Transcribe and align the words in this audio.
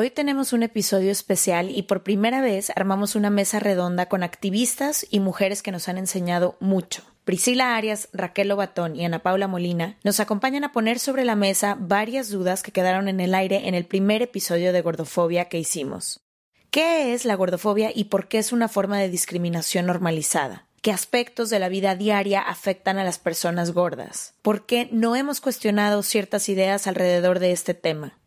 Hoy 0.00 0.08
tenemos 0.08 0.54
un 0.54 0.62
episodio 0.62 1.12
especial 1.12 1.68
y 1.68 1.82
por 1.82 2.02
primera 2.02 2.40
vez 2.40 2.72
armamos 2.74 3.16
una 3.16 3.28
mesa 3.28 3.60
redonda 3.60 4.06
con 4.06 4.22
activistas 4.22 5.06
y 5.10 5.20
mujeres 5.20 5.62
que 5.62 5.72
nos 5.72 5.90
han 5.90 5.98
enseñado 5.98 6.56
mucho. 6.58 7.02
Priscila 7.26 7.76
Arias, 7.76 8.08
Raquel 8.14 8.48
Lobatón 8.48 8.96
y 8.96 9.04
Ana 9.04 9.18
Paula 9.18 9.46
Molina 9.46 9.98
nos 10.02 10.18
acompañan 10.18 10.64
a 10.64 10.72
poner 10.72 10.98
sobre 11.00 11.26
la 11.26 11.36
mesa 11.36 11.76
varias 11.78 12.30
dudas 12.30 12.62
que 12.62 12.72
quedaron 12.72 13.08
en 13.08 13.20
el 13.20 13.34
aire 13.34 13.68
en 13.68 13.74
el 13.74 13.84
primer 13.84 14.22
episodio 14.22 14.72
de 14.72 14.80
gordofobia 14.80 15.50
que 15.50 15.58
hicimos. 15.58 16.20
¿Qué 16.70 17.12
es 17.12 17.26
la 17.26 17.34
gordofobia 17.34 17.90
y 17.94 18.04
por 18.04 18.26
qué 18.26 18.38
es 18.38 18.52
una 18.52 18.68
forma 18.68 18.98
de 18.98 19.10
discriminación 19.10 19.84
normalizada? 19.84 20.64
¿Qué 20.80 20.92
aspectos 20.92 21.50
de 21.50 21.58
la 21.58 21.68
vida 21.68 21.94
diaria 21.94 22.40
afectan 22.40 22.96
a 22.96 23.04
las 23.04 23.18
personas 23.18 23.72
gordas? 23.72 24.32
¿Por 24.40 24.64
qué 24.64 24.88
no 24.92 25.14
hemos 25.14 25.42
cuestionado 25.42 26.02
ciertas 26.02 26.48
ideas 26.48 26.86
alrededor 26.86 27.38
de 27.38 27.52
este 27.52 27.74
tema? 27.74 28.16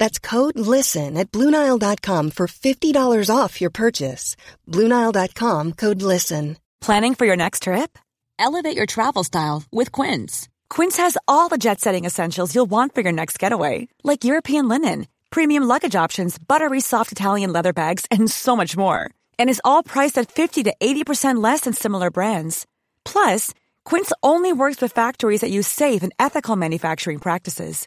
That's 0.00 0.18
code 0.18 0.58
LISTEN 0.58 1.18
at 1.18 1.30
Bluenile.com 1.30 2.30
for 2.30 2.46
$50 2.46 3.28
off 3.28 3.60
your 3.60 3.70
purchase. 3.70 4.34
Bluenile.com 4.66 5.72
code 5.74 6.00
LISTEN. 6.02 6.56
Planning 6.80 7.14
for 7.14 7.26
your 7.26 7.36
next 7.36 7.64
trip? 7.64 7.98
Elevate 8.38 8.76
your 8.78 8.86
travel 8.86 9.24
style 9.24 9.62
with 9.70 9.92
Quince. 9.92 10.48
Quince 10.70 10.96
has 10.96 11.18
all 11.28 11.50
the 11.50 11.58
jet 11.58 11.80
setting 11.80 12.06
essentials 12.06 12.54
you'll 12.54 12.70
want 12.70 12.94
for 12.94 13.02
your 13.02 13.12
next 13.12 13.38
getaway, 13.38 13.88
like 14.02 14.24
European 14.24 14.68
linen, 14.68 15.06
premium 15.28 15.64
luggage 15.64 15.94
options, 15.94 16.38
buttery 16.38 16.80
soft 16.80 17.12
Italian 17.12 17.52
leather 17.52 17.74
bags, 17.74 18.06
and 18.10 18.30
so 18.30 18.56
much 18.56 18.78
more. 18.78 19.10
And 19.38 19.50
is 19.50 19.62
all 19.66 19.82
priced 19.82 20.16
at 20.16 20.32
50 20.32 20.62
to 20.62 20.74
80% 20.80 21.44
less 21.44 21.60
than 21.62 21.74
similar 21.74 22.10
brands. 22.10 22.66
Plus, 23.04 23.52
Quince 23.84 24.12
only 24.22 24.54
works 24.54 24.80
with 24.80 24.94
factories 24.94 25.42
that 25.42 25.50
use 25.50 25.68
safe 25.68 26.02
and 26.02 26.14
ethical 26.18 26.56
manufacturing 26.56 27.18
practices. 27.18 27.86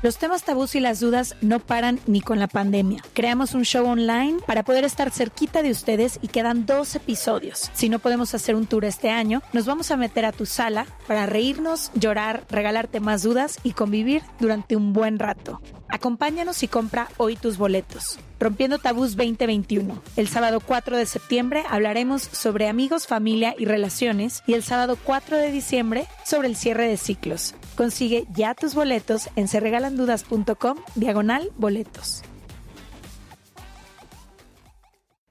Los 0.00 0.16
temas 0.16 0.44
tabús 0.44 0.76
y 0.76 0.80
las 0.80 1.00
dudas 1.00 1.34
no 1.40 1.58
paran 1.58 1.98
ni 2.06 2.20
con 2.20 2.38
la 2.38 2.46
pandemia. 2.46 3.02
Creamos 3.14 3.54
un 3.54 3.64
show 3.64 3.84
online 3.84 4.38
para 4.46 4.62
poder 4.62 4.84
estar 4.84 5.10
cerquita 5.10 5.60
de 5.60 5.72
ustedes 5.72 6.20
y 6.22 6.28
quedan 6.28 6.66
dos 6.66 6.94
episodios. 6.94 7.68
Si 7.74 7.88
no 7.88 7.98
podemos 7.98 8.32
hacer 8.32 8.54
un 8.54 8.66
tour 8.66 8.84
este 8.84 9.10
año, 9.10 9.42
nos 9.52 9.66
vamos 9.66 9.90
a 9.90 9.96
meter 9.96 10.24
a 10.24 10.30
tu 10.30 10.46
sala 10.46 10.86
para 11.08 11.26
reírnos, 11.26 11.90
llorar, 11.94 12.44
regalarte 12.48 13.00
más 13.00 13.24
dudas 13.24 13.58
y 13.64 13.72
convivir 13.72 14.22
durante 14.38 14.76
un 14.76 14.92
buen 14.92 15.18
rato. 15.18 15.60
Acompáñanos 15.88 16.62
y 16.62 16.68
compra 16.68 17.08
hoy 17.16 17.34
tus 17.34 17.58
boletos. 17.58 18.20
Rompiendo 18.40 18.78
Tabús 18.78 19.16
2021. 19.16 20.00
El 20.16 20.28
sábado 20.28 20.60
4 20.60 20.96
de 20.96 21.06
septiembre 21.06 21.64
hablaremos 21.68 22.22
sobre 22.22 22.68
amigos, 22.68 23.08
familia 23.08 23.54
y 23.58 23.64
relaciones 23.64 24.44
y 24.46 24.54
el 24.54 24.62
sábado 24.62 24.96
4 25.02 25.36
de 25.36 25.50
diciembre 25.50 26.06
sobre 26.24 26.46
el 26.48 26.54
cierre 26.54 26.86
de 26.86 26.96
ciclos. 26.96 27.56
Consigue 27.76 28.26
ya 28.34 28.54
tus 28.54 28.74
boletos 28.74 29.28
en 29.34 29.48
serregalandudas.com 29.48 30.78
diagonal 30.94 31.50
boletos. 31.56 32.22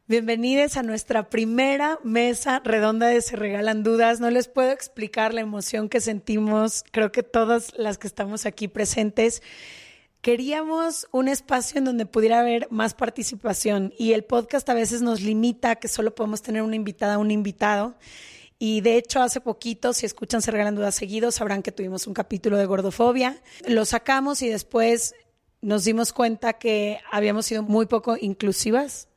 Bienvenidos 0.10 0.78
a 0.78 0.84
nuestra 0.84 1.30
primera 1.30 2.00
mesa 2.02 2.62
redonda 2.64 3.08
de 3.08 3.22
Se 3.22 3.36
Regalan 3.36 3.84
Dudas. 3.84 4.22
No 4.22 4.30
les 4.30 4.48
puedo 4.48 4.72
explicar 4.72 5.34
la 5.34 5.42
emoción 5.42 5.90
que 5.90 6.00
sentimos, 6.00 6.86
creo 6.92 7.12
que 7.12 7.24
todas 7.24 7.74
las 7.78 7.98
que 7.98 8.08
estamos 8.08 8.46
aquí 8.46 8.70
presentes. 8.70 9.42
Queríamos 10.22 11.08
un 11.12 11.28
espacio 11.28 11.78
en 11.78 11.86
donde 11.86 12.06
pudiera 12.06 12.40
haber 12.40 12.68
más 12.72 12.94
participación 12.94 13.94
y 13.98 14.14
el 14.14 14.24
podcast 14.24 14.68
a 14.70 14.74
veces 14.74 15.02
nos 15.02 15.22
limita 15.22 15.72
a 15.72 15.76
que 15.76 15.88
solo 15.88 16.14
podemos 16.16 16.42
tener 16.42 16.64
una 16.64 16.76
invitada, 16.76 17.18
un 17.18 17.32
invitado. 17.32 17.96
Y 18.60 18.82
de 18.82 18.98
hecho, 18.98 19.22
hace 19.22 19.40
poquito, 19.40 19.94
si 19.94 20.06
escuchan 20.06 20.42
Se 20.42 20.52
Regalan 20.52 20.76
Dudas 20.76 20.96
seguidos, 20.96 21.36
sabrán 21.36 21.62
que 21.62 21.72
tuvimos 21.72 22.08
un 22.08 22.14
capítulo 22.14 22.58
de 22.58 22.66
gordofobia. 22.66 23.42
Lo 23.68 23.86
sacamos 23.86 24.42
y 24.42 24.50
después 24.50 25.14
nos 25.62 25.84
dimos 25.84 26.12
cuenta 26.12 26.54
que 26.54 27.00
habíamos 27.12 27.46
sido 27.46 27.62
muy 27.62 27.86
poco 27.86 28.18
inclusivas 28.20 29.08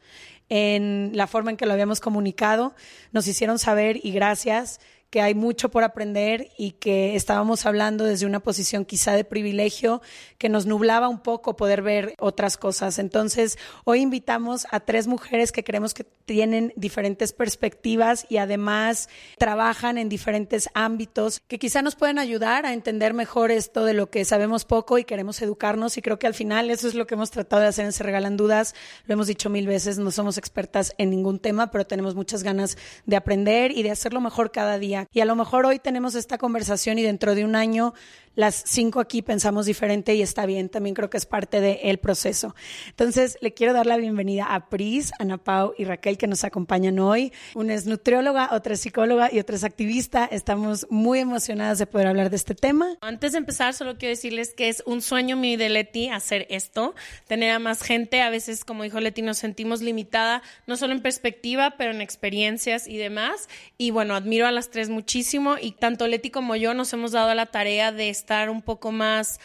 en 0.51 1.13
la 1.15 1.27
forma 1.27 1.51
en 1.51 1.57
que 1.57 1.65
lo 1.65 1.73
habíamos 1.73 2.01
comunicado. 2.01 2.75
Nos 3.13 3.27
hicieron 3.27 3.59
saber 3.59 4.05
y 4.05 4.13
gracias 4.13 4.81
que 5.11 5.21
hay 5.21 5.35
mucho 5.35 5.71
por 5.71 5.83
aprender 5.83 6.51
y 6.57 6.73
que 6.73 7.17
estábamos 7.17 7.67
hablando 7.67 8.05
desde 8.05 8.27
una 8.27 8.41
posición 8.41 8.85
quizá 8.85 9.13
de 9.13 9.25
privilegio 9.25 10.01
que 10.39 10.49
nos 10.49 10.67
nublaba 10.67 11.09
un 11.09 11.19
poco 11.19 11.57
poder 11.57 11.83
ver 11.83 12.15
otras 12.19 12.57
cosas. 12.57 12.99
Entonces, 13.01 13.59
hoy 13.85 14.01
invitamos 14.01 14.67
a 14.71 14.79
tres 14.81 15.09
mujeres 15.09 15.51
que 15.51 15.65
creemos 15.65 15.95
que 15.95 16.05
tienen 16.31 16.73
diferentes 16.77 17.33
perspectivas 17.33 18.25
y 18.29 18.37
además 18.37 19.09
trabajan 19.37 19.99
en 19.99 20.09
diferentes 20.09 20.69
ámbitos 20.75 21.41
que 21.49 21.59
quizá 21.59 21.83
nos 21.83 21.97
pueden 21.97 22.21
ayudar 22.21 22.67
a 22.67 22.73
entender 22.73 23.15
mejor 23.15 23.51
esto 23.51 23.85
de 23.85 23.95
lo 23.95 24.11
que 24.11 24.25
sabemos 24.25 24.65
poco 24.65 24.97
y 24.97 25.03
queremos 25.03 25.43
educarnos 25.43 25.99
y 25.99 26.03
creo 26.03 26.21
que 26.21 26.29
al 26.29 26.35
final 26.35 26.71
eso 26.71 26.87
es 26.87 26.95
lo 26.95 27.09
que 27.09 27.17
hemos 27.17 27.33
tratado 27.33 27.63
de 27.63 27.69
hacer 27.69 27.85
en 27.85 27.91
Se 27.91 28.05
Regalan 28.05 28.37
Dudas. 28.37 28.77
Lo 29.07 29.15
hemos 29.15 29.27
dicho 29.27 29.51
mil 29.51 29.67
veces, 29.67 29.99
no 29.99 30.13
somos 30.13 30.39
expertas 30.39 30.95
en 30.99 31.11
ningún 31.11 31.41
tema, 31.41 31.73
pero 31.73 31.85
tenemos 31.85 32.15
muchas 32.15 32.45
ganas 32.45 32.79
de 33.07 33.17
aprender 33.17 33.73
y 33.73 33.83
de 33.83 33.91
hacerlo 33.91 34.21
mejor 34.21 34.53
cada 34.53 34.79
día. 34.79 35.09
Y 35.13 35.19
a 35.19 35.25
lo 35.25 35.35
mejor 35.35 35.67
hoy 35.67 35.81
tenemos 35.81 36.15
esta 36.15 36.39
conversación 36.39 36.97
y 37.01 37.03
dentro 37.03 37.35
de 37.35 37.45
un 37.45 37.57
año 37.57 37.93
las 38.41 38.65
cinco 38.67 39.01
aquí 39.01 39.21
pensamos 39.21 39.67
diferente 39.67 40.15
y 40.15 40.23
está 40.23 40.47
bien, 40.47 40.71
también 40.71 40.95
creo 40.95 41.11
que 41.11 41.19
es 41.19 41.27
parte 41.27 41.61
del 41.61 41.99
proceso. 41.99 42.57
Entonces, 42.89 43.37
le 43.43 43.53
quiero 43.53 43.75
dar 43.75 43.85
la 43.85 43.99
bienvenida 43.99 44.55
a 44.55 44.71
Pris, 44.71 45.13
Ana 45.19 45.37
Pau 45.37 45.75
y 45.77 45.85
Raquel 45.85 46.17
que 46.17 46.27
nos 46.27 46.43
acompañan 46.43 46.99
hoy. 46.99 47.33
Una 47.55 47.75
es 47.75 47.85
nutrióloga, 47.85 48.49
otra 48.53 48.75
es 48.75 48.81
psicóloga 48.81 49.29
y 49.31 49.39
otra 49.39 49.57
es 49.57 49.65
activista. 49.65 50.25
Estamos 50.25 50.87
muy 50.89 51.19
emocionadas 51.19 51.79
de 51.79 51.87
poder 51.87 52.07
hablar 52.07 52.31
de 52.31 52.37
este 52.37 52.55
tema. 52.55 52.97
Antes 53.03 53.33
de 53.33 53.39
empezar, 53.39 53.75
solo 53.75 53.99
quiero 53.99 54.11
decirles 54.11 54.55
que 54.55 54.71
es 54.71 54.83
un 54.87 55.03
sueño 55.03 55.37
mío 55.37 55.59
de 55.59 55.69
Leti 55.69 56.09
hacer 56.09 56.47
esto, 56.49 56.95
tener 57.29 57.51
a 57.51 57.59
más 57.59 57.83
gente. 57.83 58.23
A 58.23 58.31
veces, 58.31 58.65
como 58.65 58.85
dijo 58.85 59.01
Leti, 59.01 59.21
nos 59.21 59.37
sentimos 59.37 59.83
limitada, 59.83 60.43
no 60.67 60.79
solo 60.79 60.95
en 60.95 61.03
perspectiva, 61.03 61.75
pero 61.77 61.91
en 61.91 62.01
experiencias 62.01 62.89
y 62.89 62.97
demás. 62.97 63.51
Y 63.77 63.91
bueno, 63.91 64.15
admiro 64.15 64.47
a 64.47 64.51
las 64.51 64.71
tres 64.71 64.89
muchísimo 64.89 65.57
y 65.61 65.73
tanto 65.73 66.07
Leti 66.07 66.31
como 66.31 66.57
yo 66.57 66.73
nos 66.73 66.91
hemos 66.95 67.13
dado 67.13 67.35
la 67.35 67.45
tarea 67.47 67.93
de 67.93 68.09
estar 68.09 68.30
un 68.51 68.63
poco 68.63 68.93
más 68.93 69.41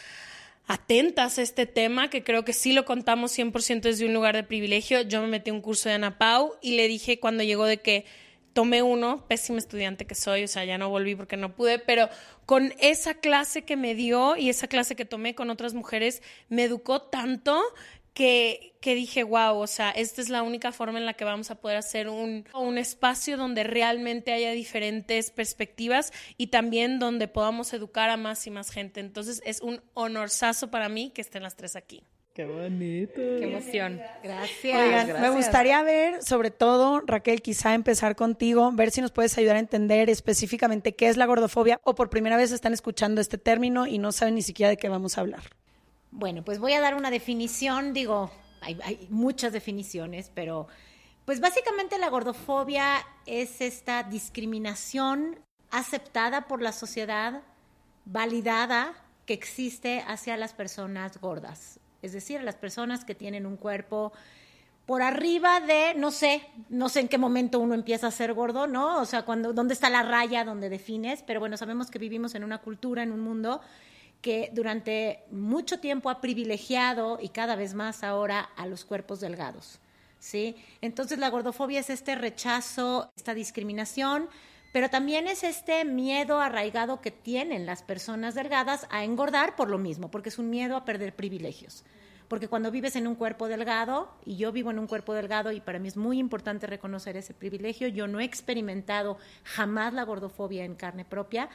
atentas 0.68 1.38
a 1.38 1.42
este 1.42 1.66
tema, 1.66 2.10
que 2.10 2.22
creo 2.22 2.44
que 2.44 2.52
sí 2.52 2.72
lo 2.72 2.84
contamos 2.84 3.36
100% 3.36 3.80
desde 3.80 4.06
un 4.06 4.14
lugar 4.14 4.34
de 4.36 4.42
privilegio. 4.42 5.02
Yo 5.02 5.20
me 5.20 5.28
metí 5.28 5.50
un 5.50 5.60
curso 5.60 5.88
de 5.88 5.96
Ana 5.96 6.18
Pau 6.18 6.54
y 6.60 6.76
le 6.76 6.88
dije 6.88 7.18
cuando 7.18 7.42
llegó 7.42 7.64
de 7.66 7.78
que 7.78 8.04
tomé 8.52 8.82
uno, 8.82 9.26
pésima 9.28 9.58
estudiante 9.58 10.06
que 10.06 10.14
soy, 10.14 10.44
o 10.44 10.48
sea, 10.48 10.64
ya 10.64 10.78
no 10.78 10.88
volví 10.88 11.14
porque 11.14 11.36
no 11.36 11.54
pude, 11.54 11.78
pero 11.78 12.08
con 12.46 12.72
esa 12.78 13.12
clase 13.12 13.64
que 13.64 13.76
me 13.76 13.94
dio 13.94 14.34
y 14.34 14.48
esa 14.48 14.66
clase 14.66 14.96
que 14.96 15.04
tomé 15.04 15.34
con 15.34 15.50
otras 15.50 15.74
mujeres, 15.74 16.22
me 16.48 16.64
educó 16.64 17.02
tanto 17.02 17.60
que, 18.16 18.72
que 18.80 18.94
dije, 18.94 19.24
wow, 19.24 19.58
o 19.58 19.66
sea, 19.66 19.90
esta 19.90 20.22
es 20.22 20.30
la 20.30 20.42
única 20.42 20.72
forma 20.72 20.98
en 20.98 21.04
la 21.04 21.12
que 21.12 21.26
vamos 21.26 21.50
a 21.50 21.56
poder 21.56 21.76
hacer 21.76 22.08
un, 22.08 22.46
un 22.54 22.78
espacio 22.78 23.36
donde 23.36 23.62
realmente 23.62 24.32
haya 24.32 24.52
diferentes 24.52 25.30
perspectivas 25.30 26.14
y 26.38 26.46
también 26.46 26.98
donde 26.98 27.28
podamos 27.28 27.74
educar 27.74 28.08
a 28.08 28.16
más 28.16 28.46
y 28.46 28.50
más 28.50 28.70
gente. 28.70 29.00
Entonces 29.00 29.42
es 29.44 29.60
un 29.60 29.82
honorazo 29.92 30.70
para 30.70 30.88
mí 30.88 31.10
que 31.10 31.20
estén 31.20 31.42
las 31.42 31.56
tres 31.56 31.76
aquí. 31.76 32.04
Qué 32.32 32.46
bonito. 32.46 33.16
Qué 33.16 33.44
emoción. 33.44 34.00
Gracias. 34.22 34.80
Oigan, 34.80 35.20
me 35.20 35.28
gustaría 35.28 35.82
ver, 35.82 36.22
sobre 36.22 36.50
todo, 36.50 37.02
Raquel, 37.06 37.42
quizá 37.42 37.74
empezar 37.74 38.16
contigo, 38.16 38.72
ver 38.72 38.92
si 38.92 39.02
nos 39.02 39.12
puedes 39.12 39.36
ayudar 39.36 39.56
a 39.56 39.58
entender 39.58 40.08
específicamente 40.08 40.94
qué 40.94 41.08
es 41.08 41.18
la 41.18 41.26
gordofobia 41.26 41.82
o 41.84 41.94
por 41.94 42.08
primera 42.08 42.38
vez 42.38 42.50
están 42.50 42.72
escuchando 42.72 43.20
este 43.20 43.36
término 43.36 43.86
y 43.86 43.98
no 43.98 44.10
saben 44.10 44.36
ni 44.36 44.42
siquiera 44.42 44.70
de 44.70 44.78
qué 44.78 44.88
vamos 44.88 45.18
a 45.18 45.20
hablar. 45.20 45.42
Bueno, 46.18 46.42
pues 46.42 46.58
voy 46.58 46.72
a 46.72 46.80
dar 46.80 46.94
una 46.94 47.10
definición, 47.10 47.92
digo, 47.92 48.30
hay, 48.62 49.06
muchas 49.10 49.52
definiciones, 49.52 50.30
pero 50.34 50.66
pues 51.26 51.40
básicamente 51.40 51.98
la 51.98 52.08
gordofobia 52.08 53.04
es 53.26 53.60
esta 53.60 54.02
discriminación 54.02 55.38
aceptada 55.70 56.48
por 56.48 56.62
la 56.62 56.72
sociedad, 56.72 57.42
validada, 58.06 58.94
que 59.26 59.34
existe 59.34 60.02
hacia 60.08 60.38
las 60.38 60.54
personas 60.54 61.20
gordas, 61.20 61.80
es 62.00 62.14
decir, 62.14 62.42
las 62.42 62.54
personas 62.54 63.04
que 63.04 63.14
tienen 63.14 63.44
un 63.44 63.58
cuerpo 63.58 64.14
por 64.86 65.02
arriba 65.02 65.60
de, 65.60 65.92
no 65.98 66.10
sé, 66.10 66.48
no 66.70 66.88
sé 66.88 67.00
en 67.00 67.08
qué 67.08 67.18
momento 67.18 67.60
uno 67.60 67.74
empieza 67.74 68.06
a 68.06 68.10
ser 68.10 68.32
gordo, 68.32 68.66
¿no? 68.66 69.02
O 69.02 69.04
sea, 69.04 69.26
cuando, 69.26 69.52
dónde 69.52 69.74
está 69.74 69.90
la 69.90 70.02
raya 70.02 70.46
donde 70.46 70.70
defines, 70.70 71.22
pero 71.26 71.40
bueno, 71.40 71.58
sabemos 71.58 71.90
que 71.90 71.98
vivimos 71.98 72.34
en 72.34 72.42
una 72.42 72.62
cultura, 72.62 73.02
en 73.02 73.12
un 73.12 73.20
mundo 73.20 73.60
que 74.26 74.50
durante 74.52 75.22
mucho 75.30 75.78
tiempo 75.78 76.10
ha 76.10 76.20
privilegiado 76.20 77.20
y 77.22 77.28
cada 77.28 77.54
vez 77.54 77.74
más 77.74 78.02
ahora 78.02 78.40
a 78.56 78.66
los 78.66 78.84
cuerpos 78.84 79.20
delgados. 79.20 79.78
¿sí? 80.18 80.56
Entonces 80.80 81.20
la 81.20 81.30
gordofobia 81.30 81.78
es 81.78 81.90
este 81.90 82.16
rechazo, 82.16 83.08
esta 83.16 83.34
discriminación, 83.34 84.28
pero 84.72 84.90
también 84.90 85.28
es 85.28 85.44
este 85.44 85.84
miedo 85.84 86.40
arraigado 86.40 87.00
que 87.00 87.12
tienen 87.12 87.66
las 87.66 87.84
personas 87.84 88.34
delgadas 88.34 88.88
a 88.90 89.04
engordar 89.04 89.54
por 89.54 89.70
lo 89.70 89.78
mismo, 89.78 90.10
porque 90.10 90.30
es 90.30 90.40
un 90.40 90.50
miedo 90.50 90.74
a 90.76 90.84
perder 90.84 91.14
privilegios. 91.14 91.84
Porque 92.26 92.48
cuando 92.48 92.72
vives 92.72 92.96
en 92.96 93.06
un 93.06 93.14
cuerpo 93.14 93.46
delgado, 93.46 94.10
y 94.24 94.36
yo 94.38 94.50
vivo 94.50 94.72
en 94.72 94.80
un 94.80 94.88
cuerpo 94.88 95.14
delgado, 95.14 95.52
y 95.52 95.60
para 95.60 95.78
mí 95.78 95.86
es 95.86 95.96
muy 95.96 96.18
importante 96.18 96.66
reconocer 96.66 97.16
ese 97.16 97.32
privilegio, 97.32 97.86
yo 97.86 98.08
no 98.08 98.18
he 98.18 98.24
experimentado 98.24 99.18
jamás 99.44 99.94
la 99.94 100.02
gordofobia 100.02 100.64
en 100.64 100.74
carne 100.74 101.04
propia, 101.04 101.48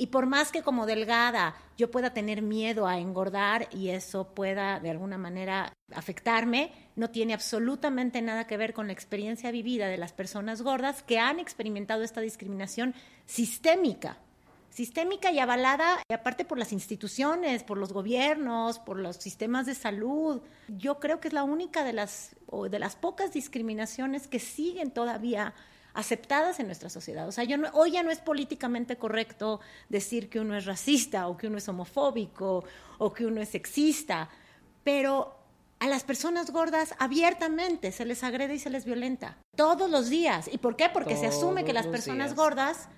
y 0.00 0.06
por 0.06 0.24
más 0.24 0.50
que 0.50 0.62
como 0.62 0.86
delgada 0.86 1.54
yo 1.76 1.90
pueda 1.90 2.14
tener 2.14 2.40
miedo 2.40 2.86
a 2.86 2.98
engordar 2.98 3.68
y 3.70 3.90
eso 3.90 4.28
pueda 4.34 4.80
de 4.80 4.88
alguna 4.88 5.18
manera 5.18 5.74
afectarme, 5.94 6.72
no 6.96 7.10
tiene 7.10 7.34
absolutamente 7.34 8.22
nada 8.22 8.46
que 8.46 8.56
ver 8.56 8.72
con 8.72 8.86
la 8.86 8.94
experiencia 8.94 9.50
vivida 9.50 9.88
de 9.88 9.98
las 9.98 10.14
personas 10.14 10.62
gordas 10.62 11.02
que 11.02 11.18
han 11.18 11.38
experimentado 11.38 12.02
esta 12.02 12.22
discriminación 12.22 12.94
sistémica 13.26 14.16
sistémica 14.70 15.32
y 15.32 15.40
avalada, 15.40 15.98
y 16.08 16.14
aparte 16.14 16.44
por 16.44 16.56
las 16.56 16.72
instituciones, 16.72 17.64
por 17.64 17.76
los 17.76 17.92
gobiernos, 17.92 18.78
por 18.78 18.98
los 18.98 19.16
sistemas 19.16 19.66
de 19.66 19.74
salud. 19.74 20.40
Yo 20.68 21.00
creo 21.00 21.18
que 21.18 21.26
es 21.26 21.34
la 21.34 21.42
única 21.42 21.82
de 21.82 21.92
las, 21.92 22.36
o 22.46 22.68
de 22.68 22.78
las 22.78 22.94
pocas 22.94 23.32
discriminaciones 23.32 24.28
que 24.28 24.38
siguen 24.38 24.92
todavía 24.92 25.54
aceptadas 25.94 26.60
en 26.60 26.66
nuestra 26.66 26.90
sociedad. 26.90 27.26
O 27.28 27.32
sea, 27.32 27.44
yo 27.44 27.56
hoy 27.72 27.92
ya 27.92 28.02
no 28.02 28.10
es 28.10 28.18
políticamente 28.18 28.96
correcto 28.96 29.60
decir 29.88 30.28
que 30.28 30.40
uno 30.40 30.56
es 30.56 30.64
racista 30.64 31.28
o 31.28 31.36
que 31.36 31.46
uno 31.46 31.58
es 31.58 31.68
homofóbico 31.68 32.64
o 32.98 33.12
que 33.12 33.26
uno 33.26 33.40
es 33.40 33.50
sexista, 33.50 34.28
pero 34.84 35.36
a 35.78 35.86
las 35.86 36.04
personas 36.04 36.50
gordas 36.50 36.94
abiertamente 36.98 37.90
se 37.90 38.04
les 38.04 38.22
agrede 38.22 38.54
y 38.54 38.58
se 38.58 38.70
les 38.70 38.84
violenta 38.84 39.38
todos 39.56 39.90
los 39.90 40.10
días. 40.10 40.48
¿Y 40.52 40.58
por 40.58 40.76
qué? 40.76 40.90
Porque 40.92 41.16
se 41.16 41.26
asume 41.26 41.64
que 41.64 41.72
las 41.72 41.86
personas 41.86 42.34
gordas 42.34 42.88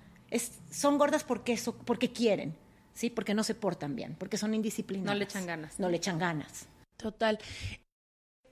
son 0.71 0.97
gordas 0.97 1.23
porque, 1.23 1.59
porque 1.85 2.11
quieren, 2.11 2.55
¿sí? 2.93 3.09
Porque 3.09 3.33
no 3.33 3.43
se 3.43 3.55
portan 3.55 3.95
bien, 3.95 4.15
porque 4.19 4.37
son 4.37 4.53
indisciplinadas. 4.53 5.13
No 5.13 5.17
le 5.17 5.23
echan 5.23 5.45
ganas. 5.45 5.79
No 5.79 5.89
le 5.89 5.97
echan 5.97 6.19
ganas. 6.19 6.67
Total. 6.97 7.39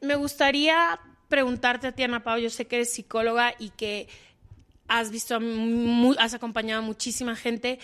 Me 0.02 0.16
gustaría 0.16 1.00
preguntarte 1.28 1.88
a 1.88 1.92
ti, 1.92 2.04
Ana 2.04 2.24
Pau, 2.24 2.38
yo 2.38 2.50
sé 2.50 2.68
que 2.68 2.78
eres 2.78 2.94
psicóloga 2.94 3.54
y 3.58 3.70
que 3.70 4.08
has 4.92 5.10
visto, 5.10 5.40
has 6.20 6.34
acompañado 6.34 6.82
a 6.82 6.86
muchísima 6.86 7.38
gente. 7.38 7.80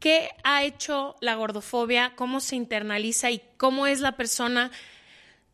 ¿Qué 0.00 0.30
ha 0.42 0.64
hecho 0.64 1.14
la 1.20 1.36
gordofobia? 1.36 2.14
¿Cómo 2.16 2.40
se 2.40 2.56
internaliza 2.56 3.30
y 3.30 3.40
cómo 3.56 3.86
es 3.86 4.00
la 4.00 4.16
persona, 4.16 4.72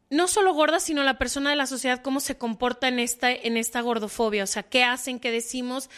no 0.09 0.29
solo 0.29 0.55
gorda, 0.55 0.81
sino 0.81 1.03
la 1.03 1.19
persona 1.19 1.51
de 1.51 1.57
la 1.57 1.67
sociedad, 1.67 2.01
cómo 2.01 2.21
se 2.21 2.39
comporta 2.39 2.89
en 2.89 3.01
esta, 3.01 3.31
en 3.31 3.59
esta 3.59 3.83
gordofobia? 3.83 4.45
O 4.45 4.47
sea, 4.47 4.63
¿qué 4.63 4.83
hacen? 4.83 5.21
¿Qué 5.21 5.31
decimos? 5.31 5.91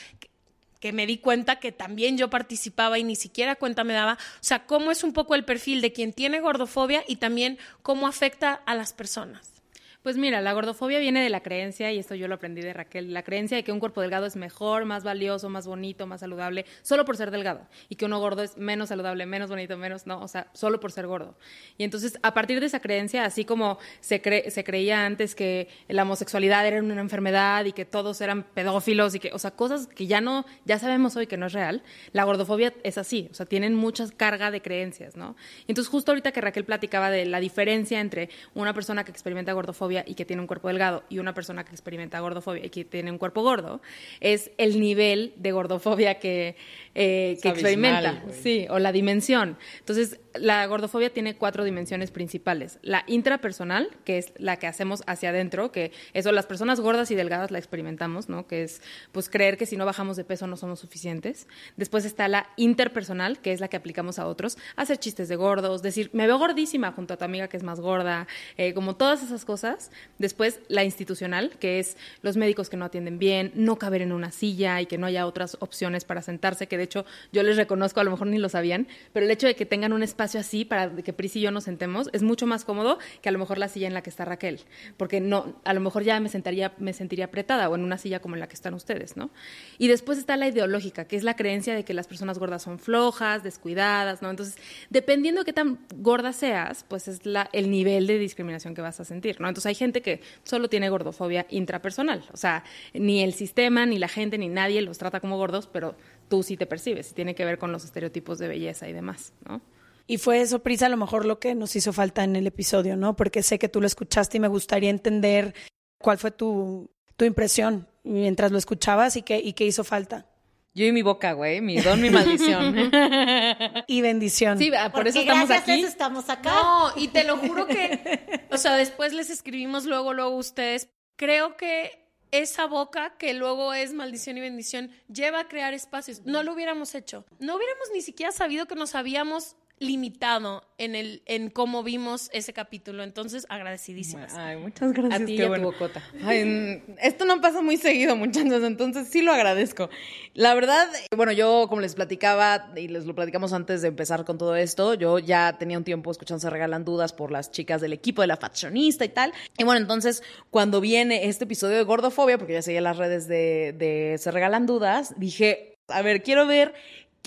que 0.81 0.95
me 0.95 1.07
di 1.07 1.19
cuenta 1.19 1.61
que 1.61 1.73
también 1.73 2.17
yo 2.17 2.31
participaba 2.31 2.99
y 2.99 3.05
ni 3.05 3.15
siquiera 3.15 3.55
cuenta 3.55 3.85
me 3.85 3.93
daba. 3.93 4.15
O 4.15 4.41
sea, 4.41 4.65
cómo 4.65 4.91
es 4.91 5.05
un 5.05 5.13
poco 5.13 5.35
el 5.35 5.45
perfil 5.45 5.83
de 5.83 5.93
quien 5.93 6.15
tiene 6.15 6.41
gordofobia 6.41 7.05
y 7.07 7.17
también 7.17 7.59
cómo 7.83 8.09
afecta 8.09 8.63
a 8.65 8.75
las 8.75 8.95
personas. 8.95 9.60
Pues 10.03 10.17
mira, 10.17 10.41
la 10.41 10.55
gordofobia 10.55 10.99
viene 10.99 11.23
de 11.23 11.29
la 11.29 11.43
creencia, 11.43 11.93
y 11.93 11.99
esto 11.99 12.15
yo 12.15 12.27
lo 12.27 12.37
aprendí 12.37 12.63
de 12.63 12.73
Raquel, 12.73 13.13
la 13.13 13.23
creencia 13.23 13.59
de 13.59 13.65
que 13.65 13.71
un 13.71 13.81
cuerpo 13.81 14.01
delgado 14.01 14.25
es 14.25 14.35
mejor, 14.35 14.87
más 14.87 15.05
valioso, 15.05 15.51
más 15.51 15.67
bonito, 15.67 16.07
más 16.07 16.21
saludable, 16.21 16.65
solo 16.81 17.05
por 17.05 17.19
ser 17.19 17.31
delgado, 17.31 17.67
y 17.91 17.97
que 17.97 18.07
uno 18.07 18.19
gordo 18.19 18.43
es 18.43 18.57
menos 18.57 18.89
saludable, 18.89 19.27
menos 19.27 19.51
bonito, 19.51 19.77
menos, 19.77 20.07
no, 20.07 20.23
o 20.23 20.27
sea, 20.27 20.47
solo 20.55 20.81
por 20.81 20.91
ser 20.91 21.07
gordo. 21.07 21.37
Y 21.77 21.85
entonces, 21.85 22.19
a 22.23 22.33
partir 22.33 22.61
de 22.61 22.67
esa 22.67 22.81
creencia, 22.81 23.27
así 23.27 23.45
como 23.45 23.79
se, 24.01 24.23
creía 24.23 25.05
antes 25.05 25.35
que 25.35 25.69
la 25.87 26.05
homosexualidad 26.05 26.67
era 26.67 26.81
una 26.81 26.99
enfermedad 26.99 27.67
y 27.67 27.73
que 27.73 27.85
todos 27.85 28.23
eran 28.23 28.45
pedófilos 28.45 29.15
y 29.15 29.21
que, 29.21 29.33
o 29.35 29.39
sea, 29.39 29.51
cosas 29.51 29.87
que 29.87 30.07
ya 30.07 30.23
no, 30.23 30.47
ya 30.65 30.79
sabemos 30.79 31.15
hoy 31.17 31.27
que 31.27 31.37
no 31.37 31.45
es 31.45 31.53
real, 31.53 31.83
la 32.13 32.25
gordofobia 32.25 32.73
es 32.85 32.97
así, 32.97 33.29
o 33.33 33.35
sea, 33.35 33.45
tienen 33.45 33.75
mucha 33.75 34.09
carga 34.17 34.51
de 34.51 34.63
creencias, 34.63 35.15
¿no? 35.15 35.37
Y 35.67 35.73
entonces, 35.73 35.91
justo 35.91 36.13
ahorita 36.13 36.33
que 36.33 36.41
Raquel 36.41 36.65
platicaba 36.65 37.11
de 37.11 37.27
la 37.27 37.39
diferencia 37.39 38.01
entre 38.01 38.31
una 38.55 38.73
persona 38.73 39.05
que 39.05 39.11
experimenta 39.11 39.53
gordofobia 39.53 39.90
y 39.91 40.15
que 40.15 40.25
tiene 40.25 40.41
un 40.41 40.47
cuerpo 40.47 40.69
delgado 40.69 41.05
y 41.09 41.19
una 41.19 41.35
persona 41.35 41.65
que 41.65 41.73
experimenta 41.73 42.21
gordofobia 42.21 42.65
y 42.65 42.71
que 42.71 42.85
tiene 42.85 43.11
un 43.11 43.19
cuerpo 43.19 43.43
gordo, 43.43 43.81
es 44.21 44.51
el 44.59 44.81
nivel 44.81 45.33
de 45.37 45.53
gordofobia 45.53 46.19
que, 46.19 46.57
eh, 46.95 47.39
que 47.43 47.49
experimenta, 47.49 48.23
sí, 48.43 48.67
o 48.71 48.79
la 48.79 48.93
dimensión. 48.93 49.57
Entonces, 49.79 50.19
la 50.35 50.67
gordofobia 50.67 51.11
tiene 51.11 51.37
cuatro 51.37 51.65
dimensiones 51.65 52.11
principales. 52.11 52.79
La 52.83 53.05
intrapersonal, 53.07 53.91
que 54.05 54.19
es 54.19 54.33
la 54.37 54.57
que 54.57 54.67
hacemos 54.67 55.03
hacia 55.07 55.31
adentro, 55.31 55.73
que 55.73 55.93
eso 56.13 56.33
las 56.33 56.47
personas 56.47 56.81
gordas 56.81 57.11
y 57.11 57.15
delgadas 57.15 57.51
la 57.51 57.59
experimentamos, 57.59 58.29
¿no? 58.29 58.47
Que 58.47 58.63
es 58.63 58.83
pues 59.13 59.29
creer 59.29 59.57
que 59.57 59.67
si 59.67 59.77
no 59.77 59.87
bajamos 59.87 60.17
de 60.17 60.25
peso 60.25 60.47
no 60.47 60.57
somos 60.57 60.81
suficientes. 60.81 61.49
Después 61.77 62.05
está 62.05 62.29
la 62.29 62.49
interpersonal, 62.57 63.41
que 63.41 63.53
es 63.53 63.61
la 63.61 63.69
que 63.69 63.77
aplicamos 63.77 64.19
a 64.19 64.27
otros, 64.27 64.59
hacer 64.77 64.99
chistes 64.99 65.29
de 65.29 65.37
gordos, 65.37 65.83
decir, 65.83 66.11
me 66.13 66.27
veo 66.27 66.39
gordísima 66.39 66.93
junto 66.93 67.15
a 67.15 67.17
tu 67.17 67.25
amiga 67.25 67.49
que 67.49 67.57
es 67.57 67.63
más 67.63 67.81
gorda, 67.81 68.27
eh, 68.57 68.75
como 68.75 68.97
todas 68.97 69.23
esas 69.23 69.45
cosas. 69.45 69.80
Después 70.19 70.61
la 70.69 70.85
institucional, 70.85 71.53
que 71.59 71.79
es 71.79 71.97
los 72.23 72.37
médicos 72.37 72.69
que 72.69 72.77
no 72.77 72.85
atienden 72.85 73.19
bien, 73.19 73.53
no 73.55 73.79
caber 73.79 74.03
en 74.03 74.13
una 74.13 74.31
silla 74.31 74.81
y 74.81 74.87
que 74.87 74.99
no 74.99 75.07
haya 75.07 75.27
otras 75.27 75.57
opciones 75.61 76.05
para 76.05 76.23
sentarse, 76.23 76.67
que 76.67 76.77
de 76.77 76.85
hecho 76.85 77.05
yo 77.33 77.43
les 77.43 77.57
reconozco, 77.57 78.01
a 78.01 78.05
lo 78.05 78.11
mejor 78.11 78.27
ni 78.27 78.39
lo 78.39 78.49
sabían, 78.49 78.89
pero 79.13 79.25
el 79.25 79.33
hecho 79.33 79.47
de 79.47 79.57
que 79.57 79.67
tengan 79.67 79.93
un 79.93 80.03
espacio 80.03 80.41
así 80.41 80.65
para 80.65 80.91
que 80.91 81.13
Pris 81.13 81.37
y 81.37 81.41
yo 81.41 81.51
nos 81.51 81.65
sentemos 81.65 82.11
es 82.13 82.23
mucho 82.23 82.47
más 82.47 82.65
cómodo 82.65 82.99
que 83.23 83.29
a 83.29 83.33
lo 83.33 83.39
mejor 83.39 83.59
la 83.59 83.69
silla 83.69 83.87
en 83.87 83.95
la 83.95 84.03
que 84.03 84.11
está 84.11 84.25
Raquel, 84.25 84.61
porque 84.97 85.21
no, 85.21 85.57
a 85.65 85.73
lo 85.73 85.81
mejor 85.81 86.03
ya 86.03 86.21
me 86.21 86.29
sentaría, 86.29 86.73
me 86.79 86.93
sentiría 86.93 87.27
apretada 87.27 87.69
o 87.69 87.75
en 87.75 87.83
una 87.83 87.99
silla 87.99 88.21
como 88.21 88.35
en 88.35 88.41
la 88.41 88.49
que 88.49 88.55
están 88.55 88.75
ustedes, 88.75 89.17
¿no? 89.17 89.31
Y 89.79 89.89
después 89.89 90.19
está 90.19 90.37
la 90.37 90.49
ideológica, 90.49 91.05
que 91.07 91.17
es 91.17 91.25
la 91.25 91.37
creencia 91.37 91.75
de 91.75 91.85
que 91.85 91.95
las 91.95 92.07
personas 92.07 92.39
gordas 92.39 92.63
son 92.63 92.79
flojas, 92.79 93.43
descuidadas, 93.43 94.23
¿no? 94.23 94.31
Entonces, 94.31 94.57
dependiendo 94.91 95.43
de 95.43 95.45
qué 95.45 95.53
tan 95.53 95.79
gorda 95.97 96.33
seas, 96.33 96.85
pues 96.89 97.09
es 97.09 97.25
la, 97.27 97.49
el 97.53 97.71
nivel 97.71 98.07
de 98.07 98.19
discriminación 98.19 98.75
que 98.75 98.83
vas 98.83 99.01
a 99.01 99.05
sentir, 99.05 99.41
¿no? 99.41 99.49
Entonces 99.49 99.70
hay 99.71 99.75
gente 99.75 100.03
que 100.03 100.21
solo 100.43 100.69
tiene 100.69 100.91
gordofobia 100.91 101.47
intrapersonal, 101.51 102.25
o 102.33 102.37
sea, 102.37 102.65
ni 102.93 103.23
el 103.23 103.33
sistema, 103.33 103.87
ni 103.87 103.99
la 103.99 104.09
gente, 104.09 104.39
ni 104.39 104.49
nadie 104.49 104.83
los 104.83 104.99
trata 104.99 105.21
como 105.21 105.37
gordos, 105.37 105.67
pero 105.67 105.97
tú 106.29 106.43
sí 106.43 106.57
te 106.57 106.67
percibes, 106.67 107.11
y 107.11 107.15
tiene 107.15 107.35
que 107.35 107.45
ver 107.45 107.59
con 107.59 107.73
los 107.73 107.85
estereotipos 107.85 108.39
de 108.39 108.49
belleza 108.49 108.89
y 108.89 108.93
demás, 108.93 109.33
¿no? 109.49 109.61
Y 110.07 110.19
fue 110.19 110.41
eso, 110.41 110.59
Prisa, 110.59 110.87
a 110.87 110.89
lo 110.89 110.97
mejor 110.97 111.25
lo 111.25 111.39
que 111.39 111.55
nos 111.55 111.77
hizo 111.77 111.93
falta 111.93 112.25
en 112.25 112.35
el 112.35 112.47
episodio, 112.47 112.97
¿no? 112.97 113.15
Porque 113.15 113.45
sé 113.45 113.61
que 113.61 113.69
tú 113.69 113.81
lo 113.81 113.87
escuchaste 113.87 114.39
y 114.39 114.41
me 114.41 114.49
gustaría 114.49 114.91
entender 114.91 115.55
cuál 115.99 116.19
fue 116.19 116.33
tu, 116.33 116.91
tu 117.17 117.25
impresión 117.25 117.87
mientras 118.03 118.51
lo 118.51 118.59
escuchabas 118.59 119.17
y 119.17 119.23
qué, 119.23 119.39
y 119.39 119.53
qué 119.53 119.67
hizo 119.67 119.85
falta. 119.85 120.27
Yo 120.73 120.87
y 120.87 120.93
mi 120.93 121.03
boca, 121.03 121.33
güey, 121.33 121.61
mi 121.61 121.81
don, 121.81 122.01
mi 122.01 122.11
maldición. 122.11 122.91
y 123.89 124.01
bendición. 124.03 124.57
Sí, 124.59 124.71
por 124.93 125.09
eso 125.09 125.21
estamos 125.21 125.51
aquí. 125.51 125.73
Eso 125.73 125.89
estamos 125.89 126.31
acá. 126.31 126.53
No, 126.53 126.93
y 126.97 127.09
te 127.09 127.25
lo 127.25 127.37
juro 127.39 127.67
que, 127.67 128.47
o 128.51 128.57
sea, 128.57 128.77
después 128.77 129.13
les 129.13 129.31
escribimos 129.31 129.85
luego, 129.85 130.13
luego 130.13 130.37
ustedes. 130.37 130.89
Creo 131.17 131.57
que 131.57 132.01
esa 132.31 132.67
boca 132.67 133.17
que 133.19 133.35
luego 133.35 133.75
es 133.75 133.93
maldición 133.93 134.39
y 134.39 134.41
bendición 134.41 134.91
lleva 135.13 135.41
a 135.41 135.49
crear 135.49 135.75
espacios. 135.75 136.23
No 136.25 136.43
lo 136.43 136.53
hubiéramos 136.53 136.95
hecho. 136.95 137.25
No 137.41 137.57
hubiéramos 137.57 137.89
ni 137.93 138.03
siquiera 138.03 138.33
sabido 138.33 138.67
que 138.67 138.77
nos 138.77 138.95
habíamos 138.95 139.57
limitado 139.81 140.63
en 140.77 140.95
el 140.95 141.23
en 141.25 141.49
cómo 141.49 141.83
vimos 141.83 142.29
ese 142.35 142.53
capítulo. 142.53 143.03
Entonces, 143.03 143.47
agradecidísimas. 143.49 144.35
Ay, 144.35 144.59
muchas 144.59 144.93
gracias. 144.93 145.23
A 145.23 145.25
ti 145.25 145.33
y 145.33 145.41
a 145.41 145.45
tu 145.45 145.49
bueno. 145.49 145.73
bocota. 145.73 146.03
Ay, 146.23 146.45
mm, 146.45 146.97
esto 147.03 147.25
no 147.25 147.41
pasa 147.41 147.63
muy 147.63 147.79
seguido, 147.79 148.15
muchachos, 148.15 148.63
entonces 148.63 149.09
sí 149.09 149.23
lo 149.23 149.33
agradezco. 149.33 149.89
La 150.35 150.55
verdad, 150.55 150.87
bueno, 151.17 151.33
yo 151.33 151.67
como 151.69 151.81
les 151.81 151.95
platicaba 151.95 152.73
y 152.77 152.89
les 152.89 153.07
lo 153.07 153.15
platicamos 153.15 153.55
antes 153.55 153.81
de 153.81 153.89
empezar 153.89 154.27
con 154.27 154.37
todo 154.37 154.55
esto, 154.55 154.93
yo 154.95 155.19
ya 155.19 155.57
tenía 155.59 155.79
un 155.79 155.85
tiempo 155.85 156.11
escuchando 156.11 156.41
Se 156.41 156.51
Regalan 156.51 156.85
Dudas 156.85 157.15
por 157.15 157.33
las 157.33 157.51
chicas 157.51 157.81
del 157.81 157.95
equipo 157.95 158.21
de 158.21 158.29
la 158.29 158.37
faccionista 158.37 159.07
y 159.07 159.09
tal. 159.09 159.33
Y 159.57 159.65
bueno, 159.65 159.81
entonces 159.81 160.23
cuando 160.51 160.83
viene 160.83 161.27
este 161.27 161.45
episodio 161.45 161.79
de 161.79 161.85
Gordofobia, 161.85 162.37
porque 162.37 162.53
ya 162.53 162.63
seguía 162.63 162.83
las 162.83 162.99
redes 162.99 163.29
de, 163.29 163.75
de 163.79 164.19
Se 164.19 164.31
Regalan 164.31 164.67
Dudas, 164.67 165.15
dije, 165.17 165.79
a 165.89 166.03
ver, 166.03 166.23
quiero 166.23 166.47
ver 166.47 166.75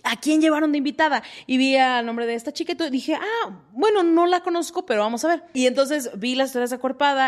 ¿A 0.04 0.20
quién 0.20 0.42
llevaron 0.42 0.74
de 0.74 0.78
invitada? 0.78 1.24
Y 1.48 1.58
vi 1.58 1.76
el 1.76 2.06
nombre 2.06 2.26
de 2.26 2.36
esta 2.36 2.52
chica 2.52 2.74
y 2.74 2.90
dije, 2.90 3.16
ah, 3.16 3.64
bueno, 3.72 4.04
no 4.04 4.28
la 4.28 4.42
conozco, 4.42 4.86
pero 4.86 5.02
vamos 5.02 5.24
a 5.24 5.30
ver. 5.30 5.44
Y 5.54 5.66
entonces 5.66 6.12
vi 6.18 6.36
las 6.36 6.50
historias 6.50 6.72
de 6.72 6.80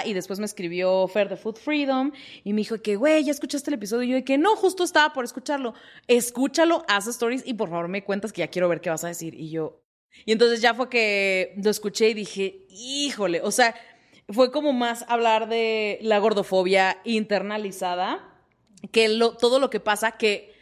y 0.05 0.13
después 0.13 0.39
me 0.39 0.45
escribió 0.45 1.07
Fer 1.07 1.29
de 1.29 1.37
Food 1.37 1.55
Freedom 1.55 2.11
y 2.43 2.51
me 2.51 2.61
dijo 2.61 2.81
que, 2.81 2.97
güey, 2.97 3.23
¿ya 3.23 3.31
escuchaste 3.31 3.69
el 3.69 3.75
episodio? 3.75 4.03
Y 4.03 4.09
yo 4.09 4.15
de 4.15 4.23
que 4.25 4.37
no, 4.37 4.55
justo 4.57 4.83
estaba 4.83 5.13
por 5.13 5.23
escucharlo. 5.23 5.73
Escúchalo, 6.07 6.83
haz 6.89 7.07
stories 7.07 7.43
y 7.45 7.53
por 7.53 7.69
favor 7.69 7.87
me 7.87 8.03
cuentas 8.03 8.33
que 8.33 8.39
ya 8.39 8.49
quiero 8.49 8.67
ver 8.67 8.81
qué 8.81 8.89
vas 8.89 9.05
a 9.05 9.07
decir. 9.07 9.33
Y 9.35 9.49
yo, 9.49 9.81
y 10.25 10.31
entonces 10.31 10.61
ya 10.61 10.73
fue 10.73 10.89
que 10.89 11.53
lo 11.63 11.69
escuché 11.69 12.09
y 12.09 12.13
dije, 12.13 12.65
híjole, 12.69 13.41
o 13.41 13.51
sea, 13.51 13.75
fue 14.29 14.51
como 14.51 14.73
más 14.73 15.05
hablar 15.07 15.49
de 15.49 15.99
la 16.01 16.19
gordofobia 16.19 16.97
internalizada 17.03 18.31
que 18.91 19.09
todo 19.39 19.59
lo 19.59 19.69
que 19.69 19.79
pasa 19.79 20.13
que 20.13 20.54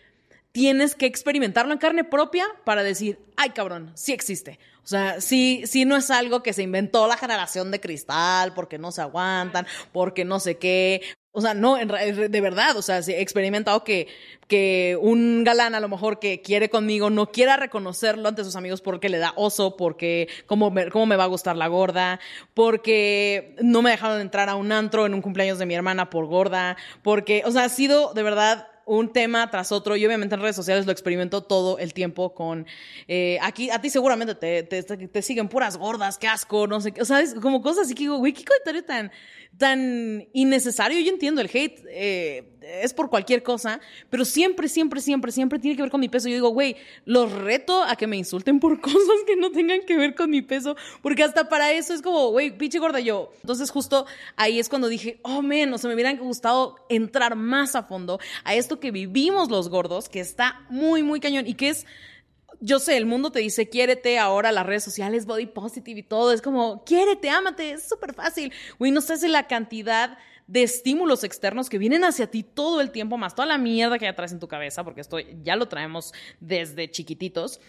tienes 0.54 0.96
que 0.96 1.08
experimentarlo 1.08 1.74
en 1.74 1.80
carne 1.80 2.04
propia 2.06 2.46
para 2.64 2.84
decir, 2.84 3.20
ay 3.36 3.50
cabrón, 3.50 3.92
sí 3.96 4.14
existe. 4.14 4.60
O 4.84 4.88
sea, 4.88 5.20
sí, 5.20 5.64
sí 5.66 5.86
no 5.86 5.96
es 5.96 6.12
algo 6.12 6.44
que 6.44 6.54
se 6.54 6.62
inventó 6.62 7.08
la 7.08 7.18
generación 7.18 7.72
de 7.72 7.82
cristal 7.82 8.54
porque 8.54 8.78
no 8.78 8.92
se 8.92 9.02
aguantan, 9.02 9.66
porque 9.92 10.26
no 10.26 10.40
sé 10.40 10.58
qué. 10.58 11.02
O 11.32 11.42
sea, 11.42 11.56
no, 11.56 11.80
en 11.80 11.88
de 11.88 12.42
verdad, 12.42 12.78
o 12.78 12.84
sea, 12.84 13.00
he 13.00 13.22
experimentado 13.22 13.84
que, 13.84 14.08
que 14.48 14.96
un 15.02 15.44
galán 15.44 15.74
a 15.74 15.80
lo 15.80 15.90
mejor 15.90 16.20
que 16.20 16.42
quiere 16.42 16.70
conmigo 16.70 17.10
no 17.10 17.32
quiera 17.32 17.58
reconocerlo 17.58 18.30
ante 18.30 18.44
sus 18.44 18.56
amigos 18.56 18.82
porque 18.82 19.10
le 19.10 19.18
da 19.18 19.34
oso, 19.36 19.76
porque 19.76 20.28
cómo 20.46 20.70
me, 20.70 20.92
cómo 20.92 21.08
me 21.08 21.16
va 21.16 21.24
a 21.24 21.28
gustar 21.28 21.56
la 21.56 21.68
gorda, 21.68 22.20
porque 22.54 23.56
no 23.62 23.82
me 23.82 23.90
dejaron 23.90 24.22
entrar 24.22 24.50
a 24.50 24.56
un 24.56 24.72
antro 24.72 25.08
en 25.08 25.16
un 25.16 25.24
cumpleaños 25.24 25.58
de 25.58 25.66
mi 25.66 25.74
hermana 25.74 26.12
por 26.12 26.28
gorda, 26.28 26.78
porque, 27.02 27.42
o 27.46 27.52
sea, 27.52 27.64
ha 27.64 27.70
sido 27.70 28.14
de 28.14 28.22
verdad 28.22 28.68
un 28.86 29.12
tema 29.12 29.50
tras 29.50 29.72
otro 29.72 29.96
y 29.96 30.06
obviamente 30.06 30.36
en 30.36 30.42
redes 30.42 30.56
sociales 30.56 30.86
lo 30.86 30.92
experimento 30.92 31.44
todo 31.44 31.78
el 31.80 31.94
tiempo 31.94 32.34
con 32.34 32.66
eh, 33.08 33.38
aquí 33.42 33.70
a 33.70 33.80
ti 33.80 33.90
seguramente 33.90 34.36
te, 34.36 34.64
te, 34.64 34.84
te 34.84 35.22
siguen 35.22 35.48
puras 35.48 35.78
gordas 35.78 36.18
qué 36.18 36.28
asco 36.28 36.68
no 36.68 36.82
sé 36.82 36.92
qué 36.92 37.02
o 37.02 37.06
sea 37.06 37.22
es 37.22 37.36
como 37.36 37.62
cosas 37.62 37.86
así 37.86 37.96
que 37.96 38.04
digo 38.04 38.18
güey 38.18 38.34
qué 38.34 38.44
comentario 38.44 38.84
tan 38.84 39.12
tan 39.58 40.28
innecesario. 40.34 41.00
Yo 41.00 41.12
entiendo 41.12 41.42
el 41.42 41.50
hate 41.54 41.82
eh, 41.88 42.50
es 42.62 42.94
por 42.94 43.10
cualquier 43.10 43.44
cosa 43.44 43.82
pero 44.10 44.26
siempre 44.26 44.68
siempre 44.68 45.02
siempre 45.02 45.32
siempre 45.32 45.60
tiene 45.60 45.76
que 45.76 45.84
ver 45.84 45.92
con 45.92 46.00
mi 46.00 46.10
peso. 46.10 46.30
Yo 46.30 46.36
digo 46.36 46.50
güey 46.50 46.76
los 47.06 47.32
reto 47.32 47.84
a 47.84 47.96
que 47.96 48.08
me 48.08 48.18
insulten 48.18 48.60
por 48.60 48.82
cosas 48.82 49.00
que 49.28 49.36
no 49.36 49.52
tengan 49.52 49.82
que 49.86 49.98
ver 49.98 50.16
con 50.16 50.30
mi 50.30 50.42
peso 50.42 50.76
porque 51.02 51.24
hasta 51.24 51.50
para 51.50 51.72
eso 51.72 51.94
es 51.94 52.02
como 52.02 52.32
güey 52.32 52.58
pinche 52.58 52.80
gorda 52.80 53.00
yo 53.00 53.32
entonces 53.42 53.70
justo 53.70 54.06
ahí 54.36 54.60
es 54.60 54.70
cuando 54.70 54.88
dije 54.88 55.20
oh 55.24 55.42
men 55.42 55.74
o 55.74 55.78
sea 55.78 55.88
me 55.88 55.94
hubieran 55.94 56.18
gustado 56.18 56.78
entrar 56.90 57.36
más 57.36 57.76
a 57.76 57.84
fondo 57.84 58.20
a 58.44 58.56
esto 58.56 58.80
que 58.80 58.92
vivimos 58.92 59.50
los 59.50 59.70
gordos, 59.70 60.10
que 60.10 60.20
está 60.20 60.66
muy, 60.70 61.04
muy 61.04 61.20
cañón 61.20 61.48
y 61.48 61.54
que 61.56 61.70
es, 61.70 61.86
yo 62.60 62.80
sé, 62.80 62.98
el 62.98 63.06
mundo 63.06 63.32
te 63.32 63.40
dice, 63.40 63.70
quiérete 63.70 64.20
ahora, 64.20 64.52
las 64.52 64.66
redes 64.66 64.84
sociales, 64.84 65.26
body 65.26 65.48
positive 65.48 66.00
y 66.00 66.04
todo, 66.04 66.32
es 66.32 66.42
como, 66.42 66.84
quiérete, 66.84 67.30
ámate, 67.30 67.72
es 67.72 67.88
súper 67.88 68.14
fácil. 68.14 68.54
Güey, 68.80 68.92
no 68.92 69.02
sé 69.02 69.18
si 69.18 69.28
la 69.28 69.48
cantidad 69.48 70.18
de 70.48 70.64
estímulos 70.64 71.24
externos 71.24 71.70
que 71.70 71.78
vienen 71.78 72.04
hacia 72.04 72.30
ti 72.30 72.44
todo 72.44 72.82
el 72.82 72.92
tiempo, 72.92 73.18
más 73.18 73.36
toda 73.36 73.46
la 73.46 73.58
mierda 73.58 73.98
que 73.98 74.06
ya 74.06 74.16
traes 74.16 74.32
en 74.32 74.40
tu 74.40 74.48
cabeza, 74.48 74.84
porque 74.84 75.02
esto 75.02 75.18
ya 75.20 75.56
lo 75.56 75.68
traemos 75.68 76.14
desde 76.40 76.92
chiquititos. 76.92 77.60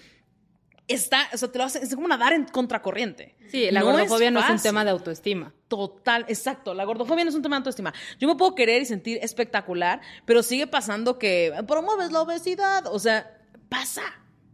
Está, 0.87 1.31
o 1.33 1.39
sea, 1.39 1.51
te 1.51 1.57
lo 1.57 1.65
hacen, 1.65 1.83
es 1.83 1.95
como 1.95 2.09
nadar 2.09 2.35
en 2.35 2.45
contracorriente. 2.45 3.37
Sí, 3.49 3.71
la 3.71 3.81
No 3.81 3.87
gordofobia 3.87 4.31
no 4.31 4.41
es 4.41 4.51
un 4.51 4.61
tema 4.61 4.85
de 4.85 4.91
autoestima. 4.91 5.55
Total, 5.69 6.27
exacto. 6.29 6.75
La 6.75 6.85
gordofobia 6.85 7.25
no 7.25 7.31
es 7.31 7.37
un 7.37 7.43
tema 7.43 7.57
de 7.57 7.61
autoestima. 7.61 7.95
Yo 8.19 8.29
me 8.29 8.35
puedo 8.35 8.55
querer 8.55 8.83
y 8.83 8.85
sentir 8.85 9.19
espectacular, 9.23 10.03
pero 10.27 10.43
sigue 10.43 10.67
pasando 10.67 11.19
que 11.19 11.55
promueves 11.67 12.13
la 12.13 12.21
obesidad. 12.21 12.87
O 12.89 12.99
sea, 12.99 13.39
pasa, 13.71 14.03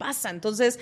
pasa. 0.01 0.31
Entonces, 0.31 0.81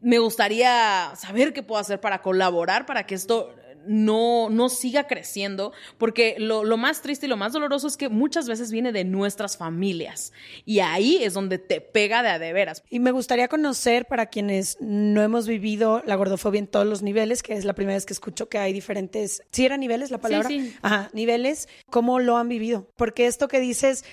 me 0.00 0.18
gustaría 0.18 1.12
saber 1.16 1.52
qué 1.52 1.62
puedo 1.62 1.80
hacer 1.80 2.00
para 2.00 2.22
colaborar 2.22 2.86
para 2.86 3.06
que 3.06 3.14
esto 3.14 3.54
no, 3.86 4.48
no 4.50 4.68
siga 4.68 5.06
creciendo, 5.06 5.72
porque 5.98 6.36
lo, 6.38 6.64
lo 6.64 6.78
más 6.78 7.02
triste 7.02 7.26
y 7.26 7.28
lo 7.28 7.36
más 7.36 7.52
doloroso 7.52 7.86
es 7.86 7.96
que 7.96 8.08
muchas 8.08 8.48
veces 8.48 8.72
viene 8.72 8.92
de 8.92 9.04
nuestras 9.04 9.56
familias. 9.56 10.32
Y 10.64 10.80
ahí 10.80 11.22
es 11.22 11.34
donde 11.34 11.58
te 11.58 11.80
pega 11.80 12.22
de 12.22 12.30
a 12.30 12.38
de 12.38 12.52
veras. 12.52 12.82
Y 12.90 13.00
me 13.00 13.10
gustaría 13.10 13.48
conocer 13.48 14.06
para 14.06 14.26
quienes 14.26 14.78
no 14.80 15.22
hemos 15.22 15.46
vivido 15.46 16.02
la 16.06 16.16
gordofobia 16.16 16.58
en 16.58 16.66
todos 16.66 16.86
los 16.86 17.02
niveles, 17.02 17.42
que 17.42 17.54
es 17.54 17.64
la 17.64 17.74
primera 17.74 17.96
vez 17.96 18.06
que 18.06 18.14
escucho 18.14 18.48
que 18.48 18.58
hay 18.58 18.72
diferentes, 18.72 19.42
¿sí 19.50 19.66
era 19.66 19.76
niveles 19.76 20.10
la 20.10 20.18
palabra? 20.18 20.48
sí. 20.48 20.74
Ajá, 20.82 21.10
niveles, 21.12 21.68
¿cómo 21.90 22.18
lo 22.20 22.36
han 22.36 22.48
vivido? 22.48 22.88
Porque 22.96 23.26
esto 23.26 23.48
que 23.48 23.60
dices, 23.60 24.04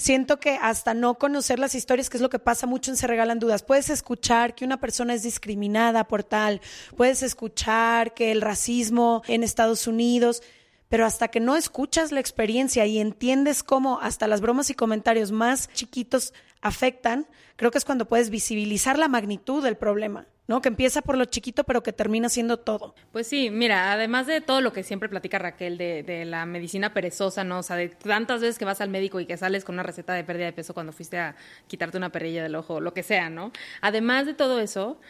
siento 0.00 0.40
que 0.40 0.58
hasta 0.62 0.94
no 0.94 1.16
conocer 1.16 1.58
las 1.58 1.74
historias, 1.74 2.08
que 2.08 2.16
es 2.16 2.22
lo 2.22 2.30
que 2.30 2.38
pasa 2.38 2.66
mucho 2.66 2.90
en 2.90 2.96
Se 2.96 3.06
Regalan 3.06 3.38
Dudas, 3.38 3.62
puedes 3.62 3.90
escuchar 3.90 4.54
que 4.54 4.64
una 4.64 4.80
persona 4.80 5.12
es 5.12 5.22
discriminada 5.22 6.08
por 6.08 6.24
tal, 6.24 6.62
puedes 6.96 7.22
escuchar 7.22 8.14
que 8.14 8.32
el 8.32 8.40
racismo 8.40 9.22
en 9.28 9.44
Estados 9.44 9.86
Unidos, 9.86 10.42
pero 10.88 11.04
hasta 11.04 11.28
que 11.28 11.38
no 11.38 11.54
escuchas 11.54 12.12
la 12.12 12.20
experiencia 12.20 12.86
y 12.86 12.98
entiendes 12.98 13.62
cómo 13.62 14.00
hasta 14.00 14.26
las 14.26 14.40
bromas 14.40 14.70
y 14.70 14.74
comentarios 14.74 15.32
más 15.32 15.68
chiquitos 15.74 16.32
afectan, 16.62 17.26
creo 17.56 17.70
que 17.70 17.78
es 17.78 17.84
cuando 17.84 18.06
puedes 18.06 18.30
visibilizar 18.30 18.98
la 18.98 19.08
magnitud 19.08 19.62
del 19.62 19.76
problema, 19.76 20.26
¿no? 20.46 20.60
Que 20.60 20.68
empieza 20.68 21.02
por 21.02 21.16
lo 21.16 21.24
chiquito, 21.24 21.64
pero 21.64 21.82
que 21.82 21.92
termina 21.92 22.28
siendo 22.28 22.58
todo. 22.58 22.94
Pues 23.12 23.26
sí, 23.26 23.50
mira, 23.50 23.92
además 23.92 24.26
de 24.26 24.40
todo 24.40 24.60
lo 24.60 24.72
que 24.72 24.82
siempre 24.82 25.08
platica 25.08 25.38
Raquel 25.38 25.78
de, 25.78 26.02
de 26.02 26.24
la 26.24 26.44
medicina 26.46 26.92
perezosa, 26.92 27.44
¿no? 27.44 27.60
O 27.60 27.62
sea, 27.62 27.76
de 27.76 27.88
tantas 27.88 28.40
veces 28.40 28.58
que 28.58 28.64
vas 28.64 28.80
al 28.80 28.90
médico 28.90 29.20
y 29.20 29.26
que 29.26 29.36
sales 29.36 29.64
con 29.64 29.74
una 29.74 29.82
receta 29.82 30.12
de 30.12 30.24
pérdida 30.24 30.46
de 30.46 30.52
peso 30.52 30.74
cuando 30.74 30.92
fuiste 30.92 31.18
a 31.18 31.36
quitarte 31.66 31.96
una 31.96 32.10
perilla 32.10 32.42
del 32.42 32.54
ojo, 32.54 32.80
lo 32.80 32.92
que 32.92 33.02
sea, 33.02 33.30
¿no? 33.30 33.52
Además 33.80 34.26
de 34.26 34.34
todo 34.34 34.60
eso, 34.60 35.00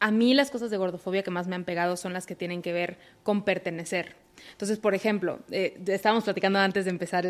a 0.00 0.10
mí 0.10 0.32
las 0.34 0.50
cosas 0.50 0.70
de 0.70 0.78
gordofobia 0.78 1.22
que 1.22 1.30
más 1.30 1.46
me 1.46 1.54
han 1.54 1.64
pegado 1.64 1.96
son 1.96 2.14
las 2.14 2.26
que 2.26 2.34
tienen 2.34 2.62
que 2.62 2.72
ver 2.72 2.98
con 3.22 3.44
pertenecer. 3.44 4.16
Entonces, 4.52 4.78
por 4.78 4.94
ejemplo, 4.94 5.40
eh, 5.50 5.78
estábamos 5.86 6.24
platicando 6.24 6.58
antes 6.58 6.86
de 6.86 6.90
empezar 6.90 7.26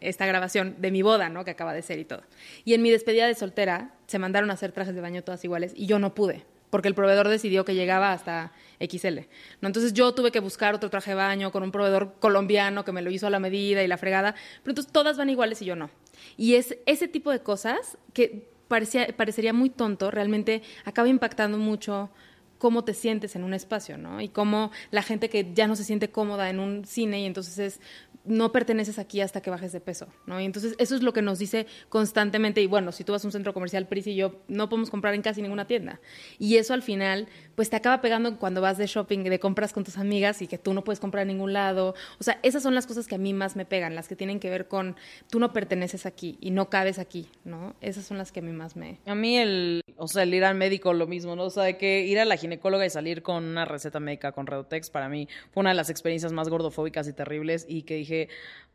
esta 0.00 0.26
grabación 0.26 0.74
de 0.78 0.90
mi 0.90 1.02
boda, 1.02 1.28
¿no? 1.28 1.44
Que 1.44 1.52
acaba 1.52 1.72
de 1.72 1.82
ser 1.82 2.00
y 2.00 2.04
todo. 2.04 2.22
Y 2.64 2.74
en 2.74 2.82
mi 2.82 2.90
despedida 2.90 3.28
de 3.28 3.34
soltera 3.36 3.94
se 4.08 4.18
mandaron 4.18 4.50
a 4.50 4.54
hacer 4.54 4.72
trajes 4.72 4.94
de 4.96 5.00
baño 5.00 5.22
todas 5.22 5.44
iguales 5.44 5.72
y 5.76 5.86
yo 5.86 6.00
no 6.00 6.14
pude, 6.14 6.44
porque 6.70 6.88
el 6.88 6.96
proveedor 6.96 7.28
decidió 7.28 7.64
que 7.64 7.76
llegaba 7.76 8.12
hasta 8.12 8.52
XL. 8.80 9.20
¿no? 9.60 9.68
Entonces 9.68 9.92
yo 9.92 10.12
tuve 10.12 10.32
que 10.32 10.40
buscar 10.40 10.74
otro 10.74 10.90
traje 10.90 11.12
de 11.12 11.16
baño 11.16 11.52
con 11.52 11.62
un 11.62 11.70
proveedor 11.70 12.14
colombiano 12.18 12.84
que 12.84 12.90
me 12.90 13.02
lo 13.02 13.10
hizo 13.12 13.28
a 13.28 13.30
la 13.30 13.38
medida 13.38 13.84
y 13.84 13.86
la 13.86 13.96
fregada, 13.96 14.34
pero 14.62 14.72
entonces 14.72 14.92
todas 14.92 15.16
van 15.16 15.30
iguales 15.30 15.62
y 15.62 15.66
yo 15.66 15.76
no. 15.76 15.90
Y 16.36 16.56
es 16.56 16.76
ese 16.86 17.06
tipo 17.06 17.30
de 17.30 17.40
cosas 17.40 17.98
que 18.12 18.55
parecía, 18.68 19.06
parecería 19.16 19.52
muy 19.52 19.70
tonto, 19.70 20.10
realmente 20.10 20.62
acaba 20.84 21.08
impactando 21.08 21.58
mucho 21.58 22.10
cómo 22.58 22.84
te 22.84 22.94
sientes 22.94 23.36
en 23.36 23.44
un 23.44 23.54
espacio, 23.54 23.98
¿no? 23.98 24.20
Y 24.20 24.28
cómo 24.28 24.70
la 24.90 25.02
gente 25.02 25.28
que 25.28 25.52
ya 25.52 25.66
no 25.66 25.76
se 25.76 25.84
siente 25.84 26.10
cómoda 26.10 26.48
en 26.48 26.58
un 26.58 26.84
cine 26.84 27.20
y 27.20 27.26
entonces 27.26 27.58
es 27.58 27.80
no 28.26 28.52
perteneces 28.52 28.98
aquí 28.98 29.20
hasta 29.20 29.40
que 29.40 29.50
bajes 29.50 29.72
de 29.72 29.80
peso, 29.80 30.08
¿no? 30.26 30.40
Y 30.40 30.44
entonces 30.44 30.74
eso 30.78 30.94
es 30.94 31.02
lo 31.02 31.12
que 31.12 31.22
nos 31.22 31.38
dice 31.38 31.66
constantemente 31.88 32.60
y 32.60 32.66
bueno, 32.66 32.92
si 32.92 33.04
tú 33.04 33.12
vas 33.12 33.24
a 33.24 33.28
un 33.28 33.32
centro 33.32 33.54
comercial, 33.54 33.86
Pris 33.86 34.06
y 34.06 34.14
yo 34.14 34.40
no 34.48 34.68
podemos 34.68 34.90
comprar 34.90 35.14
en 35.14 35.22
casi 35.22 35.42
ninguna 35.42 35.66
tienda. 35.66 36.00
Y 36.38 36.56
eso 36.56 36.74
al 36.74 36.82
final 36.82 37.28
pues 37.54 37.70
te 37.70 37.76
acaba 37.76 38.00
pegando 38.00 38.36
cuando 38.38 38.60
vas 38.60 38.78
de 38.78 38.86
shopping, 38.86 39.24
de 39.24 39.38
compras 39.38 39.72
con 39.72 39.84
tus 39.84 39.98
amigas 39.98 40.42
y 40.42 40.46
que 40.46 40.58
tú 40.58 40.74
no 40.74 40.84
puedes 40.84 41.00
comprar 41.00 41.22
en 41.22 41.28
ningún 41.28 41.52
lado. 41.52 41.94
O 42.18 42.24
sea, 42.24 42.38
esas 42.42 42.62
son 42.62 42.74
las 42.74 42.86
cosas 42.86 43.06
que 43.06 43.14
a 43.14 43.18
mí 43.18 43.32
más 43.32 43.56
me 43.56 43.64
pegan, 43.64 43.94
las 43.94 44.08
que 44.08 44.16
tienen 44.16 44.40
que 44.40 44.50
ver 44.50 44.68
con 44.68 44.96
tú 45.30 45.38
no 45.38 45.52
perteneces 45.52 46.06
aquí 46.06 46.38
y 46.40 46.50
no 46.50 46.68
cabes 46.70 46.98
aquí, 46.98 47.28
¿no? 47.44 47.74
Esas 47.80 48.04
son 48.06 48.18
las 48.18 48.32
que 48.32 48.40
a 48.40 48.42
mí 48.42 48.52
más 48.52 48.76
me 48.76 48.98
A 49.06 49.14
mí 49.14 49.36
el, 49.36 49.82
o 49.96 50.08
sea, 50.08 50.22
el 50.24 50.34
ir 50.34 50.44
al 50.44 50.56
médico 50.56 50.92
lo 50.92 51.06
mismo, 51.06 51.36
¿no? 51.36 51.44
O 51.44 51.50
sea, 51.50 51.64
de 51.64 51.76
que 51.76 52.02
ir 52.02 52.18
a 52.18 52.24
la 52.24 52.36
ginecóloga 52.36 52.84
y 52.84 52.90
salir 52.90 53.22
con 53.22 53.44
una 53.44 53.64
receta 53.64 54.00
médica 54.00 54.32
con 54.32 54.46
Redotex 54.46 54.90
para 54.90 55.08
mí 55.08 55.28
fue 55.52 55.62
una 55.62 55.70
de 55.70 55.76
las 55.76 55.90
experiencias 55.90 56.32
más 56.32 56.48
gordofóbicas 56.48 57.08
y 57.08 57.12
terribles 57.12 57.66
y 57.68 57.82
que 57.82 57.94
dije, 57.94 58.15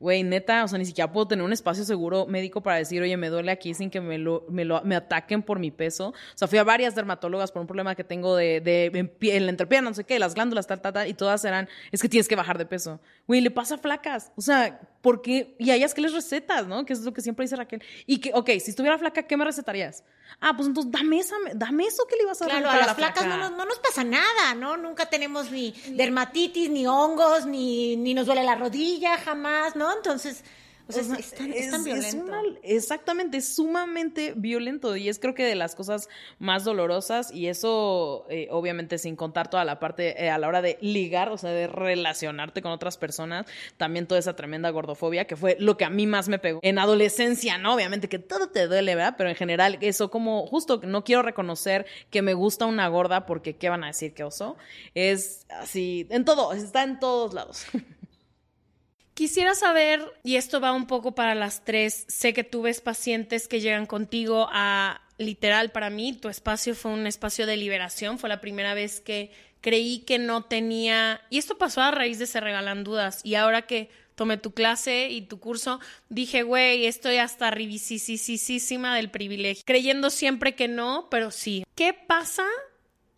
güey, 0.01 0.23
neta, 0.23 0.63
o 0.63 0.67
sea, 0.67 0.79
ni 0.79 0.85
siquiera 0.85 1.11
puedo 1.11 1.27
tener 1.27 1.45
un 1.45 1.53
espacio 1.53 1.85
seguro 1.85 2.25
médico 2.25 2.61
para 2.61 2.77
decir, 2.77 3.01
oye, 3.03 3.15
me 3.17 3.29
duele 3.29 3.51
aquí 3.51 3.75
sin 3.75 3.91
que 3.91 4.01
me 4.01 4.17
lo, 4.17 4.45
me 4.49 4.65
lo, 4.65 4.81
me 4.81 4.95
ataquen 4.95 5.43
por 5.43 5.59
mi 5.59 5.69
peso. 5.69 6.09
O 6.09 6.13
sea, 6.37 6.47
fui 6.47 6.57
a 6.57 6.63
varias 6.63 6.95
dermatólogas 6.95 7.51
por 7.51 7.61
un 7.61 7.67
problema 7.67 7.93
que 7.93 8.03
tengo 8.03 8.35
de, 8.35 8.61
de 8.61 9.09
en, 9.21 9.45
la 9.45 9.51
entrepierna, 9.51 9.91
no 9.91 9.95
sé 9.95 10.03
qué, 10.03 10.17
las 10.17 10.33
glándulas, 10.33 10.65
tal, 10.65 10.81
tal, 10.81 10.93
tal, 10.93 11.07
y 11.07 11.13
todas 11.13 11.45
eran, 11.45 11.69
es 11.91 12.01
que 12.01 12.09
tienes 12.09 12.27
que 12.27 12.35
bajar 12.35 12.57
de 12.57 12.65
peso. 12.65 12.99
Güey, 13.27 13.41
le 13.41 13.51
pasa 13.51 13.77
flacas. 13.77 14.31
O 14.35 14.41
sea, 14.41 14.79
¿por 15.01 15.21
qué? 15.21 15.55
Y 15.59 15.69
a 15.69 15.75
ellas, 15.75 15.93
¿qué 15.93 16.01
les 16.01 16.13
recetas, 16.13 16.65
no? 16.65 16.83
Que 16.83 16.93
es 16.93 17.01
lo 17.01 17.13
que 17.13 17.21
siempre 17.21 17.45
dice 17.45 17.55
Raquel. 17.55 17.83
Y 18.07 18.17
que, 18.17 18.31
ok, 18.33 18.49
si 18.59 18.71
estuviera 18.71 18.97
flaca, 18.97 19.21
¿qué 19.21 19.37
me 19.37 19.45
recetarías? 19.45 20.03
Ah, 20.39 20.53
pues 20.55 20.67
entonces 20.67 20.91
dame 20.91 21.19
esa, 21.19 21.35
dame 21.53 21.85
eso 21.85 22.05
que 22.07 22.15
le 22.15 22.23
ibas 22.23 22.41
a 22.41 22.47
dar 22.47 22.61
Claro, 22.61 22.81
a 22.83 22.85
las 22.85 22.95
flacas 22.95 23.25
no 23.25 23.37
nos, 23.37 23.51
no 23.51 23.65
nos 23.65 23.79
pasa 23.79 24.03
nada, 24.03 24.55
¿no? 24.55 24.77
Nunca 24.77 25.07
tenemos 25.07 25.51
ni 25.51 25.71
dermatitis, 25.89 26.69
ni 26.69 26.87
hongos, 26.87 27.45
ni, 27.45 27.95
ni 27.97 28.13
nos 28.13 28.25
duele 28.25 28.43
la 28.43 28.55
rodilla, 28.55 29.17
jamás, 29.17 29.75
¿no? 29.75 29.91
Entonces, 29.93 30.43
o 30.97 31.03
sea, 31.03 31.15
es, 31.17 31.33
tan, 31.33 31.53
es 31.53 31.71
tan 31.71 31.83
violento. 31.83 32.23
una- 32.25 32.41
exactamente, 32.63 33.37
es 33.37 33.55
sumamente 33.55 34.33
violento 34.35 34.95
y 34.95 35.09
es 35.09 35.19
creo 35.19 35.33
que 35.33 35.43
de 35.45 35.55
las 35.55 35.75
cosas 35.75 36.09
más 36.39 36.63
dolorosas 36.63 37.31
y 37.33 37.47
eso 37.47 38.25
eh, 38.29 38.47
obviamente 38.51 38.97
sin 38.97 39.15
contar 39.15 39.49
toda 39.49 39.65
la 39.65 39.79
parte 39.79 40.23
eh, 40.23 40.29
a 40.29 40.37
la 40.37 40.47
hora 40.47 40.61
de 40.61 40.77
ligar, 40.81 41.29
o 41.29 41.37
sea, 41.37 41.51
de 41.51 41.67
relacionarte 41.67 42.61
con 42.61 42.71
otras 42.71 42.97
personas, 42.97 43.45
también 43.77 44.07
toda 44.07 44.19
esa 44.19 44.35
tremenda 44.35 44.69
gordofobia 44.69 45.25
que 45.25 45.35
fue 45.35 45.57
lo 45.59 45.77
que 45.77 45.85
a 45.85 45.89
mí 45.89 46.07
más 46.07 46.27
me 46.29 46.39
pegó. 46.39 46.59
En 46.63 46.79
adolescencia, 46.79 47.57
¿no? 47.57 47.73
Obviamente 47.75 48.09
que 48.09 48.19
todo 48.19 48.49
te 48.49 48.67
duele, 48.67 48.95
¿verdad? 48.95 49.15
Pero 49.17 49.29
en 49.29 49.35
general 49.35 49.77
eso 49.81 50.09
como 50.11 50.45
justo 50.47 50.81
no 50.83 51.03
quiero 51.03 51.21
reconocer 51.21 51.85
que 52.09 52.21
me 52.21 52.33
gusta 52.33 52.65
una 52.65 52.87
gorda 52.87 53.25
porque 53.25 53.55
¿qué 53.55 53.69
van 53.69 53.83
a 53.83 53.87
decir 53.87 54.13
que 54.13 54.23
oso? 54.23 54.57
Es 54.95 55.45
así, 55.49 56.07
en 56.09 56.25
todo, 56.25 56.53
está 56.53 56.83
en 56.83 56.99
todos 56.99 57.33
lados. 57.33 57.65
Quisiera 59.21 59.53
saber, 59.53 60.01
y 60.23 60.37
esto 60.37 60.59
va 60.59 60.71
un 60.71 60.87
poco 60.87 61.13
para 61.13 61.35
las 61.35 61.63
tres, 61.63 62.05
sé 62.07 62.33
que 62.33 62.43
tú 62.43 62.63
ves 62.63 62.81
pacientes 62.81 63.47
que 63.47 63.61
llegan 63.61 63.85
contigo 63.85 64.49
a, 64.51 64.99
literal, 65.19 65.69
para 65.71 65.91
mí, 65.91 66.13
tu 66.13 66.27
espacio 66.27 66.73
fue 66.73 66.89
un 66.89 67.05
espacio 67.05 67.45
de 67.45 67.55
liberación, 67.55 68.17
fue 68.17 68.29
la 68.29 68.41
primera 68.41 68.73
vez 68.73 68.99
que 68.99 69.29
creí 69.61 69.99
que 69.99 70.17
no 70.17 70.45
tenía, 70.45 71.21
y 71.29 71.37
esto 71.37 71.59
pasó 71.59 71.81
a 71.81 71.91
raíz 71.91 72.17
de 72.17 72.25
Se 72.25 72.39
Regalan 72.39 72.83
Dudas, 72.83 73.21
y 73.23 73.35
ahora 73.35 73.67
que 73.67 73.91
tomé 74.15 74.37
tu 74.37 74.55
clase 74.55 75.09
y 75.11 75.21
tu 75.21 75.39
curso, 75.39 75.79
dije, 76.09 76.41
güey, 76.41 76.87
estoy 76.87 77.17
hasta 77.17 77.51
ribicisísima 77.51 78.95
del 78.95 79.11
privilegio, 79.11 79.61
creyendo 79.67 80.09
siempre 80.09 80.55
que 80.55 80.67
no, 80.67 81.09
pero 81.11 81.29
sí. 81.29 81.63
¿Qué 81.75 81.93
pasa 81.93 82.47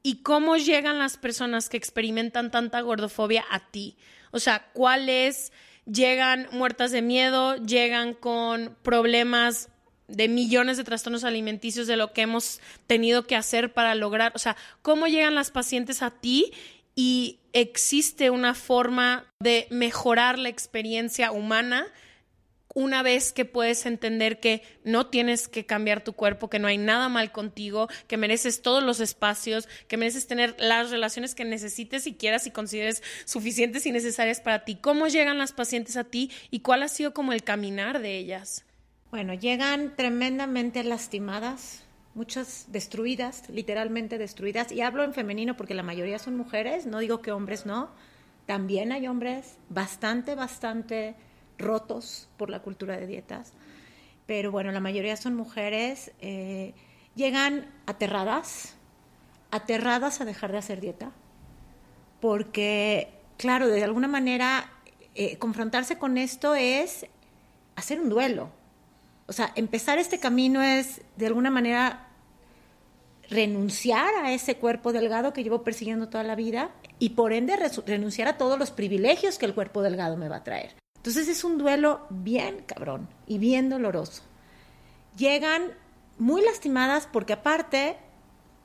y 0.01 0.21
cómo 0.21 0.57
llegan 0.57 0.99
las 0.99 1.15
personas 1.15 1.69
que 1.69 1.77
experimentan 1.77 2.51
tanta 2.51 2.81
gordofobia 2.81 3.45
a 3.49 3.71
ti? 3.71 3.95
O 4.31 4.39
sea, 4.39 4.67
¿cuál 4.73 5.07
es? 5.07 5.53
Llegan 5.85 6.47
muertas 6.51 6.91
de 6.91 7.01
miedo, 7.01 7.57
llegan 7.57 8.13
con 8.13 8.75
problemas 8.83 9.69
de 10.07 10.27
millones 10.27 10.77
de 10.77 10.83
trastornos 10.83 11.23
alimenticios 11.23 11.87
de 11.87 11.97
lo 11.97 12.13
que 12.13 12.21
hemos 12.21 12.59
tenido 12.87 13.23
que 13.23 13.35
hacer 13.35 13.73
para 13.73 13.95
lograr, 13.95 14.31
o 14.35 14.39
sea, 14.39 14.55
¿cómo 14.81 15.07
llegan 15.07 15.35
las 15.35 15.51
pacientes 15.51 16.01
a 16.01 16.11
ti 16.11 16.51
y 16.95 17.39
existe 17.53 18.29
una 18.29 18.53
forma 18.53 19.25
de 19.39 19.67
mejorar 19.69 20.37
la 20.37 20.49
experiencia 20.49 21.31
humana 21.31 21.87
una 22.73 23.03
vez 23.03 23.31
que 23.31 23.45
puedes 23.45 23.85
entender 23.85 24.39
que 24.39 24.63
no 24.83 25.07
tienes 25.07 25.47
que 25.47 25.65
cambiar 25.65 26.03
tu 26.03 26.13
cuerpo, 26.13 26.49
que 26.49 26.59
no 26.59 26.67
hay 26.67 26.77
nada 26.77 27.09
mal 27.09 27.31
contigo, 27.31 27.87
que 28.07 28.17
mereces 28.17 28.61
todos 28.61 28.83
los 28.83 28.99
espacios, 28.99 29.67
que 29.87 29.97
mereces 29.97 30.27
tener 30.27 30.55
las 30.59 30.91
relaciones 30.91 31.35
que 31.35 31.45
necesites 31.45 32.07
y 32.07 32.15
quieras 32.15 32.47
y 32.47 32.51
consideres 32.51 33.03
suficientes 33.25 33.85
y 33.85 33.91
necesarias 33.91 34.41
para 34.41 34.65
ti. 34.65 34.75
¿Cómo 34.75 35.07
llegan 35.07 35.37
las 35.37 35.51
pacientes 35.51 35.97
a 35.97 36.03
ti 36.03 36.31
y 36.49 36.61
cuál 36.61 36.83
ha 36.83 36.87
sido 36.87 37.13
como 37.13 37.33
el 37.33 37.43
caminar 37.43 38.01
de 38.01 38.17
ellas? 38.17 38.65
Bueno, 39.11 39.35
llegan 39.35 39.95
tremendamente 39.95 40.83
lastimadas, 40.83 41.83
muchas 42.15 42.65
destruidas, 42.69 43.47
literalmente 43.49 44.17
destruidas. 44.17 44.71
Y 44.71 44.81
hablo 44.81 45.03
en 45.03 45.13
femenino 45.13 45.55
porque 45.55 45.75
la 45.75 45.83
mayoría 45.83 46.17
son 46.17 46.35
mujeres, 46.35 46.85
no 46.87 46.99
digo 46.99 47.21
que 47.21 47.31
hombres 47.31 47.65
no. 47.65 47.91
También 48.47 48.91
hay 48.91 49.07
hombres 49.07 49.57
bastante, 49.69 50.35
bastante 50.35 51.15
rotos 51.57 52.29
por 52.37 52.49
la 52.49 52.61
cultura 52.61 52.97
de 52.97 53.07
dietas. 53.07 53.53
Pero 54.25 54.51
bueno, 54.51 54.71
la 54.71 54.79
mayoría 54.79 55.17
son 55.17 55.35
mujeres. 55.35 56.11
eh, 56.21 56.73
llegan 57.15 57.71
aterradas, 57.85 58.75
aterradas 59.51 60.21
a 60.21 60.25
dejar 60.25 60.51
de 60.51 60.57
hacer 60.57 60.81
dieta. 60.81 61.11
Porque, 62.19 63.09
claro, 63.37 63.67
de 63.67 63.83
alguna 63.83 64.07
manera, 64.07 64.71
eh, 65.15 65.37
confrontarse 65.37 65.97
con 65.97 66.17
esto 66.17 66.55
es 66.55 67.05
hacer 67.75 67.99
un 67.99 68.09
duelo. 68.09 68.49
O 69.27 69.33
sea, 69.33 69.51
empezar 69.55 69.97
este 69.99 70.19
camino 70.19 70.61
es, 70.61 71.01
de 71.17 71.27
alguna 71.27 71.51
manera, 71.51 72.07
renunciar 73.29 74.13
a 74.23 74.33
ese 74.33 74.55
cuerpo 74.55 74.91
delgado 74.91 75.33
que 75.33 75.43
llevo 75.43 75.63
persiguiendo 75.63 76.09
toda 76.09 76.23
la 76.23 76.35
vida 76.35 76.71
y 76.99 77.09
por 77.09 77.33
ende 77.33 77.55
renunciar 77.85 78.27
a 78.27 78.37
todos 78.37 78.59
los 78.59 78.71
privilegios 78.71 79.37
que 79.37 79.45
el 79.45 79.53
cuerpo 79.53 79.81
delgado 79.81 80.17
me 80.17 80.29
va 80.29 80.37
a 80.37 80.43
traer. 80.43 80.82
Entonces 81.03 81.27
es 81.27 81.43
un 81.43 81.57
duelo 81.57 82.07
bien 82.09 82.63
cabrón 82.65 83.09
y 83.27 83.37
bien 83.37 83.69
doloroso. 83.69 84.23
Llegan 85.17 85.73
muy 86.17 86.41
lastimadas 86.41 87.09
porque 87.11 87.33
aparte 87.33 87.97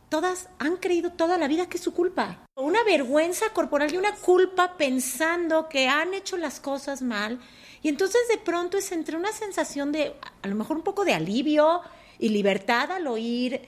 todas 0.08 0.48
han 0.60 0.76
creído 0.76 1.10
toda 1.10 1.36
la 1.36 1.48
vida 1.48 1.68
que 1.68 1.78
es 1.78 1.82
su 1.82 1.92
culpa. 1.92 2.46
Una 2.54 2.84
vergüenza 2.84 3.46
corporal 3.52 3.92
y 3.92 3.96
una 3.96 4.14
culpa 4.14 4.76
pensando 4.76 5.68
que 5.68 5.88
han 5.88 6.14
hecho 6.14 6.36
las 6.36 6.60
cosas 6.60 7.02
mal. 7.02 7.40
Y 7.82 7.88
entonces 7.88 8.20
de 8.30 8.38
pronto 8.38 8.78
es 8.78 8.92
entre 8.92 9.16
una 9.16 9.32
sensación 9.32 9.90
de, 9.90 10.14
a 10.40 10.46
lo 10.46 10.54
mejor 10.54 10.76
un 10.76 10.84
poco 10.84 11.04
de 11.04 11.14
alivio 11.14 11.80
y 12.20 12.28
libertad 12.28 12.92
al 12.92 13.08
oír 13.08 13.62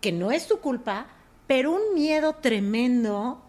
que 0.00 0.12
no 0.12 0.32
es 0.32 0.46
tu 0.46 0.60
culpa, 0.60 1.08
pero 1.46 1.70
un 1.70 1.92
miedo 1.92 2.36
tremendo. 2.36 3.42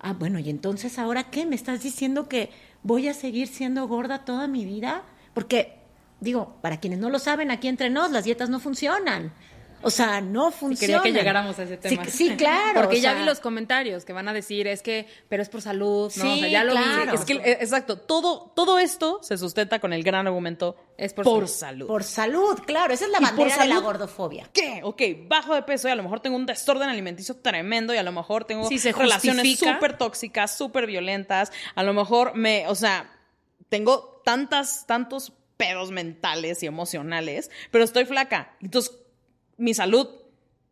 Ah, 0.00 0.14
bueno, 0.14 0.38
y 0.38 0.48
entonces 0.48 0.98
ahora 0.98 1.24
qué? 1.30 1.44
¿Me 1.44 1.56
estás 1.56 1.82
diciendo 1.82 2.26
que 2.26 2.50
voy 2.84 3.08
a 3.08 3.14
seguir 3.14 3.48
siendo 3.48 3.88
gorda 3.88 4.24
toda 4.24 4.46
mi 4.46 4.64
vida? 4.64 5.02
Porque, 5.32 5.80
digo, 6.20 6.54
para 6.62 6.78
quienes 6.78 7.00
no 7.00 7.10
lo 7.10 7.18
saben, 7.18 7.50
aquí 7.50 7.66
entre 7.66 7.90
nos 7.90 8.12
las 8.12 8.22
dietas 8.22 8.48
no 8.48 8.60
funcionan. 8.60 9.32
O 9.84 9.90
sea, 9.90 10.20
no 10.20 10.50
Sí, 10.50 10.56
funcionan. 10.58 11.02
quería 11.02 11.12
que 11.14 11.18
llegáramos 11.18 11.58
a 11.58 11.62
ese 11.64 11.74
Sí, 11.76 11.80
tema. 11.96 12.04
Sí, 12.06 12.36
claro. 12.36 12.80
Porque 12.80 12.96
o 12.96 13.00
ya 13.00 13.10
sea, 13.12 13.20
vi 13.20 13.24
los 13.26 13.40
comentarios 13.40 14.04
que 14.04 14.12
van 14.12 14.26
a 14.28 14.32
decir, 14.32 14.66
es 14.66 14.82
que, 14.82 15.06
pero 15.28 15.42
es 15.42 15.48
por 15.48 15.62
salud, 15.62 16.12
¿no? 16.16 16.24
o 16.24 16.34
Sí, 16.34 16.40
sea, 16.40 16.48
ya 16.48 16.64
lo 16.64 16.72
claro. 16.72 17.12
vi. 17.12 17.18
Es 17.18 17.24
que, 17.24 17.34
eh, 17.34 17.58
exacto, 17.60 17.98
todo, 17.98 18.52
todo 18.56 18.78
esto 18.78 19.20
se 19.22 19.38
sustenta 19.38 19.78
con 19.78 19.92
el 19.92 20.02
gran 20.02 20.26
argumento 20.26 20.76
Es 20.96 21.12
por 21.12 21.24
por 21.24 21.48
salud. 21.48 21.48
salud. 21.48 21.86
Por 21.86 22.04
salud, 22.04 22.58
claro. 22.66 22.92
Esa 22.94 23.04
es 23.04 23.10
la 23.10 23.20
bandera 23.20 23.56
de 23.58 23.66
la 23.66 23.78
gordofobia. 23.80 24.48
¿Qué? 24.52 24.80
Ok, 24.82 25.02
bajo 25.28 25.54
de 25.54 25.62
peso 25.62 25.88
y 25.88 25.90
a 25.90 25.94
lo 25.96 26.02
mejor 26.02 26.20
tengo 26.20 26.36
un 26.36 26.46
desorden 26.46 26.88
alimenticio 26.88 27.36
tremendo 27.36 27.92
y 27.94 27.96
a 27.98 28.02
lo 28.02 28.12
mejor 28.12 28.44
tengo 28.44 28.68
Sí, 28.68 28.78
se 28.78 28.92
relaciones 28.92 29.58
súper 29.58 29.98
tóxicas, 29.98 30.56
súper 30.56 30.86
violentas. 30.86 31.52
A 31.74 31.82
lo 31.82 31.92
mejor 31.92 32.34
me, 32.34 32.66
o 32.68 32.74
sea, 32.74 33.10
tengo 33.68 34.20
tantas, 34.24 34.86
tantos 34.86 35.32
pedos 35.56 35.90
mentales 35.90 36.62
y 36.62 36.66
emocionales, 36.66 37.50
pero 37.70 37.84
estoy 37.84 38.04
flaca. 38.04 38.56
Entonces, 38.60 38.92
mi 39.56 39.74
salud, 39.74 40.08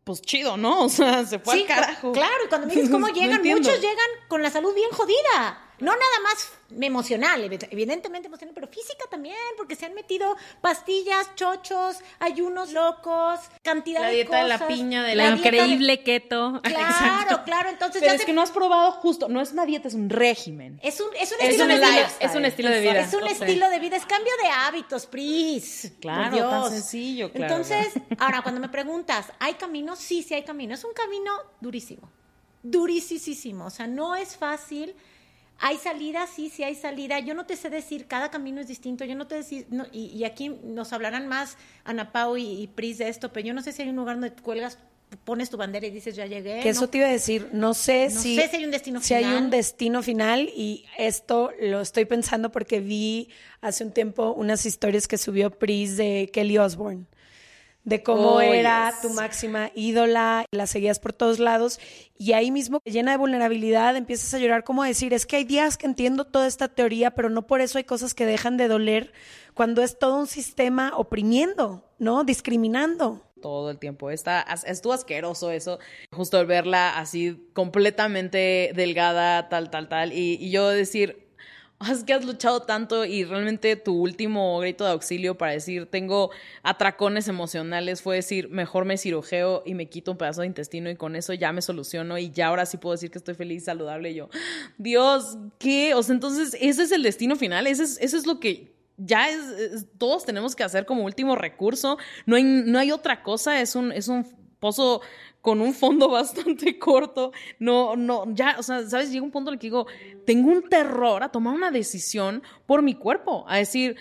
pues 0.05 0.21
chido, 0.23 0.57
¿no? 0.57 0.85
O 0.85 0.88
sea, 0.88 1.25
se 1.25 1.38
fue 1.38 1.55
Sí, 1.55 1.61
al 1.62 1.66
carajo. 1.68 2.12
Claro, 2.12 2.45
y 2.45 2.49
cuando 2.49 2.66
me 2.66 2.75
dices 2.75 2.90
cómo 2.92 3.09
llegan, 3.09 3.42
muchos 3.42 3.81
llegan 3.81 4.09
con 4.29 4.42
la 4.42 4.51
salud 4.51 4.75
bien 4.75 4.90
jodida. 4.90 5.62
No 5.83 5.92
nada 5.92 6.18
más 6.23 6.53
emocional, 6.81 7.42
evi- 7.45 7.68
evidentemente 7.71 8.29
emocional, 8.29 8.55
pero 8.55 8.66
física 8.68 9.05
también, 9.11 9.37
porque 9.57 9.77
se 9.77 9.85
han 9.87 9.95
metido 9.95 10.37
pastillas, 10.61 11.35
chochos, 11.35 11.97
ayunos 12.21 12.73
locos, 12.73 13.40
cantidad 13.62 14.01
La 14.01 14.07
de 14.09 14.14
dieta 14.14 14.37
de 14.42 14.49
la 14.49 14.59
cosas. 14.59 14.68
piña, 14.75 15.03
de 15.05 15.14
La 15.14 15.25
La 15.31 15.35
dieta 15.37 15.51
de- 15.51 15.57
increíble 15.59 16.03
keto. 16.03 16.62
Claro, 16.73 17.42
claro, 17.45 17.68
entonces 17.68 18.01
Pero 18.01 18.12
ya 18.12 18.14
es 18.14 18.21
te- 18.21 18.27
que 18.27 18.33
no 18.33 18.42
has 18.42 18.51
probado 18.51 18.92
justo, 18.92 19.29
no 19.29 19.40
es 19.40 19.53
una 19.53 19.66
dieta, 19.66 19.88
es 19.88 19.95
un 19.95 20.09
régimen. 20.09 20.81
es 20.83 21.01
un, 21.01 21.09
es 21.21 21.31
un 21.33 21.38
Es 21.40 21.49
estilo 21.51 21.64
un 21.64 21.68
de 21.71 21.77
vida. 21.77 22.11
Es 22.21 22.35
un 22.35 22.45
estilo 22.45 22.71
de 22.71 22.81
vida. 22.81 23.01
Es 23.01 23.12
un 23.14 23.23
O 23.25 23.29
sea. 23.29 23.47
estilo 23.47 23.68
de 23.71 23.79
vida, 23.81 23.97
es 23.97 24.07
cambio 24.07 24.33
de 24.42 24.49
hábitos, 24.49 25.07
Pris. 25.07 25.92
Claro, 26.01 26.35
Dios. 26.37 26.51
tan 26.51 26.71
sencillo, 26.73 27.31
claro. 27.33 27.55
Entonces, 27.57 27.92
ahora 28.18 28.42
cuando 28.42 28.61
me 28.61 28.68
preguntas, 28.68 29.27
¿hay 29.40 29.55
camino? 29.55 29.97
Sí, 29.97 30.23
sí 30.23 30.35
hay 30.35 30.45
camino. 30.45 30.75
Es 30.75 30.85
un 30.85 30.92
camino 30.95 31.33
durísimo. 31.61 32.09
Durísimo. 32.62 33.66
O 33.66 33.71
sea, 33.71 33.87
no 33.87 34.14
es 34.16 34.37
fácil. 34.37 34.95
Hay 35.64 35.79
salida, 35.79 36.27
sí, 36.27 36.51
sí 36.51 36.64
hay 36.64 36.75
salida. 36.75 37.20
Yo 37.20 37.35
no 37.35 37.46
te 37.46 37.57
sé 37.57 37.70
decir, 37.70 38.07
cada 38.07 38.31
camino 38.31 38.61
es 38.61 38.66
distinto. 38.68 39.05
Yo 39.05 39.14
no 39.14 39.27
te 39.29 39.37
decir, 39.37 39.66
no, 39.70 39.87
y, 39.92 40.07
y 40.07 40.25
aquí 40.25 40.48
nos 40.64 40.92
hablarán 40.92 41.29
más 41.29 41.57
Ana 41.85 42.11
Pau 42.12 42.37
y, 42.37 42.62
y 42.62 42.66
Pris 42.66 42.98
de 42.98 43.09
esto, 43.09 43.33
pero 43.33 43.46
yo 43.46 43.55
no 43.55 43.62
sé 43.62 43.72
si 43.72 43.83
hay 43.83 43.88
un 43.88 43.96
lugar 43.96 44.16
donde 44.20 44.33
cuelgas, 44.35 44.79
pones 45.25 45.51
tu 45.51 45.57
bandera 45.57 45.87
y 45.87 45.90
dices, 45.90 46.16
ya 46.16 46.27
llegué. 46.27 46.61
Que 46.62 46.70
eso 46.70 46.88
te 46.88 46.98
iba 46.98 47.07
a 47.07 47.11
decir, 47.12 47.48
no 47.53 47.75
sé 47.75 48.09
No 48.12 48.20
si, 48.20 48.35
sé 48.37 48.48
si 48.48 48.57
hay 48.57 48.64
un 48.64 48.70
destino 48.70 49.01
si 49.01 49.14
hay 49.14 49.25
final. 49.25 49.44
un 49.44 49.51
destino 49.51 50.03
final 50.03 50.51
y 50.57 50.85
esto 50.98 51.53
lo 51.61 51.81
estoy 51.81 52.07
pensando 52.07 52.51
porque 52.51 52.81
vi 52.81 53.29
hace 53.61 53.85
un 53.85 53.92
tiempo 53.92 54.33
unas 54.33 54.66
historias 54.66 55.07
que 55.07 55.18
subió 55.18 55.51
Pris 55.51 55.96
de 55.96 56.29
Kelly 56.33 56.59
Osbourne, 56.59 57.05
de 57.85 58.03
cómo 58.03 58.35
Oh, 58.35 58.40
era 58.40 58.90
yes. 58.90 59.01
tu 59.01 59.11
máxima 59.11 59.71
ídola, 59.75 60.45
la 60.53 60.66
seguías 60.66 60.99
por 61.01 61.12
todos 61.12 61.38
lados 61.38 61.81
y 62.16 62.33
ahí 62.33 62.51
mismo 62.51 62.81
llena 62.85 63.11
de 63.12 63.16
vulnerabilidad 63.16 63.97
empiezas 63.97 64.33
a 64.35 64.38
llorar 64.38 64.62
como 64.64 64.85
decir, 64.85 65.12
es 65.12 65.27
que 65.27 65.37
hay 65.37 65.45
días 65.45 65.77
que 65.77 65.87
entiendo 65.87 66.25
toda 66.25 66.47
esta 66.47 66.68
teoría, 66.68 67.11
pero 67.12 67.29
no 67.29 67.47
por 67.47 67.61
eso 67.61 67.79
hay 67.79 67.85
cosas 67.85 68.14
que 68.14 68.25
dejan 68.27 68.57
de 68.57 68.68
doler 68.68 69.12
cuando 69.55 69.83
es 69.83 69.99
todo 69.99 70.16
un 70.18 70.27
sistema 70.29 70.92
oprimiendo, 70.97 71.85
¿no? 71.99 72.23
Discriminando. 72.25 73.23
todo 73.42 73.71
el 73.71 73.79
tiempo. 73.79 74.11
Está, 74.11 74.47
estuvo 74.66 74.92
asqueroso 74.92 75.51
eso, 75.51 75.81
justo 76.12 76.40
el 76.40 76.47
verla 76.47 76.97
así 76.97 77.49
completamente 77.55 78.71
delgada, 78.77 79.49
tal, 79.49 79.68
tal, 79.71 79.88
tal, 79.88 80.12
y, 80.12 80.38
y 80.40 80.51
yo 80.53 80.68
decir, 80.68 81.32
es 81.90 82.05
que 82.05 82.12
has 82.12 82.25
luchado 82.25 82.62
tanto 82.62 83.05
y 83.05 83.25
realmente 83.25 83.77
tu 83.77 83.95
último 83.95 84.59
grito 84.61 84.85
de 84.85 84.90
auxilio 84.90 85.37
para 85.37 85.53
decir 85.53 85.87
tengo 85.87 86.31
atracones 86.62 87.29
emocionales 87.29 88.03
fue 88.03 88.16
decir 88.16 88.49
mejor 88.49 88.85
me 88.85 88.97
cirujeo 88.97 89.62
y 89.66 89.75
me 89.75 89.87
quito 89.88 90.12
un 90.12 90.18
pedazo 90.18 90.42
de 90.42 90.47
intestino 90.47 90.90
y 90.90 90.97
con 90.97 91.16
eso 91.16 91.33
ya 91.35 91.53
me 91.53 91.62
soluciono 91.62 92.18
y 92.18 92.31
ya 92.31 92.49
ahora 92.49 92.66
sí 92.66 92.77
puedo 92.77 92.92
decir 92.92 93.11
que 93.11 93.18
estoy 93.18 93.35
feliz, 93.35 93.64
saludable 93.64 94.11
y 94.11 94.14
yo, 94.14 94.29
Dios, 94.79 95.38
¿qué? 95.59 95.95
O 95.95 96.03
sea, 96.03 96.14
entonces 96.14 96.57
ese 96.61 96.83
es 96.83 96.92
el 96.92 97.03
destino 97.03 97.37
final, 97.37 97.66
ese 97.66 97.85
es, 97.85 97.99
eso 98.01 98.16
es 98.16 98.27
lo 98.27 98.40
que 98.40 98.73
ya 98.97 99.29
es, 99.29 99.87
todos 99.99 100.25
tenemos 100.25 100.55
que 100.55 100.64
hacer 100.64 100.87
como 100.87 101.05
último 101.05 101.35
recurso, 101.37 101.99
no 102.27 102.37
hay, 102.37 102.45
no 102.45 102.79
hay 102.79 102.92
otra 102.92 103.23
cosa, 103.23 103.61
es 103.61 103.75
un, 103.75 103.92
es 103.92 104.09
un 104.09 104.27
pozo 104.61 105.03
con 105.43 105.61
un 105.61 105.75
fondo 105.75 106.09
bastante 106.11 106.79
corto. 106.79 107.33
No, 107.59 107.95
no, 107.97 108.25
ya, 108.35 108.57
o 108.59 108.63
sea, 108.63 108.89
¿sabes? 108.89 109.13
Llega 109.13 109.25
un 109.25 109.31
punto 109.31 109.51
en 109.51 109.55
el 109.55 109.61
que 109.61 109.67
digo, 109.67 109.87
tengo 110.25 110.51
un 110.51 110.63
terror 110.63 111.23
a 111.23 111.29
tomar 111.29 111.55
una 111.55 111.71
decisión 111.71 112.43
por 112.65 112.81
mi 112.81 112.95
cuerpo, 112.95 113.45
a 113.47 113.59
decir, 113.59 113.97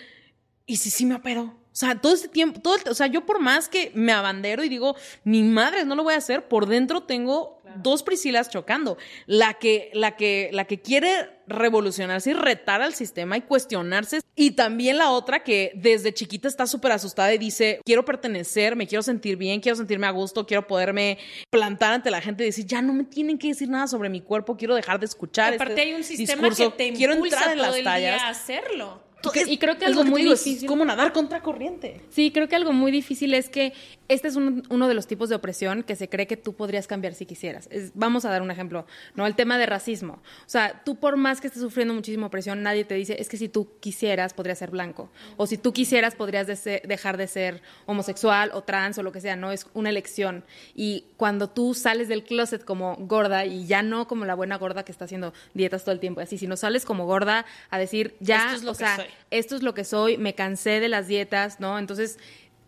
¿y 0.64 0.76
si 0.76 0.88
sí 0.88 1.04
me 1.04 1.16
opero? 1.16 1.61
O 1.72 1.74
sea, 1.74 1.94
todo 1.94 2.12
este 2.12 2.28
tiempo, 2.28 2.60
todo 2.60 2.76
o 2.90 2.94
sea, 2.94 3.06
yo 3.06 3.24
por 3.24 3.40
más 3.40 3.70
que 3.70 3.92
me 3.94 4.12
abandero 4.12 4.62
y 4.62 4.68
digo, 4.68 4.94
ni 5.24 5.42
madre, 5.42 5.86
no 5.86 5.94
lo 5.94 6.02
voy 6.02 6.12
a 6.12 6.18
hacer, 6.18 6.46
por 6.46 6.66
dentro 6.66 7.02
tengo 7.02 7.62
dos 7.76 8.02
Priscilas 8.02 8.50
chocando. 8.50 8.98
La 9.26 9.54
que, 9.54 9.90
la 9.94 10.16
que, 10.16 10.50
la 10.52 10.66
que 10.66 10.80
quiere 10.80 11.30
revolucionarse 11.46 12.30
y 12.30 12.34
retar 12.34 12.82
al 12.82 12.94
sistema 12.94 13.36
y 13.36 13.42
cuestionarse. 13.42 14.20
Y 14.34 14.52
también 14.52 14.98
la 14.98 15.10
otra 15.10 15.42
que 15.42 15.72
desde 15.74 16.12
chiquita 16.12 16.48
está 16.48 16.66
súper 16.66 16.92
asustada 16.92 17.32
y 17.32 17.38
dice, 17.38 17.80
quiero 17.84 18.04
pertenecer, 18.04 18.76
me 18.76 18.86
quiero 18.86 19.02
sentir 19.02 19.36
bien, 19.36 19.60
quiero 19.60 19.76
sentirme 19.76 20.06
a 20.06 20.10
gusto, 20.10 20.46
quiero 20.46 20.66
poderme 20.66 21.18
plantar 21.50 21.94
ante 21.94 22.10
la 22.10 22.20
gente 22.20 22.44
y 22.44 22.46
decir, 22.46 22.66
ya 22.66 22.82
no 22.82 22.92
me 22.92 23.04
tienen 23.04 23.38
que 23.38 23.48
decir 23.48 23.68
nada 23.68 23.86
sobre 23.86 24.08
mi 24.08 24.20
cuerpo, 24.20 24.56
quiero 24.56 24.74
dejar 24.74 25.00
de 25.00 25.06
escuchar. 25.06 25.54
Aparte 25.54 25.72
este 25.72 25.82
hay 25.82 25.94
un 25.94 26.04
sistema 26.04 26.50
que 26.50 26.70
te 26.70 26.92
quiero 26.92 27.14
entrar 27.14 27.52
en 27.52 27.58
las 27.58 27.82
tallas. 27.82 28.22
a 28.22 28.28
hacerlo. 28.28 29.11
Y, 29.46 29.58
creo 29.58 29.78
que 29.78 29.86
algo 29.86 30.04
muy 30.04 30.22
difícil. 30.22 30.64
Es 30.64 30.64
como 30.64 30.84
nadar 30.84 31.12
contra 31.12 31.40
corriente. 31.40 32.00
Sí, 32.10 32.30
creo 32.32 32.48
que 32.48 32.56
algo 32.56 32.72
muy 32.72 32.90
difícil 32.92 33.34
es 33.34 33.48
que 33.48 33.72
este 34.08 34.28
es 34.28 34.36
uno 34.36 34.88
de 34.88 34.94
los 34.94 35.06
tipos 35.06 35.28
de 35.28 35.36
opresión 35.36 35.82
que 35.82 35.96
se 35.96 36.08
cree 36.08 36.26
que 36.26 36.36
tú 36.36 36.54
podrías 36.54 36.86
cambiar 36.86 37.14
si 37.14 37.26
quisieras. 37.26 37.68
vamos 37.94 38.24
a 38.24 38.30
dar 38.30 38.42
un 38.42 38.50
ejemplo, 38.50 38.86
¿no? 39.14 39.26
El 39.26 39.34
tema 39.34 39.58
de 39.58 39.66
racismo. 39.66 40.14
O 40.14 40.48
sea, 40.48 40.82
tú 40.84 40.96
por 40.96 41.16
más 41.16 41.40
que 41.40 41.46
estés 41.46 41.62
sufriendo 41.62 41.94
muchísima 41.94 42.26
opresión, 42.26 42.62
nadie 42.62 42.84
te 42.84 42.94
dice, 42.94 43.16
es 43.18 43.28
que 43.28 43.36
si 43.36 43.48
tú 43.48 43.68
quisieras, 43.80 44.34
podrías 44.34 44.58
ser 44.58 44.70
blanco. 44.70 45.10
O 45.36 45.46
si 45.46 45.56
tú 45.56 45.72
quisieras, 45.72 46.14
podrías 46.14 46.46
dejar 46.46 47.16
de 47.16 47.26
ser 47.26 47.62
homosexual 47.86 48.50
o 48.52 48.62
trans 48.62 48.98
o 48.98 49.02
lo 49.02 49.12
que 49.12 49.20
sea, 49.20 49.36
¿no? 49.36 49.52
Es 49.52 49.66
una 49.74 49.88
elección. 49.88 50.44
Y 50.74 51.06
cuando 51.16 51.48
tú 51.48 51.74
sales 51.74 52.08
del 52.08 52.24
closet 52.24 52.64
como 52.64 52.96
gorda 52.96 53.46
y 53.46 53.66
ya 53.66 53.82
no 53.82 54.08
como 54.08 54.24
la 54.24 54.34
buena 54.34 54.58
gorda 54.58 54.84
que 54.84 54.92
está 54.92 55.04
haciendo 55.04 55.32
dietas 55.54 55.84
todo 55.84 55.92
el 55.92 56.00
tiempo, 56.00 56.20
así, 56.20 56.38
sino 56.38 56.56
sales 56.56 56.84
como 56.84 57.06
gorda 57.06 57.46
a 57.70 57.78
decir, 57.78 58.14
ya, 58.20 58.46
esto 58.46 58.56
es 58.56 58.62
lo 58.64 58.72
o 58.72 58.74
que 58.74 58.78
sea, 58.78 58.96
soy. 58.96 59.06
Esto 59.30 59.56
es 59.56 59.62
lo 59.62 59.74
que 59.74 59.84
soy, 59.84 60.18
me 60.18 60.34
cansé 60.34 60.80
de 60.80 60.88
las 60.88 61.06
dietas, 61.08 61.60
¿no? 61.60 61.78
Entonces 61.78 62.18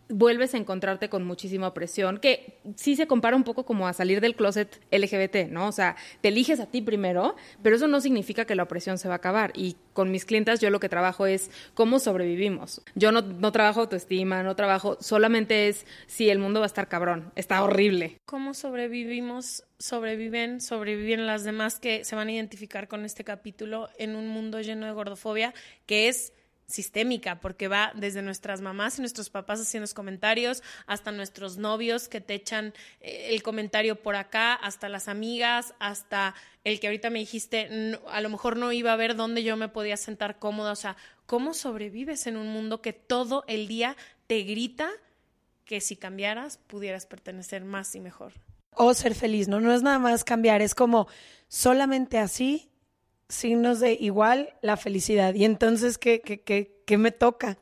vuelves 0.09 0.53
a 0.53 0.57
encontrarte 0.57 1.09
con 1.09 1.23
muchísima 1.23 1.67
opresión, 1.67 2.19
que 2.19 2.59
sí 2.75 2.95
se 2.95 3.07
compara 3.07 3.35
un 3.35 3.43
poco 3.43 3.65
como 3.65 3.87
a 3.87 3.93
salir 3.93 4.21
del 4.21 4.35
closet 4.35 4.81
LGBT, 4.91 5.49
¿no? 5.49 5.67
O 5.67 5.71
sea, 5.71 5.95
te 6.21 6.29
eliges 6.29 6.59
a 6.59 6.67
ti 6.67 6.81
primero, 6.81 7.35
pero 7.61 7.75
eso 7.75 7.87
no 7.87 8.01
significa 8.01 8.45
que 8.45 8.55
la 8.55 8.63
opresión 8.63 8.97
se 8.97 9.07
va 9.07 9.15
a 9.15 9.17
acabar. 9.17 9.51
Y 9.55 9.77
con 9.93 10.11
mis 10.11 10.25
clientas 10.25 10.59
yo 10.59 10.69
lo 10.69 10.79
que 10.79 10.89
trabajo 10.89 11.25
es 11.25 11.49
cómo 11.73 11.99
sobrevivimos. 11.99 12.81
Yo 12.95 13.11
no, 13.11 13.21
no 13.21 13.51
trabajo 13.51 13.81
autoestima, 13.81 14.43
no 14.43 14.55
trabajo, 14.55 14.97
solamente 14.99 15.67
es 15.67 15.85
si 16.07 16.29
el 16.29 16.39
mundo 16.39 16.59
va 16.59 16.65
a 16.65 16.67
estar 16.67 16.87
cabrón, 16.87 17.31
está 17.35 17.63
horrible. 17.63 18.17
¿Cómo 18.25 18.53
sobrevivimos? 18.53 19.63
Sobreviven, 19.77 20.61
sobreviven 20.61 21.25
las 21.27 21.43
demás 21.43 21.79
que 21.79 22.05
se 22.05 22.15
van 22.15 22.29
a 22.29 22.31
identificar 22.31 22.87
con 22.87 23.03
este 23.05 23.23
capítulo 23.23 23.89
en 23.97 24.15
un 24.15 24.29
mundo 24.29 24.61
lleno 24.61 24.85
de 24.85 24.93
gordofobia, 24.93 25.53
que 25.85 26.07
es 26.07 26.31
sistémica, 26.67 27.39
porque 27.39 27.67
va 27.67 27.91
desde 27.95 28.21
nuestras 28.21 28.61
mamás 28.61 28.97
y 28.97 29.01
nuestros 29.01 29.29
papás 29.29 29.61
haciendo 29.61 29.83
los 29.83 29.93
comentarios, 29.93 30.63
hasta 30.87 31.11
nuestros 31.11 31.57
novios 31.57 32.07
que 32.07 32.21
te 32.21 32.33
echan 32.33 32.73
eh, 33.01 33.29
el 33.31 33.43
comentario 33.43 34.01
por 34.01 34.15
acá, 34.15 34.53
hasta 34.53 34.89
las 34.89 35.07
amigas, 35.07 35.73
hasta 35.79 36.35
el 36.63 36.79
que 36.79 36.87
ahorita 36.87 37.09
me 37.09 37.19
dijiste, 37.19 37.99
a 38.09 38.21
lo 38.21 38.29
mejor 38.29 38.57
no 38.57 38.71
iba 38.71 38.91
a 38.91 38.95
ver 38.95 39.15
dónde 39.15 39.43
yo 39.43 39.55
me 39.57 39.69
podía 39.69 39.97
sentar 39.97 40.39
cómoda, 40.39 40.71
o 40.71 40.75
sea, 40.75 40.97
¿cómo 41.25 41.53
sobrevives 41.53 42.25
en 42.27 42.37
un 42.37 42.47
mundo 42.47 42.81
que 42.81 42.93
todo 42.93 43.43
el 43.47 43.67
día 43.67 43.95
te 44.27 44.41
grita 44.41 44.89
que 45.65 45.81
si 45.81 45.95
cambiaras 45.95 46.57
pudieras 46.67 47.05
pertenecer 47.05 47.63
más 47.63 47.93
y 47.95 47.99
mejor? 47.99 48.33
O 48.71 48.93
ser 48.93 49.15
feliz, 49.15 49.47
¿no? 49.47 49.61
No 49.61 49.73
es 49.73 49.83
nada 49.83 49.99
más 49.99 50.23
cambiar, 50.23 50.61
es 50.61 50.75
como 50.75 51.07
solamente 51.47 52.17
así 52.17 52.69
signos 53.29 53.79
de 53.79 53.93
igual 53.93 54.53
la 54.61 54.77
felicidad. 54.77 55.33
Y 55.33 55.45
entonces, 55.45 55.97
¿qué, 55.97 56.21
qué, 56.21 56.41
qué, 56.41 56.81
qué 56.85 56.97
me 56.97 57.11
toca? 57.11 57.57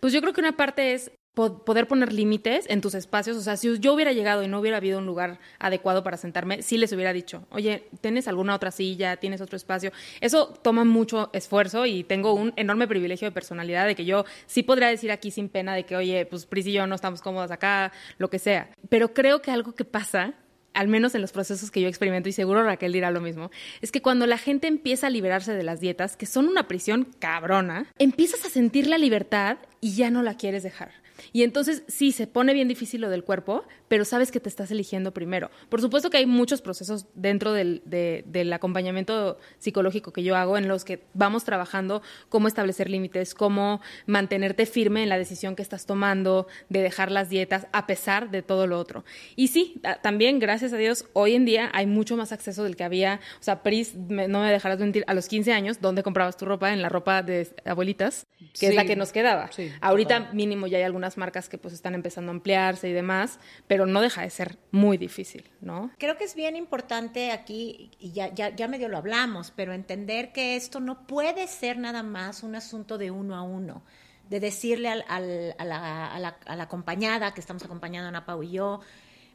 Pues 0.00 0.12
yo 0.12 0.20
creo 0.20 0.32
que 0.32 0.40
una 0.40 0.56
parte 0.56 0.94
es 0.94 1.12
poder 1.48 1.86
poner 1.86 2.12
límites 2.12 2.66
en 2.68 2.80
tus 2.80 2.94
espacios. 2.94 3.36
O 3.36 3.40
sea, 3.40 3.56
si 3.56 3.78
yo 3.78 3.94
hubiera 3.94 4.12
llegado 4.12 4.42
y 4.42 4.48
no 4.48 4.60
hubiera 4.60 4.76
habido 4.76 4.98
un 4.98 5.06
lugar 5.06 5.38
adecuado 5.58 6.02
para 6.02 6.16
sentarme, 6.16 6.62
sí 6.62 6.76
les 6.76 6.92
hubiera 6.92 7.12
dicho, 7.12 7.46
oye, 7.50 7.88
¿tienes 8.00 8.28
alguna 8.28 8.54
otra 8.54 8.70
silla? 8.70 9.16
¿Tienes 9.16 9.40
otro 9.40 9.56
espacio? 9.56 9.92
Eso 10.20 10.48
toma 10.62 10.84
mucho 10.84 11.30
esfuerzo 11.32 11.86
y 11.86 12.04
tengo 12.04 12.34
un 12.34 12.52
enorme 12.56 12.88
privilegio 12.88 13.28
de 13.28 13.32
personalidad 13.32 13.86
de 13.86 13.94
que 13.94 14.04
yo 14.04 14.24
sí 14.46 14.62
podría 14.62 14.88
decir 14.88 15.12
aquí 15.12 15.30
sin 15.30 15.48
pena 15.48 15.74
de 15.74 15.84
que, 15.84 15.96
oye, 15.96 16.26
pues 16.26 16.46
Pris 16.46 16.66
y 16.66 16.72
yo 16.72 16.86
no 16.86 16.94
estamos 16.94 17.22
cómodas 17.22 17.50
acá, 17.50 17.92
lo 18.18 18.28
que 18.28 18.38
sea. 18.38 18.70
Pero 18.88 19.14
creo 19.14 19.40
que 19.40 19.50
algo 19.50 19.72
que 19.72 19.84
pasa 19.84 20.34
al 20.74 20.88
menos 20.88 21.14
en 21.14 21.20
los 21.20 21.32
procesos 21.32 21.70
que 21.70 21.80
yo 21.80 21.88
experimento, 21.88 22.28
y 22.28 22.32
seguro 22.32 22.62
Raquel 22.62 22.92
dirá 22.92 23.10
lo 23.10 23.20
mismo, 23.20 23.50
es 23.80 23.92
que 23.92 24.02
cuando 24.02 24.26
la 24.26 24.38
gente 24.38 24.66
empieza 24.66 25.08
a 25.08 25.10
liberarse 25.10 25.52
de 25.52 25.62
las 25.62 25.80
dietas, 25.80 26.16
que 26.16 26.26
son 26.26 26.48
una 26.48 26.68
prisión 26.68 27.08
cabrona, 27.18 27.86
empiezas 27.98 28.44
a 28.44 28.50
sentir 28.50 28.86
la 28.86 28.98
libertad 28.98 29.58
y 29.80 29.94
ya 29.94 30.10
no 30.10 30.22
la 30.22 30.36
quieres 30.36 30.62
dejar. 30.62 30.92
Y 31.32 31.42
entonces 31.42 31.82
sí, 31.88 32.12
se 32.12 32.26
pone 32.26 32.54
bien 32.54 32.68
difícil 32.68 33.00
lo 33.00 33.10
del 33.10 33.24
cuerpo, 33.24 33.64
pero 33.88 34.04
sabes 34.04 34.30
que 34.30 34.40
te 34.40 34.48
estás 34.48 34.70
eligiendo 34.70 35.12
primero. 35.12 35.50
Por 35.68 35.80
supuesto 35.80 36.10
que 36.10 36.18
hay 36.18 36.26
muchos 36.26 36.62
procesos 36.62 37.06
dentro 37.14 37.52
del, 37.52 37.82
del, 37.84 38.52
acompañamiento 38.52 39.38
psicológico 39.58 40.12
que 40.12 40.22
yo 40.22 40.36
hago 40.36 40.58
en 40.58 40.68
los 40.68 40.84
que 40.84 41.02
vamos 41.14 41.44
trabajando 41.44 42.02
cómo 42.28 42.48
establecer 42.48 42.90
límites, 42.90 43.34
cómo 43.34 43.80
mantenerte 44.06 44.66
firme 44.66 45.02
en 45.02 45.08
la 45.08 45.18
decisión 45.18 45.56
que 45.56 45.62
estás 45.62 45.86
tomando 45.86 46.46
de 46.68 46.82
dejar 46.82 47.10
las 47.10 47.28
dietas 47.28 47.66
a 47.72 47.86
pesar 47.86 48.30
de 48.30 48.42
todo 48.42 48.66
lo 48.66 48.78
otro. 48.78 49.04
Y 49.36 49.48
sí, 49.48 49.80
también, 50.02 50.38
gracias 50.38 50.72
a 50.72 50.76
Dios, 50.76 51.06
hoy 51.12 51.34
en 51.34 51.44
día 51.44 51.70
hay 51.72 51.86
mucho 51.86 52.16
más 52.16 52.32
acceso 52.32 52.64
del 52.64 52.76
que 52.76 52.84
había. 52.84 53.20
O 53.40 53.42
sea, 53.42 53.62
Pris, 53.62 53.94
no 53.94 54.40
me 54.40 54.50
dejarás 54.50 54.78
mentir, 54.78 55.04
a 55.06 55.14
los 55.14 55.28
15 55.28 55.52
años, 55.52 55.80
¿dónde 55.80 56.02
comprabas 56.02 56.36
tu 56.36 56.44
ropa? 56.44 56.72
En 56.72 56.82
la 56.82 56.88
ropa 56.88 57.22
de 57.22 57.48
abuelitas, 57.64 58.26
que 58.58 58.68
es 58.68 58.74
la 58.74 58.84
que 58.84 58.96
nos 58.96 59.12
quedaba. 59.12 59.50
Ahorita 59.80 60.30
mínimo 60.32 60.66
ya 60.66 60.78
hay 60.78 60.84
algunas 60.84 61.09
marcas 61.16 61.48
que 61.48 61.58
pues 61.58 61.74
están 61.74 61.94
empezando 61.94 62.30
a 62.30 62.34
ampliarse 62.34 62.88
y 62.88 62.92
demás, 62.92 63.38
pero 63.66 63.86
no 63.86 64.00
deja 64.00 64.22
de 64.22 64.30
ser 64.30 64.58
muy 64.70 64.96
difícil, 64.98 65.50
¿no? 65.60 65.90
Creo 65.98 66.16
que 66.16 66.24
es 66.24 66.34
bien 66.34 66.56
importante 66.56 67.32
aquí, 67.32 67.90
y 67.98 68.12
ya, 68.12 68.32
ya, 68.34 68.54
ya 68.54 68.68
medio 68.68 68.88
lo 68.88 68.98
hablamos, 68.98 69.52
pero 69.54 69.72
entender 69.72 70.32
que 70.32 70.56
esto 70.56 70.80
no 70.80 71.06
puede 71.06 71.46
ser 71.46 71.78
nada 71.78 72.02
más 72.02 72.42
un 72.42 72.54
asunto 72.54 72.98
de 72.98 73.10
uno 73.10 73.36
a 73.36 73.42
uno 73.42 73.82
de 74.28 74.38
decirle 74.38 74.88
al, 74.88 75.04
al, 75.08 75.54
a, 75.58 75.64
la, 75.64 76.06
a, 76.06 76.18
la, 76.20 76.28
a, 76.46 76.56
la, 76.56 76.62
acompañada 76.62 77.34
que 77.34 77.40
estamos 77.40 77.64
acompañando 77.64 78.08
Ana 78.08 78.24
Pau 78.24 78.42
y 78.44 78.52
yo, 78.52 78.80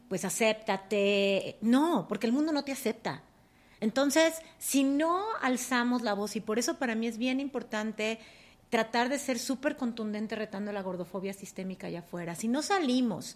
pues 0.08 0.24
acéptate. 0.24 1.58
No, 1.60 2.06
porque 2.08 2.26
el 2.26 2.32
mundo 2.32 2.50
no 2.50 2.64
te 2.64 2.72
acepta. 2.72 3.22
Entonces, 3.80 4.40
si 4.58 4.84
no 4.84 5.22
alzamos 5.42 6.00
la 6.00 6.14
voz, 6.14 6.34
y 6.36 6.40
por 6.40 6.58
eso 6.58 6.78
para 6.78 6.94
mí 6.94 7.06
es 7.06 7.18
bien 7.18 7.40
importante 7.40 8.18
tratar 8.76 9.08
de 9.08 9.18
ser 9.18 9.38
súper 9.38 9.78
contundente 9.78 10.36
retando 10.36 10.70
la 10.70 10.82
gordofobia 10.82 11.32
sistémica 11.32 11.86
allá 11.86 12.00
afuera. 12.00 12.34
Si 12.34 12.46
no 12.46 12.60
salimos 12.60 13.34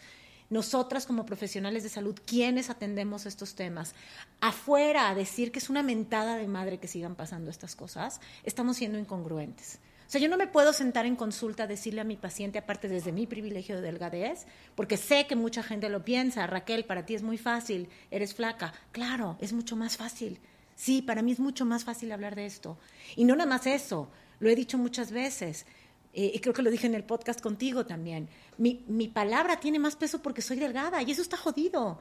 nosotras 0.50 1.06
como 1.06 1.24
profesionales 1.24 1.82
de 1.82 1.88
salud, 1.88 2.14
quienes 2.26 2.68
atendemos 2.68 3.24
estos 3.24 3.54
temas, 3.54 3.94
afuera 4.42 5.08
a 5.08 5.14
decir 5.14 5.50
que 5.50 5.58
es 5.58 5.70
una 5.70 5.82
mentada 5.82 6.36
de 6.36 6.46
madre 6.46 6.76
que 6.76 6.88
sigan 6.88 7.14
pasando 7.14 7.50
estas 7.50 7.74
cosas, 7.74 8.20
estamos 8.44 8.76
siendo 8.76 8.98
incongruentes. 8.98 9.78
O 10.06 10.10
sea, 10.10 10.20
yo 10.20 10.28
no 10.28 10.36
me 10.36 10.46
puedo 10.46 10.74
sentar 10.74 11.06
en 11.06 11.16
consulta 11.16 11.62
a 11.62 11.66
decirle 11.66 12.02
a 12.02 12.04
mi 12.04 12.18
paciente, 12.18 12.58
aparte 12.58 12.86
desde 12.86 13.10
mi 13.10 13.26
privilegio 13.26 13.76
de 13.76 13.80
delgadez, 13.80 14.44
porque 14.74 14.98
sé 14.98 15.26
que 15.26 15.36
mucha 15.36 15.62
gente 15.62 15.88
lo 15.88 16.04
piensa, 16.04 16.46
Raquel, 16.46 16.84
para 16.84 17.06
ti 17.06 17.14
es 17.14 17.22
muy 17.22 17.38
fácil, 17.38 17.88
eres 18.10 18.34
flaca. 18.34 18.74
Claro, 18.92 19.38
es 19.40 19.54
mucho 19.54 19.74
más 19.74 19.96
fácil. 19.96 20.38
Sí, 20.80 21.02
para 21.02 21.20
mí 21.20 21.32
es 21.32 21.40
mucho 21.40 21.66
más 21.66 21.84
fácil 21.84 22.10
hablar 22.10 22.34
de 22.34 22.46
esto. 22.46 22.78
Y 23.14 23.24
no 23.24 23.36
nada 23.36 23.50
más 23.50 23.66
eso, 23.66 24.08
lo 24.40 24.50
he 24.50 24.56
dicho 24.56 24.76
muchas 24.76 25.12
veces. 25.12 25.66
Eh, 26.12 26.32
y 26.34 26.40
creo 26.40 26.52
que 26.52 26.62
lo 26.62 26.70
dije 26.70 26.88
en 26.88 26.94
el 26.94 27.04
podcast 27.04 27.40
contigo 27.40 27.86
también. 27.86 28.28
Mi, 28.58 28.82
mi 28.88 29.06
palabra 29.06 29.60
tiene 29.60 29.78
más 29.78 29.94
peso 29.94 30.20
porque 30.20 30.42
soy 30.42 30.58
delgada 30.58 31.02
y 31.02 31.10
eso 31.12 31.22
está 31.22 31.36
jodido. 31.36 32.00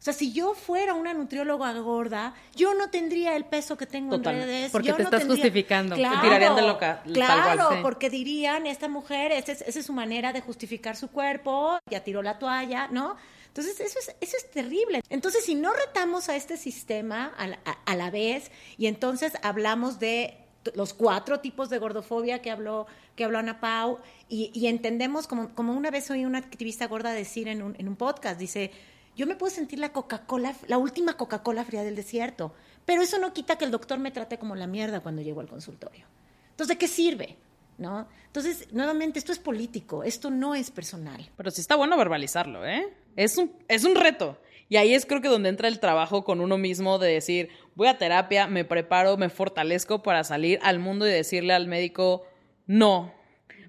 O 0.00 0.02
sea, 0.02 0.14
si 0.14 0.32
yo 0.32 0.54
fuera 0.54 0.94
una 0.94 1.12
nutrióloga 1.12 1.74
gorda, 1.74 2.34
yo 2.56 2.72
no 2.72 2.88
tendría 2.88 3.36
el 3.36 3.44
peso 3.44 3.76
que 3.76 3.84
tengo 3.84 4.16
Total, 4.16 4.36
en 4.36 4.42
redes. 4.46 4.72
Porque 4.72 4.88
yo 4.88 4.96
te 4.96 5.02
no 5.02 5.08
estás 5.08 5.20
tendría... 5.20 5.42
justificando. 5.42 5.94
Claro, 5.94 6.16
te 6.16 6.22
tirarían 6.22 6.56
de 6.56 6.62
loca. 6.62 7.02
Claro, 7.12 7.42
tal 7.42 7.56
cual, 7.58 7.76
sí. 7.76 7.82
porque 7.82 8.08
dirían, 8.08 8.66
esta 8.66 8.88
mujer, 8.88 9.30
esa 9.32 9.52
es, 9.52 9.60
esa 9.60 9.78
es, 9.78 9.84
su 9.84 9.92
manera 9.92 10.32
de 10.32 10.40
justificar 10.40 10.96
su 10.96 11.08
cuerpo, 11.10 11.78
ya 11.90 12.02
tiró 12.02 12.22
la 12.22 12.38
toalla, 12.38 12.88
¿no? 12.88 13.16
Entonces, 13.48 13.78
eso 13.80 13.98
es, 13.98 14.16
eso 14.22 14.36
es 14.38 14.50
terrible. 14.50 15.02
Entonces, 15.10 15.44
si 15.44 15.54
no 15.54 15.74
retamos 15.74 16.30
a 16.30 16.36
este 16.36 16.56
sistema 16.56 17.34
a 17.36 17.48
la, 17.48 17.58
a, 17.66 17.72
a 17.84 17.94
la 17.94 18.10
vez 18.10 18.50
y 18.78 18.86
entonces 18.86 19.34
hablamos 19.42 19.98
de 19.98 20.39
los 20.74 20.94
cuatro 20.94 21.40
tipos 21.40 21.70
de 21.70 21.78
gordofobia 21.78 22.42
que 22.42 22.50
habló, 22.50 22.86
que 23.16 23.24
habló 23.24 23.38
Ana 23.38 23.60
Pau, 23.60 23.98
y, 24.28 24.66
entendemos, 24.66 25.26
como, 25.26 25.54
como 25.54 25.72
una 25.72 25.90
vez 25.90 26.10
oí 26.10 26.24
una 26.24 26.38
activista 26.38 26.86
gorda 26.86 27.12
decir 27.12 27.48
en 27.48 27.62
un, 27.62 27.76
en 27.78 27.88
un 27.88 27.96
podcast, 27.96 28.38
dice, 28.38 28.70
yo 29.16 29.26
me 29.26 29.36
puedo 29.36 29.52
sentir 29.52 29.78
la 29.78 29.92
Coca-Cola, 29.92 30.54
la 30.68 30.78
última 30.78 31.16
Coca-Cola 31.16 31.64
fría 31.64 31.82
del 31.82 31.96
desierto, 31.96 32.54
pero 32.84 33.02
eso 33.02 33.18
no 33.18 33.32
quita 33.32 33.56
que 33.56 33.64
el 33.64 33.70
doctor 33.70 33.98
me 33.98 34.10
trate 34.10 34.38
como 34.38 34.54
la 34.54 34.66
mierda 34.66 35.00
cuando 35.00 35.22
llego 35.22 35.40
al 35.40 35.48
consultorio. 35.48 36.06
Entonces, 36.50 36.68
¿de 36.68 36.78
qué 36.78 36.88
sirve? 36.88 37.36
¿No? 37.78 38.06
Entonces, 38.26 38.68
nuevamente, 38.72 39.18
esto 39.18 39.32
es 39.32 39.38
político, 39.38 40.04
esto 40.04 40.30
no 40.30 40.54
es 40.54 40.70
personal. 40.70 41.30
Pero 41.36 41.50
sí 41.50 41.60
está 41.60 41.76
bueno 41.76 41.96
verbalizarlo, 41.96 42.66
¿eh? 42.66 42.94
Es 43.16 43.38
un, 43.38 43.52
es 43.68 43.84
un 43.84 43.94
reto. 43.94 44.38
Y 44.68 44.76
ahí 44.76 44.94
es 44.94 45.04
creo 45.04 45.20
que 45.20 45.28
donde 45.28 45.48
entra 45.48 45.66
el 45.66 45.80
trabajo 45.80 46.22
con 46.22 46.40
uno 46.40 46.56
mismo 46.56 46.98
de 46.98 47.12
decir, 47.12 47.48
voy 47.74 47.88
a 47.88 47.98
terapia, 47.98 48.46
me 48.46 48.64
preparo, 48.64 49.16
me 49.16 49.28
fortalezco 49.28 50.02
para 50.02 50.24
salir 50.24 50.58
al 50.62 50.78
mundo 50.78 51.06
y 51.06 51.10
decirle 51.10 51.54
al 51.54 51.66
médico, 51.66 52.26
no, 52.66 53.14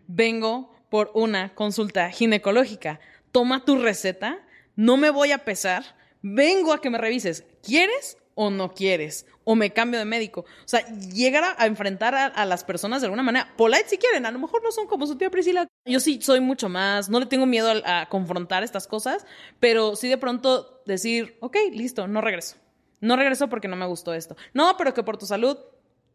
vengo 0.08 0.74
por 0.90 1.12
una 1.14 1.56
consulta 1.56 2.10
ginecológica. 2.12 3.00
Toma 3.32 3.64
tu 3.64 3.78
receta, 3.78 4.46
no 4.76 4.98
me 4.98 5.10
voy 5.10 5.32
a 5.32 5.46
pesar, 5.46 5.84
vengo 6.22 6.74
a 6.74 6.82
que 6.82 6.90
me 6.90 6.98
revises. 6.98 7.46
¿Quieres 7.64 8.18
o 8.36 8.50
no 8.50 8.74
quieres? 8.74 9.26
O 9.44 9.56
me 9.56 9.72
cambio 9.72 10.00
de 10.00 10.06
médico. 10.06 10.42
O 10.42 10.68
sea, 10.68 10.86
llegar 11.14 11.56
a, 11.58 11.66
enfrentar 11.66 12.14
a, 12.14 12.26
a 12.26 12.46
las 12.46 12.64
personas 12.64 13.02
de 13.02 13.08
alguna 13.08 13.24
manera. 13.24 13.54
Polite 13.56 13.88
si 13.88 13.98
quieren, 13.98 14.26
a 14.26 14.32
lo 14.32 14.40
mejor 14.40 14.62
no 14.64 14.72
son 14.72 14.88
como 14.88 15.08
su 15.08 15.18
tía 15.18 15.30
Priscila. 15.30 15.68
Yo 15.86 16.00
sí 16.00 16.20
soy 16.22 16.42
mucho 16.42 16.68
más, 16.68 17.10
no 17.10 17.20
le 17.20 17.26
tengo 17.26 17.46
miedo 17.46 17.72
a, 17.86 18.02
a 18.02 18.10
confrontar 18.10 18.64
estas 18.64 18.88
cosas, 18.88 19.26
pero 19.60 19.96
sí 19.96 20.10
de 20.10 20.18
pronto 20.18 20.84
decir, 20.86 21.38
ok, 21.40 21.56
listo, 21.72 22.08
no 22.08 22.20
regreso. 22.22 22.58
No 23.02 23.16
regreso 23.16 23.50
porque 23.50 23.68
no 23.68 23.76
me 23.76 23.86
gustó 23.86 24.14
esto. 24.14 24.36
No, 24.54 24.78
pero 24.78 24.94
que 24.94 25.04
por 25.04 25.18
tu 25.18 25.26
salud, 25.26 25.58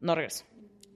no 0.00 0.14
regreso. 0.14 0.44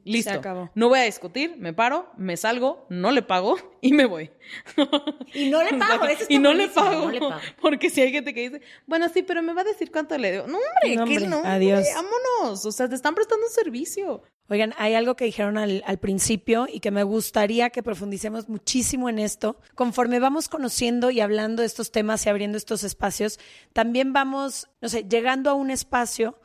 Listo. 0.04 0.30
acabó. 0.32 0.70
No 0.74 0.88
voy 0.88 1.00
a 1.00 1.02
discutir, 1.02 1.56
me 1.58 1.74
paro, 1.74 2.10
me 2.16 2.36
salgo, 2.36 2.86
no 2.88 3.10
le 3.10 3.22
pago 3.22 3.56
y 3.82 3.92
me 3.92 4.06
voy. 4.06 4.30
Y 5.34 5.50
no 5.50 5.62
le 5.62 5.74
pago, 5.74 6.06
eso 6.06 6.24
y 6.28 6.38
no 6.38 6.52
le, 6.54 6.68
pago, 6.68 7.06
no 7.06 7.10
le 7.10 7.20
pago. 7.20 7.40
Porque 7.60 7.90
si 7.90 8.00
hay 8.00 8.10
gente 8.10 8.32
que 8.34 8.48
dice, 8.48 8.62
bueno, 8.86 9.08
sí, 9.08 9.22
pero 9.22 9.42
me 9.42 9.52
va 9.52 9.60
a 9.60 9.64
decir 9.64 9.92
cuánto 9.92 10.16
le 10.16 10.32
debo. 10.32 10.46
No, 10.46 10.58
hombre, 10.58 10.96
No, 10.96 11.04
que 11.04 11.26
no. 11.26 11.36
hombre, 11.36 11.50
adiós. 11.50 11.86
Vámonos. 11.94 12.64
O 12.64 12.72
sea, 12.72 12.88
te 12.88 12.94
están 12.94 13.14
prestando 13.14 13.46
un 13.46 13.52
servicio. 13.52 14.22
Oigan, 14.50 14.74
hay 14.78 14.94
algo 14.94 15.14
que 15.14 15.24
dijeron 15.24 15.56
al, 15.56 15.84
al 15.86 15.98
principio 15.98 16.66
y 16.70 16.80
que 16.80 16.90
me 16.90 17.04
gustaría 17.04 17.70
que 17.70 17.84
profundicemos 17.84 18.48
muchísimo 18.48 19.08
en 19.08 19.20
esto. 19.20 19.56
Conforme 19.76 20.18
vamos 20.18 20.48
conociendo 20.48 21.12
y 21.12 21.20
hablando 21.20 21.62
de 21.62 21.66
estos 21.66 21.92
temas 21.92 22.26
y 22.26 22.30
abriendo 22.30 22.58
estos 22.58 22.82
espacios, 22.82 23.38
también 23.72 24.12
vamos, 24.12 24.68
no 24.80 24.88
sé, 24.88 25.04
llegando 25.08 25.50
a 25.50 25.54
un 25.54 25.70
espacio 25.70 26.36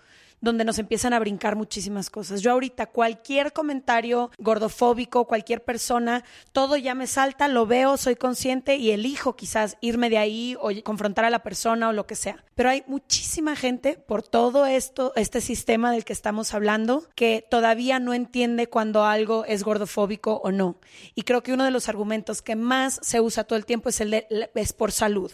donde 0.46 0.64
nos 0.64 0.80
empiezan 0.80 1.12
a 1.14 1.20
brincar 1.20 1.58
muchísimas 1.58 2.10
cosas. 2.10 2.42
Yo 2.42 2.52
ahorita 2.52 2.86
cualquier 2.86 3.52
comentario 3.52 4.32
gordofóbico, 4.38 5.26
cualquier 5.26 5.64
persona, 5.64 6.24
todo 6.54 6.78
ya 6.78 6.96
me 6.96 7.08
salta, 7.08 7.50
lo 7.50 7.66
veo, 7.66 7.98
soy 7.98 8.16
consciente 8.16 8.78
y 8.78 8.92
elijo 8.92 9.36
quizás 9.36 9.76
irme 9.82 10.10
de 10.10 10.20
ahí 10.20 10.56
o 10.62 10.70
confrontar 10.84 11.26
a 11.26 11.30
la 11.30 11.44
persona 11.44 11.90
o 11.90 11.94
lo 11.94 12.06
que 12.08 12.16
sea. 12.16 12.46
Pero 12.54 12.70
hay 12.70 12.84
muchísima 12.88 13.56
gente 13.56 13.98
por 13.98 14.24
todo 14.24 14.66
esto, 14.66 15.12
este 15.16 15.42
sistema 15.42 15.92
del 15.92 16.06
que 16.06 16.14
estamos 16.14 16.54
hablando, 16.54 17.10
que 17.16 17.46
todavía 17.50 18.00
no 18.00 18.14
entiende 18.14 18.68
cuando 18.68 19.04
algo 19.04 19.46
es 19.46 19.64
gordofóbico 19.64 20.42
o 20.44 20.52
no. 20.52 20.80
Y 21.16 21.24
creo 21.24 21.44
que 21.44 21.54
uno 21.54 21.66
de 21.66 21.72
los 21.72 21.90
argumentos 21.90 22.42
que 22.42 22.56
más 22.56 23.00
se 23.02 23.20
usa 23.20 23.44
todo 23.44 23.58
el 23.58 23.66
tiempo 23.66 23.90
es 23.90 24.00
el 24.00 24.12
de 24.12 24.28
es 24.54 24.74
por 24.74 24.92
salud 24.92 25.32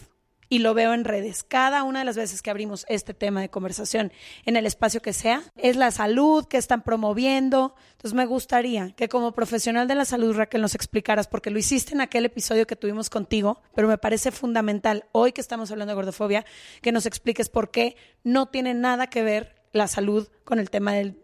y 0.51 0.59
lo 0.59 0.73
veo 0.73 0.93
en 0.93 1.05
redes. 1.05 1.43
Cada 1.43 1.83
una 1.83 1.99
de 1.99 2.05
las 2.05 2.17
veces 2.17 2.41
que 2.41 2.49
abrimos 2.49 2.85
este 2.89 3.13
tema 3.13 3.39
de 3.39 3.49
conversación 3.49 4.11
en 4.45 4.57
el 4.57 4.65
espacio 4.65 5.01
que 5.01 5.13
sea, 5.13 5.43
es 5.55 5.77
la 5.77 5.91
salud 5.91 6.45
que 6.45 6.57
están 6.57 6.81
promoviendo. 6.81 7.73
Entonces 7.93 8.13
me 8.13 8.25
gustaría 8.25 8.91
que 8.91 9.07
como 9.07 9.31
profesional 9.31 9.87
de 9.87 9.95
la 9.95 10.03
salud, 10.03 10.35
Raquel, 10.35 10.61
nos 10.61 10.75
explicaras, 10.75 11.29
porque 11.29 11.51
lo 11.51 11.57
hiciste 11.57 11.93
en 11.93 12.01
aquel 12.01 12.25
episodio 12.25 12.67
que 12.67 12.75
tuvimos 12.75 13.09
contigo, 13.09 13.61
pero 13.73 13.87
me 13.87 13.97
parece 13.97 14.31
fundamental 14.31 15.05
hoy 15.13 15.31
que 15.31 15.39
estamos 15.39 15.71
hablando 15.71 15.91
de 15.91 15.95
gordofobia, 15.95 16.45
que 16.81 16.91
nos 16.91 17.05
expliques 17.05 17.47
por 17.47 17.71
qué 17.71 17.95
no 18.25 18.47
tiene 18.47 18.73
nada 18.73 19.07
que 19.07 19.23
ver 19.23 19.55
la 19.71 19.87
salud 19.87 20.27
con 20.43 20.59
el 20.59 20.69
tema 20.69 20.91
de 20.91 21.15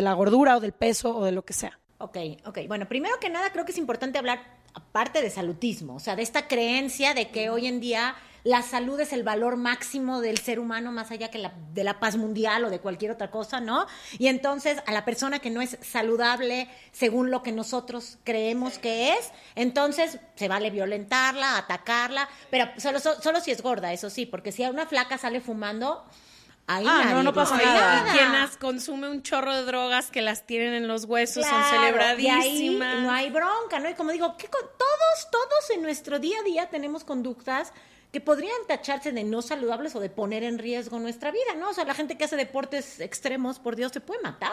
la 0.00 0.12
gordura 0.14 0.56
o 0.56 0.60
del 0.60 0.72
peso 0.72 1.16
o 1.16 1.24
de 1.24 1.30
lo 1.30 1.44
que 1.44 1.52
sea. 1.52 1.78
Ok, 1.98 2.18
ok. 2.46 2.58
Bueno, 2.66 2.88
primero 2.88 3.14
que 3.20 3.30
nada 3.30 3.52
creo 3.52 3.64
que 3.64 3.70
es 3.70 3.78
importante 3.78 4.18
hablar 4.18 4.60
aparte 4.74 5.22
de 5.22 5.30
salutismo, 5.30 5.96
o 5.96 6.00
sea, 6.00 6.16
de 6.16 6.22
esta 6.22 6.48
creencia 6.48 7.14
de 7.14 7.30
que 7.30 7.50
hoy 7.50 7.66
en 7.66 7.80
día 7.80 8.14
la 8.44 8.62
salud 8.62 8.98
es 8.98 9.12
el 9.12 9.22
valor 9.22 9.56
máximo 9.56 10.20
del 10.20 10.38
ser 10.38 10.58
humano 10.58 10.90
más 10.90 11.10
allá 11.10 11.30
que 11.30 11.38
la, 11.38 11.52
de 11.72 11.84
la 11.84 12.00
paz 12.00 12.16
mundial 12.16 12.64
o 12.64 12.70
de 12.70 12.80
cualquier 12.80 13.12
otra 13.12 13.30
cosa, 13.30 13.60
¿no? 13.60 13.86
Y 14.18 14.26
entonces 14.26 14.78
a 14.86 14.92
la 14.92 15.04
persona 15.04 15.38
que 15.38 15.50
no 15.50 15.60
es 15.60 15.78
saludable 15.80 16.68
según 16.90 17.30
lo 17.30 17.42
que 17.42 17.52
nosotros 17.52 18.18
creemos 18.24 18.78
que 18.78 19.12
es, 19.12 19.30
entonces 19.54 20.18
se 20.34 20.48
vale 20.48 20.70
violentarla, 20.70 21.56
atacarla, 21.56 22.28
pero 22.50 22.68
solo, 22.78 22.98
solo 22.98 23.40
si 23.40 23.52
es 23.52 23.62
gorda, 23.62 23.92
eso 23.92 24.10
sí, 24.10 24.26
porque 24.26 24.50
si 24.50 24.64
a 24.64 24.70
una 24.70 24.86
flaca 24.86 25.18
sale 25.18 25.40
fumando... 25.40 26.04
Ahí 26.68 26.84
Ah, 26.88 27.02
no, 27.04 27.10
nadie 27.10 27.22
no 27.24 27.32
pasa 27.34 27.56
nada. 27.56 28.06
Y 28.08 28.16
quien 28.18 28.32
las 28.32 28.56
consume 28.56 29.08
un 29.10 29.22
chorro 29.22 29.54
de 29.54 29.64
drogas 29.64 30.10
que 30.10 30.22
las 30.22 30.46
tienen 30.46 30.74
en 30.74 30.86
los 30.88 31.04
huesos 31.04 31.44
Claro, 31.44 31.64
son 31.68 31.74
y 31.74 32.28
ahí 32.28 32.40
celebradísimas. 32.40 32.98
no 33.02 33.10
hay 33.10 33.30
bronca, 33.30 33.78
¿no? 33.80 33.90
Y 33.90 33.94
como 33.94 34.12
digo, 34.12 34.36
¿qué 34.36 34.46
con- 34.48 34.60
todos, 34.78 35.30
todos 35.30 35.70
en 35.70 35.82
nuestro 35.82 36.18
día 36.20 36.38
a 36.38 36.42
día 36.44 36.68
tenemos 36.70 37.02
conductas 37.04 37.72
que 38.12 38.20
podrían 38.20 38.54
tacharse 38.68 39.10
de 39.10 39.24
no 39.24 39.42
saludables 39.42 39.96
o 39.96 40.00
de 40.00 40.10
poner 40.10 40.44
en 40.44 40.58
riesgo 40.58 40.98
nuestra 40.98 41.30
vida, 41.30 41.54
¿no? 41.56 41.70
O 41.70 41.74
sea, 41.74 41.84
la 41.84 41.94
gente 41.94 42.16
que 42.16 42.24
hace 42.24 42.36
deportes 42.36 43.00
extremos, 43.00 43.58
por 43.58 43.74
Dios, 43.74 43.90
se 43.92 44.00
puede 44.00 44.20
matar. 44.22 44.52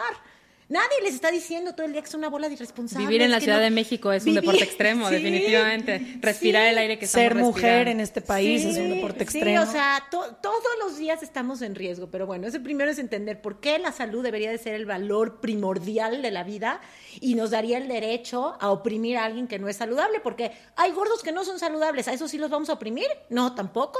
Nadie 0.70 1.02
les 1.02 1.14
está 1.16 1.32
diciendo 1.32 1.74
todo 1.74 1.84
el 1.84 1.92
día 1.92 2.00
que 2.00 2.08
es 2.08 2.14
una 2.14 2.28
bola 2.30 2.48
de 2.48 2.54
irresponsables. 2.54 3.06
Vivir 3.08 3.22
en 3.22 3.32
la 3.32 3.40
Ciudad 3.40 3.56
no- 3.58 3.64
de 3.64 3.70
México 3.70 4.12
es 4.12 4.24
un 4.24 4.34
deporte 4.34 4.62
extremo, 4.62 5.08
Sí, 5.08 5.14
definitivamente. 5.16 6.18
Respirar 6.20 6.62
sí. 6.62 6.68
el 6.70 6.78
aire 6.78 6.96
que 6.98 7.06
Ser 7.08 7.32
estamos 7.32 7.48
mujer 7.48 7.62
respirando. 7.64 7.90
en 7.90 8.00
este 8.00 8.20
país 8.22 8.64
es 8.64 8.76
un 8.78 8.90
deporte 8.90 9.18
Sí, 9.26 9.38
extremo. 9.38 9.62
o 9.62 9.66
sea, 9.66 10.04
to- 10.12 10.36
todos 10.40 10.62
los 10.78 10.96
días 10.96 11.24
estamos 11.24 11.60
en 11.62 11.74
riesgo, 11.74 12.06
pero 12.08 12.24
bueno, 12.24 12.46
ese 12.46 12.60
primero 12.60 12.88
es 12.88 12.98
entender 13.00 13.42
por 13.42 13.58
qué 13.58 13.80
la 13.80 13.90
salud 13.90 14.22
debería 14.22 14.48
de 14.52 14.58
ser 14.58 14.74
el 14.74 14.86
valor 14.86 15.40
primordial 15.40 16.22
de 16.22 16.30
la 16.30 16.44
vida 16.44 16.80
y 17.20 17.34
nos 17.34 17.50
daría 17.50 17.76
el 17.76 17.88
derecho 17.88 18.56
a 18.60 18.70
oprimir 18.70 19.16
a 19.16 19.24
alguien 19.24 19.48
que 19.48 19.58
no 19.58 19.68
es 19.68 19.76
saludable, 19.76 20.20
porque 20.20 20.52
hay 20.76 20.92
gordos 20.92 21.24
que 21.24 21.32
no 21.32 21.44
son 21.44 21.58
saludables, 21.58 22.06
¿a 22.06 22.12
eso 22.12 22.28
sí 22.28 22.38
los 22.38 22.48
vamos 22.48 22.70
a 22.70 22.74
oprimir? 22.74 23.08
No, 23.28 23.56
tampoco. 23.56 23.98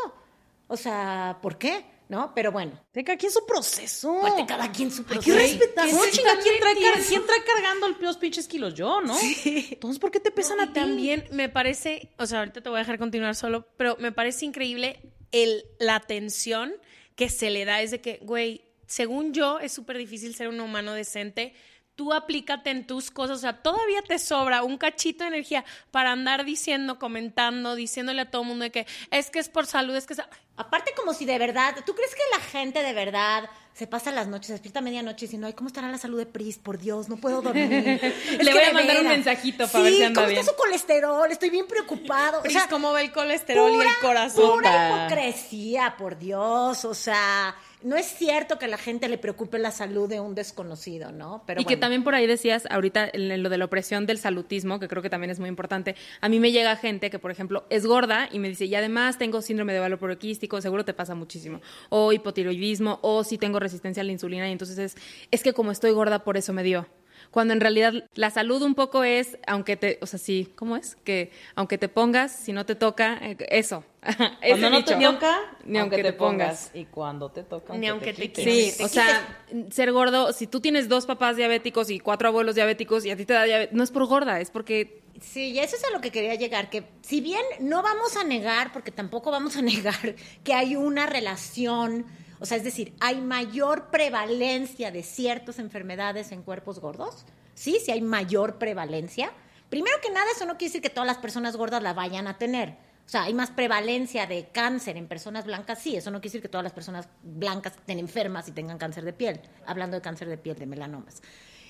O 0.68 0.76
sea, 0.76 1.38
¿por 1.42 1.58
qué? 1.58 1.84
¿No? 2.10 2.32
Pero 2.34 2.50
bueno, 2.50 2.72
De 2.92 3.04
cada 3.04 3.16
quien 3.16 3.30
su 3.30 3.46
proceso. 3.46 4.18
pues 4.20 4.34
de 4.36 4.44
cada 4.44 4.72
quien 4.72 4.90
su 4.90 5.02
Hay 5.02 5.06
que 5.06 5.14
proceso. 5.14 5.38
respetar. 5.38 5.86
¿Qué 5.88 6.10
chinga, 6.10 6.38
¿quién 6.42 6.58
trae, 6.58 6.74
car- 6.74 7.02
quién 7.06 7.24
trae 7.24 7.44
cargando 7.44 7.86
el- 7.86 7.96
los 8.00 8.16
pinches 8.16 8.48
kilos? 8.48 8.74
Yo, 8.74 9.00
¿no? 9.00 9.16
Entonces, 9.44 10.00
¿por 10.00 10.10
qué 10.10 10.18
te 10.18 10.32
pesan 10.32 10.58
a 10.60 10.66
ti? 10.66 10.72
también 10.72 11.24
me 11.30 11.48
parece, 11.48 12.10
o 12.18 12.26
sea, 12.26 12.40
ahorita 12.40 12.62
te 12.62 12.68
voy 12.68 12.78
a 12.78 12.80
dejar 12.80 12.98
continuar 12.98 13.36
solo, 13.36 13.64
pero 13.76 13.96
me 14.00 14.10
parece 14.10 14.44
increíble 14.44 15.00
el, 15.30 15.64
la 15.78 15.94
atención 15.94 16.72
que 17.14 17.28
se 17.28 17.48
le 17.50 17.64
da. 17.64 17.80
Es 17.80 17.92
de 17.92 18.00
que, 18.00 18.18
güey, 18.22 18.62
según 18.88 19.32
yo, 19.32 19.60
es 19.60 19.70
súper 19.70 19.96
difícil 19.96 20.34
ser 20.34 20.48
un 20.48 20.58
humano 20.60 20.92
decente. 20.94 21.54
Tú 22.00 22.14
aplícate 22.14 22.70
en 22.70 22.86
tus 22.86 23.10
cosas, 23.10 23.36
o 23.36 23.40
sea, 23.42 23.62
todavía 23.62 24.00
te 24.00 24.18
sobra 24.18 24.62
un 24.62 24.78
cachito 24.78 25.22
de 25.24 25.28
energía 25.28 25.66
para 25.90 26.12
andar 26.12 26.46
diciendo, 26.46 26.98
comentando, 26.98 27.74
diciéndole 27.74 28.22
a 28.22 28.30
todo 28.30 28.40
el 28.40 28.48
mundo 28.48 28.62
de 28.62 28.70
que 28.70 28.86
es 29.10 29.28
que 29.28 29.38
es 29.38 29.50
por 29.50 29.66
salud, 29.66 29.94
es 29.94 30.06
que 30.06 30.14
es... 30.14 30.22
Aparte 30.56 30.94
como 30.96 31.12
si 31.12 31.26
de 31.26 31.38
verdad, 31.38 31.76
¿tú 31.84 31.94
crees 31.94 32.14
que 32.14 32.22
la 32.32 32.42
gente 32.42 32.82
de 32.82 32.94
verdad 32.94 33.50
se 33.74 33.86
pasa 33.86 34.10
las 34.12 34.28
noches, 34.28 34.46
se 34.46 34.52
despierta 34.54 34.78
a 34.78 34.82
medianoche 34.82 35.26
diciendo, 35.26 35.46
ay, 35.46 35.52
¿cómo 35.52 35.66
estará 35.68 35.88
la 35.90 35.98
salud 35.98 36.16
de 36.18 36.24
Pris? 36.24 36.56
Por 36.56 36.78
Dios, 36.78 37.10
no 37.10 37.18
puedo 37.18 37.42
dormir. 37.42 37.68
Le 38.40 38.50
voy 38.50 38.62
a 38.64 38.72
mandar 38.72 39.00
un 39.00 39.08
mensajito 39.08 39.68
para 39.68 39.70
Sí, 39.70 39.82
ver 39.82 39.92
si 39.92 40.02
anda 40.04 40.20
¿cómo 40.22 40.28
bien. 40.28 40.40
está 40.40 40.52
su 40.52 40.56
colesterol? 40.58 41.30
Estoy 41.30 41.50
bien 41.50 41.66
preocupado. 41.66 42.38
O 42.38 42.42
Pris, 42.42 42.54
sea, 42.54 42.66
¿cómo 42.68 42.92
va 42.92 43.02
el 43.02 43.12
colesterol 43.12 43.70
y 43.72 43.80
el 43.86 43.94
corazón? 44.00 44.52
Pura 44.54 45.06
hipocresía, 45.06 45.94
por 45.98 46.18
Dios. 46.18 46.82
O 46.86 46.94
sea, 46.94 47.54
no 47.82 47.96
es 47.96 48.06
cierto 48.06 48.58
que 48.58 48.66
a 48.66 48.68
la 48.68 48.78
gente 48.78 49.08
le 49.08 49.18
preocupe 49.18 49.58
la 49.58 49.70
salud 49.70 50.08
de 50.08 50.20
un 50.20 50.34
desconocido, 50.34 51.12
¿no? 51.12 51.42
Pero 51.46 51.60
y 51.60 51.64
que 51.64 51.76
también 51.76 52.04
por 52.04 52.14
ahí 52.14 52.26
decías 52.26 52.66
ahorita 52.70 53.08
en 53.12 53.42
lo 53.42 53.48
de 53.48 53.58
la 53.58 53.64
opresión 53.64 54.06
del 54.06 54.18
salutismo, 54.18 54.78
que 54.78 54.88
creo 54.88 55.02
que 55.02 55.10
también 55.10 55.30
es 55.30 55.38
muy 55.40 55.48
importante. 55.48 55.96
A 56.20 56.28
mí 56.28 56.40
me 56.40 56.52
llega 56.52 56.76
gente 56.76 57.10
que, 57.10 57.18
por 57.18 57.30
ejemplo, 57.30 57.64
es 57.70 57.86
gorda 57.86 58.28
y 58.30 58.38
me 58.38 58.48
dice, 58.48 58.66
y 58.66 58.74
además 58.74 59.18
tengo 59.18 59.42
síndrome 59.42 59.72
de 59.72 59.80
valor 59.80 59.98
poliquístico, 59.98 60.60
seguro 60.60 60.84
te 60.84 60.94
pasa 60.94 61.14
muchísimo. 61.14 61.60
O 61.88 62.12
hipotiroidismo, 62.12 62.98
o 63.02 63.24
si 63.24 63.38
tengo 63.38 63.58
resistencia 63.58 64.02
a 64.02 64.04
la 64.04 64.12
insulina, 64.12 64.48
y 64.48 64.52
entonces 64.52 64.78
es, 64.78 64.96
es 65.30 65.42
que 65.42 65.52
como 65.52 65.72
estoy 65.72 65.92
gorda, 65.92 66.24
por 66.24 66.36
eso 66.36 66.52
me 66.52 66.62
dio. 66.62 66.86
Cuando 67.30 67.54
en 67.54 67.60
realidad 67.60 67.92
la 68.14 68.30
salud 68.30 68.62
un 68.62 68.74
poco 68.74 69.04
es, 69.04 69.38
aunque 69.46 69.76
te, 69.76 69.98
o 70.02 70.06
sea, 70.06 70.18
sí, 70.18 70.52
¿cómo 70.56 70.76
es? 70.76 70.96
Que 71.04 71.30
aunque 71.54 71.78
te 71.78 71.88
pongas, 71.88 72.32
si 72.32 72.52
no 72.52 72.66
te 72.66 72.74
toca, 72.74 73.18
eh, 73.22 73.36
eso. 73.50 73.84
Cuando 74.48 74.70
no 74.70 74.84
te 74.84 74.96
toca, 74.96 75.40
ni 75.64 75.78
aunque 75.78 76.02
te 76.02 76.12
pongas. 76.12 76.70
Y 76.72 76.86
cuando 76.86 77.30
te 77.30 77.42
toca, 77.42 77.74
Ni 77.76 77.86
aunque 77.88 78.14
te. 78.14 78.42
Sí, 78.42 78.82
o 78.82 78.88
sea, 78.88 79.44
ser 79.70 79.92
gordo, 79.92 80.32
si 80.32 80.46
tú 80.46 80.60
tienes 80.60 80.88
dos 80.88 81.06
papás 81.06 81.36
diabéticos 81.36 81.90
y 81.90 82.00
cuatro 82.00 82.28
abuelos 82.28 82.54
diabéticos 82.54 83.04
y 83.04 83.10
a 83.10 83.16
ti 83.16 83.26
te 83.26 83.34
da 83.34 83.44
diabetes, 83.44 83.74
no 83.74 83.82
es 83.82 83.90
por 83.90 84.06
gorda, 84.06 84.40
es 84.40 84.50
porque 84.50 85.02
Sí, 85.20 85.50
y 85.50 85.58
eso 85.58 85.76
es 85.76 85.84
a 85.84 85.90
lo 85.90 86.00
que 86.00 86.10
quería 86.10 86.34
llegar, 86.34 86.70
que 86.70 86.84
si 87.02 87.20
bien 87.20 87.42
no 87.60 87.82
vamos 87.82 88.16
a 88.16 88.24
negar, 88.24 88.72
porque 88.72 88.90
tampoco 88.90 89.30
vamos 89.30 89.56
a 89.56 89.62
negar 89.62 90.14
que 90.44 90.54
hay 90.54 90.76
una 90.76 91.06
relación, 91.06 92.06
o 92.38 92.46
sea, 92.46 92.56
es 92.56 92.64
decir, 92.64 92.94
hay 93.00 93.20
mayor 93.20 93.90
prevalencia 93.90 94.90
de 94.90 95.02
ciertas 95.02 95.58
enfermedades 95.58 96.32
en 96.32 96.42
cuerpos 96.42 96.80
gordos, 96.80 97.26
Sí, 97.60 97.78
sí 97.84 97.90
hay 97.90 98.00
mayor 98.00 98.56
prevalencia. 98.56 99.34
Primero 99.68 99.98
que 100.02 100.08
nada, 100.08 100.24
eso 100.34 100.46
no 100.46 100.56
quiere 100.56 100.70
decir 100.70 100.80
que 100.80 100.88
todas 100.88 101.06
las 101.06 101.18
personas 101.18 101.58
gordas 101.58 101.82
la 101.82 101.92
vayan 101.92 102.26
a 102.26 102.38
tener. 102.38 102.78
O 103.10 103.12
sea, 103.12 103.24
hay 103.24 103.34
más 103.34 103.50
prevalencia 103.50 104.24
de 104.28 104.50
cáncer 104.52 104.96
en 104.96 105.08
personas 105.08 105.44
blancas, 105.44 105.80
sí, 105.82 105.96
eso 105.96 106.12
no 106.12 106.20
quiere 106.20 106.28
decir 106.28 106.42
que 106.42 106.48
todas 106.48 106.62
las 106.62 106.72
personas 106.72 107.08
blancas 107.24 107.72
estén 107.74 107.98
enfermas 107.98 108.46
y 108.46 108.52
tengan 108.52 108.78
cáncer 108.78 109.04
de 109.04 109.12
piel, 109.12 109.40
hablando 109.66 109.96
de 109.96 110.00
cáncer 110.00 110.28
de 110.28 110.38
piel, 110.38 110.56
de 110.56 110.66
melanomas. 110.66 111.20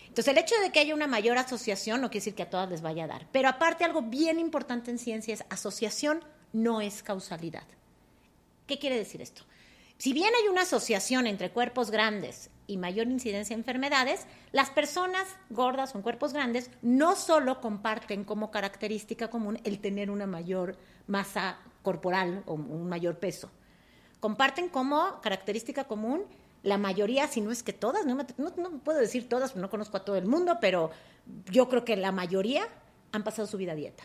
Entonces, 0.03 0.29
el 0.29 0.37
hecho 0.37 0.55
de 0.63 0.71
que 0.71 0.81
haya 0.81 0.95
una 0.95 1.07
mayor 1.07 1.39
asociación 1.39 2.03
no 2.03 2.11
quiere 2.11 2.21
decir 2.21 2.35
que 2.35 2.43
a 2.43 2.51
todas 2.51 2.69
les 2.69 2.83
vaya 2.83 3.05
a 3.05 3.07
dar. 3.07 3.27
Pero 3.33 3.49
aparte, 3.49 3.85
algo 3.85 4.03
bien 4.03 4.39
importante 4.39 4.91
en 4.91 4.99
ciencia 4.99 5.33
es 5.33 5.43
asociación 5.49 6.23
no 6.53 6.83
es 6.83 7.03
causalidad. 7.03 7.65
¿Qué 8.67 8.79
quiere 8.79 8.99
decir 8.99 9.23
esto? 9.23 9.45
Si 9.97 10.13
bien 10.13 10.33
hay 10.39 10.49
una 10.49 10.63
asociación 10.63 11.27
entre 11.27 11.53
cuerpos 11.53 11.91
grandes 11.91 12.51
y 12.67 12.77
mayor 12.77 13.07
incidencia 13.07 13.57
de 13.57 13.61
enfermedades, 13.61 14.27
las 14.53 14.69
personas 14.69 15.27
gordas 15.49 15.93
con 15.93 16.03
cuerpos 16.03 16.33
grandes 16.35 16.71
no 16.83 17.17
solo 17.17 17.61
comparten 17.61 18.25
como 18.25 18.51
característica 18.51 19.29
común 19.29 19.59
el 19.65 19.81
tener 19.81 20.11
una 20.11 20.27
mayor 20.27 20.77
masa 21.11 21.59
corporal 21.83 22.43
o 22.47 22.55
un 22.55 22.89
mayor 22.89 23.19
peso, 23.19 23.51
comparten 24.21 24.69
como 24.69 25.21
característica 25.21 25.85
común 25.85 26.25
la 26.63 26.79
mayoría, 26.79 27.27
si 27.27 27.41
no 27.41 27.51
es 27.51 27.63
que 27.63 27.73
todas, 27.73 28.05
no, 28.05 28.17
no, 28.37 28.71
puedo 28.85 28.99
decir 28.99 29.29
todas, 29.29 29.57
no 29.57 29.71
conozco 29.71 29.97
a 29.97 30.05
todo 30.05 30.17
el 30.17 30.27
mundo, 30.27 30.59
pero 30.61 30.91
yo 31.51 31.69
creo 31.69 31.85
que 31.85 31.97
la 31.97 32.13
mayoría 32.13 32.69
han 33.13 33.25
pasado 33.25 33.49
su 33.49 33.57
vida 33.57 33.75
dieta. 33.75 34.05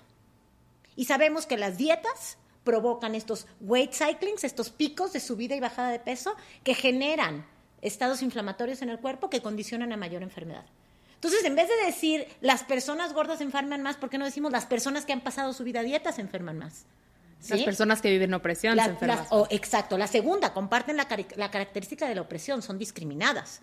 Y 0.96 1.06
sabemos 1.06 1.46
que 1.46 1.58
las 1.58 1.78
dietas 1.78 2.38
provocan 2.63 3.13
estos 3.13 3.46
weight 3.60 3.94
cyclings, 3.94 4.44
estos 4.44 4.70
picos 4.70 5.12
de 5.12 5.20
subida 5.20 5.56
y 5.56 5.60
bajada 5.60 5.89
de 5.89 6.00
peso 6.00 6.36
que 6.63 6.74
generan 6.74 7.46
estados 7.82 8.22
inflamatorios 8.22 8.82
en 8.82 8.89
el 8.89 9.00
cuerpo 9.00 9.30
que 9.30 9.41
condicionan 9.41 9.91
a 9.91 9.98
mayor 9.98 10.24
enfermedad. 10.24 10.65
Entonces, 11.15 11.43
en 11.43 11.56
vez 11.56 11.67
de 11.67 11.86
decir 11.86 12.28
las 12.41 12.63
personas 12.63 13.13
gordas 13.13 13.41
enferman 13.41 13.82
más, 13.82 13.97
¿por 13.97 14.10
qué 14.10 14.17
no 14.17 14.25
decimos 14.25 14.51
las 14.51 14.65
personas 14.65 15.06
que 15.06 15.13
han 15.13 15.21
pasado 15.21 15.54
su 15.54 15.63
vida 15.63 15.80
a 15.80 15.84
dieta 15.84 16.12
se 16.12 16.21
enferman 16.21 16.60
más? 16.60 16.86
Las 17.49 17.63
personas 17.63 18.01
que 18.01 18.10
viven 18.10 18.34
opresión 18.34 18.78
se 18.78 18.86
enferman. 18.86 19.25
exacto. 19.49 19.97
La 19.97 20.08
segunda, 20.08 20.54
comparten 20.54 20.97
la, 20.97 21.08
la 21.36 21.51
característica 21.51 22.08
de 22.08 22.15
la 22.15 22.21
opresión, 22.21 22.62
son 22.62 22.80
discriminadas. 22.80 23.62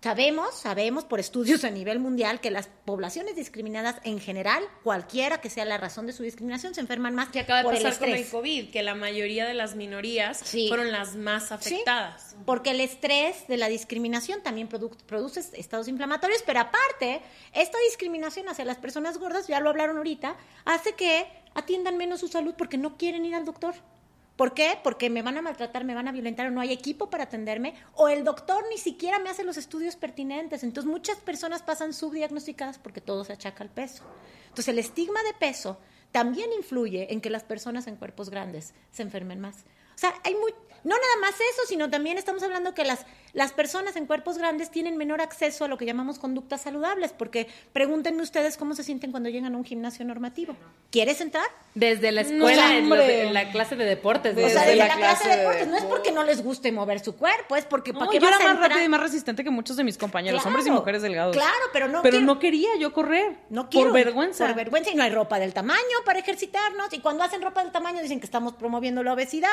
Sabemos, 0.00 0.54
sabemos 0.54 1.04
por 1.04 1.18
estudios 1.18 1.64
a 1.64 1.70
nivel 1.70 1.98
mundial 1.98 2.40
que 2.40 2.52
las 2.52 2.68
poblaciones 2.84 3.34
discriminadas 3.34 3.96
en 4.04 4.20
general, 4.20 4.62
cualquiera 4.84 5.40
que 5.40 5.50
sea 5.50 5.64
la 5.64 5.76
razón 5.76 6.06
de 6.06 6.12
su 6.12 6.22
discriminación, 6.22 6.72
se 6.72 6.80
enferman 6.80 7.16
más 7.16 7.30
que 7.30 7.40
acaba 7.40 7.58
de 7.58 7.64
por 7.64 7.74
pasar 7.74 7.92
el 7.94 7.98
con 7.98 8.08
el 8.10 8.28
COVID, 8.28 8.70
que 8.70 8.84
la 8.84 8.94
mayoría 8.94 9.44
de 9.44 9.54
las 9.54 9.74
minorías 9.74 10.38
Sí. 10.44 10.68
fueron 10.68 10.92
las 10.92 11.16
más 11.16 11.50
afectadas. 11.50 12.36
Porque 12.46 12.70
el 12.70 12.80
estrés 12.80 13.48
de 13.48 13.56
la 13.56 13.68
discriminación 13.68 14.40
también 14.40 14.68
produ- 14.68 14.96
produce 15.04 15.40
estados 15.54 15.88
inflamatorios, 15.88 16.44
pero 16.46 16.60
aparte, 16.60 17.20
esta 17.52 17.78
discriminación 17.88 18.48
hacia 18.48 18.64
las 18.64 18.76
personas 18.78 19.18
gordas, 19.18 19.48
ya 19.48 19.58
lo 19.58 19.68
hablaron 19.68 19.96
ahorita, 19.96 20.36
hace 20.64 20.92
que 20.94 21.26
atiendan 21.54 21.96
menos 21.96 22.20
su 22.20 22.28
salud 22.28 22.54
porque 22.56 22.78
no 22.78 22.96
quieren 22.96 23.24
ir 23.24 23.34
al 23.34 23.44
doctor. 23.44 23.74
¿Por 24.38 24.54
qué? 24.54 24.78
Porque 24.84 25.10
me 25.10 25.22
van 25.22 25.36
a 25.36 25.42
maltratar, 25.42 25.82
me 25.82 25.96
van 25.96 26.06
a 26.06 26.12
violentar 26.12 26.46
o 26.46 26.52
no 26.52 26.60
hay 26.60 26.72
equipo 26.72 27.10
para 27.10 27.24
atenderme 27.24 27.74
o 27.96 28.08
el 28.08 28.22
doctor 28.22 28.62
ni 28.70 28.78
siquiera 28.78 29.18
me 29.18 29.30
hace 29.30 29.42
los 29.42 29.56
estudios 29.56 29.96
pertinentes. 29.96 30.62
Entonces 30.62 30.88
muchas 30.88 31.18
personas 31.18 31.60
pasan 31.60 31.92
subdiagnosticadas 31.92 32.78
porque 32.78 33.00
todo 33.00 33.24
se 33.24 33.32
achaca 33.32 33.64
al 33.64 33.68
peso. 33.68 34.04
Entonces 34.44 34.68
el 34.68 34.78
estigma 34.78 35.20
de 35.24 35.34
peso 35.40 35.80
también 36.12 36.52
influye 36.52 37.12
en 37.12 37.20
que 37.20 37.30
las 37.30 37.42
personas 37.42 37.88
en 37.88 37.96
cuerpos 37.96 38.30
grandes 38.30 38.74
se 38.92 39.02
enfermen 39.02 39.40
más. 39.40 39.64
O 39.96 39.98
sea, 39.98 40.14
hay 40.22 40.36
muy, 40.36 40.52
no 40.84 40.94
nada 40.94 41.16
más 41.20 41.34
eso, 41.34 41.62
sino 41.66 41.90
también 41.90 42.16
estamos 42.16 42.44
hablando 42.44 42.74
que 42.74 42.84
las, 42.84 43.06
las 43.32 43.52
personas 43.52 43.96
en 43.96 44.06
cuerpos 44.06 44.38
grandes 44.38 44.70
tienen 44.70 44.96
menor 44.96 45.20
acceso 45.20 45.64
a 45.64 45.68
lo 45.68 45.76
que 45.78 45.84
llamamos 45.86 46.18
conductas 46.18 46.62
saludables, 46.62 47.12
porque 47.12 47.46
pregúntenme 47.72 48.22
ustedes 48.22 48.56
cómo 48.56 48.74
se 48.74 48.84
sienten 48.84 49.10
cuando 49.10 49.28
llegan 49.28 49.54
a 49.54 49.56
un 49.58 49.64
gimnasio 49.64 50.04
normativo. 50.04 50.56
¿Quieres 50.90 51.20
entrar? 51.20 51.46
Desde 51.74 52.10
la 52.12 52.22
escuela, 52.22 52.76
en, 52.76 53.34
la 53.34 53.50
clase 53.50 53.76
de 53.76 53.84
deportes. 53.84 54.32
O 54.32 54.36
sea, 54.36 54.46
Desde 54.46 54.60
desde 54.60 54.76
la 54.76 54.88
la, 54.88 54.94
clase 54.96 55.22
clase 55.24 55.28
de 55.28 55.34
de 55.36 55.40
deportes. 55.42 55.68
No 55.68 55.76
es 55.76 55.84
porque 55.84 56.12
no 56.12 56.22
les 56.24 56.42
guste 56.42 56.72
mover 56.72 57.00
su 57.00 57.16
cuerpo, 57.16 57.56
es 57.56 57.64
porque 57.64 57.92
No, 57.92 58.00
¿para 58.00 58.10
qué 58.10 58.18
yo 58.18 58.28
era 58.28 58.38
vas 58.38 58.46
más 58.46 58.58
rápida 58.60 58.82
y 58.84 58.88
más 58.88 59.00
resistente 59.00 59.44
que 59.44 59.50
muchos 59.50 59.76
de 59.76 59.84
mis 59.84 59.98
compañeros, 59.98 60.40
Claro, 60.42 60.48
hombres 60.48 60.66
y 60.66 60.70
mujeres 60.70 61.02
delgados. 61.02 61.36
Claro, 61.36 61.52
pero 61.72 61.88
no 61.88 62.02
Pero 62.02 62.12
quiero- 62.18 62.26
no 62.26 62.38
quería 62.38 62.70
yo 62.78 62.92
correr. 62.92 63.36
No 63.50 63.68
quiero. 63.68 63.88
Por 63.90 63.94
vergüenza. 63.94 64.46
Por 64.46 64.54
vergüenza 64.56 64.90
y 64.90 64.94
no 64.94 65.02
hay 65.02 65.10
ropa 65.10 65.38
del 65.38 65.52
tamaño 65.54 65.78
para 66.04 66.18
ejercitarnos. 66.18 66.92
Y 66.92 67.00
cuando 67.00 67.24
hacen 67.24 67.42
ropa 67.42 67.62
del 67.62 67.72
tamaño 67.72 68.00
dicen 68.02 68.20
que 68.20 68.26
estamos 68.26 68.54
promoviendo 68.54 69.02
la 69.02 69.12
obesidad. 69.12 69.48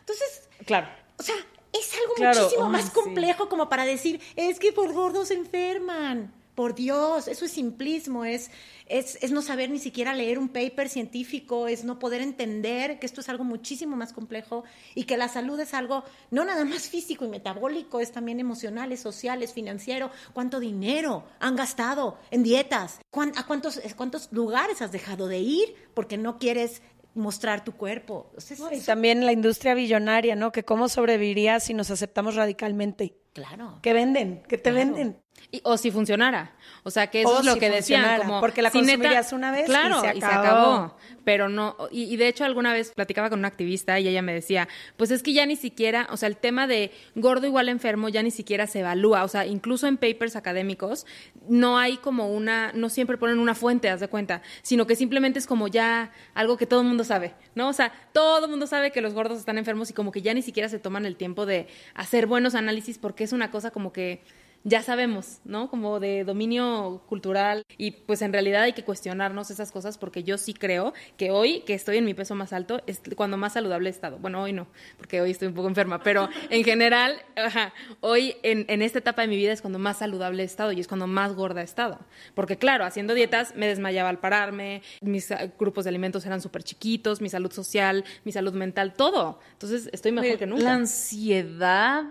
Entonces, 0.00 0.48
Claro. 0.66 0.88
o 1.18 1.22
sea, 1.22 1.34
es 1.78 1.92
algo 2.00 2.14
Claro, 2.14 2.42
muchísimo 2.42 2.68
más 2.70 2.84
sí. 2.86 2.90
complejo 2.92 3.48
como 3.48 3.68
para 3.68 3.84
decir, 3.84 4.20
es 4.36 4.58
que 4.58 4.72
por 4.72 4.92
gordos 4.92 5.28
se 5.28 5.34
enferman. 5.34 6.32
Por 6.54 6.76
Dios, 6.76 7.26
eso 7.26 7.46
es 7.46 7.50
simplismo, 7.50 8.24
es, 8.24 8.48
es, 8.86 9.18
es 9.20 9.32
no 9.32 9.42
saber 9.42 9.70
ni 9.70 9.80
siquiera 9.80 10.14
leer 10.14 10.38
un 10.38 10.48
paper 10.48 10.88
científico, 10.88 11.66
es 11.66 11.82
no 11.82 11.98
poder 11.98 12.20
entender 12.22 13.00
que 13.00 13.06
esto 13.06 13.20
es 13.22 13.28
algo 13.28 13.42
muchísimo 13.42 13.96
más 13.96 14.12
complejo 14.12 14.62
y 14.94 15.02
que 15.02 15.16
la 15.16 15.26
salud 15.26 15.58
es 15.58 15.74
algo 15.74 16.04
no 16.30 16.44
nada 16.44 16.64
más 16.64 16.88
físico 16.88 17.24
y 17.24 17.28
metabólico, 17.28 17.98
es 17.98 18.12
también 18.12 18.38
emocional, 18.38 18.92
es 18.92 19.00
social, 19.00 19.42
es 19.42 19.52
financiero. 19.52 20.12
¿Cuánto 20.32 20.60
dinero 20.60 21.24
han 21.40 21.56
gastado 21.56 22.18
en 22.30 22.44
dietas? 22.44 23.00
¿Cuán- 23.10 23.32
¿A 23.36 23.46
cuántos, 23.48 23.80
cuántos 23.96 24.28
lugares 24.30 24.80
has 24.80 24.92
dejado 24.92 25.26
de 25.26 25.40
ir 25.40 25.74
porque 25.92 26.16
no 26.18 26.38
quieres 26.38 26.82
mostrar 27.14 27.64
tu 27.64 27.72
cuerpo? 27.72 28.32
No, 28.58 28.72
y 28.72 28.80
también 28.80 29.24
la 29.24 29.32
industria 29.32 29.74
billonaria, 29.74 30.36
¿no? 30.36 30.52
Que 30.52 30.64
cómo 30.64 30.88
sobreviviría 30.88 31.60
si 31.60 31.74
nos 31.74 31.90
aceptamos 31.90 32.34
radicalmente. 32.34 33.16
claro. 33.32 33.78
¿Qué 33.82 33.92
venden? 33.92 34.42
¿Qué 34.48 34.58
te 34.58 34.72
venden? 34.72 35.18
Y- 35.50 35.60
o 35.64 35.76
si 35.76 35.90
funcionara. 35.90 36.52
O 36.82 36.90
sea, 36.90 37.06
que 37.08 37.20
eso 37.22 37.30
O 37.30 37.38
es 37.40 37.44
lo 37.46 37.54
si 37.54 37.60
que 37.60 37.70
decían. 37.70 38.18
Como, 38.18 38.40
porque 38.40 38.60
la 38.62 38.70
si 38.70 38.78
neta- 38.80 38.92
consumirías 38.94 39.32
una 39.32 39.50
vez 39.52 39.62
y 39.62 39.66
claro, 39.66 40.00
se 40.00 40.16
y 40.16 40.20
se 40.20 40.26
acabó. 40.26 40.42
acabó. 40.74 40.96
Pero 41.24 41.48
no, 41.48 41.76
y, 41.90 42.02
y 42.12 42.16
de 42.16 42.28
hecho 42.28 42.44
alguna 42.44 42.72
vez 42.74 42.92
platicaba 42.94 43.30
con 43.30 43.38
una 43.38 43.48
activista 43.48 43.98
y 43.98 44.08
ella 44.08 44.20
me 44.20 44.34
decía, 44.34 44.68
pues 44.96 45.10
es 45.10 45.22
que 45.22 45.32
ya 45.32 45.46
ni 45.46 45.56
siquiera, 45.56 46.06
o 46.10 46.16
sea, 46.18 46.26
el 46.28 46.36
tema 46.36 46.66
de 46.66 46.90
gordo 47.14 47.46
igual 47.46 47.68
enfermo 47.70 48.08
ya 48.10 48.22
ni 48.22 48.30
siquiera 48.30 48.66
se 48.66 48.80
evalúa. 48.80 49.24
O 49.24 49.28
sea, 49.28 49.46
incluso 49.46 49.86
en 49.86 49.96
papers 49.96 50.36
académicos 50.36 51.06
no 51.48 51.78
hay 51.78 51.96
como 51.98 52.28
una, 52.28 52.72
no 52.74 52.88
siempre 52.90 53.16
ponen 53.16 53.38
una 53.38 53.54
fuente, 53.54 53.88
haz 53.88 54.00
de 54.00 54.08
cuenta, 54.08 54.42
sino 54.62 54.86
que 54.86 54.96
simplemente 54.96 55.38
es 55.38 55.46
como 55.46 55.68
ya 55.68 56.10
algo 56.34 56.56
que 56.58 56.66
todo 56.66 56.80
el 56.82 56.86
mundo 56.88 57.04
sabe, 57.04 57.34
¿no? 57.54 57.68
O 57.68 57.72
sea, 57.72 57.92
todo 58.12 58.44
el 58.44 58.50
mundo 58.50 58.66
sabe 58.66 58.90
que 58.90 59.00
los 59.00 59.14
gordos 59.14 59.38
están 59.38 59.56
enfermos 59.56 59.88
y 59.90 59.94
como 59.94 60.10
que 60.12 60.20
ya 60.20 60.34
ni 60.34 60.42
siquiera 60.42 60.68
se 60.68 60.78
toman 60.78 61.06
el 61.06 61.16
tiempo 61.16 61.46
de 61.46 61.68
hacer 61.94 62.26
buenos 62.26 62.54
análisis 62.54 62.98
porque 62.98 63.24
es 63.24 63.32
una 63.32 63.50
cosa 63.50 63.70
como 63.70 63.92
que 63.92 64.22
ya 64.64 64.82
sabemos, 64.82 65.40
¿no? 65.44 65.68
Como 65.68 66.00
de 66.00 66.24
dominio 66.24 67.02
cultural 67.06 67.64
y 67.76 67.90
pues 67.90 68.22
en 68.22 68.32
realidad 68.32 68.62
hay 68.62 68.72
que 68.72 68.82
cuestionarnos 68.82 69.50
esas 69.50 69.70
cosas 69.70 69.98
porque 69.98 70.24
yo 70.24 70.38
sí 70.38 70.54
creo 70.54 70.94
que 71.18 71.30
hoy 71.30 71.60
que 71.60 71.74
estoy 71.74 71.98
en 71.98 72.06
mi 72.06 72.14
peso 72.14 72.34
más 72.34 72.54
alto 72.54 72.82
es 72.86 73.02
cuando 73.14 73.36
más 73.36 73.52
saludable 73.52 73.90
he 73.90 73.92
estado. 73.92 74.18
Bueno, 74.18 74.42
hoy 74.42 74.54
no, 74.54 74.66
porque 74.96 75.20
hoy 75.20 75.32
estoy 75.32 75.48
un 75.48 75.54
poco 75.54 75.68
enferma, 75.68 76.02
pero 76.02 76.30
en 76.48 76.64
general, 76.64 77.20
ajá, 77.36 77.74
hoy 78.00 78.36
en, 78.42 78.64
en 78.68 78.80
esta 78.80 78.98
etapa 78.98 79.22
de 79.22 79.28
mi 79.28 79.36
vida 79.36 79.52
es 79.52 79.60
cuando 79.60 79.78
más 79.78 79.98
saludable 79.98 80.42
he 80.42 80.46
estado 80.46 80.72
y 80.72 80.80
es 80.80 80.88
cuando 80.88 81.06
más 81.06 81.34
gorda 81.34 81.60
he 81.60 81.64
estado. 81.64 82.00
Porque 82.34 82.56
claro, 82.56 82.86
haciendo 82.86 83.12
dietas 83.12 83.54
me 83.56 83.66
desmayaba 83.66 84.08
al 84.08 84.18
pararme, 84.18 84.80
mis 85.02 85.30
ah, 85.30 85.50
grupos 85.58 85.84
de 85.84 85.90
alimentos 85.90 86.24
eran 86.24 86.40
súper 86.40 86.62
chiquitos, 86.62 87.20
mi 87.20 87.28
salud 87.28 87.52
social, 87.52 88.02
mi 88.24 88.32
salud 88.32 88.54
mental, 88.54 88.94
todo. 88.94 89.40
Entonces 89.52 89.90
estoy 89.92 90.12
mejor 90.12 90.38
que 90.38 90.46
nunca. 90.46 90.64
La 90.64 90.74
ansiedad, 90.74 92.04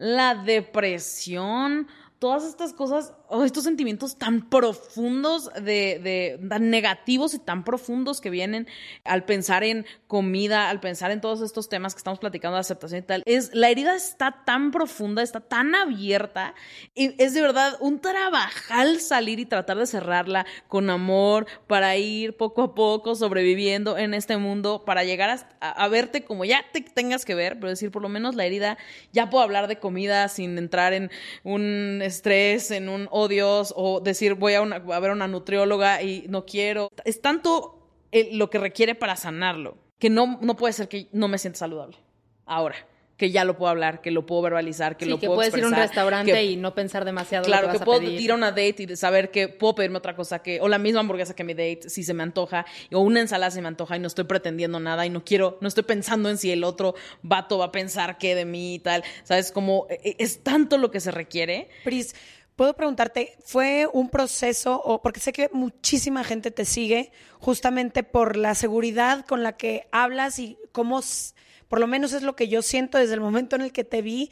la 0.00 0.34
depresión, 0.34 1.86
todas 2.18 2.44
estas 2.44 2.72
cosas, 2.72 3.12
o 3.30 3.44
estos 3.44 3.64
sentimientos 3.64 4.18
tan 4.18 4.48
profundos 4.48 5.50
de, 5.54 6.00
de 6.02 6.40
tan 6.48 6.70
negativos 6.70 7.32
y 7.34 7.38
tan 7.38 7.64
profundos 7.64 8.20
que 8.20 8.28
vienen 8.28 8.66
al 9.04 9.24
pensar 9.24 9.64
en 9.64 9.86
comida, 10.08 10.68
al 10.68 10.80
pensar 10.80 11.10
en 11.12 11.20
todos 11.20 11.40
estos 11.40 11.68
temas 11.68 11.94
que 11.94 11.98
estamos 11.98 12.18
platicando 12.18 12.56
de 12.56 12.60
aceptación 12.60 13.00
y 13.00 13.02
tal, 13.02 13.22
es 13.26 13.54
la 13.54 13.70
herida 13.70 13.94
está 13.94 14.42
tan 14.44 14.72
profunda, 14.72 15.22
está 15.22 15.40
tan 15.40 15.74
abierta 15.74 16.54
y 16.94 17.20
es 17.22 17.32
de 17.34 17.40
verdad 17.40 17.76
un 17.80 18.00
trabajal 18.00 19.00
salir 19.00 19.38
y 19.38 19.46
tratar 19.46 19.78
de 19.78 19.86
cerrarla 19.86 20.44
con 20.66 20.90
amor 20.90 21.46
para 21.66 21.96
ir 21.96 22.36
poco 22.36 22.62
a 22.62 22.74
poco 22.74 23.14
sobreviviendo 23.14 23.96
en 23.96 24.14
este 24.14 24.36
mundo 24.36 24.84
para 24.84 25.04
llegar 25.04 25.30
a, 25.60 25.70
a 25.70 25.88
verte 25.88 26.24
como 26.24 26.44
ya 26.44 26.64
te 26.72 26.80
tengas 26.80 27.24
que 27.24 27.34
ver, 27.34 27.54
pero 27.54 27.68
decir 27.68 27.92
por 27.92 28.02
lo 28.02 28.08
menos 28.08 28.34
la 28.34 28.44
herida 28.44 28.76
ya 29.12 29.30
puedo 29.30 29.44
hablar 29.44 29.68
de 29.68 29.78
comida 29.78 30.28
sin 30.28 30.58
entrar 30.58 30.92
en 30.92 31.10
un 31.44 32.00
estrés, 32.02 32.70
en 32.72 32.88
un 32.88 33.08
odios 33.20 33.72
o 33.76 34.00
decir 34.00 34.34
voy 34.34 34.54
a, 34.54 34.62
una, 34.62 34.76
a 34.76 35.00
ver 35.00 35.10
a 35.10 35.12
una 35.14 35.28
nutrióloga 35.28 36.02
y 36.02 36.26
no 36.28 36.44
quiero. 36.46 36.90
Es 37.04 37.20
tanto 37.20 37.78
eh, 38.12 38.30
lo 38.32 38.50
que 38.50 38.58
requiere 38.58 38.94
para 38.94 39.16
sanarlo 39.16 39.76
que 39.98 40.10
no, 40.10 40.38
no 40.40 40.56
puede 40.56 40.72
ser 40.72 40.88
que 40.88 41.08
no 41.12 41.28
me 41.28 41.38
sienta 41.38 41.58
saludable 41.58 41.96
ahora. 42.46 42.76
Que 43.18 43.30
ya 43.30 43.44
lo 43.44 43.58
puedo 43.58 43.68
hablar, 43.68 44.00
que 44.00 44.10
lo 44.10 44.24
puedo 44.24 44.40
verbalizar, 44.40 44.96
que 44.96 45.04
Sí, 45.04 45.10
lo 45.10 45.18
que 45.20 45.26
puedo 45.26 45.36
puedes 45.40 45.54
ir 45.54 45.62
a 45.62 45.66
un 45.66 45.74
restaurante 45.74 46.32
que- 46.32 46.42
y 46.42 46.56
no 46.56 46.74
pensar 46.74 47.04
demasiado 47.04 47.44
Claro, 47.44 47.66
lo 47.66 47.68
que 47.68 47.72
que, 47.74 47.78
vas 47.80 47.84
puedo 47.84 47.98
a 48.00 48.04
pedir. 48.04 48.18
ir 48.18 48.32
a 48.32 48.34
una 48.34 48.46
date 48.50 48.76
y 48.88 48.96
saber 48.96 49.30
que 49.30 49.48
puedo 49.48 49.74
pedirme 49.74 49.98
otra 49.98 50.16
cosa 50.16 50.38
que, 50.42 50.58
o 50.62 50.68
la 50.68 50.78
misma 50.78 51.00
hamburguesa 51.00 51.36
que 51.36 51.44
mi 51.44 51.52
date, 51.52 51.90
si 51.90 52.02
se 52.02 52.14
me 52.14 52.22
antoja, 52.22 52.64
o 52.90 53.00
una 53.00 53.20
ensalada 53.20 53.50
si 53.50 53.60
me 53.60 53.68
antoja 53.68 53.94
y 53.94 54.00
no 54.00 54.06
estoy 54.06 54.24
pretendiendo 54.24 54.80
nada 54.80 55.04
y 55.04 55.10
no 55.10 55.22
quiero, 55.22 55.58
no 55.60 55.68
estoy 55.68 55.84
pensando 55.84 56.30
en 56.30 56.38
si 56.38 56.50
el 56.50 56.64
otro 56.64 56.94
vato 57.20 57.58
va 57.58 57.66
a 57.66 57.72
pensar 57.72 58.16
qué 58.16 58.34
de 58.34 58.46
mí 58.46 58.76
y 58.76 58.78
tal. 58.78 59.04
¿Sabes? 59.24 59.52
Como 59.52 59.86
eh, 59.90 60.16
es 60.18 60.42
tanto 60.42 60.78
lo 60.78 60.90
que 60.90 61.00
se 61.00 61.10
requiere. 61.10 61.68
Pris, 61.84 62.14
puedo 62.60 62.74
preguntarte, 62.74 63.38
¿fue 63.42 63.88
un 63.90 64.10
proceso 64.10 64.82
o 64.84 65.00
porque 65.00 65.18
sé 65.18 65.32
que 65.32 65.48
muchísima 65.50 66.24
gente 66.24 66.50
te 66.50 66.66
sigue 66.66 67.10
justamente 67.38 68.02
por 68.02 68.36
la 68.36 68.54
seguridad 68.54 69.24
con 69.24 69.42
la 69.42 69.56
que 69.56 69.88
hablas 69.92 70.38
y 70.38 70.58
cómo, 70.70 71.00
por 71.68 71.80
lo 71.80 71.86
menos 71.86 72.12
es 72.12 72.22
lo 72.22 72.36
que 72.36 72.48
yo 72.48 72.60
siento 72.60 72.98
desde 72.98 73.14
el 73.14 73.22
momento 73.22 73.56
en 73.56 73.62
el 73.62 73.72
que 73.72 73.82
te 73.82 74.02
vi, 74.02 74.30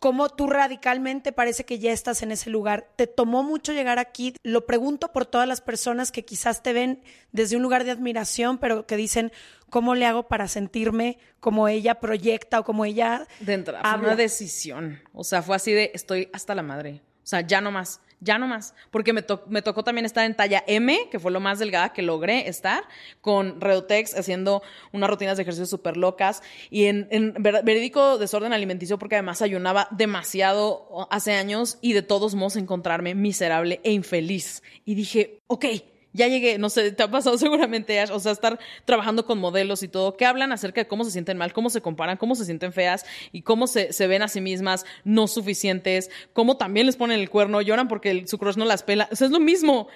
cómo 0.00 0.28
tú 0.28 0.48
radicalmente 0.48 1.30
parece 1.30 1.64
que 1.64 1.78
ya 1.78 1.92
estás 1.92 2.24
en 2.24 2.32
ese 2.32 2.50
lugar. 2.50 2.88
¿Te 2.96 3.06
tomó 3.06 3.44
mucho 3.44 3.72
llegar 3.72 4.00
aquí? 4.00 4.34
Lo 4.42 4.66
pregunto 4.66 5.12
por 5.12 5.24
todas 5.24 5.46
las 5.46 5.60
personas 5.60 6.10
que 6.10 6.24
quizás 6.24 6.64
te 6.64 6.72
ven 6.72 7.04
desde 7.30 7.54
un 7.54 7.62
lugar 7.62 7.84
de 7.84 7.92
admiración, 7.92 8.58
pero 8.58 8.88
que 8.88 8.96
dicen, 8.96 9.30
¿cómo 9.70 9.94
le 9.94 10.04
hago 10.04 10.26
para 10.26 10.48
sentirme 10.48 11.18
como 11.38 11.68
ella 11.68 12.00
proyecta 12.00 12.58
o 12.58 12.64
como 12.64 12.84
ella... 12.84 13.28
De 13.38 13.54
entrada, 13.54 13.88
fue 13.88 14.00
una 14.00 14.16
decisión. 14.16 15.00
O 15.12 15.22
sea, 15.22 15.42
fue 15.42 15.54
así 15.54 15.70
de, 15.70 15.92
estoy 15.94 16.28
hasta 16.32 16.56
la 16.56 16.64
madre. 16.64 17.02
O 17.28 17.30
sea, 17.30 17.42
ya 17.42 17.60
no 17.60 17.70
más 17.70 18.00
ya 18.20 18.38
no 18.38 18.48
más, 18.48 18.74
porque 18.90 19.12
me, 19.12 19.24
me, 19.48 19.62
tocó 19.62 19.84
también 19.84 20.04
estar 20.04 20.24
en 20.24 20.34
talla 20.34 20.64
M, 20.66 21.08
que 21.10 21.20
fue 21.20 21.30
lo 21.30 21.40
más 21.40 21.58
delgada 21.58 21.92
que 21.92 22.02
logré 22.02 22.48
estar, 22.48 22.82
con 23.20 23.60
Redotex 23.60 24.16
haciendo 24.16 24.62
unas 24.92 25.08
rutinas 25.08 25.36
de 25.36 25.42
ejercicio 25.42 25.66
súper 25.66 25.96
locas 25.96 26.42
y 26.70 26.86
en, 26.86 27.06
en 27.10 27.34
verídico 27.34 28.18
desorden 28.18 28.52
alimenticio, 28.52 28.98
porque 28.98 29.16
además 29.16 29.40
ayunaba 29.40 29.86
demasiado 29.92 31.06
hace 31.10 31.34
años 31.34 31.78
y 31.80 31.92
de 31.92 32.02
todos 32.02 32.34
modos 32.34 32.56
encontrarme 32.56 33.14
miserable 33.14 33.80
e 33.84 33.92
infeliz. 33.92 34.62
Y 34.84 34.96
dije, 34.96 35.38
ok, 35.46 35.66
ya 36.12 36.28
llegué, 36.28 36.58
no 36.58 36.70
sé, 36.70 36.92
te 36.92 37.02
ha 37.02 37.10
pasado 37.10 37.38
seguramente, 37.38 37.98
Ash, 38.00 38.10
o 38.10 38.20
sea, 38.20 38.32
estar 38.32 38.58
trabajando 38.84 39.26
con 39.26 39.38
modelos 39.38 39.82
y 39.82 39.88
todo, 39.88 40.16
que 40.16 40.26
hablan 40.26 40.52
acerca 40.52 40.82
de 40.82 40.88
cómo 40.88 41.04
se 41.04 41.10
sienten 41.10 41.38
mal, 41.38 41.52
cómo 41.52 41.70
se 41.70 41.80
comparan, 41.80 42.16
cómo 42.16 42.34
se 42.34 42.44
sienten 42.44 42.72
feas 42.72 43.04
y 43.32 43.42
cómo 43.42 43.66
se, 43.66 43.92
se 43.92 44.06
ven 44.06 44.22
a 44.22 44.28
sí 44.28 44.40
mismas 44.40 44.84
no 45.04 45.26
suficientes, 45.26 46.10
cómo 46.32 46.56
también 46.56 46.86
les 46.86 46.96
ponen 46.96 47.20
el 47.20 47.30
cuerno, 47.30 47.60
lloran 47.60 47.88
porque 47.88 48.26
su 48.26 48.38
crush 48.38 48.56
no 48.56 48.64
las 48.64 48.82
pela, 48.82 49.08
o 49.10 49.16
sea, 49.16 49.26
es 49.26 49.32
lo 49.32 49.40
mismo. 49.40 49.88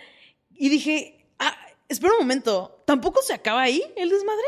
Y 0.54 0.68
dije, 0.68 1.26
ah, 1.38 1.56
espera 1.88 2.12
un 2.14 2.20
momento, 2.20 2.82
¿tampoco 2.86 3.22
se 3.22 3.34
acaba 3.34 3.62
ahí 3.62 3.82
el 3.96 4.10
desmadre? 4.10 4.46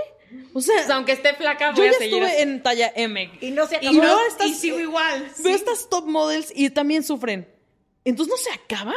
O 0.52 0.60
sea, 0.60 0.74
aunque 0.94 1.12
esté 1.12 1.34
flaca, 1.34 1.70
voy 1.70 1.86
yo 1.86 1.92
ya 1.92 2.04
estuve 2.04 2.42
en 2.42 2.62
talla 2.62 2.92
M. 2.94 3.38
Y 3.40 3.50
no 3.52 3.66
se 3.66 3.76
acabó. 3.76 4.02
Y, 4.44 4.48
y 4.48 4.54
sigo 4.54 4.80
igual. 4.80 5.30
Veo 5.38 5.54
estas 5.54 5.88
top 5.88 6.06
models 6.06 6.52
y 6.54 6.70
también 6.70 7.04
sufren. 7.04 7.48
Entonces 8.04 8.32
no 8.32 8.36
se 8.36 8.50
acaba. 8.50 8.96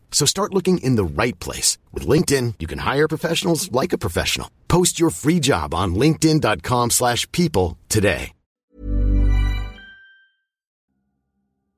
So 0.11 0.27
start 0.27 0.53
looking 0.53 0.77
in 0.83 0.97
the 0.97 1.03
right 1.03 1.39
place. 1.39 1.79
With 1.91 2.05
LinkedIn, 2.05 2.55
you 2.59 2.67
can 2.67 2.85
hire 2.85 3.07
professionals 3.07 3.71
like 3.71 3.93
a 3.93 3.97
professional. 3.97 4.51
Post 4.67 4.99
your 4.99 5.09
free 5.09 5.39
job 5.39 5.73
on 5.73 5.95
linkedin.com 5.95 6.91
slash 6.91 7.25
people 7.31 7.79
today. 7.89 8.33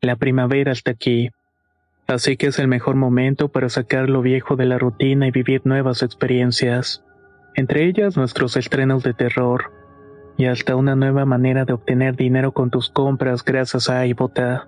La 0.01 0.17
primavera 0.17 0.73
está 0.73 0.91
aquí. 0.91 1.29
Así 2.07 2.35
que 2.35 2.47
es 2.47 2.59
el 2.59 2.67
mejor 2.67 2.95
momento 2.95 3.47
para 3.47 3.69
sacar 3.69 4.09
lo 4.09 4.21
viejo 4.21 4.57
de 4.57 4.65
la 4.65 4.77
rutina 4.77 5.27
y 5.27 5.31
vivir 5.31 5.61
nuevas 5.63 6.03
experiencias. 6.03 7.01
Entre 7.55 7.87
ellas 7.87 8.17
nuestros 8.17 8.57
estrenos 8.57 9.03
de 9.03 9.13
terror. 9.13 9.71
Y 10.37 10.47
hasta 10.47 10.75
una 10.75 10.95
nueva 10.97 11.25
manera 11.25 11.63
de 11.63 11.71
obtener 11.71 12.17
dinero 12.17 12.51
con 12.51 12.69
tus 12.69 12.89
compras 12.89 13.45
gracias 13.45 13.89
a 13.89 14.05
iBota. 14.05 14.67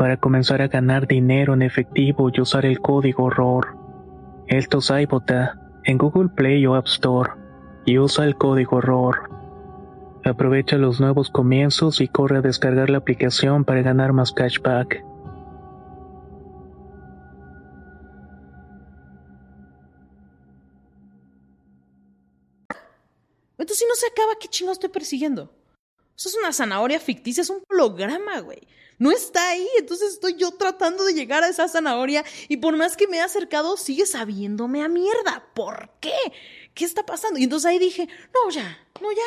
para 0.00 0.16
comenzar 0.16 0.62
a 0.62 0.68
ganar 0.68 1.06
dinero 1.06 1.52
en 1.52 1.60
efectivo 1.60 2.30
y 2.32 2.40
usar 2.40 2.64
el 2.64 2.80
código 2.80 3.28
ROR. 3.28 3.76
Esto 4.46 4.78
es 4.78 4.88
iBota 4.88 5.60
en 5.84 5.98
Google 5.98 6.30
Play 6.30 6.64
o 6.64 6.74
App 6.74 6.86
Store 6.86 7.32
y 7.84 7.98
usa 7.98 8.24
el 8.24 8.36
código 8.36 8.80
ROR. 8.80 9.28
Aprovecha 10.24 10.78
los 10.78 11.02
nuevos 11.02 11.28
comienzos 11.28 12.00
y 12.00 12.08
corre 12.08 12.38
a 12.38 12.40
descargar 12.40 12.88
la 12.88 12.96
aplicación 12.96 13.66
para 13.66 13.82
ganar 13.82 14.14
más 14.14 14.32
cashback. 14.32 15.04
Entonces, 23.58 23.76
si 23.76 23.84
no 23.84 23.94
se 23.96 24.06
acaba, 24.06 24.32
¿qué 24.40 24.48
chingo 24.48 24.72
estoy 24.72 24.88
persiguiendo? 24.88 25.52
Eso 26.16 26.30
es 26.30 26.36
una 26.38 26.54
zanahoria 26.54 26.98
ficticia, 26.98 27.42
es 27.42 27.50
un 27.50 27.62
holograma, 27.68 28.40
güey 28.40 28.66
no 29.00 29.10
está 29.10 29.48
ahí. 29.48 29.66
Entonces 29.78 30.12
estoy 30.12 30.36
yo 30.36 30.52
tratando 30.52 31.04
de 31.04 31.14
llegar 31.14 31.42
a 31.42 31.48
esa 31.48 31.66
zanahoria 31.66 32.24
y 32.48 32.58
por 32.58 32.76
más 32.76 32.96
que 32.96 33.08
me 33.08 33.16
he 33.16 33.20
acercado, 33.20 33.76
sigue 33.76 34.06
sabiéndome 34.06 34.84
a 34.84 34.88
mierda. 34.88 35.44
¿Por 35.54 35.90
qué? 35.98 36.12
¿Qué 36.74 36.84
está 36.84 37.04
pasando? 37.04 37.40
Y 37.40 37.44
entonces 37.44 37.68
ahí 37.68 37.80
dije, 37.80 38.06
no, 38.32 38.50
ya, 38.50 38.78
no, 39.00 39.10
ya, 39.10 39.18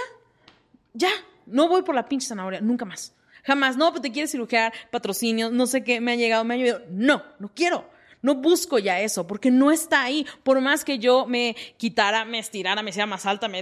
ya, 0.93 1.11
no 1.45 1.67
voy 1.67 1.81
por 1.81 1.95
la 1.95 2.07
pinche 2.07 2.27
zanahoria, 2.27 2.61
nunca 2.61 2.85
más. 2.85 3.13
Jamás, 3.43 3.75
no, 3.75 3.91
pues 3.91 4.01
te 4.01 4.11
quieres 4.11 4.31
cirugiar, 4.31 4.71
patrocinio, 4.91 5.49
no 5.49 5.67
sé 5.67 5.83
qué, 5.83 5.99
me 5.99 6.13
ha 6.13 6.15
llegado, 6.15 6.45
me 6.45 6.53
ha 6.53 6.57
llegado. 6.57 6.85
No, 6.89 7.23
no 7.39 7.51
quiero. 7.53 7.89
No 8.23 8.35
busco 8.35 8.79
ya 8.79 9.01
eso, 9.01 9.27
porque 9.27 9.51
no 9.51 9.69
está 9.69 10.01
ahí. 10.01 10.25
Por 10.43 10.61
más 10.61 10.85
que 10.85 10.97
yo 10.97 11.25
me 11.27 11.57
quitara, 11.75 12.23
me 12.23 12.39
estirara, 12.39 12.81
me 12.81 12.93
sea 12.93 13.05
más 13.05 13.25
alta, 13.25 13.49
me, 13.49 13.61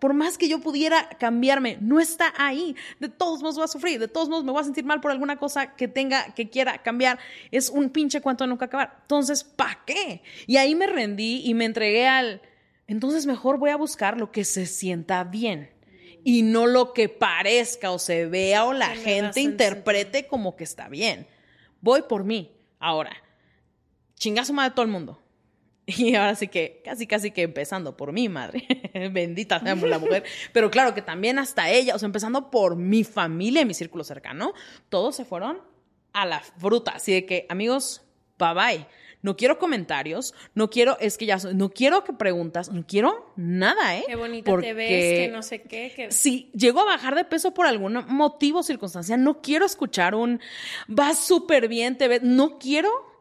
por 0.00 0.14
más 0.14 0.38
que 0.38 0.48
yo 0.48 0.60
pudiera 0.60 1.10
cambiarme, 1.20 1.76
no 1.78 2.00
está 2.00 2.32
ahí. 2.38 2.74
De 3.00 3.10
todos 3.10 3.42
modos 3.42 3.56
voy 3.56 3.64
a 3.64 3.68
sufrir, 3.68 4.00
de 4.00 4.08
todos 4.08 4.30
modos 4.30 4.44
me 4.44 4.50
voy 4.50 4.62
a 4.62 4.64
sentir 4.64 4.86
mal 4.86 5.02
por 5.02 5.10
alguna 5.10 5.36
cosa 5.36 5.76
que 5.76 5.88
tenga, 5.88 6.32
que 6.34 6.48
quiera 6.48 6.78
cambiar. 6.78 7.18
Es 7.50 7.68
un 7.68 7.90
pinche 7.90 8.22
cuento 8.22 8.44
de 8.44 8.48
nunca 8.48 8.64
acabar. 8.64 8.96
Entonces, 9.02 9.44
¿para 9.44 9.78
qué? 9.84 10.22
Y 10.46 10.56
ahí 10.56 10.74
me 10.74 10.86
rendí 10.86 11.42
y 11.44 11.52
me 11.52 11.66
entregué 11.66 12.08
al... 12.08 12.40
Entonces 12.86 13.26
mejor 13.26 13.58
voy 13.58 13.70
a 13.70 13.76
buscar 13.76 14.16
lo 14.18 14.32
que 14.32 14.44
se 14.44 14.64
sienta 14.64 15.22
bien 15.22 15.70
y 16.24 16.40
no 16.40 16.66
lo 16.66 16.94
que 16.94 17.10
parezca 17.10 17.90
o 17.90 17.98
se 17.98 18.24
vea 18.24 18.64
o 18.64 18.72
la 18.72 18.88
gente 18.88 19.42
interprete 19.42 20.26
como 20.26 20.56
que 20.56 20.64
está 20.64 20.88
bien. 20.88 21.26
Voy 21.82 22.02
por 22.08 22.24
mí. 22.24 22.52
Ahora, 22.78 23.12
chingazo 24.22 24.52
de 24.54 24.70
todo 24.70 24.82
el 24.82 24.90
mundo. 24.90 25.18
Y 25.84 26.14
ahora 26.14 26.36
sí 26.36 26.46
que, 26.46 26.80
casi, 26.84 27.08
casi 27.08 27.32
que 27.32 27.42
empezando 27.42 27.96
por 27.96 28.12
mi 28.12 28.28
madre, 28.28 28.66
bendita 29.12 29.58
sea 29.58 29.74
la 29.74 29.98
mujer, 29.98 30.22
pero 30.52 30.70
claro 30.70 30.94
que 30.94 31.02
también 31.02 31.40
hasta 31.40 31.70
ella, 31.70 31.96
o 31.96 31.98
sea, 31.98 32.06
empezando 32.06 32.52
por 32.52 32.76
mi 32.76 33.02
familia, 33.02 33.64
mi 33.64 33.74
círculo 33.74 34.04
cercano, 34.04 34.54
todos 34.88 35.16
se 35.16 35.24
fueron 35.24 35.60
a 36.12 36.24
la 36.24 36.38
fruta. 36.40 36.92
Así 36.92 37.12
de 37.12 37.26
que, 37.26 37.46
amigos, 37.48 38.02
bye 38.38 38.54
bye. 38.54 38.86
No 39.22 39.36
quiero 39.36 39.58
comentarios, 39.58 40.34
no 40.54 40.70
quiero, 40.70 40.96
es 40.98 41.18
que 41.18 41.26
ya, 41.26 41.38
no 41.54 41.70
quiero 41.70 42.02
que 42.02 42.12
preguntas, 42.12 42.72
no 42.72 42.84
quiero 42.86 43.32
nada, 43.36 43.96
¿eh? 43.96 44.04
Qué 44.06 44.16
bonita 44.16 44.56
te 44.58 44.72
ves, 44.72 45.20
que 45.20 45.28
no 45.28 45.42
sé 45.42 45.62
qué. 45.62 45.92
Que... 45.94 46.10
Si 46.10 46.50
llego 46.54 46.80
a 46.80 46.84
bajar 46.84 47.14
de 47.14 47.24
peso 47.24 47.54
por 47.54 47.66
algún 47.66 48.04
motivo 48.08 48.60
o 48.60 48.62
circunstancia, 48.64 49.16
no 49.16 49.40
quiero 49.40 49.64
escuchar 49.64 50.16
un, 50.16 50.40
vas 50.88 51.24
súper 51.24 51.68
bien, 51.68 51.96
te 51.98 52.08
ves, 52.08 52.22
no 52.22 52.58
quiero 52.58 53.11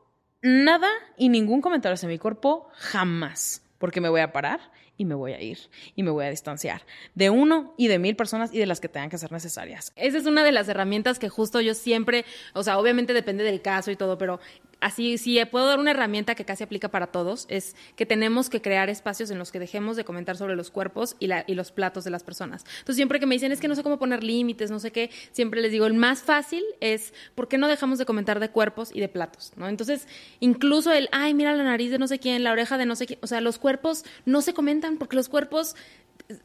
nada 0.42 0.90
y 1.18 1.30
ningún 1.30 1.62
comentario 1.62 1.94
hacia 1.94 2.10
mi 2.10 2.18
cuerpo 2.18 2.70
jamás, 2.74 3.64
porque 3.78 4.02
me 4.02 4.10
voy 4.10 4.22
a 4.22 4.32
parar 4.32 4.60
y 4.98 5.06
me 5.06 5.16
voy 5.16 5.34
a 5.34 5.42
ir 5.42 5.58
y 5.96 6.04
me 6.04 6.12
voy 6.12 6.26
a 6.26 6.30
distanciar 6.30 6.84
de 7.16 7.30
uno 7.30 7.74
y 7.78 7.88
de 7.88 7.98
mil 7.98 8.16
personas 8.16 8.54
y 8.54 8.60
de 8.60 8.66
las 8.68 8.80
que 8.80 8.88
tengan 8.88 9.10
que 9.10 9.18
ser 9.18 9.32
necesarias. 9.32 9.94
Esa 9.96 10.18
es 10.18 10.26
una 10.26 10.44
de 10.44 10.52
las 10.52 10.70
herramientas 10.70 11.18
que 11.18 11.30
justo 11.30 11.60
yo 11.62 11.74
siempre, 11.74 12.26
o 12.54 12.64
sea, 12.64 12.78
obviamente 12.78 13.14
depende 13.14 13.44
del 13.44 13.62
caso 13.62 13.90
y 13.92 13.96
todo, 13.96 14.18
pero 14.18 14.40
así, 14.82 15.18
si 15.18 15.44
puedo 15.46 15.68
dar 15.68 15.80
una 15.80 15.92
herramienta 15.92 16.36
que 16.36 16.44
casi 16.44 16.64
aplica 16.64 16.90
para 16.90 17.08
todos, 17.08 17.46
es 17.50 17.76
que 17.96 18.06
tenemos 18.06 18.50
que 18.50 18.62
crear 18.62 18.90
espacios 18.90 19.32
en 19.32 19.40
los 19.40 19.52
que 19.52 19.60
dejemos 19.60 19.96
de 19.96 20.04
comentar 20.04 20.36
sobre 20.36 20.56
los 20.56 20.72
cuerpos 20.72 21.16
y, 21.20 21.32
los 21.54 21.72
platos 21.72 22.04
de 22.04 22.12
las 22.12 22.24
personas. 22.24 22.66
Entonces, 22.80 22.96
siempre 22.96 23.20
que 23.20 23.26
me 23.26 23.36
dicen, 23.36 23.52
es 23.52 23.60
que 23.60 23.68
no 23.68 23.76
sé 23.76 23.84
cómo 23.84 24.00
poner 24.00 24.24
límites, 24.24 24.72
no 24.72 24.80
sé 24.80 24.92
qué, 24.92 25.10
siempre 25.32 25.62
les 25.62 25.72
digo, 25.72 25.86
el 25.86 25.94
más 25.94 26.24
fácil 26.24 26.64
es, 26.80 27.14
¿por 27.36 27.48
qué 27.48 27.58
no 27.58 27.68
dejamos 27.68 28.00
de 28.00 28.06
comentar 28.06 28.40
de 28.40 28.50
cuerpos 28.50 28.92
y 28.94 29.00
de 29.00 29.08
platos? 29.08 29.54
¿no? 29.56 29.68
Entonces, 29.68 30.08
incluso 30.40 30.92
el, 30.92 31.08
ay, 31.12 31.34
mira 31.34 31.56
la 31.56 31.64
nariz 31.64 31.92
de 31.92 32.00
no 32.00 32.08
sé 32.08 32.20
quién, 32.20 32.44
la 32.44 32.52
oreja 32.52 32.78
de 32.78 32.86
no 32.86 32.96
sé 32.96 33.06
quién, 33.06 33.20
o 33.22 33.28
sea, 33.28 33.42
los 33.42 33.60
cuerpos 33.60 34.04
no 34.26 34.42
se 34.42 34.54
comentan 34.54 34.98
porque 34.98 35.16
los 35.16 35.30
cuerpos 35.30 35.76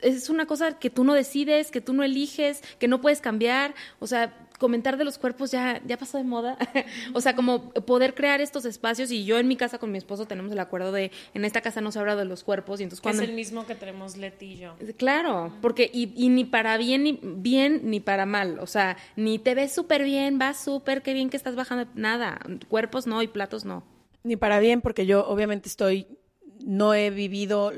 es 0.00 0.30
una 0.30 0.46
cosa 0.46 0.78
que 0.78 0.90
tú 0.90 1.04
no 1.04 1.14
decides, 1.14 1.70
que 1.70 1.80
tú 1.80 1.92
no 1.92 2.02
eliges, 2.02 2.62
que 2.78 2.88
no 2.88 3.00
puedes 3.00 3.20
cambiar, 3.20 3.74
o 3.98 4.06
sea, 4.06 4.46
comentar 4.58 4.96
de 4.96 5.04
los 5.04 5.18
cuerpos 5.18 5.50
ya, 5.50 5.80
ya 5.86 5.96
pasó 5.96 6.18
de 6.18 6.24
moda. 6.24 6.58
o 7.14 7.20
sea, 7.20 7.36
como 7.36 7.70
poder 7.70 8.14
crear 8.14 8.40
estos 8.40 8.64
espacios 8.64 9.10
y 9.10 9.24
yo 9.24 9.38
en 9.38 9.48
mi 9.48 9.56
casa 9.56 9.78
con 9.78 9.92
mi 9.92 9.98
esposo 9.98 10.26
tenemos 10.26 10.52
el 10.52 10.58
acuerdo 10.58 10.92
de 10.92 11.10
en 11.34 11.44
esta 11.44 11.60
casa 11.60 11.80
no 11.80 11.92
se 11.92 11.98
habla 11.98 12.16
de 12.16 12.24
los 12.24 12.44
cuerpos 12.44 12.80
y 12.80 12.84
entonces 12.84 13.02
cuando... 13.02 13.22
Es 13.22 13.28
el 13.28 13.34
mismo 13.34 13.66
que 13.66 13.74
tenemos 13.74 14.16
Leti 14.16 14.46
y 14.46 14.56
yo. 14.56 14.76
Claro, 14.96 15.52
porque 15.60 15.90
y, 15.92 16.12
y 16.16 16.28
ni 16.28 16.44
para 16.44 16.76
bien 16.76 17.04
ni 17.04 17.18
bien 17.22 17.82
ni 17.84 18.00
para 18.00 18.26
mal, 18.26 18.58
o 18.58 18.66
sea, 18.66 18.96
ni 19.16 19.38
te 19.38 19.54
ves 19.54 19.72
súper 19.72 20.04
bien, 20.04 20.38
vas 20.38 20.62
súper, 20.62 21.02
qué 21.02 21.12
bien 21.12 21.30
que 21.30 21.36
estás 21.36 21.54
bajando, 21.54 21.90
nada, 21.94 22.40
cuerpos 22.68 23.06
no 23.06 23.22
y 23.22 23.28
platos 23.28 23.64
no. 23.64 23.84
Ni 24.22 24.36
para 24.36 24.58
bien 24.58 24.80
porque 24.80 25.06
yo 25.06 25.26
obviamente 25.26 25.68
estoy 25.68 26.06
no 26.66 26.94
he 26.94 27.10
vivido, 27.10 27.72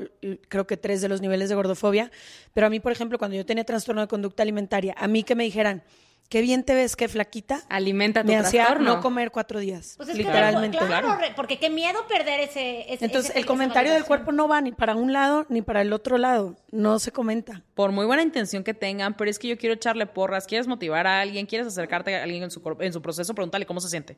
creo 0.49 0.67
que 0.67 0.75
tres 0.75 0.99
de 0.99 1.07
los 1.07 1.21
niveles 1.21 1.47
de 1.47 1.55
gordofobia, 1.55 2.11
pero 2.53 2.67
a 2.67 2.69
mí, 2.69 2.79
por 2.79 2.91
ejemplo, 2.91 3.17
cuando 3.17 3.37
yo 3.37 3.45
tenía 3.45 3.63
trastorno 3.63 4.01
de 4.01 4.07
conducta 4.07 4.43
alimentaria, 4.43 4.95
a 4.97 5.07
mí 5.07 5.23
que 5.23 5.35
me 5.35 5.43
dijeran, 5.43 5.83
qué 6.29 6.41
bien 6.41 6.63
te 6.63 6.73
ves, 6.73 6.95
qué 6.95 7.07
flaquita. 7.07 7.61
Alimenta 7.69 8.21
tu 8.21 8.27
Me 8.27 8.37
hacía 8.37 8.75
no 8.75 9.01
comer 9.01 9.31
cuatro 9.31 9.59
días, 9.59 9.93
pues 9.97 10.15
literalmente. 10.15 10.77
claro, 10.77 11.17
porque 11.35 11.59
qué 11.59 11.69
miedo 11.69 11.99
perder 12.07 12.39
ese... 12.39 12.85
Entonces, 13.03 13.35
el 13.35 13.45
comentario 13.45 13.93
del 13.93 14.05
cuerpo 14.05 14.31
no 14.31 14.47
va 14.47 14.59
ni 14.61 14.71
para 14.71 14.95
un 14.95 15.13
lado 15.13 15.45
ni 15.49 15.61
para 15.61 15.81
el 15.81 15.93
otro 15.93 16.17
lado. 16.17 16.55
No 16.71 16.97
se 16.99 17.11
comenta. 17.11 17.63
Por 17.75 17.91
muy 17.91 18.05
buena 18.05 18.23
intención 18.23 18.63
que 18.63 18.73
tengan, 18.73 19.15
pero 19.15 19.29
es 19.29 19.37
que 19.37 19.47
yo 19.47 19.57
quiero 19.57 19.75
echarle 19.75 20.05
porras, 20.05 20.47
quieres 20.47 20.67
motivar 20.67 21.07
a 21.07 21.21
alguien, 21.21 21.45
quieres 21.45 21.67
acercarte 21.67 22.15
a 22.15 22.23
alguien 22.23 22.43
en 22.43 22.51
su, 22.51 22.61
en 22.79 22.93
su 22.93 23.01
proceso, 23.01 23.33
pregúntale 23.33 23.65
cómo 23.65 23.81
se 23.81 23.89
siente. 23.89 24.17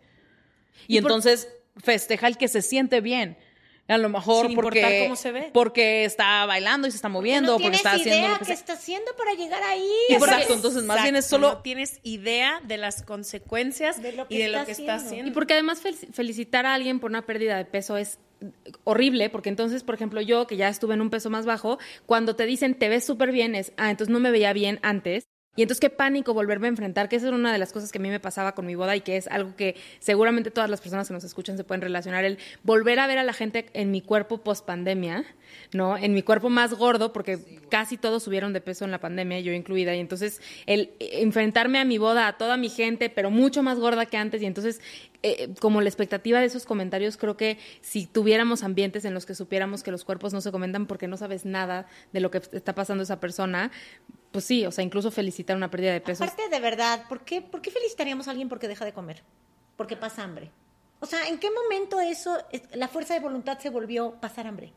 Y, 0.88 0.98
entonces 0.98 1.50
festeja 1.78 2.28
el 2.28 2.38
que 2.38 2.48
se 2.48 2.62
siente 2.62 3.02
bien. 3.02 3.38
A 3.92 3.98
lo 3.98 4.10
mejor 4.10 4.54
porque, 4.56 5.04
cómo 5.04 5.16
se 5.16 5.32
ve. 5.32 5.50
porque 5.54 6.06
está 6.06 6.46
bailando 6.46 6.88
y 6.88 6.92
se 6.92 6.98
está 6.98 7.10
moviendo, 7.10 7.58
porque, 7.60 7.76
está 7.76 7.94
haciendo 7.94 8.28
lo 8.30 8.40
que, 8.40 8.54
está 8.54 8.74
haciendo 8.74 9.12
para 9.18 9.34
llegar 9.34 9.62
ahí. 9.64 9.92
Exacto, 10.10 10.54
entonces 10.54 10.84
más 10.84 11.04
bien 11.04 11.16
es 11.16 11.26
solo 11.26 11.58
tienes 11.58 12.00
idea 12.04 12.62
de 12.64 12.78
las 12.78 13.04
consecuencias 13.04 13.98
y 14.30 14.38
de 14.38 14.50
lo 14.50 14.66
que 14.66 14.72
está 14.72 14.96
haciendo. 14.96 15.30
Y 15.30 15.34
porque 15.34 15.54
además 15.54 15.82
felicitar 16.14 16.66
a 16.66 16.74
alguien 16.74 17.00
por 17.00 17.10
una 17.10 17.26
pérdida 17.26 17.58
de 17.58 17.66
peso 17.66 17.98
es 17.98 18.20
horrible, 18.84 19.30
porque 19.30 19.50
entonces, 19.50 19.84
por 19.84 19.96
ejemplo, 19.96 20.22
yo 20.22 20.48
que 20.48 20.58
ya 20.58 20.68
estuve 20.70 20.94
en 20.94 21.02
un 21.02 21.10
peso 21.10 21.30
más 21.30 21.46
bajo, 21.46 21.78
cuando 22.06 22.36
te 22.36 22.46
dicen 22.46 22.76
te 22.76 22.90
ves 22.90 23.04
súper 23.04 23.32
bien, 23.32 23.56
es, 23.56 23.74
ah, 23.78 23.92
entonces 23.92 24.12
no 24.12 24.20
me 24.20 24.32
veía 24.32 24.54
bien 24.54 24.80
antes, 24.82 25.28
y 25.54 25.64
entonces 25.64 25.82
qué 25.82 25.90
pánico 25.90 26.34
volverme 26.34 26.68
a 26.68 26.70
enfrentar, 26.70 27.10
que 27.10 27.18
esa 27.18 27.28
era 27.28 27.36
una 27.36 27.52
de 27.52 27.60
las 27.60 27.74
cosas 27.74 27.92
que 27.92 27.98
a 27.98 28.02
mí 28.02 28.10
me 28.10 28.22
pasaba 28.22 28.54
con 28.54 28.66
mi 28.66 28.76
boda 28.76 28.96
y 28.96 29.02
que 29.02 29.18
es 29.18 29.28
algo 29.28 29.54
que 29.58 29.76
seguramente 30.00 30.50
todas 30.50 30.70
las 30.70 30.80
personas 30.80 31.10
que 31.10 31.14
nos 31.14 31.26
escuchan 31.26 31.58
se 31.58 31.66
pueden 31.66 31.82
relacionar, 31.82 32.24
el 32.24 32.38
volver 32.64 33.00
a 33.00 33.08
ver 33.08 33.18
a 33.18 33.24
la 33.24 33.34
gente 33.34 33.66
en 33.74 33.92
mi 33.92 34.02
cuerpo 34.02 34.38
post 34.38 34.66
pandemia, 34.66 35.26
¿no? 35.74 35.98
En 35.98 36.14
mi 36.14 36.22
cuerpo 36.22 36.50
más 36.50 36.74
gordo, 36.74 37.12
porque 37.12 37.60
casi 37.70 37.98
todos 37.98 38.24
subieron 38.24 38.54
de 38.54 38.62
peso 38.62 38.86
en 38.86 38.92
la 38.92 39.00
pandemia, 39.00 39.42
yo 39.42 39.52
incluida, 39.52 39.94
y 39.94 40.00
entonces 40.00 40.42
el 40.68 40.92
enfrentarme 41.00 41.80
a 41.80 41.86
mi 41.86 41.98
boda, 41.98 42.28
a 42.28 42.38
toda 42.38 42.56
mi 42.56 42.70
gente, 42.70 43.10
pero 43.10 43.30
mucho 43.30 43.62
más 43.62 43.78
gorda 43.78 44.06
que 44.06 44.16
antes, 44.16 44.42
y 44.42 44.46
entonces 44.46 44.80
eh, 45.22 45.54
como 45.60 45.82
la 45.82 45.90
expectativa 45.90 46.40
de 46.40 46.46
esos 46.46 46.66
comentarios, 46.66 47.18
creo 47.18 47.36
que 47.36 47.58
si 47.82 48.06
tuviéramos 48.06 48.64
ambientes 48.64 49.04
en 49.04 49.14
los 49.14 49.26
que 49.26 49.36
supiéramos 49.36 49.84
que 49.84 49.92
los 49.92 50.06
cuerpos 50.06 50.32
no 50.32 50.40
se 50.40 50.52
comentan 50.52 50.88
porque 50.88 51.10
no 51.10 51.18
sabes 51.18 51.44
nada 51.44 51.88
de 52.14 52.22
lo 52.22 52.32
que 52.32 52.42
está 52.54 52.74
pasando 52.74 53.04
esa 53.04 53.20
persona, 53.20 53.70
pues 54.32 54.46
sí, 54.46 54.66
o 54.66 54.72
sea, 54.72 54.84
incluso 54.84 55.12
felicitar 55.12 55.56
una 55.58 55.70
pérdida 55.70 55.94
de 55.94 56.02
peso. 56.02 56.24
Aparte, 56.24 56.50
de 56.50 56.60
verdad, 56.60 57.06
¿por 57.10 57.22
qué, 57.22 57.42
¿por 57.42 57.62
qué 57.62 57.72
felicitaríamos 57.72 58.28
a 58.28 58.32
alguien 58.32 58.50
porque 58.50 58.68
deja 58.68 58.86
de 58.86 58.94
comer? 58.94 59.24
Porque 59.76 59.98
pasa 59.98 60.24
hambre. 60.24 60.52
O 61.00 61.06
sea, 61.06 61.28
¿en 61.28 61.40
qué 61.40 61.50
momento 61.52 62.00
eso, 62.00 62.38
la 62.74 62.88
fuerza 62.88 63.14
de 63.16 63.20
voluntad 63.20 63.58
se 63.60 63.70
volvió 63.70 64.16
pasar 64.22 64.48
hambre? 64.48 64.72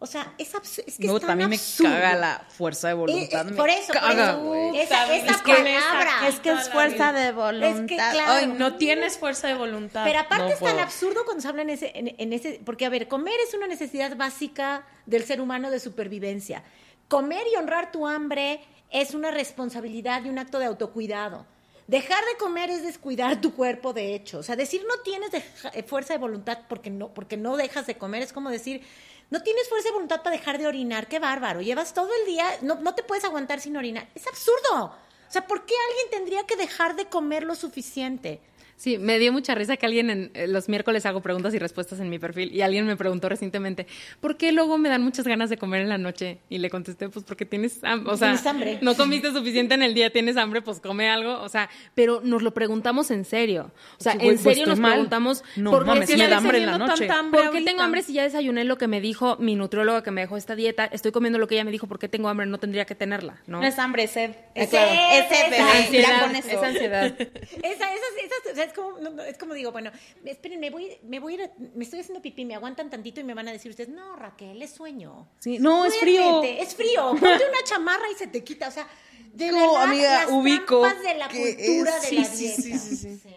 O 0.00 0.06
sea, 0.06 0.32
es, 0.38 0.54
es 0.86 0.96
que 0.96 1.08
no, 1.08 1.16
es 1.16 1.20
tan 1.22 1.30
también 1.30 1.50
me 1.50 1.58
caga 1.58 2.14
la 2.14 2.46
fuerza 2.48 2.86
de 2.86 2.94
voluntad. 2.94 3.48
Eh, 3.48 3.50
eh, 3.50 3.56
por 3.56 3.68
eso, 3.68 3.92
caga, 3.92 4.38
por 4.38 4.56
eso. 4.56 4.80
Esa, 4.80 5.16
esa 5.16 5.32
es 5.32 5.42
palabra. 5.42 6.28
es 6.28 6.38
que 6.38 6.52
es 6.52 6.70
fuerza 6.70 7.12
de 7.12 7.32
voluntad. 7.32 7.70
Es 7.70 7.80
que, 7.80 7.96
claro, 7.96 8.32
Ay, 8.32 8.46
no 8.46 8.76
tienes 8.76 9.18
fuerza 9.18 9.48
de 9.48 9.54
voluntad. 9.54 10.04
Pero 10.04 10.20
aparte 10.20 10.52
es 10.52 10.60
tan 10.60 10.78
absurdo 10.78 11.24
cuando 11.24 11.42
se 11.42 11.48
habla 11.48 11.62
en 11.62 11.70
ese, 11.70 11.90
en 11.94 12.32
ese... 12.32 12.60
Porque, 12.64 12.86
a 12.86 12.90
ver, 12.90 13.08
comer 13.08 13.34
es 13.44 13.54
una 13.54 13.66
necesidad 13.66 14.16
básica 14.16 14.86
del 15.06 15.24
ser 15.24 15.40
humano 15.40 15.68
de 15.72 15.80
supervivencia. 15.80 16.62
Comer 17.08 17.42
y 17.52 17.56
honrar 17.56 17.90
tu 17.90 18.06
hambre 18.06 18.60
es 18.90 19.14
una 19.14 19.30
responsabilidad 19.30 20.24
y 20.24 20.28
un 20.28 20.38
acto 20.38 20.58
de 20.58 20.66
autocuidado. 20.66 21.46
Dejar 21.86 22.22
de 22.24 22.36
comer 22.38 22.68
es 22.68 22.82
descuidar 22.82 23.40
tu 23.40 23.54
cuerpo, 23.54 23.92
de 23.92 24.14
hecho. 24.14 24.38
O 24.38 24.42
sea, 24.42 24.56
decir 24.56 24.84
no 24.86 24.98
tienes 25.02 25.30
eh, 25.34 25.82
fuerza 25.84 26.12
de 26.12 26.18
voluntad 26.18 26.58
porque 26.68 26.90
no, 26.90 27.08
porque 27.08 27.36
no 27.36 27.56
dejas 27.56 27.86
de 27.86 27.96
comer 27.96 28.22
es 28.22 28.32
como 28.32 28.50
decir 28.50 28.82
no 29.30 29.42
tienes 29.42 29.68
fuerza 29.68 29.88
de 29.88 29.94
voluntad 29.94 30.22
para 30.22 30.36
dejar 30.36 30.58
de 30.58 30.66
orinar. 30.66 31.06
Qué 31.06 31.18
bárbaro. 31.18 31.60
Llevas 31.60 31.92
todo 31.92 32.10
el 32.20 32.26
día, 32.26 32.46
no, 32.62 32.76
no 32.76 32.94
te 32.94 33.02
puedes 33.02 33.24
aguantar 33.24 33.60
sin 33.60 33.76
orinar. 33.76 34.08
Es 34.14 34.26
absurdo. 34.26 34.84
O 34.84 35.30
sea, 35.30 35.46
¿por 35.46 35.66
qué 35.66 35.74
alguien 35.88 36.10
tendría 36.10 36.46
que 36.46 36.56
dejar 36.56 36.96
de 36.96 37.06
comer 37.06 37.42
lo 37.44 37.54
suficiente? 37.54 38.40
Sí, 38.78 38.96
me 38.96 39.18
dio 39.18 39.32
mucha 39.32 39.56
risa 39.56 39.76
que 39.76 39.86
alguien 39.86 40.08
en 40.08 40.30
eh, 40.34 40.46
los 40.46 40.68
miércoles 40.68 41.04
hago 41.04 41.20
preguntas 41.20 41.52
y 41.52 41.58
respuestas 41.58 41.98
en 41.98 42.08
mi 42.08 42.20
perfil 42.20 42.54
y 42.54 42.62
alguien 42.62 42.86
me 42.86 42.96
preguntó 42.96 43.28
recientemente, 43.28 43.88
¿por 44.20 44.36
qué 44.36 44.52
luego 44.52 44.78
me 44.78 44.88
dan 44.88 45.02
muchas 45.02 45.26
ganas 45.26 45.50
de 45.50 45.58
comer 45.58 45.82
en 45.82 45.88
la 45.88 45.98
noche? 45.98 46.38
Y 46.48 46.58
le 46.58 46.70
contesté, 46.70 47.08
pues 47.08 47.24
porque 47.24 47.44
tienes, 47.44 47.82
hambre, 47.82 48.12
o 48.12 48.16
sea, 48.16 48.38
hambre. 48.46 48.78
no 48.80 48.94
comiste 48.94 49.32
suficiente 49.32 49.74
en 49.74 49.82
el 49.82 49.94
día, 49.94 50.10
tienes 50.10 50.36
hambre, 50.36 50.62
pues 50.62 50.78
come 50.78 51.10
algo, 51.10 51.40
o 51.40 51.48
sea, 51.48 51.68
pero 51.96 52.20
nos 52.22 52.42
lo 52.42 52.54
preguntamos 52.54 53.10
en 53.10 53.24
serio. 53.24 53.72
O 53.98 54.02
sea, 54.02 54.12
en 54.12 54.20
pues, 54.20 54.42
serio 54.42 54.66
nos 54.66 54.78
preguntamos, 54.78 55.42
¿por 55.64 55.84
qué 56.06 56.16
me 56.16 56.28
da 56.28 56.36
hambre 56.36 56.58
en 56.58 56.66
la 56.66 56.78
noche? 56.78 57.08
¿Por 57.32 57.50
qué 57.50 57.62
tengo 57.62 57.82
hambre 57.82 58.02
si 58.02 58.12
ya 58.12 58.22
desayuné 58.22 58.62
lo 58.62 58.78
que 58.78 58.86
me 58.86 59.00
dijo 59.00 59.36
mi 59.40 59.56
nutrióloga 59.56 60.04
que 60.04 60.12
me 60.12 60.20
dejó 60.20 60.36
esta 60.36 60.54
dieta? 60.54 60.84
Estoy 60.84 61.10
comiendo 61.10 61.40
lo 61.40 61.48
que 61.48 61.56
ella 61.56 61.64
me 61.64 61.72
dijo, 61.72 61.88
¿por 61.88 61.98
qué 61.98 62.08
tengo 62.08 62.28
hambre? 62.28 62.46
No 62.46 62.58
tendría 62.58 62.84
que 62.84 62.94
tenerla, 62.94 63.40
¿no? 63.48 63.60
No 63.60 63.66
es 63.66 63.76
hambre, 63.80 64.04
es 64.04 64.12
sed. 64.12 64.36
Es 64.54 64.70
sed, 64.70 64.78
es 64.78 65.28
sed, 65.28 65.60
ansiedad, 65.60 66.32
es 66.36 66.62
ansiedad. 66.62 67.06
esa, 67.18 67.92
esa, 67.92 68.52
esa, 68.52 68.67
es 68.68 68.72
como, 68.74 69.22
es 69.22 69.38
como 69.38 69.54
digo, 69.54 69.72
bueno, 69.72 69.90
esperen, 70.24 70.60
me 70.60 70.70
voy, 70.70 70.96
me 71.02 71.20
voy 71.20 71.34
a 71.34 71.44
ir, 71.44 71.50
me 71.74 71.84
estoy 71.84 72.00
haciendo 72.00 72.22
pipí, 72.22 72.44
me 72.44 72.54
aguantan 72.54 72.90
tantito 72.90 73.20
y 73.20 73.24
me 73.24 73.34
van 73.34 73.48
a 73.48 73.52
decir 73.52 73.70
ustedes, 73.70 73.90
no, 73.90 74.16
Raquel, 74.16 74.60
es 74.62 74.70
sueño. 74.70 75.28
Sí, 75.38 75.58
no, 75.58 75.84
es 75.84 75.96
frío. 75.98 76.42
Es 76.42 76.74
frío. 76.74 77.10
Ponte 77.10 77.26
una 77.26 77.64
chamarra 77.64 78.10
y 78.12 78.14
se 78.14 78.26
te 78.26 78.44
quita. 78.44 78.68
O 78.68 78.70
sea, 78.70 78.86
de 79.32 79.50
no, 79.50 79.72
verdad, 79.72 79.82
amiga, 79.82 80.22
las 80.22 80.30
ubico 80.30 80.82
de 80.82 81.14
la 81.14 81.28
cultura 81.28 82.00
de 82.00 82.06
sí, 82.06 82.16
la 82.16 82.24
sí, 82.24 82.44
dieta. 82.44 82.62
Sí, 82.62 82.78
sí, 82.78 83.18
sí. 83.18 83.34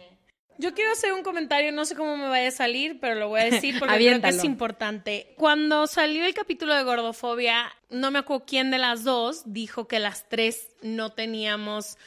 Yo 0.61 0.75
quiero 0.75 0.91
hacer 0.91 1.11
un 1.11 1.23
comentario, 1.23 1.71
no 1.71 1.85
sé 1.85 1.95
cómo 1.95 2.15
me 2.17 2.27
vaya 2.27 2.49
a 2.49 2.51
salir, 2.51 2.99
pero 2.99 3.15
lo 3.15 3.29
voy 3.29 3.41
a 3.41 3.45
decir 3.45 3.75
porque 3.79 3.95
creo 3.95 4.21
que 4.21 4.27
es 4.27 4.43
importante. 4.43 5.33
Cuando 5.35 5.87
salió 5.87 6.23
el 6.23 6.35
capítulo 6.35 6.75
de 6.75 6.83
gordofobia, 6.83 7.73
no 7.89 8.11
me 8.11 8.19
acuerdo 8.19 8.45
quién 8.45 8.69
de 8.69 8.77
las 8.77 9.03
dos 9.03 9.41
dijo 9.45 9.87
que 9.87 9.97
las 9.97 10.29
tres 10.29 10.67
no 10.83 11.13
teníamos 11.13 11.97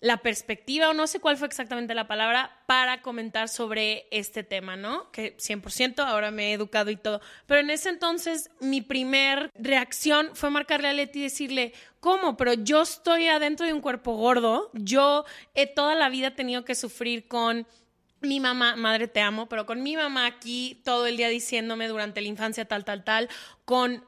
la 0.00 0.18
perspectiva, 0.18 0.88
o 0.88 0.94
no 0.94 1.06
sé 1.06 1.20
cuál 1.20 1.36
fue 1.36 1.46
exactamente 1.46 1.94
la 1.94 2.08
palabra, 2.08 2.58
para 2.66 3.02
comentar 3.02 3.48
sobre 3.48 4.06
este 4.10 4.42
tema, 4.42 4.76
¿no? 4.76 5.10
Que 5.12 5.36
100%, 5.36 6.02
ahora 6.04 6.30
me 6.30 6.50
he 6.50 6.52
educado 6.54 6.90
y 6.90 6.96
todo. 6.96 7.20
Pero 7.46 7.60
en 7.60 7.70
ese 7.70 7.90
entonces, 7.90 8.50
mi 8.60 8.80
primer 8.80 9.50
reacción 9.54 10.30
fue 10.34 10.50
marcarle 10.50 10.88
a 10.88 10.92
Leti 10.94 11.20
y 11.20 11.24
decirle, 11.24 11.74
¿cómo? 12.00 12.36
Pero 12.38 12.54
yo 12.54 12.82
estoy 12.82 13.28
adentro 13.28 13.66
de 13.66 13.74
un 13.74 13.82
cuerpo 13.82 14.14
gordo, 14.14 14.70
yo 14.72 15.24
he 15.54 15.66
toda 15.66 15.94
la 15.94 16.08
vida 16.08 16.34
tenido 16.34 16.64
que 16.64 16.74
sufrir 16.74 17.28
con 17.28 17.66
mi 18.22 18.40
mamá, 18.40 18.76
madre 18.76 19.08
te 19.08 19.20
amo, 19.20 19.48
pero 19.48 19.66
con 19.66 19.82
mi 19.82 19.96
mamá 19.96 20.26
aquí 20.26 20.80
todo 20.84 21.06
el 21.06 21.16
día 21.16 21.28
diciéndome 21.28 21.88
durante 21.88 22.20
la 22.20 22.28
infancia 22.28 22.66
tal, 22.66 22.84
tal, 22.84 23.04
tal, 23.04 23.28
con 23.64 24.04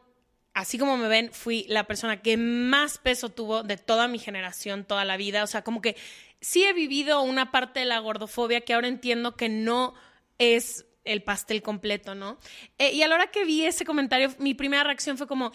así 0.55 0.79
como 0.79 0.97
me 0.97 1.09
ven, 1.09 1.31
fui 1.33 1.65
la 1.69 1.87
persona 1.87 2.23
que 2.23 2.37
más 2.37 2.99
peso 2.99 3.31
tuvo 3.31 3.63
de 3.63 3.77
toda 3.77 4.09
mi 4.09 4.19
generación, 4.19 4.85
toda 4.85 5.05
la 5.05 5.17
vida. 5.17 5.45
O 5.45 5.47
sea, 5.47 5.63
como 5.63 5.81
que 5.81 5.97
sí 6.41 6.65
he 6.65 6.73
vivido 6.73 7.23
una 7.23 7.51
parte 7.51 7.81
de 7.81 7.87
la 7.87 7.99
gordofobia 7.99 8.61
que 8.63 8.75
ahora 8.75 8.89
entiendo 8.89 9.37
que 9.37 9.49
no 9.49 9.95
es 10.39 10.87
el 11.05 11.23
pastel 11.23 11.63
completo, 11.63 12.15
¿no? 12.15 12.39
Eh, 12.79 12.93
y 12.93 13.03
a 13.03 13.09
la 13.09 13.17
hora 13.17 13.27
que 13.29 13.45
vi 13.45 13.65
ese 13.65 13.85
comentario, 13.85 14.33
mi 14.39 14.55
primera 14.55 14.85
reacción 14.85 15.19
fue 15.19 15.27
como, 15.27 15.53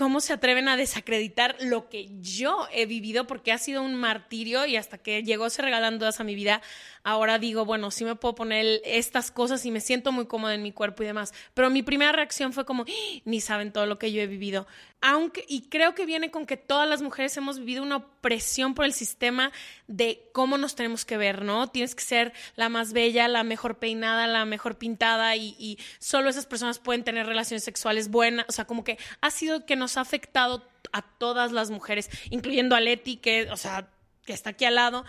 cómo 0.00 0.20
se 0.20 0.32
atreven 0.32 0.68
a 0.68 0.76
desacreditar 0.76 1.56
lo 1.60 1.88
que 1.88 2.08
yo 2.20 2.68
he 2.72 2.86
vivido 2.86 3.26
porque 3.26 3.52
ha 3.52 3.58
sido 3.58 3.82
un 3.82 3.94
martirio 3.94 4.64
y 4.64 4.76
hasta 4.76 4.98
que 4.98 5.22
llegó 5.22 5.50
se 5.50 5.62
regalan 5.62 5.98
dudas 5.98 6.20
a 6.20 6.24
mi 6.24 6.34
vida, 6.34 6.62
ahora 7.02 7.38
digo, 7.38 7.64
bueno, 7.64 7.90
sí 7.90 8.04
me 8.04 8.16
puedo 8.16 8.34
poner 8.34 8.80
estas 8.84 9.30
cosas 9.30 9.64
y 9.64 9.70
me 9.70 9.80
siento 9.80 10.12
muy 10.12 10.26
cómoda 10.26 10.54
en 10.54 10.62
mi 10.62 10.72
cuerpo 10.72 11.02
y 11.02 11.06
demás. 11.06 11.32
Pero 11.54 11.70
mi 11.70 11.82
primera 11.82 12.12
reacción 12.12 12.52
fue 12.52 12.64
como, 12.64 12.82
¡Ah! 12.82 13.20
ni 13.24 13.40
saben 13.40 13.72
todo 13.72 13.86
lo 13.86 13.98
que 13.98 14.12
yo 14.12 14.20
he 14.20 14.26
vivido. 14.26 14.66
Aunque, 15.00 15.44
y 15.48 15.62
creo 15.68 15.94
que 15.94 16.04
viene 16.04 16.30
con 16.30 16.44
que 16.44 16.58
todas 16.58 16.88
las 16.88 17.00
mujeres 17.00 17.36
hemos 17.36 17.58
vivido 17.58 17.82
una 17.82 17.96
opresión 17.96 18.74
por 18.74 18.84
el 18.84 18.92
sistema 18.92 19.50
de 19.86 20.28
cómo 20.32 20.58
nos 20.58 20.74
tenemos 20.74 21.04
que 21.04 21.16
ver, 21.16 21.42
¿no? 21.42 21.68
Tienes 21.68 21.94
que 21.94 22.04
ser 22.04 22.32
la 22.56 22.68
más 22.68 22.92
bella, 22.92 23.26
la 23.28 23.42
mejor 23.42 23.78
peinada, 23.78 24.26
la 24.26 24.44
mejor 24.44 24.76
pintada 24.76 25.36
y, 25.36 25.56
y 25.58 25.78
solo 25.98 26.28
esas 26.28 26.46
personas 26.46 26.78
pueden 26.78 27.02
tener 27.02 27.26
relaciones 27.26 27.64
sexuales 27.64 28.10
buenas. 28.10 28.44
O 28.48 28.52
sea, 28.52 28.66
como 28.66 28.84
que 28.84 28.98
ha 29.22 29.30
sido 29.30 29.64
que 29.64 29.76
nos 29.76 29.96
ha 29.96 30.02
afectado 30.02 30.68
a 30.92 31.02
todas 31.02 31.52
las 31.52 31.70
mujeres, 31.70 32.10
incluyendo 32.30 32.76
a 32.76 32.80
Leti, 32.80 33.16
que, 33.16 33.50
o 33.50 33.56
sea, 33.56 33.88
que 34.24 34.32
está 34.32 34.50
aquí 34.50 34.64
al 34.64 34.74
lado. 34.74 35.04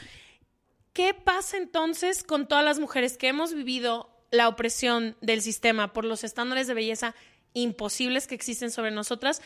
¿Qué 0.93 1.13
pasa 1.13 1.57
entonces 1.57 2.23
con 2.23 2.47
todas 2.47 2.65
las 2.65 2.79
mujeres 2.79 3.17
que 3.17 3.29
hemos 3.29 3.53
vivido 3.53 4.09
la 4.29 4.49
opresión 4.49 5.15
del 5.21 5.41
sistema 5.41 5.93
por 5.93 6.03
los 6.03 6.25
estándares 6.25 6.67
de 6.67 6.73
belleza 6.73 7.15
imposibles 7.53 8.27
que 8.27 8.35
existen 8.35 8.71
sobre 8.71 8.91
nosotras? 8.91 9.41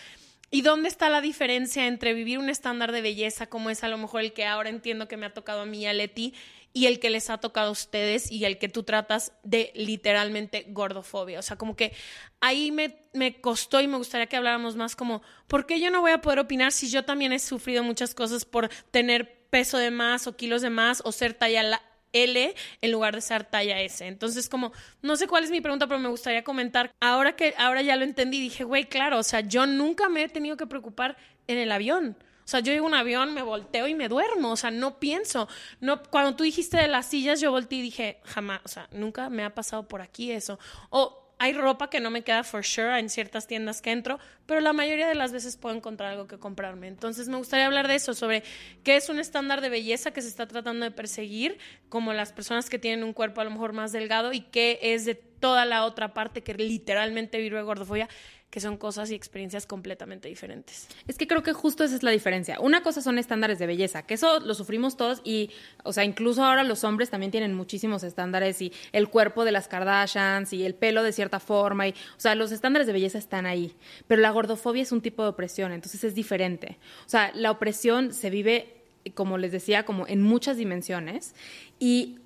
¿Y 0.49 0.61
dónde 0.61 0.89
está 0.89 1.09
la 1.09 1.21
diferencia 1.21 1.85
entre 1.85 2.13
vivir 2.13 2.39
un 2.39 2.49
estándar 2.49 2.91
de 2.91 3.01
belleza 3.01 3.47
como 3.47 3.69
es 3.69 3.83
a 3.83 3.89
lo 3.89 3.97
mejor 3.97 4.21
el 4.21 4.33
que 4.33 4.45
ahora 4.45 4.69
entiendo 4.69 5.07
que 5.07 5.17
me 5.17 5.27
ha 5.27 5.33
tocado 5.33 5.61
a 5.61 5.65
mí 5.65 5.81
y 5.81 5.85
a 5.85 5.93
Leti 5.93 6.33
y 6.73 6.87
el 6.87 6.99
que 6.99 7.09
les 7.09 7.29
ha 7.29 7.37
tocado 7.37 7.69
a 7.69 7.71
ustedes 7.71 8.31
y 8.31 8.45
el 8.45 8.57
que 8.57 8.67
tú 8.67 8.83
tratas 8.83 9.31
de 9.43 9.71
literalmente 9.75 10.65
gordofobia? 10.69 11.39
O 11.39 11.43
sea, 11.43 11.57
como 11.57 11.75
que 11.75 11.93
ahí 12.41 12.71
me, 12.71 12.97
me 13.13 13.39
costó 13.39 13.81
y 13.81 13.87
me 13.87 13.97
gustaría 13.97 14.27
que 14.27 14.35
habláramos 14.35 14.75
más 14.75 14.95
como, 14.95 15.21
¿por 15.47 15.67
qué 15.67 15.79
yo 15.79 15.91
no 15.91 16.01
voy 16.01 16.11
a 16.11 16.21
poder 16.21 16.39
opinar 16.39 16.71
si 16.71 16.89
yo 16.89 17.05
también 17.05 17.33
he 17.33 17.39
sufrido 17.39 17.83
muchas 17.83 18.15
cosas 18.15 18.45
por 18.45 18.69
tener 18.91 19.44
peso 19.55 19.77
de 19.77 19.89
más 19.89 20.27
o 20.27 20.35
kilos 20.35 20.61
de 20.61 20.69
más 20.69 21.01
o 21.05 21.13
ser 21.13 21.33
talla 21.33 21.81
L 22.11 22.55
en 22.81 22.91
lugar 22.91 23.15
de 23.15 23.21
ser 23.21 23.45
talla 23.45 23.79
S. 23.79 24.05
Entonces, 24.05 24.49
como, 24.49 24.73
no 25.01 25.15
sé 25.15 25.27
cuál 25.29 25.45
es 25.45 25.49
mi 25.49 25.61
pregunta, 25.61 25.87
pero 25.87 25.97
me 25.97 26.09
gustaría 26.09 26.43
comentar. 26.43 26.91
Ahora 26.99 27.37
que 27.37 27.53
ahora 27.57 27.81
ya 27.81 27.95
lo 27.95 28.03
entendí, 28.03 28.41
dije, 28.41 28.65
güey, 28.65 28.83
claro, 28.83 29.17
o 29.17 29.23
sea, 29.23 29.39
yo 29.39 29.65
nunca 29.65 30.09
me 30.09 30.23
he 30.23 30.27
tenido 30.27 30.57
que 30.57 30.67
preocupar 30.67 31.15
en 31.47 31.57
el 31.57 31.71
avión. 31.71 32.17
O 32.43 32.47
sea, 32.49 32.59
yo 32.59 32.73
llego 32.73 32.85
a 32.87 32.89
un 32.89 32.95
avión, 32.95 33.33
me 33.33 33.43
volteo 33.43 33.87
y 33.87 33.95
me 33.95 34.09
duermo. 34.09 34.51
O 34.51 34.57
sea, 34.57 34.71
no 34.71 34.99
pienso. 34.99 35.47
No, 35.79 36.03
cuando 36.03 36.35
tú 36.35 36.43
dijiste 36.43 36.75
de 36.75 36.89
las 36.89 37.05
sillas, 37.05 37.39
yo 37.39 37.49
volteé 37.49 37.79
y 37.79 37.83
dije, 37.83 38.19
jamás, 38.25 38.59
o 38.65 38.67
sea, 38.67 38.89
nunca 38.91 39.29
me 39.29 39.45
ha 39.45 39.55
pasado 39.55 39.87
por 39.87 40.01
aquí 40.01 40.33
eso. 40.33 40.59
O 40.89 41.24
hay 41.37 41.53
ropa 41.53 41.89
que 41.89 41.99
no 41.99 42.11
me 42.11 42.23
queda 42.23 42.43
for 42.43 42.63
sure 42.63 42.97
en 42.97 43.09
ciertas 43.09 43.47
tiendas 43.47 43.81
que 43.81 43.91
entro, 43.91 44.19
pero 44.45 44.61
la 44.61 44.73
mayoría 44.73 45.07
de 45.07 45.15
las 45.15 45.31
veces 45.31 45.57
puedo 45.57 45.75
encontrar 45.75 46.11
algo 46.11 46.27
que 46.27 46.37
comprarme. 46.37 46.87
Entonces 46.87 47.27
me 47.27 47.37
gustaría 47.37 47.65
hablar 47.65 47.87
de 47.87 47.95
eso, 47.95 48.13
sobre 48.13 48.43
qué 48.83 48.95
es 48.95 49.09
un 49.09 49.19
estándar 49.19 49.61
de 49.61 49.69
belleza 49.69 50.11
que 50.11 50.21
se 50.21 50.27
está 50.27 50.47
tratando 50.47 50.85
de 50.85 50.91
perseguir, 50.91 51.57
como 51.89 52.13
las 52.13 52.31
personas 52.31 52.69
que 52.69 52.79
tienen 52.79 53.03
un 53.03 53.13
cuerpo 53.13 53.41
a 53.41 53.43
lo 53.43 53.51
mejor 53.51 53.73
más 53.73 53.91
delgado, 53.91 54.33
y 54.33 54.41
qué 54.41 54.79
es 54.81 55.05
de 55.05 55.15
toda 55.15 55.65
la 55.65 55.85
otra 55.85 56.13
parte 56.13 56.41
que 56.41 56.53
literalmente 56.53 57.37
vive 57.37 57.61
gordofobia, 57.61 58.09
que 58.55 58.61
son 58.61 58.77
cosas 58.77 59.11
y 59.11 59.15
experiencias 59.15 59.67
completamente 59.67 60.29
diferentes. 60.29 60.87
Es 61.09 61.17
que 61.17 61.27
creo 61.27 61.43
que 61.43 61.51
justo 61.51 61.83
esa 61.83 61.93
es 61.93 62.03
la 62.03 62.11
diferencia. 62.11 62.57
Una 62.61 62.83
cosa 62.83 63.01
son 63.01 63.19
estándares 63.19 63.59
de 63.59 63.67
belleza, 63.67 64.03
que 64.03 64.13
eso 64.13 64.39
lo 64.39 64.53
sufrimos 64.53 64.95
todos 64.95 65.19
y, 65.25 65.49
o 65.83 65.91
sea, 65.91 66.05
incluso 66.05 66.41
ahora 66.41 66.63
los 66.63 66.85
hombres 66.85 67.09
también 67.09 67.33
tienen 67.33 67.53
muchísimos 67.53 68.01
estándares 68.03 68.61
y 68.61 68.71
el 68.93 69.09
cuerpo 69.09 69.43
de 69.43 69.51
las 69.51 69.67
Kardashians 69.67 70.53
y 70.53 70.63
el 70.63 70.73
pelo 70.73 71.03
de 71.03 71.11
cierta 71.11 71.41
forma 71.41 71.89
y, 71.89 71.91
o 71.91 72.19
sea, 72.19 72.33
los 72.33 72.53
estándares 72.53 72.87
de 72.87 72.93
belleza 72.93 73.17
están 73.17 73.45
ahí. 73.45 73.75
Pero 74.07 74.21
la 74.21 74.29
gordofobia 74.29 74.83
es 74.83 74.93
un 74.93 75.01
tipo 75.01 75.21
de 75.23 75.27
opresión, 75.31 75.73
entonces 75.73 76.05
es 76.05 76.15
diferente. 76.15 76.77
O 77.05 77.09
sea, 77.09 77.33
la 77.35 77.51
opresión 77.51 78.13
se 78.13 78.29
vive, 78.29 78.85
como 79.15 79.37
les 79.37 79.51
decía, 79.51 79.83
como 79.83 80.07
en 80.07 80.21
muchas 80.21 80.55
dimensiones 80.55 81.35
y 81.77 82.19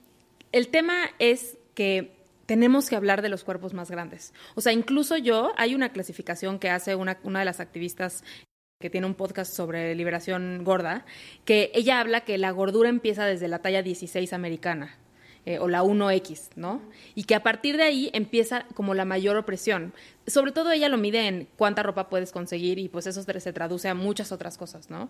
el 0.52 0.68
tema 0.68 1.10
es 1.18 1.58
que 1.74 2.18
tenemos 2.50 2.89
que 2.89 2.95
hablar 2.95 3.22
de 3.22 3.30
los 3.30 3.43
cuerpos 3.43 3.76
más 3.76 3.91
grandes. 3.91 4.34
O 4.56 4.62
sea, 4.62 4.74
incluso 4.74 5.16
yo, 5.18 5.52
hay 5.56 5.76
una 5.76 5.89
clasificación 5.89 6.58
que 6.58 6.72
hace 6.72 6.95
una, 6.95 7.20
una 7.22 7.38
de 7.38 7.45
las 7.45 7.60
activistas 7.60 8.24
que 8.82 8.89
tiene 8.89 9.06
un 9.06 9.14
podcast 9.14 9.54
sobre 9.54 9.93
liberación 9.93 10.64
gorda, 10.64 11.06
que 11.45 11.70
ella 11.76 12.00
habla 12.00 12.22
que 12.22 12.39
la 12.39 12.50
gordura 12.50 12.89
empieza 12.89 13.28
desde 13.28 13.47
la 13.50 13.60
talla 13.60 13.84
16 13.84 14.34
americana. 14.34 14.97
Eh, 15.45 15.58
o 15.58 15.68
la 15.68 15.84
1X, 15.84 16.50
¿no? 16.56 16.82
Y 17.16 17.24
que 17.24 17.34
a 17.34 17.43
partir 17.43 17.78
de 17.78 17.84
ahí 17.84 18.10
empieza 18.14 18.66
como 18.76 18.93
la 18.93 19.06
mayor 19.06 19.38
opresión 19.38 19.93
sobre 20.30 20.52
todo 20.52 20.72
ella 20.72 20.90
lo 20.90 20.98
mide 20.98 21.28
en 21.28 21.48
cuánta 21.58 21.84
ropa 21.84 22.10
puedes 22.10 22.32
conseguir 22.32 22.80
y 22.80 22.90
pues 22.90 23.08
eso 23.08 23.24
se 23.24 23.54
traduce 23.54 23.88
a 23.88 23.94
muchas 23.94 24.32
otras 24.32 24.58
cosas, 24.58 24.90
¿no? 24.90 25.10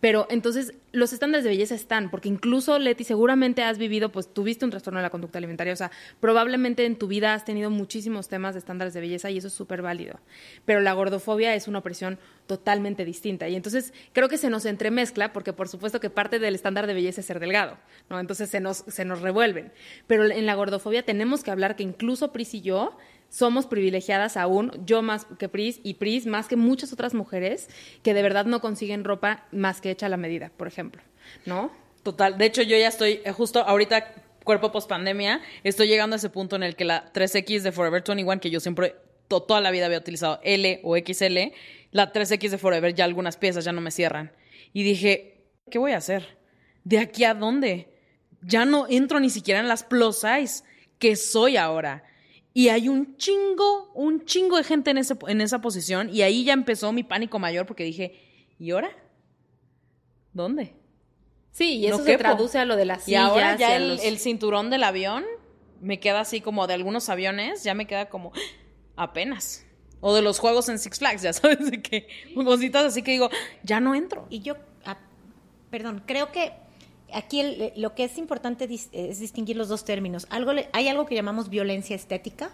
Pero 0.00 0.26
entonces 0.30 0.74
los 0.92 1.12
estándares 1.12 1.44
de 1.44 1.50
belleza 1.50 1.74
están, 1.74 2.10
porque 2.10 2.28
incluso 2.28 2.78
Leti 2.78 3.04
seguramente 3.04 3.62
has 3.62 3.78
vivido, 3.78 4.10
pues 4.10 4.32
tuviste 4.32 4.64
un 4.64 4.70
trastorno 4.70 4.98
de 4.98 5.04
la 5.04 5.10
conducta 5.10 5.38
alimentaria, 5.38 5.72
o 5.72 5.76
sea, 5.76 5.90
probablemente 6.20 6.84
en 6.84 6.96
tu 6.96 7.06
vida 7.08 7.34
has 7.34 7.44
tenido 7.44 7.70
muchísimos 7.70 8.28
temas 8.28 8.54
de 8.54 8.60
estándares 8.60 8.94
de 8.94 9.00
belleza 9.00 9.30
y 9.30 9.38
eso 9.38 9.48
es 9.48 9.54
súper 9.54 9.82
válido. 9.82 10.18
Pero 10.64 10.80
la 10.80 10.92
gordofobia 10.92 11.54
es 11.54 11.68
una 11.68 11.80
opresión 11.80 12.18
totalmente 12.46 13.04
distinta 13.04 13.48
y 13.48 13.56
entonces 13.56 13.92
creo 14.12 14.28
que 14.28 14.38
se 14.38 14.50
nos 14.50 14.64
entremezcla 14.64 15.32
porque 15.32 15.52
por 15.52 15.68
supuesto 15.68 16.00
que 16.00 16.10
parte 16.10 16.38
del 16.38 16.54
estándar 16.54 16.86
de 16.86 16.94
belleza 16.94 17.20
es 17.20 17.26
ser 17.26 17.40
delgado, 17.40 17.76
¿no? 18.08 18.20
Entonces 18.20 18.50
se 18.50 18.60
nos, 18.60 18.84
se 18.86 19.04
nos 19.04 19.20
revuelven. 19.20 19.72
Pero 20.06 20.24
en 20.24 20.46
la 20.46 20.54
gordofobia 20.54 21.04
tenemos 21.04 21.42
que 21.42 21.50
hablar 21.50 21.76
que 21.76 21.82
incluso 21.82 22.32
Pris 22.32 22.54
y 22.54 22.60
yo 22.60 22.96
somos 23.28 23.66
privilegiadas 23.66 24.36
aún, 24.36 24.72
yo 24.84 25.02
más 25.02 25.26
que 25.38 25.48
Pris 25.48 25.80
y 25.82 25.94
Pris 25.94 26.26
más 26.26 26.48
que 26.48 26.56
muchas 26.56 26.92
otras 26.92 27.14
mujeres 27.14 27.68
que 28.02 28.14
de 28.14 28.22
verdad 28.22 28.46
no 28.46 28.60
consiguen 28.60 29.04
ropa 29.04 29.46
más 29.52 29.80
que 29.80 29.90
hecha 29.90 30.06
a 30.06 30.08
la 30.08 30.16
medida, 30.16 30.50
por 30.56 30.68
ejemplo, 30.68 31.02
¿no? 31.44 31.70
Total, 32.02 32.38
de 32.38 32.46
hecho 32.46 32.62
yo 32.62 32.76
ya 32.76 32.88
estoy 32.88 33.20
eh, 33.24 33.32
justo 33.32 33.60
ahorita 33.60 34.14
cuerpo 34.44 34.70
post 34.70 34.88
pandemia, 34.88 35.40
estoy 35.64 35.88
llegando 35.88 36.14
a 36.14 36.18
ese 36.18 36.30
punto 36.30 36.56
en 36.56 36.62
el 36.62 36.76
que 36.76 36.84
la 36.84 37.12
3X 37.12 37.62
de 37.62 37.72
Forever 37.72 38.02
21 38.06 38.40
que 38.40 38.50
yo 38.50 38.60
siempre 38.60 38.94
toda 39.28 39.60
la 39.60 39.70
vida 39.70 39.86
había 39.86 39.98
utilizado 39.98 40.40
L 40.42 40.80
o 40.84 40.96
XL, 40.96 41.52
la 41.90 42.12
3X 42.12 42.50
de 42.50 42.58
Forever 42.58 42.94
ya 42.94 43.04
algunas 43.04 43.36
piezas 43.36 43.64
ya 43.64 43.72
no 43.72 43.80
me 43.80 43.90
cierran. 43.90 44.32
Y 44.72 44.82
dije, 44.82 45.44
¿qué 45.70 45.78
voy 45.78 45.92
a 45.92 45.98
hacer? 45.98 46.38
¿De 46.84 46.98
aquí 46.98 47.24
a 47.24 47.34
dónde? 47.34 47.88
Ya 48.42 48.64
no 48.64 48.86
entro 48.88 49.18
ni 49.20 49.30
siquiera 49.30 49.60
en 49.60 49.68
las 49.68 49.82
plus 49.82 50.20
size 50.20 50.62
que 50.98 51.16
soy 51.16 51.56
ahora. 51.56 52.04
Y 52.56 52.70
hay 52.70 52.88
un 52.88 53.18
chingo, 53.18 53.92
un 53.92 54.24
chingo 54.24 54.56
de 54.56 54.64
gente 54.64 54.90
en, 54.90 54.96
ese, 54.96 55.14
en 55.28 55.42
esa 55.42 55.60
posición. 55.60 56.08
Y 56.10 56.22
ahí 56.22 56.42
ya 56.42 56.54
empezó 56.54 56.90
mi 56.90 57.02
pánico 57.02 57.38
mayor 57.38 57.66
porque 57.66 57.84
dije, 57.84 58.18
¿y 58.58 58.70
ahora? 58.70 58.96
¿Dónde? 60.32 60.72
Sí, 61.50 61.76
y 61.76 61.86
eso 61.86 62.02
se 62.02 62.16
traduce 62.16 62.58
a 62.58 62.64
lo 62.64 62.76
de 62.76 62.86
las 62.86 63.04
sillas. 63.04 63.24
Y 63.24 63.24
ahora 63.26 63.56
ya 63.58 63.76
el, 63.76 64.18
cinturón 64.18 64.70
del 64.70 64.84
avión 64.84 65.26
me 65.82 66.00
queda 66.00 66.20
así 66.20 66.40
como 66.40 66.66
de 66.66 66.72
algunos 66.72 67.10
aviones, 67.10 67.62
ya 67.62 67.74
me 67.74 67.86
queda 67.86 68.08
como 68.08 68.32
apenas. 68.96 69.66
O 70.00 70.14
de 70.14 70.22
los 70.22 70.38
juegos 70.38 70.70
en 70.70 70.78
Six 70.78 70.98
Flags, 70.98 71.20
ya 71.20 71.32
sabes, 71.34 71.70
de 71.70 71.82
que 71.82 72.08
cositas 72.34 72.86
así 72.86 73.02
que 73.02 73.10
digo, 73.10 73.28
ya 73.64 73.80
no 73.80 73.94
entro. 73.94 74.26
Y 74.30 74.40
yo, 74.40 74.56
ah, 74.86 74.96
perdón, 75.68 76.04
creo 76.06 76.32
que 76.32 76.54
aquí 77.12 77.72
lo 77.76 77.94
que 77.94 78.04
es 78.04 78.18
importante 78.18 78.64
es 78.64 79.18
distinguir 79.18 79.56
los 79.56 79.68
dos 79.68 79.84
términos. 79.84 80.26
Algo, 80.30 80.52
hay 80.72 80.88
algo 80.88 81.06
que 81.06 81.14
llamamos 81.14 81.48
violencia 81.48 81.96
estética. 81.96 82.50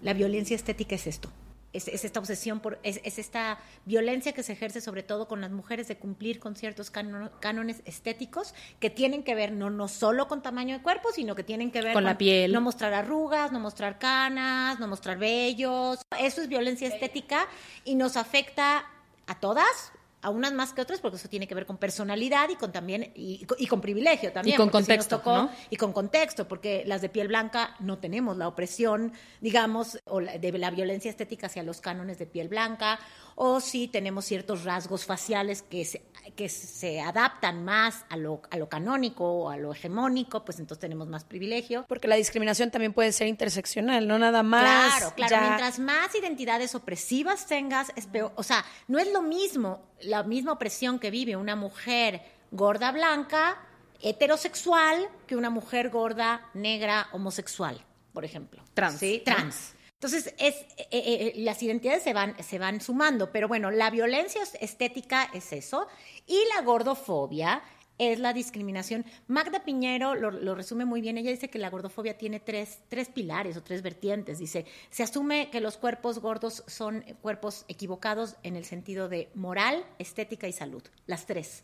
La 0.00 0.14
violencia 0.14 0.56
estética 0.56 0.94
es 0.94 1.06
esto. 1.06 1.30
Es, 1.72 1.88
esta 1.88 2.20
obsesión 2.20 2.60
por, 2.60 2.78
es, 2.82 3.00
esta 3.18 3.58
violencia 3.86 4.32
que 4.32 4.42
se 4.42 4.52
ejerce 4.52 4.82
sobre 4.82 5.02
todo 5.02 5.26
con 5.26 5.40
las 5.40 5.50
mujeres 5.50 5.88
de 5.88 5.96
cumplir 5.96 6.38
con 6.38 6.54
ciertos 6.54 6.90
cánones 6.90 7.80
estéticos 7.86 8.52
que 8.78 8.90
tienen 8.90 9.22
que 9.22 9.34
ver 9.34 9.52
no, 9.52 9.70
no 9.70 9.88
solo 9.88 10.28
con 10.28 10.42
tamaño 10.42 10.76
de 10.76 10.82
cuerpo, 10.82 11.08
sino 11.14 11.34
que 11.34 11.44
tienen 11.44 11.70
que 11.70 11.80
ver 11.80 11.94
con, 11.94 12.04
la 12.04 12.18
piel. 12.18 12.52
No 12.52 12.60
mostrar 12.60 12.92
arrugas, 12.92 13.52
no 13.52 13.60
mostrar 13.60 13.98
canas, 13.98 14.78
no 14.80 14.88
mostrar 14.88 15.16
vellos. 15.16 16.00
Eso 16.20 16.42
es 16.42 16.48
violencia 16.48 16.88
estética 16.88 17.48
y 17.86 17.94
nos 17.94 18.18
afecta 18.18 18.84
a 19.26 19.40
todas 19.40 19.92
a 20.22 20.30
unas 20.30 20.52
más 20.52 20.72
que 20.72 20.80
otras 20.80 21.00
porque 21.00 21.16
eso 21.16 21.28
tiene 21.28 21.46
que 21.48 21.54
ver 21.54 21.66
con 21.66 21.76
personalidad 21.78 22.48
y 22.48 22.54
con 22.54 22.70
también 22.72 23.12
y, 23.14 23.44
y 23.58 23.66
con 23.66 23.80
privilegio 23.80 24.32
también 24.32 24.54
Y 24.54 24.56
con 24.56 24.68
si 24.68 24.72
contexto, 24.72 25.18
tocó- 25.18 25.34
¿no? 25.36 25.50
y 25.68 25.76
con 25.76 25.92
contexto 25.92 26.46
porque 26.48 26.84
las 26.86 27.02
de 27.02 27.08
piel 27.08 27.28
blanca 27.28 27.74
no 27.80 27.98
tenemos 27.98 28.36
la 28.36 28.46
opresión 28.48 29.12
digamos 29.40 29.98
o 30.06 30.20
la- 30.20 30.38
de 30.38 30.52
la 30.58 30.70
violencia 30.70 31.10
estética 31.10 31.48
hacia 31.48 31.62
los 31.64 31.80
cánones 31.80 32.18
de 32.18 32.26
piel 32.26 32.48
blanca 32.48 32.98
o 33.34 33.60
si 33.60 33.88
tenemos 33.88 34.24
ciertos 34.24 34.64
rasgos 34.64 35.04
faciales 35.04 35.62
que 35.62 35.84
se, 35.84 36.02
que 36.36 36.48
se 36.48 37.00
adaptan 37.00 37.64
más 37.64 38.04
a 38.08 38.16
lo, 38.16 38.42
a 38.50 38.56
lo 38.56 38.68
canónico 38.68 39.24
o 39.24 39.50
a 39.50 39.56
lo 39.56 39.72
hegemónico 39.72 40.44
pues 40.44 40.58
entonces 40.60 40.80
tenemos 40.80 41.08
más 41.08 41.24
privilegio 41.24 41.84
Porque 41.88 42.08
la 42.08 42.16
discriminación 42.16 42.70
también 42.70 42.92
puede 42.92 43.12
ser 43.12 43.26
interseccional, 43.28 44.06
no 44.06 44.18
nada 44.18 44.42
más. 44.42 44.96
Claro, 44.96 45.14
claro. 45.16 45.30
ya- 45.30 45.40
Mientras 45.42 45.78
más 45.78 46.14
identidades 46.14 46.74
opresivas 46.74 47.46
tengas, 47.46 47.90
es 47.96 48.06
peor. 48.06 48.32
O 48.36 48.42
sea, 48.42 48.64
no 48.88 48.98
es 48.98 49.10
lo 49.12 49.22
mismo 49.22 49.82
la 50.00 50.22
misma 50.22 50.52
opresión 50.52 50.98
que 50.98 51.10
vive 51.10 51.36
una 51.36 51.56
mujer 51.56 52.22
gorda 52.50 52.92
blanca, 52.92 53.56
heterosexual, 54.00 55.08
que 55.26 55.36
una 55.36 55.50
mujer 55.50 55.90
gorda 55.90 56.48
negra 56.54 57.08
homosexual, 57.12 57.82
por 58.12 58.24
ejemplo. 58.24 58.62
Trans, 58.74 58.98
Sí, 59.00 59.22
trans. 59.24 59.74
Entonces, 60.02 60.34
es, 60.36 60.56
eh, 60.78 60.86
eh, 60.90 61.32
las 61.36 61.62
identidades 61.62 62.02
se 62.02 62.12
van, 62.12 62.34
se 62.42 62.58
van 62.58 62.80
sumando, 62.80 63.30
pero 63.30 63.46
bueno, 63.46 63.70
la 63.70 63.88
violencia 63.88 64.42
estética 64.60 65.30
es 65.32 65.52
eso 65.52 65.86
y 66.26 66.42
la 66.56 66.62
gordofobia 66.62 67.62
es 67.98 68.18
la 68.18 68.32
discriminación. 68.32 69.04
Magda 69.28 69.62
Piñero 69.64 70.16
lo, 70.16 70.32
lo 70.32 70.56
resume 70.56 70.86
muy 70.86 71.02
bien. 71.02 71.18
Ella 71.18 71.30
dice 71.30 71.50
que 71.50 71.60
la 71.60 71.70
gordofobia 71.70 72.18
tiene 72.18 72.40
tres, 72.40 72.80
tres 72.88 73.10
pilares 73.10 73.56
o 73.56 73.62
tres 73.62 73.80
vertientes. 73.82 74.40
Dice, 74.40 74.66
se 74.90 75.04
asume 75.04 75.50
que 75.50 75.60
los 75.60 75.76
cuerpos 75.76 76.18
gordos 76.18 76.64
son 76.66 77.02
cuerpos 77.20 77.64
equivocados 77.68 78.34
en 78.42 78.56
el 78.56 78.64
sentido 78.64 79.08
de 79.08 79.30
moral, 79.36 79.84
estética 80.00 80.48
y 80.48 80.52
salud. 80.52 80.82
Las 81.06 81.26
tres. 81.26 81.62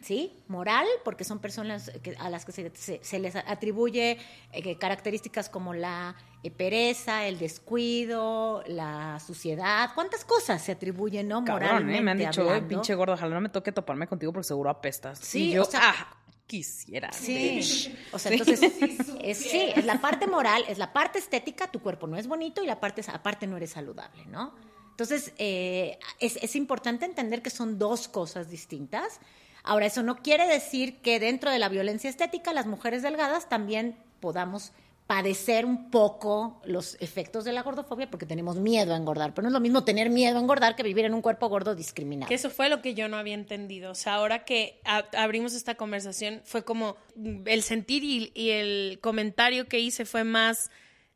¿Sí? 0.00 0.32
Moral, 0.48 0.86
porque 1.04 1.24
son 1.24 1.38
personas 1.38 1.90
que- 2.02 2.16
a 2.18 2.30
las 2.30 2.44
que 2.44 2.52
se, 2.52 2.70
se- 2.74 3.00
se 3.02 3.18
les 3.18 3.36
atribuye 3.36 4.18
eh, 4.52 4.78
características 4.78 5.48
como 5.48 5.74
la 5.74 6.14
eh, 6.42 6.50
pereza, 6.50 7.26
el 7.26 7.38
descuido, 7.38 8.62
la 8.66 9.20
suciedad, 9.20 9.90
cuántas 9.94 10.24
cosas 10.24 10.62
se 10.62 10.72
atribuyen, 10.72 11.28
¿no? 11.28 11.44
Cabrón, 11.44 11.68
Moralmente 11.68 11.98
¿eh? 11.98 12.02
Me 12.02 12.10
han 12.12 12.18
dicho, 12.18 12.42
"Oye, 12.42 12.50
hablando. 12.50 12.68
pinche 12.68 12.94
gordo, 12.94 13.14
ojalá 13.14 13.34
no 13.34 13.40
me 13.40 13.48
toque 13.48 13.72
toparme 13.72 14.06
contigo 14.06 14.32
porque 14.32 14.44
seguro 14.48 14.70
apestas. 14.70 15.18
Sí, 15.18 15.50
y 15.50 15.52
yo, 15.52 15.62
o 15.62 15.64
sea- 15.64 15.80
ah, 15.82 16.16
quisiera. 16.46 17.12
Sí, 17.12 17.56
bitch. 17.56 18.14
o 18.14 18.18
sea, 18.18 18.30
Sí. 18.32 18.38
entonces, 18.38 18.60
es, 19.22 19.38
sí, 19.38 19.72
es 19.74 19.84
la 19.84 20.00
parte 20.00 20.26
moral, 20.26 20.64
es 20.68 20.78
la 20.78 20.92
parte 20.92 21.18
estética, 21.18 21.70
tu 21.70 21.80
cuerpo 21.80 22.06
no 22.06 22.16
es 22.16 22.26
bonito 22.26 22.62
y 22.62 22.66
la 22.66 22.78
parte, 22.80 23.02
aparte 23.12 23.46
no 23.46 23.56
eres 23.56 23.70
saludable, 23.70 24.26
¿no? 24.26 24.54
Entonces, 24.90 25.32
eh, 25.38 25.98
es, 26.20 26.36
es 26.42 26.54
importante 26.54 27.06
entender 27.06 27.40
que 27.40 27.48
son 27.50 27.78
dos 27.78 28.08
cosas 28.08 28.50
distintas. 28.50 29.20
Ahora, 29.64 29.86
eso 29.86 30.02
no 30.02 30.16
quiere 30.16 30.46
decir 30.46 30.98
que 30.98 31.20
dentro 31.20 31.50
de 31.50 31.58
la 31.58 31.68
violencia 31.68 32.10
estética 32.10 32.52
las 32.52 32.66
mujeres 32.66 33.02
delgadas 33.02 33.48
también 33.48 33.96
podamos 34.20 34.72
padecer 35.06 35.66
un 35.66 35.90
poco 35.90 36.60
los 36.64 36.96
efectos 37.00 37.44
de 37.44 37.52
la 37.52 37.62
gordofobia 37.62 38.08
porque 38.08 38.24
tenemos 38.24 38.56
miedo 38.56 38.94
a 38.94 38.96
engordar, 38.96 39.34
pero 39.34 39.42
no 39.42 39.48
es 39.48 39.52
lo 39.52 39.60
mismo 39.60 39.84
tener 39.84 40.08
miedo 40.08 40.38
a 40.38 40.40
engordar 40.40 40.74
que 40.74 40.82
vivir 40.82 41.04
en 41.04 41.12
un 41.12 41.20
cuerpo 41.20 41.48
gordo 41.48 41.74
discriminado. 41.74 42.28
Que 42.28 42.36
eso 42.36 42.50
fue 42.50 42.68
lo 42.68 42.80
que 42.80 42.94
yo 42.94 43.08
no 43.08 43.16
había 43.18 43.34
entendido. 43.34 43.90
O 43.90 43.94
sea, 43.94 44.14
ahora 44.14 44.44
que 44.44 44.80
abrimos 45.12 45.54
esta 45.54 45.74
conversación, 45.74 46.40
fue 46.44 46.64
como 46.64 46.96
el 47.44 47.62
sentir 47.62 48.04
y, 48.04 48.32
y 48.34 48.50
el 48.50 49.00
comentario 49.00 49.68
que 49.68 49.80
hice 49.80 50.06
fue 50.06 50.24
más 50.24 50.70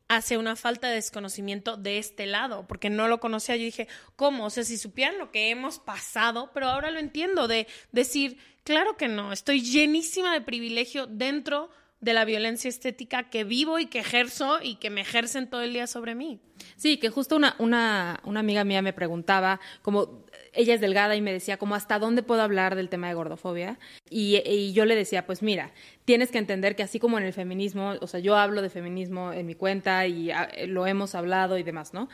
hacia 0.07 0.39
una 0.39 0.55
falta 0.55 0.87
de 0.87 0.95
desconocimiento 0.95 1.77
de 1.77 1.97
este 1.97 2.25
lado, 2.25 2.65
porque 2.67 2.89
no 2.89 3.07
lo 3.07 3.19
conocía. 3.19 3.55
Yo 3.55 3.63
dije, 3.63 3.87
¿cómo? 4.15 4.45
O 4.45 4.49
sea, 4.49 4.63
si 4.63 4.77
supieran 4.77 5.17
lo 5.17 5.31
que 5.31 5.49
hemos 5.49 5.79
pasado, 5.79 6.51
pero 6.53 6.67
ahora 6.67 6.91
lo 6.91 6.99
entiendo, 6.99 7.47
de 7.47 7.67
decir, 7.91 8.37
claro 8.63 8.97
que 8.97 9.07
no, 9.07 9.33
estoy 9.33 9.61
llenísima 9.61 10.33
de 10.33 10.41
privilegio 10.41 11.07
dentro 11.07 11.69
de 11.99 12.13
la 12.13 12.25
violencia 12.25 12.69
estética 12.69 13.29
que 13.29 13.43
vivo 13.43 13.79
y 13.79 13.87
que 13.87 13.99
ejerzo 13.99 14.59
y 14.61 14.75
que 14.75 14.89
me 14.89 15.01
ejercen 15.01 15.49
todo 15.49 15.61
el 15.61 15.73
día 15.73 15.87
sobre 15.87 16.15
mí. 16.15 16.39
Sí, 16.75 16.97
que 16.97 17.09
justo 17.09 17.35
una, 17.35 17.55
una, 17.59 18.19
una 18.23 18.39
amiga 18.39 18.63
mía 18.63 18.81
me 18.81 18.93
preguntaba, 18.93 19.59
como 19.81 20.25
ella 20.53 20.73
es 20.73 20.81
delgada 20.81 21.15
y 21.15 21.21
me 21.21 21.31
decía, 21.31 21.57
como 21.57 21.75
hasta 21.75 21.99
dónde 21.99 22.23
puedo 22.23 22.41
hablar 22.41 22.75
del 22.75 22.89
tema 22.89 23.07
de 23.07 23.13
gordofobia. 23.13 23.79
Y, 24.09 24.37
y 24.45 24.73
yo 24.73 24.85
le 24.85 24.95
decía, 24.95 25.25
pues 25.25 25.41
mira, 25.41 25.71
tienes 26.05 26.31
que 26.31 26.37
entender 26.37 26.75
que 26.75 26.83
así 26.83 26.99
como 26.99 27.17
en 27.17 27.25
el 27.25 27.33
feminismo, 27.33 27.93
o 28.01 28.07
sea, 28.07 28.19
yo 28.19 28.35
hablo 28.35 28.61
de 28.61 28.69
feminismo 28.69 29.33
en 29.33 29.45
mi 29.45 29.55
cuenta 29.55 30.05
y 30.07 30.31
ah, 30.31 30.49
lo 30.67 30.87
hemos 30.87 31.15
hablado 31.15 31.57
y 31.57 31.63
demás, 31.63 31.93
¿no? 31.93 32.09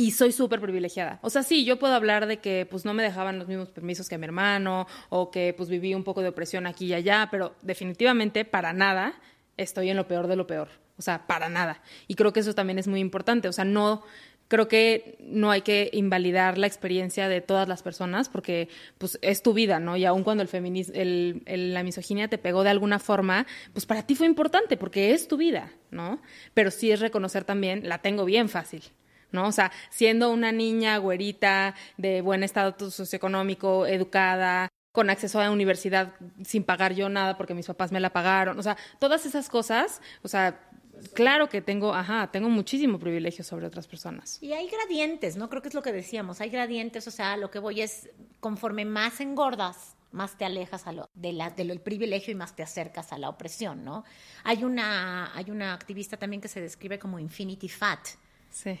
Y 0.00 0.12
soy 0.12 0.30
súper 0.30 0.60
privilegiada. 0.60 1.18
O 1.22 1.28
sea, 1.28 1.42
sí, 1.42 1.64
yo 1.64 1.76
puedo 1.80 1.92
hablar 1.92 2.26
de 2.28 2.36
que 2.36 2.66
pues 2.70 2.84
no 2.84 2.94
me 2.94 3.02
dejaban 3.02 3.36
los 3.36 3.48
mismos 3.48 3.70
permisos 3.70 4.08
que 4.08 4.16
mi 4.16 4.26
hermano 4.26 4.86
o 5.08 5.32
que 5.32 5.52
pues 5.56 5.68
viví 5.68 5.92
un 5.92 6.04
poco 6.04 6.22
de 6.22 6.28
opresión 6.28 6.68
aquí 6.68 6.86
y 6.86 6.94
allá, 6.94 7.26
pero 7.32 7.56
definitivamente 7.62 8.44
para 8.44 8.72
nada 8.72 9.14
estoy 9.56 9.90
en 9.90 9.96
lo 9.96 10.06
peor 10.06 10.28
de 10.28 10.36
lo 10.36 10.46
peor. 10.46 10.68
O 10.98 11.02
sea, 11.02 11.26
para 11.26 11.48
nada. 11.48 11.82
Y 12.06 12.14
creo 12.14 12.32
que 12.32 12.38
eso 12.38 12.54
también 12.54 12.78
es 12.78 12.86
muy 12.86 13.00
importante. 13.00 13.48
O 13.48 13.52
sea, 13.52 13.64
no 13.64 14.04
creo 14.46 14.68
que 14.68 15.16
no 15.20 15.50
hay 15.50 15.62
que 15.62 15.90
invalidar 15.92 16.58
la 16.58 16.68
experiencia 16.68 17.28
de 17.28 17.40
todas 17.40 17.66
las 17.66 17.82
personas 17.82 18.28
porque 18.28 18.68
pues 18.98 19.18
es 19.20 19.42
tu 19.42 19.52
vida, 19.52 19.80
¿no? 19.80 19.96
Y 19.96 20.04
aun 20.04 20.22
cuando 20.22 20.42
el 20.42 20.48
feminismo, 20.48 20.94
el, 20.94 21.42
el- 21.46 21.74
la 21.74 21.82
misoginia 21.82 22.28
te 22.28 22.38
pegó 22.38 22.62
de 22.62 22.70
alguna 22.70 23.00
forma, 23.00 23.48
pues 23.72 23.84
para 23.84 24.06
ti 24.06 24.14
fue 24.14 24.28
importante 24.28 24.76
porque 24.76 25.12
es 25.12 25.26
tu 25.26 25.36
vida, 25.36 25.72
¿no? 25.90 26.22
Pero 26.54 26.70
sí 26.70 26.92
es 26.92 27.00
reconocer 27.00 27.42
también, 27.42 27.88
la 27.88 27.98
tengo 27.98 28.24
bien 28.24 28.48
fácil. 28.48 28.84
¿No? 29.32 29.46
O 29.46 29.52
sea, 29.52 29.72
siendo 29.90 30.30
una 30.30 30.52
niña 30.52 30.98
güerita, 30.98 31.74
de 31.96 32.20
buen 32.20 32.42
estado 32.42 32.90
socioeconómico, 32.90 33.86
educada, 33.86 34.68
con 34.92 35.10
acceso 35.10 35.38
a 35.38 35.44
la 35.44 35.50
universidad 35.50 36.14
sin 36.44 36.64
pagar 36.64 36.94
yo 36.94 37.08
nada 37.08 37.36
porque 37.36 37.54
mis 37.54 37.66
papás 37.66 37.92
me 37.92 38.00
la 38.00 38.10
pagaron, 38.10 38.58
o 38.58 38.62
sea, 38.62 38.76
todas 38.98 39.26
esas 39.26 39.48
cosas, 39.48 40.00
o 40.22 40.28
sea, 40.28 40.68
claro 41.14 41.48
que 41.48 41.60
tengo, 41.60 41.94
ajá, 41.94 42.30
tengo 42.32 42.48
muchísimo 42.48 42.98
privilegio 42.98 43.44
sobre 43.44 43.66
otras 43.66 43.86
personas. 43.86 44.42
Y 44.42 44.52
hay 44.52 44.68
gradientes, 44.68 45.36
¿no? 45.36 45.48
Creo 45.48 45.62
que 45.62 45.68
es 45.68 45.74
lo 45.74 45.82
que 45.82 45.92
decíamos, 45.92 46.40
hay 46.40 46.50
gradientes, 46.50 47.06
o 47.06 47.10
sea, 47.10 47.36
lo 47.36 47.50
que 47.50 47.58
voy 47.58 47.80
es, 47.80 48.08
conforme 48.40 48.84
más 48.84 49.20
engordas, 49.20 49.94
más 50.10 50.36
te 50.36 50.44
alejas 50.44 50.86
a 50.86 50.92
lo, 50.92 51.10
de 51.14 51.32
la, 51.32 51.50
del 51.50 51.80
privilegio 51.80 52.32
y 52.32 52.34
más 52.34 52.56
te 52.56 52.62
acercas 52.62 53.12
a 53.12 53.18
la 53.18 53.28
opresión, 53.28 53.84
¿no? 53.84 54.04
Hay 54.42 54.64
una, 54.64 55.34
hay 55.36 55.50
una 55.50 55.74
activista 55.74 56.16
también 56.16 56.40
que 56.40 56.48
se 56.48 56.60
describe 56.60 56.98
como 56.98 57.18
infinity 57.18 57.68
fat, 57.68 58.00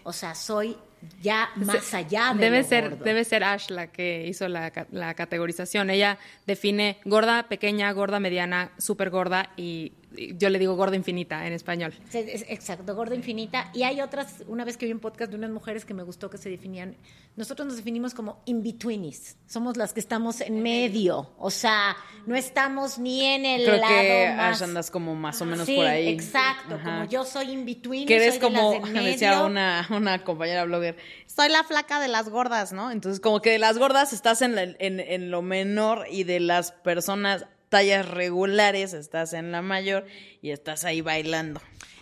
O 0.04 0.12
sea, 0.12 0.34
soy 0.34 0.76
ya 1.22 1.50
más 1.56 1.92
allá 1.94 2.32
de 2.34 2.40
debe 2.40 2.62
lo 2.62 2.68
ser 2.68 2.90
gordo. 2.90 3.04
debe 3.04 3.24
ser 3.24 3.44
Ash 3.44 3.68
la 3.70 3.86
que 3.88 4.26
hizo 4.26 4.48
la, 4.48 4.72
la 4.90 5.14
categorización 5.14 5.90
ella 5.90 6.18
define 6.46 6.98
gorda 7.04 7.48
pequeña 7.48 7.90
gorda 7.92 8.20
mediana 8.20 8.72
súper 8.78 9.10
gorda 9.10 9.50
y, 9.56 9.92
y 10.16 10.36
yo 10.36 10.48
le 10.50 10.58
digo 10.58 10.74
gorda 10.76 10.96
infinita 10.96 11.46
en 11.46 11.52
español 11.52 11.94
Exacto, 12.12 12.94
gorda 12.94 13.14
infinita. 13.14 13.70
Y 13.74 13.82
hay 13.82 14.00
otras, 14.00 14.42
una 14.48 14.64
vez 14.64 14.76
que 14.76 14.86
vi 14.86 14.92
un 14.92 15.00
podcast 15.00 15.30
de 15.30 15.36
unas 15.36 15.50
mujeres 15.50 15.84
que 15.84 15.94
me 15.94 16.02
gustó 16.02 16.30
que 16.30 16.38
se 16.38 16.48
definían, 16.50 16.96
nosotros 17.36 17.66
nos 17.68 17.76
definimos 17.76 18.14
como 18.14 18.40
in-betweenis, 18.46 19.36
somos 19.46 19.76
las 19.76 19.92
que 19.92 20.00
estamos 20.00 20.40
en 20.40 20.62
medio, 20.62 21.30
o 21.38 21.50
sea, 21.50 21.96
no 22.26 22.34
estamos 22.34 22.98
ni 22.98 23.24
en 23.24 23.44
el 23.46 23.64
Creo 23.64 23.76
lado 23.76 23.92
que 24.02 24.34
más... 24.36 24.60
Ash 24.60 24.64
andas 24.64 24.90
como 24.90 25.14
más 25.14 25.40
o 25.40 25.44
menos 25.44 25.66
sí, 25.66 25.76
por 25.76 25.86
ahí. 25.86 26.08
exacto, 26.08 26.74
Ajá. 26.74 26.84
como 26.84 27.04
yo 27.10 27.24
soy 27.24 27.52
in-between, 27.52 28.06
que 28.06 28.16
eres 28.16 28.34
soy 28.38 28.40
de 28.40 28.50
las 28.50 28.60
como, 28.62 28.70
de 28.72 28.76
en 28.78 28.82
medio. 28.92 29.10
decía 29.12 29.44
una, 29.44 29.86
una 29.90 30.24
compañera 30.24 30.64
blogger, 30.64 30.87
soy 31.26 31.48
la 31.48 31.64
flaca 31.64 32.00
de 32.00 32.08
las 32.08 32.28
gordas, 32.28 32.72
¿no? 32.72 32.90
Entonces, 32.90 33.20
como 33.20 33.40
que 33.40 33.50
de 33.50 33.58
las 33.58 33.78
gordas 33.78 34.12
estás 34.12 34.42
en, 34.42 34.58
en, 34.58 35.00
en 35.00 35.30
lo 35.30 35.42
menor 35.42 36.06
y 36.10 36.24
de 36.24 36.40
las 36.40 36.72
personas 36.72 37.46
tallas 37.68 38.08
regulares 38.08 38.92
estás 38.92 39.32
en 39.32 39.52
la 39.52 39.62
mayor 39.62 40.06
y 40.42 40.50
estás 40.50 40.84
ahí 40.84 41.00
bailando. 41.00 41.60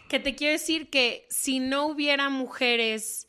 Que 0.08 0.20
te 0.20 0.34
quiero 0.34 0.52
decir 0.52 0.88
que 0.88 1.26
si 1.30 1.58
no 1.58 1.86
hubiera 1.86 2.28
mujeres 2.28 3.26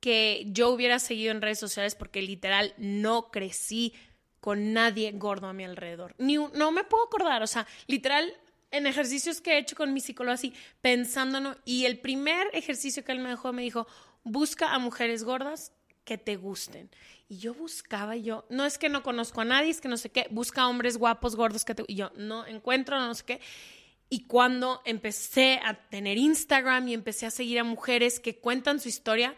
que 0.00 0.44
yo 0.46 0.70
hubiera 0.70 0.98
seguido 0.98 1.30
en 1.30 1.42
redes 1.42 1.58
sociales, 1.58 1.94
porque 1.94 2.22
literal 2.22 2.74
no 2.78 3.30
crecí 3.30 3.92
con 4.40 4.72
nadie 4.72 5.12
gordo 5.12 5.46
a 5.46 5.52
mi 5.52 5.64
alrededor. 5.64 6.14
Ni 6.18 6.36
no 6.36 6.72
me 6.72 6.84
puedo 6.84 7.04
acordar, 7.04 7.42
o 7.42 7.46
sea, 7.46 7.66
literal 7.86 8.32
en 8.70 8.86
ejercicios 8.86 9.40
que 9.40 9.52
he 9.52 9.58
hecho 9.58 9.76
con 9.76 9.92
mi 9.92 10.00
psicólogo 10.00 10.34
así, 10.34 10.54
pensándonos, 10.80 11.58
y 11.64 11.84
el 11.84 11.98
primer 11.98 12.48
ejercicio 12.52 13.04
que 13.04 13.12
él 13.12 13.18
me 13.18 13.28
dejó 13.28 13.52
me 13.52 13.62
dijo, 13.62 13.86
busca 14.24 14.74
a 14.74 14.78
mujeres 14.78 15.24
gordas 15.24 15.72
que 16.04 16.18
te 16.18 16.36
gusten. 16.36 16.90
Y 17.28 17.38
yo 17.38 17.54
buscaba, 17.54 18.16
yo, 18.16 18.44
no 18.50 18.64
es 18.64 18.78
que 18.78 18.88
no 18.88 19.02
conozco 19.02 19.40
a 19.40 19.44
nadie, 19.44 19.70
es 19.70 19.80
que 19.80 19.88
no 19.88 19.96
sé 19.96 20.10
qué, 20.10 20.26
busca 20.30 20.66
hombres 20.66 20.96
guapos, 20.96 21.36
gordos 21.36 21.64
que 21.64 21.74
te... 21.74 21.84
Y 21.86 21.94
yo, 21.94 22.10
no 22.16 22.46
encuentro, 22.46 22.98
no 22.98 23.14
sé 23.14 23.24
qué. 23.24 23.40
Y 24.08 24.24
cuando 24.24 24.82
empecé 24.84 25.60
a 25.64 25.74
tener 25.88 26.18
Instagram 26.18 26.88
y 26.88 26.94
empecé 26.94 27.26
a 27.26 27.30
seguir 27.30 27.60
a 27.60 27.64
mujeres 27.64 28.18
que 28.18 28.38
cuentan 28.38 28.80
su 28.80 28.88
historia, 28.88 29.36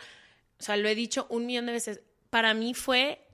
o 0.58 0.62
sea, 0.62 0.78
lo 0.78 0.88
he 0.88 0.94
dicho 0.94 1.26
un 1.28 1.44
millón 1.44 1.66
de 1.66 1.72
veces, 1.72 2.00
para 2.30 2.54
mí 2.54 2.72
fue, 2.72 3.28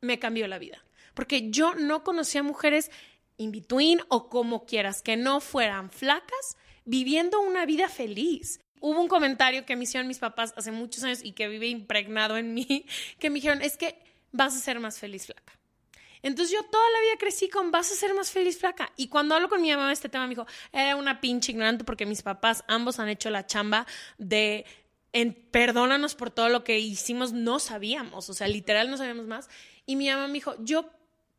me 0.00 0.18
cambió 0.18 0.48
la 0.48 0.58
vida. 0.58 0.82
Porque 1.14 1.50
yo 1.50 1.74
no 1.76 2.02
conocía 2.02 2.42
mujeres 2.42 2.90
in 3.36 3.52
between 3.52 4.00
o 4.08 4.28
como 4.28 4.66
quieras, 4.66 5.02
que 5.02 5.16
no 5.16 5.40
fueran 5.40 5.90
flacas, 5.90 6.56
viviendo 6.84 7.40
una 7.40 7.64
vida 7.66 7.88
feliz. 7.88 8.60
Hubo 8.80 9.00
un 9.00 9.08
comentario 9.08 9.64
que 9.66 9.76
me 9.76 9.84
hicieron 9.84 10.08
mis 10.08 10.18
papás 10.18 10.54
hace 10.56 10.70
muchos 10.72 11.04
años 11.04 11.20
y 11.22 11.32
que 11.32 11.48
vive 11.48 11.68
impregnado 11.68 12.36
en 12.36 12.54
mí, 12.54 12.86
que 13.18 13.30
me 13.30 13.36
dijeron, 13.36 13.62
es 13.62 13.76
que 13.76 13.98
vas 14.32 14.56
a 14.56 14.60
ser 14.60 14.80
más 14.80 14.98
feliz 14.98 15.26
flaca. 15.26 15.58
Entonces 16.22 16.52
yo 16.52 16.64
toda 16.64 16.90
la 16.90 17.00
vida 17.00 17.12
crecí 17.18 17.48
con 17.48 17.70
vas 17.70 17.92
a 17.92 17.94
ser 17.94 18.12
más 18.14 18.30
feliz 18.30 18.58
flaca. 18.58 18.92
Y 18.96 19.08
cuando 19.08 19.34
hablo 19.34 19.48
con 19.48 19.62
mi 19.62 19.70
mamá 19.70 19.88
de 19.88 19.92
este 19.92 20.08
tema, 20.08 20.24
me 20.26 20.30
dijo, 20.30 20.46
era 20.72 20.96
una 20.96 21.20
pinche 21.20 21.52
ignorante 21.52 21.84
porque 21.84 22.06
mis 22.06 22.22
papás 22.22 22.64
ambos 22.66 22.98
han 22.98 23.08
hecho 23.08 23.30
la 23.30 23.46
chamba 23.46 23.86
de 24.18 24.66
en, 25.12 25.32
perdónanos 25.32 26.14
por 26.14 26.30
todo 26.30 26.48
lo 26.48 26.64
que 26.64 26.78
hicimos, 26.78 27.32
no 27.32 27.60
sabíamos, 27.60 28.28
o 28.28 28.34
sea, 28.34 28.46
literal 28.48 28.90
no 28.90 28.96
sabíamos 28.96 29.26
más. 29.26 29.48
Y 29.86 29.96
mi 29.96 30.08
mamá 30.08 30.26
me 30.26 30.34
dijo, 30.34 30.54
yo 30.58 30.90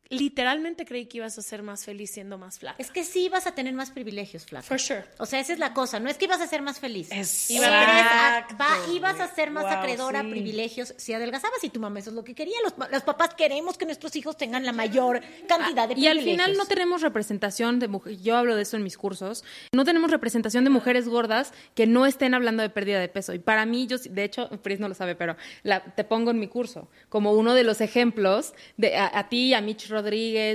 literalmente 0.10 0.86
creí 0.86 1.06
que 1.06 1.18
ibas 1.18 1.38
a 1.38 1.42
ser 1.42 1.62
más 1.62 1.86
feliz 1.86 2.12
siendo 2.12 2.38
más 2.38 2.58
flaca. 2.60 2.76
Es 2.80 2.90
que 2.92 3.04
sí 3.04 3.26
ibas 3.26 3.46
a 3.48 3.52
tener 3.54 3.74
más 3.74 3.92
privilegios, 3.92 4.46
flaca. 4.46 4.64
For 4.66 4.80
sure. 4.80 5.06
O 5.20 5.26
sea, 5.26 5.40
esa 5.40 5.54
es 5.54 5.60
la 5.60 5.74
cosa. 5.74 6.00
No 6.00 6.10
es 6.10 6.18
que 6.18 6.26
ibas 6.26 6.42
a 6.42 6.48
ser 6.48 6.62
más 6.64 6.80
feliz. 6.80 7.10
Exacto. 7.12 7.54
Ibas 7.54 7.70
a, 7.72 8.48
va- 8.60 8.94
ibas 8.94 9.20
a 9.20 9.28
ser 9.36 9.52
más 9.52 9.66
Wow, 9.66 9.74
acreedora 9.74 10.20
a 10.22 10.24
sí. 10.24 10.30
privilegios 10.32 10.94
si 10.98 11.14
adelgazabas 11.14 11.64
y 11.64 11.70
tu 11.70 11.80
mamá 11.80 12.00
eso 12.00 12.10
es 12.10 12.16
lo 12.16 12.24
que 12.24 12.34
quería. 12.34 12.56
Los, 12.64 12.74
los 12.92 13.04
papás 13.04 13.36
queremos 13.36 13.78
que 13.78 13.86
nuestros 13.86 14.16
hijos 14.16 14.36
tengan 14.36 14.66
la 14.66 14.72
mayor 14.72 15.22
cantidad 15.48 15.88
de 15.88 15.94
Ah, 15.94 15.98
Y 16.00 16.08
al 16.08 16.18
privilegios. 16.18 16.46
final 16.46 16.58
no 16.58 16.66
tenemos 16.66 17.02
representación 17.04 17.78
de 17.80 17.88
mujeres, 17.88 18.24
yo 18.24 18.36
hablo 18.36 18.56
de 18.56 18.64
eso 18.64 18.78
en 18.78 18.84
mis 18.84 18.98
cursos, 18.98 19.44
no 19.74 19.86
tenemos 19.86 20.10
representación 20.10 20.64
de 20.64 20.70
mujeres 20.72 21.08
gordas 21.08 21.54
que 21.76 21.86
no 21.86 22.06
estén 22.08 22.34
hablando 22.34 22.64
de 22.64 22.70
pérdida 22.70 23.00
de 23.00 23.10
peso. 23.10 23.34
Y 23.34 23.40
para 23.40 23.66
mí, 23.68 23.86
yo, 23.86 23.98
sí- 24.00 24.10
de 24.10 24.24
hecho, 24.24 24.50
Pris 24.64 24.80
no 24.80 24.88
lo 24.88 24.96
sabe, 24.96 25.16
pero 25.16 25.36
la- 25.62 25.84
te 25.84 26.04
pongo 26.04 26.32
en 26.32 26.40
mi 26.40 26.48
curso 26.48 26.90
como 27.10 27.34
uno 27.34 27.54
de 27.54 27.64
los 27.64 27.80
ejemplos, 27.82 28.54
de, 28.78 28.98
a, 28.98 29.12
a 29.20 29.30
ti, 29.30 29.54
a 29.54 29.62
Mitch 29.62 29.88
Rodríguez 29.88 29.99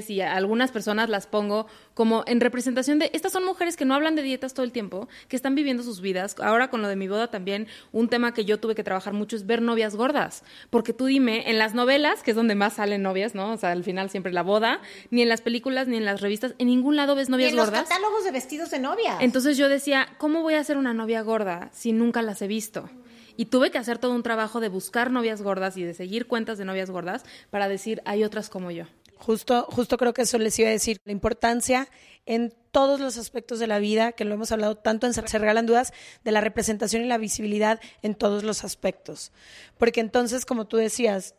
y 0.08 0.20
a 0.20 0.34
algunas 0.34 0.72
personas 0.72 1.08
las 1.08 1.26
pongo 1.26 1.66
como 1.94 2.24
en 2.26 2.40
representación 2.40 2.98
de, 2.98 3.10
estas 3.12 3.32
son 3.32 3.44
mujeres 3.44 3.76
que 3.76 3.84
no 3.84 3.94
hablan 3.94 4.16
de 4.16 4.22
dietas 4.22 4.54
todo 4.54 4.64
el 4.64 4.72
tiempo, 4.72 5.08
que 5.28 5.36
están 5.36 5.54
viviendo 5.54 5.82
sus 5.82 6.00
vidas. 6.00 6.36
Ahora 6.40 6.68
con 6.68 6.82
lo 6.82 6.88
de 6.88 6.96
mi 6.96 7.08
boda 7.08 7.30
también, 7.30 7.68
un 7.92 8.08
tema 8.08 8.34
que 8.34 8.44
yo 8.44 8.58
tuve 8.58 8.74
que 8.74 8.82
trabajar 8.82 9.12
mucho 9.12 9.36
es 9.36 9.46
ver 9.46 9.62
novias 9.62 9.94
gordas. 9.94 10.42
Porque 10.70 10.92
tú 10.92 11.06
dime, 11.06 11.50
en 11.50 11.58
las 11.58 11.74
novelas, 11.74 12.22
que 12.22 12.32
es 12.32 12.36
donde 12.36 12.54
más 12.54 12.74
salen 12.74 13.02
novias, 13.02 13.34
¿no? 13.34 13.52
O 13.52 13.56
sea, 13.56 13.72
al 13.72 13.84
final 13.84 14.10
siempre 14.10 14.32
la 14.32 14.42
boda, 14.42 14.80
ni 15.10 15.22
en 15.22 15.28
las 15.28 15.40
películas, 15.40 15.88
ni 15.88 15.96
en 15.96 16.04
las 16.04 16.20
revistas, 16.20 16.54
en 16.58 16.66
ningún 16.66 16.96
lado 16.96 17.14
ves 17.14 17.28
Y 17.28 17.32
novias 17.32 17.50
en 17.50 17.56
los 17.56 17.66
gordas. 17.66 17.88
catálogos 17.88 18.24
de 18.24 18.30
vestidos 18.30 18.70
de 18.70 18.78
novia. 18.78 19.18
Entonces 19.20 19.56
yo 19.56 19.68
decía, 19.68 20.08
¿cómo 20.18 20.42
voy 20.42 20.54
a 20.54 20.64
ser 20.64 20.76
una 20.76 20.94
novia 20.94 21.22
gorda 21.22 21.70
si 21.72 21.92
nunca 21.92 22.22
las 22.22 22.42
he 22.42 22.48
visto? 22.48 22.88
Y 23.36 23.46
tuve 23.46 23.70
que 23.70 23.78
hacer 23.78 23.98
todo 23.98 24.12
un 24.12 24.22
trabajo 24.22 24.60
de 24.60 24.68
buscar 24.68 25.10
novias 25.10 25.42
gordas 25.42 25.76
y 25.76 25.82
de 25.82 25.94
seguir 25.94 26.26
cuentas 26.26 26.58
de 26.58 26.64
novias 26.64 26.90
gordas 26.90 27.24
para 27.50 27.68
decir, 27.68 28.00
hay 28.04 28.22
otras 28.22 28.48
como 28.48 28.70
yo. 28.70 28.84
Justo, 29.24 29.66
justo 29.70 29.96
creo 29.96 30.12
que 30.12 30.20
eso 30.22 30.36
les 30.36 30.58
iba 30.58 30.68
a 30.68 30.72
decir, 30.72 31.00
la 31.06 31.12
importancia 31.12 31.88
en 32.26 32.52
todos 32.72 33.00
los 33.00 33.16
aspectos 33.16 33.58
de 33.58 33.66
la 33.66 33.78
vida, 33.78 34.12
que 34.12 34.26
lo 34.26 34.34
hemos 34.34 34.52
hablado 34.52 34.76
tanto 34.76 35.06
en 35.06 35.14
Se 35.14 35.38
Regalan 35.38 35.64
Dudas, 35.64 35.94
de 36.24 36.30
la 36.30 36.42
representación 36.42 37.02
y 37.02 37.06
la 37.06 37.16
visibilidad 37.16 37.80
en 38.02 38.16
todos 38.16 38.42
los 38.42 38.64
aspectos. 38.64 39.32
Porque 39.78 40.00
entonces, 40.00 40.44
como 40.44 40.66
tú 40.66 40.76
decías, 40.76 41.36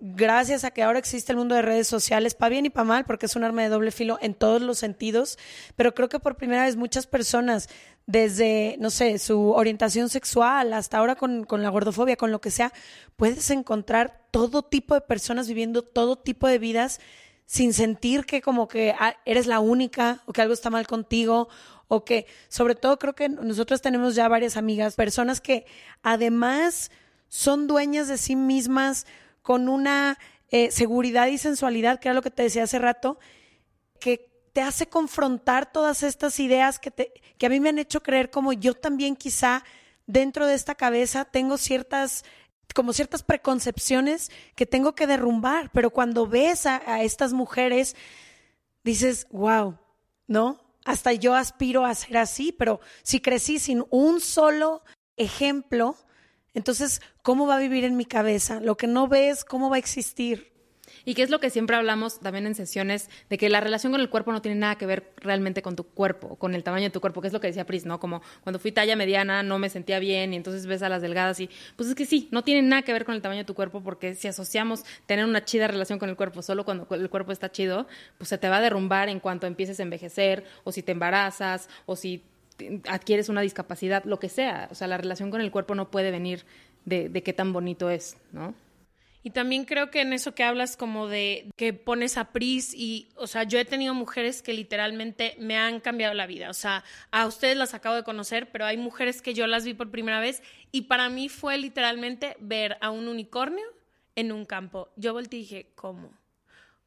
gracias 0.00 0.64
a 0.64 0.72
que 0.72 0.82
ahora 0.82 0.98
existe 0.98 1.30
el 1.30 1.38
mundo 1.38 1.54
de 1.54 1.62
redes 1.62 1.86
sociales, 1.86 2.34
para 2.34 2.50
bien 2.50 2.66
y 2.66 2.70
para 2.70 2.82
mal, 2.82 3.04
porque 3.04 3.26
es 3.26 3.36
un 3.36 3.44
arma 3.44 3.62
de 3.62 3.68
doble 3.68 3.92
filo 3.92 4.18
en 4.20 4.34
todos 4.34 4.60
los 4.60 4.78
sentidos, 4.78 5.38
pero 5.76 5.94
creo 5.94 6.08
que 6.08 6.18
por 6.18 6.36
primera 6.36 6.64
vez 6.64 6.74
muchas 6.74 7.06
personas, 7.06 7.68
desde, 8.06 8.74
no 8.80 8.90
sé, 8.90 9.16
su 9.20 9.50
orientación 9.50 10.08
sexual 10.08 10.72
hasta 10.72 10.98
ahora 10.98 11.14
con, 11.14 11.44
con 11.44 11.62
la 11.62 11.68
gordofobia, 11.68 12.16
con 12.16 12.32
lo 12.32 12.40
que 12.40 12.50
sea, 12.50 12.72
puedes 13.16 13.48
encontrar 13.50 14.22
todo 14.32 14.62
tipo 14.62 14.94
de 14.94 15.02
personas 15.02 15.46
viviendo 15.46 15.82
todo 15.82 16.16
tipo 16.16 16.48
de 16.48 16.58
vidas 16.58 16.98
sin 17.48 17.72
sentir 17.72 18.26
que 18.26 18.42
como 18.42 18.68
que 18.68 18.94
ah, 18.98 19.16
eres 19.24 19.46
la 19.46 19.58
única 19.58 20.20
o 20.26 20.34
que 20.34 20.42
algo 20.42 20.52
está 20.52 20.68
mal 20.68 20.86
contigo 20.86 21.48
o 21.88 22.04
que 22.04 22.26
sobre 22.50 22.74
todo 22.74 22.98
creo 22.98 23.14
que 23.14 23.30
nosotros 23.30 23.80
tenemos 23.80 24.14
ya 24.14 24.28
varias 24.28 24.58
amigas, 24.58 24.96
personas 24.96 25.40
que 25.40 25.64
además 26.02 26.90
son 27.28 27.66
dueñas 27.66 28.06
de 28.06 28.18
sí 28.18 28.36
mismas 28.36 29.06
con 29.40 29.70
una 29.70 30.18
eh, 30.50 30.70
seguridad 30.70 31.28
y 31.28 31.38
sensualidad, 31.38 32.00
que 32.00 32.08
era 32.08 32.14
lo 32.14 32.20
que 32.20 32.30
te 32.30 32.42
decía 32.42 32.64
hace 32.64 32.78
rato, 32.78 33.18
que 33.98 34.30
te 34.52 34.60
hace 34.60 34.86
confrontar 34.86 35.72
todas 35.72 36.02
estas 36.02 36.38
ideas 36.40 36.78
que, 36.78 36.90
te, 36.90 37.14
que 37.38 37.46
a 37.46 37.48
mí 37.48 37.60
me 37.60 37.70
han 37.70 37.78
hecho 37.78 38.02
creer 38.02 38.28
como 38.28 38.52
yo 38.52 38.74
también 38.74 39.16
quizá 39.16 39.64
dentro 40.06 40.46
de 40.46 40.52
esta 40.52 40.74
cabeza 40.74 41.24
tengo 41.24 41.56
ciertas 41.56 42.26
como 42.74 42.92
ciertas 42.92 43.22
preconcepciones 43.22 44.30
que 44.54 44.66
tengo 44.66 44.94
que 44.94 45.06
derrumbar, 45.06 45.70
pero 45.72 45.90
cuando 45.90 46.26
ves 46.26 46.66
a, 46.66 47.02
estas 47.02 47.32
mujeres 47.32 47.96
dices, 48.84 49.26
wow, 49.30 49.78
¿no? 50.26 50.60
Hasta 50.84 51.12
yo 51.12 51.34
aspiro 51.34 51.84
a 51.84 51.94
ser 51.94 52.18
así, 52.18 52.52
pero 52.52 52.80
si 53.02 53.20
crecí 53.20 53.58
sin 53.58 53.84
un 53.90 54.20
solo 54.20 54.82
ejemplo, 55.16 55.96
entonces, 56.54 57.02
¿cómo 57.22 57.46
va 57.46 57.56
a 57.56 57.60
vivir 57.60 57.84
en 57.84 57.96
mi 57.96 58.04
cabeza? 58.04 58.60
Lo 58.60 58.76
que 58.76 58.86
no 58.86 59.06
ves, 59.06 59.44
¿cómo 59.44 59.70
va 59.70 59.76
a 59.76 59.80
existir? 59.80 60.57
Y 61.08 61.14
que 61.14 61.22
es 61.22 61.30
lo 61.30 61.40
que 61.40 61.48
siempre 61.48 61.74
hablamos 61.74 62.20
también 62.20 62.46
en 62.46 62.54
sesiones, 62.54 63.08
de 63.30 63.38
que 63.38 63.48
la 63.48 63.62
relación 63.62 63.92
con 63.92 64.02
el 64.02 64.10
cuerpo 64.10 64.30
no 64.30 64.42
tiene 64.42 64.60
nada 64.60 64.76
que 64.76 64.84
ver 64.84 65.10
realmente 65.16 65.62
con 65.62 65.74
tu 65.74 65.84
cuerpo, 65.84 66.36
con 66.36 66.54
el 66.54 66.62
tamaño 66.62 66.84
de 66.84 66.90
tu 66.90 67.00
cuerpo, 67.00 67.22
que 67.22 67.28
es 67.28 67.32
lo 67.32 67.40
que 67.40 67.46
decía 67.46 67.64
Pris, 67.64 67.86
¿no? 67.86 67.98
Como 67.98 68.20
cuando 68.42 68.58
fui 68.58 68.72
talla 68.72 68.94
mediana 68.94 69.42
no 69.42 69.58
me 69.58 69.70
sentía 69.70 70.00
bien 70.00 70.34
y 70.34 70.36
entonces 70.36 70.66
ves 70.66 70.82
a 70.82 70.90
las 70.90 71.00
delgadas 71.00 71.40
y 71.40 71.48
pues 71.76 71.88
es 71.88 71.94
que 71.94 72.04
sí, 72.04 72.28
no 72.30 72.44
tiene 72.44 72.60
nada 72.60 72.82
que 72.82 72.92
ver 72.92 73.06
con 73.06 73.14
el 73.14 73.22
tamaño 73.22 73.38
de 73.38 73.46
tu 73.46 73.54
cuerpo 73.54 73.80
porque 73.80 74.14
si 74.14 74.28
asociamos 74.28 74.84
tener 75.06 75.24
una 75.24 75.42
chida 75.46 75.66
relación 75.66 75.98
con 75.98 76.10
el 76.10 76.16
cuerpo 76.16 76.42
solo 76.42 76.66
cuando 76.66 76.86
el 76.90 77.08
cuerpo 77.08 77.32
está 77.32 77.50
chido, 77.50 77.86
pues 78.18 78.28
se 78.28 78.36
te 78.36 78.50
va 78.50 78.58
a 78.58 78.60
derrumbar 78.60 79.08
en 79.08 79.18
cuanto 79.18 79.46
empieces 79.46 79.80
a 79.80 79.84
envejecer 79.84 80.44
o 80.64 80.72
si 80.72 80.82
te 80.82 80.92
embarazas 80.92 81.70
o 81.86 81.96
si 81.96 82.22
adquieres 82.86 83.30
una 83.30 83.40
discapacidad, 83.40 84.04
lo 84.04 84.18
que 84.18 84.28
sea. 84.28 84.68
O 84.70 84.74
sea, 84.74 84.86
la 84.86 84.98
relación 84.98 85.30
con 85.30 85.40
el 85.40 85.50
cuerpo 85.50 85.74
no 85.74 85.90
puede 85.90 86.10
venir 86.10 86.44
de, 86.84 87.08
de 87.08 87.22
qué 87.22 87.32
tan 87.32 87.54
bonito 87.54 87.88
es, 87.88 88.18
¿no? 88.30 88.52
Y 89.22 89.30
también 89.30 89.64
creo 89.64 89.90
que 89.90 90.00
en 90.00 90.12
eso 90.12 90.34
que 90.34 90.44
hablas 90.44 90.76
como 90.76 91.08
de 91.08 91.50
que 91.56 91.72
pones 91.72 92.16
a 92.16 92.32
Pris 92.32 92.72
y, 92.72 93.08
o 93.16 93.26
sea, 93.26 93.42
yo 93.42 93.58
he 93.58 93.64
tenido 93.64 93.92
mujeres 93.92 94.42
que 94.42 94.52
literalmente 94.52 95.34
me 95.38 95.56
han 95.56 95.80
cambiado 95.80 96.14
la 96.14 96.26
vida. 96.26 96.50
O 96.50 96.54
sea, 96.54 96.84
a 97.10 97.26
ustedes 97.26 97.56
las 97.56 97.74
acabo 97.74 97.96
de 97.96 98.04
conocer, 98.04 98.50
pero 98.52 98.64
hay 98.64 98.76
mujeres 98.76 99.20
que 99.20 99.34
yo 99.34 99.46
las 99.46 99.64
vi 99.64 99.74
por 99.74 99.90
primera 99.90 100.20
vez 100.20 100.42
y 100.70 100.82
para 100.82 101.08
mí 101.08 101.28
fue 101.28 101.58
literalmente 101.58 102.36
ver 102.38 102.78
a 102.80 102.90
un 102.90 103.08
unicornio 103.08 103.66
en 104.14 104.32
un 104.32 104.44
campo. 104.44 104.88
Yo 104.96 105.12
volteé 105.12 105.40
y 105.40 105.42
dije, 105.42 105.72
¿cómo? 105.74 106.12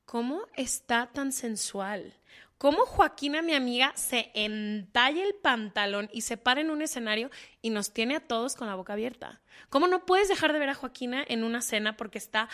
¿Cómo 0.05 0.45
está 0.55 1.09
tan 1.13 1.31
sensual? 1.31 2.13
¿Cómo 2.61 2.85
Joaquina, 2.85 3.41
mi 3.41 3.55
amiga, 3.55 3.91
se 3.95 4.29
entalla 4.35 5.23
el 5.23 5.33
pantalón 5.33 6.11
y 6.13 6.21
se 6.21 6.37
para 6.37 6.61
en 6.61 6.69
un 6.69 6.83
escenario 6.83 7.31
y 7.63 7.71
nos 7.71 7.91
tiene 7.91 8.15
a 8.15 8.19
todos 8.19 8.55
con 8.55 8.67
la 8.67 8.75
boca 8.75 8.93
abierta? 8.93 9.41
¿Cómo 9.69 9.87
no 9.87 10.05
puedes 10.05 10.27
dejar 10.27 10.53
de 10.53 10.59
ver 10.59 10.69
a 10.69 10.75
Joaquina 10.75 11.25
en 11.27 11.43
una 11.43 11.61
cena 11.61 11.97
porque 11.97 12.19
está... 12.19 12.49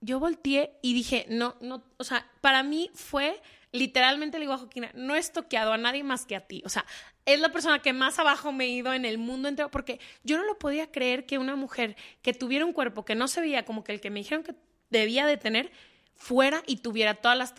Yo 0.00 0.18
volteé 0.18 0.72
y 0.82 0.92
dije, 0.92 1.24
no, 1.28 1.54
no, 1.60 1.84
o 1.98 2.02
sea, 2.02 2.28
para 2.40 2.64
mí 2.64 2.90
fue, 2.94 3.40
literalmente 3.70 4.38
le 4.38 4.46
digo 4.46 4.54
a 4.54 4.58
Joaquina, 4.58 4.90
no 4.94 5.14
he 5.14 5.22
toqueado 5.22 5.72
a 5.72 5.78
nadie 5.78 6.02
más 6.02 6.26
que 6.26 6.34
a 6.34 6.40
ti. 6.40 6.60
O 6.66 6.68
sea, 6.68 6.84
es 7.24 7.38
la 7.38 7.52
persona 7.52 7.80
que 7.80 7.92
más 7.92 8.18
abajo 8.18 8.50
me 8.50 8.64
he 8.64 8.70
ido 8.70 8.92
en 8.92 9.04
el 9.04 9.18
mundo 9.18 9.46
entero 9.48 9.70
porque 9.70 10.00
yo 10.24 10.36
no 10.36 10.42
lo 10.46 10.58
podía 10.58 10.90
creer 10.90 11.26
que 11.26 11.38
una 11.38 11.54
mujer 11.54 11.94
que 12.22 12.34
tuviera 12.34 12.66
un 12.66 12.72
cuerpo 12.72 13.04
que 13.04 13.14
no 13.14 13.28
se 13.28 13.40
veía 13.40 13.64
como 13.64 13.84
que 13.84 13.92
el 13.92 14.00
que 14.00 14.10
me 14.10 14.18
dijeron 14.18 14.42
que 14.42 14.56
debía 14.90 15.26
de 15.26 15.36
tener, 15.36 15.70
fuera 16.18 16.62
y 16.66 16.78
tuviera 16.78 17.14
todas 17.14 17.38
las 17.38 17.54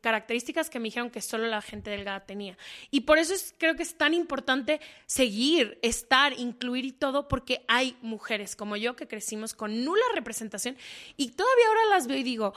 características 0.00 0.70
que 0.70 0.80
me 0.80 0.84
dijeron 0.84 1.10
que 1.10 1.20
solo 1.20 1.46
la 1.46 1.60
gente 1.60 1.90
delgada 1.90 2.20
tenía. 2.20 2.56
Y 2.90 3.02
por 3.02 3.18
eso 3.18 3.34
es, 3.34 3.54
creo 3.58 3.76
que 3.76 3.82
es 3.82 3.94
tan 3.94 4.14
importante 4.14 4.80
seguir, 5.06 5.78
estar, 5.82 6.32
incluir 6.38 6.86
y 6.86 6.92
todo, 6.92 7.28
porque 7.28 7.62
hay 7.68 7.96
mujeres 8.00 8.56
como 8.56 8.76
yo 8.76 8.96
que 8.96 9.06
crecimos 9.06 9.54
con 9.54 9.84
nula 9.84 10.02
representación 10.14 10.76
y 11.16 11.30
todavía 11.32 11.66
ahora 11.68 11.86
las 11.90 12.06
veo 12.06 12.16
y 12.16 12.22
digo. 12.22 12.54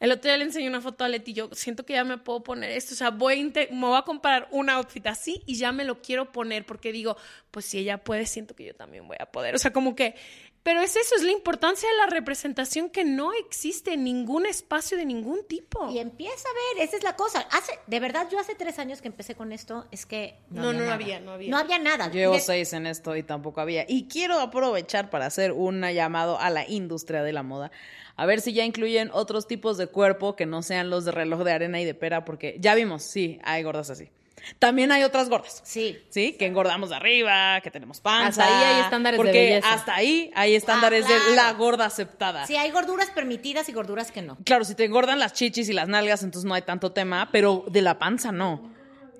El 0.00 0.12
otro 0.12 0.30
día 0.30 0.36
le 0.38 0.44
enseñé 0.44 0.68
una 0.68 0.80
foto 0.80 1.04
a 1.04 1.08
Leti 1.08 1.32
y 1.32 1.34
yo 1.34 1.48
siento 1.52 1.84
que 1.84 1.94
ya 1.94 2.04
me 2.04 2.18
puedo 2.18 2.42
poner 2.42 2.70
esto, 2.70 2.94
o 2.94 2.96
sea, 2.96 3.10
voy 3.10 3.34
a 3.40 3.72
me 3.72 3.86
voy 3.86 3.98
a 3.98 4.02
comprar 4.02 4.48
un 4.52 4.70
outfit 4.70 5.06
así 5.06 5.42
y 5.46 5.56
ya 5.56 5.72
me 5.72 5.84
lo 5.84 6.00
quiero 6.02 6.30
poner 6.32 6.64
porque 6.66 6.92
digo, 6.92 7.16
pues 7.50 7.64
si 7.66 7.78
ella 7.78 7.98
puede, 7.98 8.26
siento 8.26 8.54
que 8.54 8.64
yo 8.64 8.74
también 8.74 9.06
voy 9.08 9.16
a 9.18 9.26
poder, 9.26 9.54
o 9.54 9.58
sea, 9.58 9.72
como 9.72 9.94
que 9.96 10.14
pero 10.60 10.80
es 10.82 10.96
eso, 10.96 11.14
es 11.16 11.22
la 11.22 11.30
importancia 11.32 11.88
de 11.88 11.96
la 11.96 12.06
representación 12.08 12.90
que 12.90 13.02
no 13.02 13.32
existe 13.32 13.94
en 13.94 14.04
ningún 14.04 14.44
espacio 14.44 14.98
de 14.98 15.06
ningún 15.06 15.46
tipo. 15.48 15.88
Y 15.90 15.98
empieza 15.98 16.46
a 16.46 16.76
ver, 16.76 16.84
esa 16.86 16.96
es 16.98 17.02
la 17.04 17.16
cosa. 17.16 17.46
Hace, 17.52 17.72
de 17.86 18.00
verdad, 18.00 18.28
yo 18.30 18.38
hace 18.38 18.54
tres 18.54 18.78
años 18.78 19.00
que 19.00 19.08
empecé 19.08 19.34
con 19.34 19.52
esto, 19.52 19.86
es 19.92 20.04
que 20.04 20.34
no, 20.50 20.64
No, 20.64 20.68
había, 20.70 20.78
no 20.80 20.84
nada. 20.84 20.94
había, 20.94 21.20
no 21.20 21.30
había. 21.32 21.50
No 21.52 21.56
había 21.56 21.78
nada. 21.78 22.06
Yo 22.08 22.14
llevo 22.14 22.34
De- 22.34 22.40
seis 22.40 22.72
en 22.74 22.86
esto 22.86 23.16
y 23.16 23.22
tampoco 23.22 23.62
había. 23.62 23.86
Y 23.88 24.08
quiero 24.08 24.40
aprovechar 24.40 25.08
para 25.08 25.24
hacer 25.26 25.52
un 25.52 25.80
llamado 25.80 26.38
a 26.38 26.50
la 26.50 26.68
industria 26.68 27.22
de 27.22 27.32
la 27.32 27.42
moda. 27.42 27.70
A 28.18 28.26
ver 28.26 28.40
si 28.40 28.52
ya 28.52 28.64
incluyen 28.64 29.10
otros 29.12 29.46
tipos 29.46 29.78
de 29.78 29.86
cuerpo 29.86 30.34
que 30.36 30.44
no 30.44 30.62
sean 30.62 30.90
los 30.90 31.04
de 31.04 31.12
reloj 31.12 31.44
de 31.44 31.52
arena 31.52 31.80
y 31.80 31.84
de 31.84 31.94
pera, 31.94 32.24
porque 32.24 32.56
ya 32.58 32.74
vimos, 32.74 33.04
sí, 33.04 33.38
hay 33.44 33.62
gordas 33.62 33.88
así. 33.90 34.10
También 34.58 34.90
hay 34.92 35.02
otras 35.04 35.28
gordas. 35.28 35.60
Sí. 35.64 35.98
Sí, 36.08 36.32
que 36.32 36.46
engordamos 36.46 36.90
de 36.90 36.96
arriba, 36.96 37.60
que 37.60 37.70
tenemos 37.70 38.00
panza. 38.00 38.42
Hasta 38.42 38.58
ahí 38.58 38.64
hay 38.74 38.80
estándares 38.82 39.18
de 39.18 39.24
porque 39.24 39.44
belleza. 39.50 39.72
hasta 39.72 39.94
ahí 39.94 40.30
hay 40.34 40.54
estándares 40.54 41.04
Ah, 41.04 41.08
claro. 41.08 41.24
de 41.30 41.36
la 41.36 41.52
gorda 41.52 41.84
aceptada. 41.86 42.46
Sí, 42.46 42.56
hay 42.56 42.70
gorduras 42.70 43.10
permitidas 43.10 43.68
y 43.68 43.72
gorduras 43.72 44.10
que 44.10 44.22
no. 44.22 44.36
Claro, 44.44 44.64
si 44.64 44.74
te 44.74 44.84
engordan 44.84 45.18
las 45.18 45.32
chichis 45.34 45.68
y 45.68 45.72
las 45.72 45.88
nalgas, 45.88 46.22
entonces 46.22 46.46
no 46.48 46.54
hay 46.54 46.62
tanto 46.62 46.92
tema, 46.92 47.28
pero 47.32 47.64
de 47.68 47.82
la 47.82 47.98
panza 47.98 48.32
no. 48.32 48.72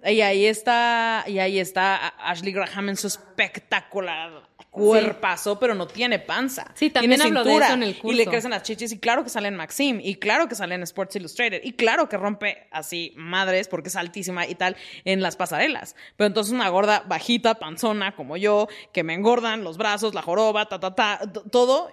Y 0.05 0.21
ahí 0.23 0.47
está, 0.47 1.25
y 1.27 1.39
ahí 1.41 1.59
está 1.59 2.09
Ashley 2.21 2.53
Graham 2.53 2.89
en 2.91 2.97
su 2.97 3.09
espectacular 3.09 4.48
cuerpazo, 4.79 5.59
pero 5.59 5.75
no 5.75 5.87
tiene 5.87 6.19
panza. 6.19 6.73
Sí, 6.75 6.91
también 6.91 7.21
tiene 7.21 7.31
de 7.31 7.45
cintura, 7.45 7.67
eso 7.67 7.75
en 7.75 7.83
el 7.83 7.97
Y 8.03 8.13
le 8.15 8.27
crecen 8.27 8.51
las 8.51 8.63
chichis 8.63 8.93
y 8.93 8.99
claro 8.99 9.25
que 9.25 9.31
sale 9.31 9.49
en 9.49 9.57
Maxim 9.57 10.01
y 10.03 10.17
claro 10.17 10.49
que 10.49 10.55
sale 10.55 10.75
en 10.75 10.83
Sports 10.83 11.17
Illustrated 11.17 11.61
y 11.63 11.73
claro 11.73 12.09
que 12.09 12.17
rompe 12.17 12.67
así 12.71 13.13
madres 13.17 13.69
porque 13.69 13.89
es 13.89 13.97
altísima 13.97 14.47
y 14.47 14.55
tal 14.55 14.77
en 15.05 15.21
las 15.21 15.37
pasarelas. 15.37 15.97
Pero 16.17 16.27
entonces 16.27 16.53
una 16.53 16.69
gorda 16.69 17.05
bajita, 17.07 17.57
panzona 17.57 18.15
como 18.15 18.37
yo, 18.37 18.69
que 18.93 19.03
me 19.03 19.15
engordan 19.15 19.65
los 19.65 19.79
brazos, 19.79 20.15
la 20.15 20.23
joroba, 20.23 20.67
ta, 20.69 20.81
ta, 20.81 20.95
ta, 20.95 21.21
todo. 21.51 21.91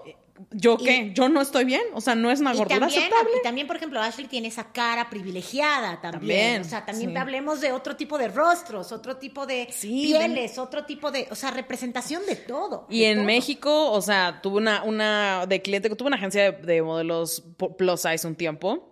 ¿Yo 0.51 0.77
qué? 0.77 1.11
¿Yo 1.13 1.29
no 1.29 1.39
estoy 1.41 1.63
bien? 1.63 1.81
O 1.93 2.01
sea, 2.01 2.13
no 2.15 2.29
es 2.29 2.41
una 2.41 2.53
Y 2.53 2.57
gordura 2.57 2.79
también, 2.81 3.03
aceptable. 3.03 3.31
y 3.39 3.43
también, 3.43 3.67
por 3.67 3.77
ejemplo, 3.77 4.01
Ashley 4.01 4.27
tiene 4.27 4.49
esa 4.49 4.71
cara 4.73 5.09
privilegiada 5.09 6.01
también. 6.01 6.11
También, 6.11 6.61
o 6.61 6.63
sea, 6.65 6.85
también 6.85 7.11
sí. 7.11 7.17
hablemos 7.17 7.61
de 7.61 7.71
otro 7.71 7.95
tipo 7.95 8.17
de 8.17 8.27
rostros, 8.27 8.91
otro 8.91 9.17
tipo 9.17 9.45
de 9.45 9.67
Sí, 9.71 10.07
pieles, 10.07 10.57
otro 10.57 10.83
tipo 10.85 11.09
de, 11.11 11.27
o 11.31 11.35
sea, 11.35 11.51
representación 11.51 12.25
de 12.25 12.35
todo. 12.35 12.85
Y 12.89 13.01
de 13.01 13.11
en 13.11 13.17
todo. 13.19 13.25
México, 13.25 13.91
o 13.91 14.01
sea, 14.01 14.41
tuve 14.41 14.57
una, 14.57 14.83
una 14.83 15.45
de 15.45 15.61
cliente, 15.61 15.89
tuve 15.95 16.07
una 16.07 16.17
agencia 16.17 16.51
de, 16.51 16.61
de 16.61 16.81
modelos 16.81 17.43
plus 17.77 18.01
size 18.01 18.27
un 18.27 18.35
tiempo 18.35 18.91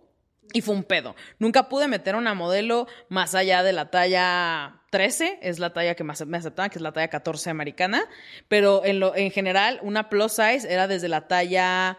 y 0.53 0.61
fue 0.61 0.75
un 0.75 0.83
pedo. 0.83 1.15
Nunca 1.39 1.67
pude 1.67 1.87
meter 1.87 2.15
una 2.15 2.33
modelo 2.35 2.87
más 3.09 3.35
allá 3.35 3.63
de 3.63 3.73
la 3.73 3.89
talla 3.91 4.82
13, 4.93 5.39
es 5.41 5.57
la 5.57 5.73
talla 5.73 5.95
que 5.95 6.03
me 6.03 6.13
aceptaban, 6.13 6.69
que 6.69 6.77
es 6.77 6.81
la 6.83 6.91
talla 6.91 7.07
14 7.07 7.49
americana, 7.49 8.05
pero 8.47 8.85
en, 8.85 8.99
lo, 8.99 9.15
en 9.15 9.31
general 9.31 9.79
una 9.81 10.07
plus 10.07 10.33
size 10.33 10.71
era 10.71 10.87
desde 10.87 11.07
la 11.09 11.27
talla 11.27 11.97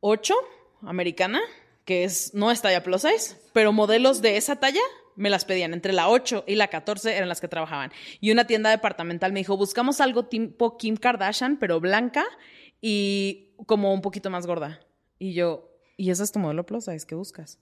8 0.00 0.34
americana, 0.82 1.40
que 1.84 2.02
es 2.02 2.34
no 2.34 2.50
es 2.50 2.60
talla 2.62 2.82
plus 2.82 3.02
size, 3.02 3.36
pero 3.52 3.72
modelos 3.72 4.22
de 4.22 4.36
esa 4.36 4.56
talla 4.56 4.80
me 5.14 5.30
las 5.30 5.44
pedían. 5.44 5.72
Entre 5.72 5.92
la 5.92 6.08
8 6.08 6.42
y 6.48 6.56
la 6.56 6.66
14 6.66 7.16
eran 7.16 7.28
las 7.28 7.40
que 7.40 7.46
trabajaban. 7.46 7.92
Y 8.20 8.32
una 8.32 8.48
tienda 8.48 8.70
departamental 8.70 9.32
me 9.32 9.38
dijo, 9.38 9.56
buscamos 9.56 10.00
algo 10.00 10.24
tipo 10.24 10.76
Kim 10.76 10.96
Kardashian, 10.96 11.58
pero 11.58 11.78
blanca 11.78 12.24
y 12.80 13.52
como 13.66 13.94
un 13.94 14.00
poquito 14.00 14.30
más 14.30 14.48
gorda. 14.48 14.80
Y 15.20 15.34
yo, 15.34 15.70
¿y 15.96 16.10
esa 16.10 16.24
es 16.24 16.32
tu 16.32 16.40
modelo 16.40 16.66
plus 16.66 16.86
size? 16.86 17.06
¿Qué 17.06 17.14
buscas? 17.14 17.60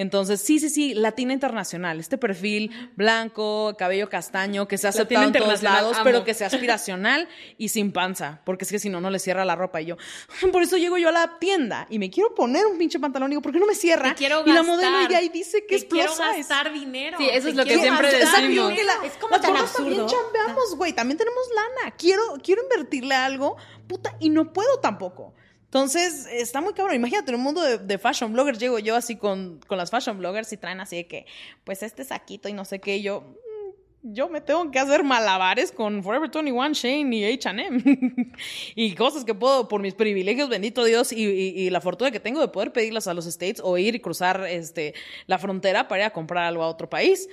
Entonces, 0.00 0.40
sí, 0.40 0.58
sí, 0.58 0.70
sí, 0.70 0.94
latina 0.94 1.34
internacional, 1.34 2.00
este 2.00 2.16
perfil 2.16 2.70
blanco, 2.96 3.74
cabello 3.78 4.08
castaño, 4.08 4.66
que 4.66 4.78
sea 4.78 4.92
Latina 4.92 5.02
aceptado 5.20 5.26
en 5.26 5.32
todos 5.44 5.62
lados, 5.62 5.94
amo. 5.96 6.04
pero 6.04 6.24
que 6.24 6.32
sea 6.32 6.46
aspiracional 6.46 7.28
y 7.58 7.68
sin 7.68 7.92
panza, 7.92 8.40
porque 8.46 8.64
es 8.64 8.70
que 8.70 8.78
si 8.78 8.88
no, 8.88 9.02
no 9.02 9.10
le 9.10 9.18
cierra 9.18 9.44
la 9.44 9.56
ropa. 9.56 9.82
Y 9.82 9.86
yo, 9.86 9.96
por 10.52 10.62
eso 10.62 10.78
llego 10.78 10.96
yo 10.96 11.10
a 11.10 11.12
la 11.12 11.38
tienda 11.38 11.86
y 11.90 11.98
me 11.98 12.08
quiero 12.08 12.34
poner 12.34 12.64
un 12.64 12.78
pinche 12.78 12.98
pantalón 12.98 13.28
y 13.30 13.32
digo, 13.32 13.42
¿por 13.42 13.52
qué 13.52 13.58
no 13.58 13.66
me 13.66 13.74
cierra? 13.74 14.08
Te 14.10 14.14
quiero 14.14 14.42
y 14.46 14.52
la 14.52 14.62
modelo 14.62 15.06
ya 15.10 15.18
ahí 15.18 15.28
dice 15.28 15.66
que 15.66 15.74
es 15.76 15.84
plus 15.84 16.00
quiero 16.00 16.14
size. 16.14 16.38
gastar 16.38 16.72
dinero. 16.72 17.18
Sí, 17.18 17.28
eso 17.30 17.48
es 17.48 17.54
lo 17.56 17.64
que 17.66 17.78
siempre 17.78 18.10
gastar 18.18 18.42
decimos. 18.42 18.72
Que 18.72 18.84
la- 18.84 19.00
Es 19.04 19.12
como 19.20 19.32
las 19.32 19.42
tan 19.42 19.50
gordas 19.52 19.72
también 19.74 20.00
absurdo. 20.00 20.22
chambeamos, 20.32 20.76
güey. 20.76 20.92
También 20.94 21.18
tenemos 21.18 21.42
lana. 21.54 21.94
Quiero, 21.98 22.22
quiero 22.42 22.62
invertirle 22.62 23.14
algo, 23.14 23.58
puta, 23.86 24.16
y 24.18 24.30
no 24.30 24.50
puedo 24.52 24.78
tampoco. 24.80 25.34
Entonces, 25.70 26.26
está 26.32 26.60
muy 26.60 26.74
cabrón. 26.74 26.96
Imagínate, 26.96 27.30
en 27.30 27.36
un 27.36 27.44
mundo 27.44 27.62
de, 27.62 27.98
fashion 27.98 28.32
bloggers, 28.32 28.58
llego 28.58 28.80
yo 28.80 28.96
así 28.96 29.14
con, 29.14 29.60
con 29.68 29.78
las 29.78 29.88
fashion 29.88 30.18
bloggers 30.18 30.52
y 30.52 30.56
traen 30.56 30.80
así 30.80 30.96
de 30.96 31.06
que, 31.06 31.26
pues 31.62 31.84
este 31.84 32.02
saquito 32.02 32.48
y 32.48 32.52
no 32.52 32.64
sé 32.64 32.80
qué. 32.80 33.00
Yo, 33.02 33.20
mm, 33.20 34.12
yo 34.12 34.28
me 34.28 34.40
tengo 34.40 34.68
que 34.72 34.80
hacer 34.80 35.04
malabares 35.04 35.70
con 35.70 36.02
Forever 36.02 36.28
21, 36.28 36.72
Shane 36.74 37.14
y 37.14 37.24
H&M. 37.34 37.80
y 38.74 38.94
cosas 38.96 39.24
que 39.24 39.32
puedo, 39.32 39.68
por 39.68 39.80
mis 39.80 39.94
privilegios, 39.94 40.48
bendito 40.48 40.82
Dios, 40.82 41.12
y, 41.12 41.24
y- 41.24 41.60
y 41.60 41.70
la 41.70 41.80
fortuna 41.80 42.10
que 42.10 42.18
tengo 42.18 42.40
de 42.40 42.48
poder 42.48 42.72
pedirlas 42.72 43.06
a 43.06 43.14
los 43.14 43.26
States 43.26 43.60
o 43.62 43.78
ir 43.78 43.94
y 43.94 44.00
cruzar 44.00 44.44
este, 44.48 44.94
la 45.28 45.38
frontera 45.38 45.86
para 45.86 46.02
ir 46.02 46.06
a 46.06 46.10
comprar 46.12 46.46
algo 46.46 46.64
a 46.64 46.68
otro 46.68 46.90
país. 46.90 47.28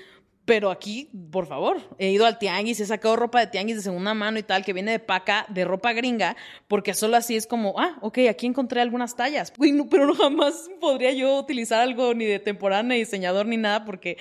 Pero 0.47 0.71
aquí, 0.71 1.09
por 1.29 1.45
favor, 1.45 1.81
he 1.97 2.09
ido 2.09 2.25
al 2.25 2.39
tianguis, 2.39 2.79
he 2.79 2.85
sacado 2.85 3.17
ropa 3.17 3.41
de 3.41 3.47
tianguis 3.47 3.75
de 3.75 3.81
segunda 3.81 4.13
mano 4.13 4.39
y 4.39 4.43
tal, 4.43 4.63
que 4.63 4.71
viene 4.71 4.91
de 4.91 4.99
paca, 4.99 5.45
de 5.49 5.65
ropa 5.65 5.91
gringa, 5.91 6.37
porque 6.69 6.93
solo 6.93 7.17
así 7.17 7.35
es 7.35 7.45
como, 7.45 7.77
ah, 7.77 7.97
ok, 7.99 8.19
aquí 8.29 8.45
encontré 8.45 8.79
algunas 8.79 9.17
tallas. 9.17 9.51
Uy, 9.57 9.73
no, 9.73 9.89
pero 9.89 10.07
no 10.07 10.15
jamás 10.15 10.69
podría 10.79 11.11
yo 11.11 11.37
utilizar 11.37 11.81
algo 11.81 12.13
ni 12.13 12.23
de 12.23 12.39
temporada, 12.39 12.81
ni 12.81 12.95
diseñador, 12.95 13.45
ni 13.45 13.57
nada, 13.57 13.83
porque... 13.83 14.15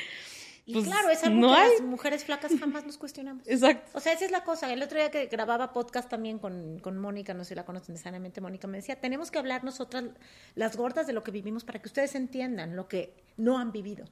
Y 0.65 0.73
pues, 0.73 0.87
claro, 0.87 1.11
es 1.11 1.23
algo 1.23 1.43
no 1.43 1.55
que 1.55 1.61
hay. 1.61 1.71
las 1.75 1.83
mujeres 1.83 2.25
flacas 2.25 2.59
jamás 2.59 2.85
nos 2.85 2.99
cuestionamos. 2.99 3.47
Exacto. 3.47 3.89
O 3.95 4.01
sea, 4.01 4.13
esa 4.13 4.25
es 4.25 4.33
la 4.33 4.43
cosa. 4.43 4.73
El 4.73 4.83
otro 4.83 4.99
día 4.99 5.13
que 5.13 5.27
grababa 5.27 5.73
podcast 5.73 6.11
también 6.11 6.41
con, 6.41 6.81
con 6.81 6.99
Mónica, 6.99 7.35
no 7.35 7.45
sé 7.45 7.51
si 7.51 7.55
la 7.55 7.65
conocen 7.65 7.93
necesariamente, 7.93 8.41
Mónica 8.41 8.67
me 8.67 8.79
decía, 8.79 8.97
tenemos 8.97 9.31
que 9.31 9.39
hablar 9.39 9.63
nosotras, 9.63 10.03
las 10.57 10.77
gordas, 10.77 11.07
de 11.07 11.13
lo 11.13 11.23
que 11.23 11.31
vivimos 11.31 11.63
para 11.63 11.81
que 11.81 11.87
ustedes 11.87 12.17
entiendan 12.17 12.75
lo 12.75 12.89
que 12.89 13.15
no 13.37 13.59
han 13.59 13.71
vivido. 13.71 14.07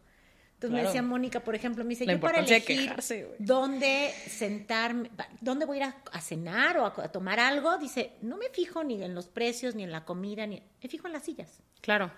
Entonces 0.66 0.82
me 0.82 0.86
decía 0.86 1.02
Mónica, 1.02 1.40
por 1.40 1.54
ejemplo, 1.54 1.84
me 1.84 1.90
dice, 1.90 2.06
La 2.06 2.14
yo 2.14 2.20
para 2.20 2.40
elegir 2.40 2.80
quejarse, 2.80 3.34
dónde 3.38 4.14
sentarme, 4.28 5.10
dónde 5.40 5.66
voy 5.66 5.78
a 5.78 5.80
ir 5.80 5.84
a, 5.84 5.96
a 6.12 6.20
cenar 6.20 6.78
o 6.78 6.86
a, 6.86 6.88
a 6.88 7.08
tomar 7.12 7.40
algo, 7.40 7.78
dice, 7.78 8.12
no 8.22 8.36
me 8.36 8.48
fijo 8.50 8.82
ni 8.84 9.02
en 9.02 9.14
los 9.14 9.28
precios, 9.28 9.74
ni 9.74 9.82
en 9.82 9.92
la 9.92 10.04
comida, 10.04 10.46
ni 10.46 10.62
me 10.82 10.88
fijo 10.88 11.06
en 11.06 11.12
las 11.12 11.24
sillas. 11.24 11.62
Claro. 11.80 12.10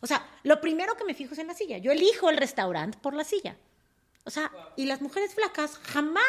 O 0.00 0.06
sea, 0.06 0.26
lo 0.42 0.60
primero 0.60 0.96
que 0.96 1.04
me 1.04 1.14
fijo 1.14 1.32
es 1.32 1.38
en 1.38 1.46
la 1.46 1.54
silla. 1.54 1.78
Yo 1.78 1.90
elijo 1.90 2.28
el 2.28 2.36
restaurante 2.36 2.98
por 3.00 3.14
la 3.14 3.24
silla. 3.24 3.56
O 4.24 4.30
sea, 4.30 4.50
y 4.76 4.86
las 4.86 5.02
mujeres 5.02 5.34
flacas 5.34 5.78
jamás 5.78 6.24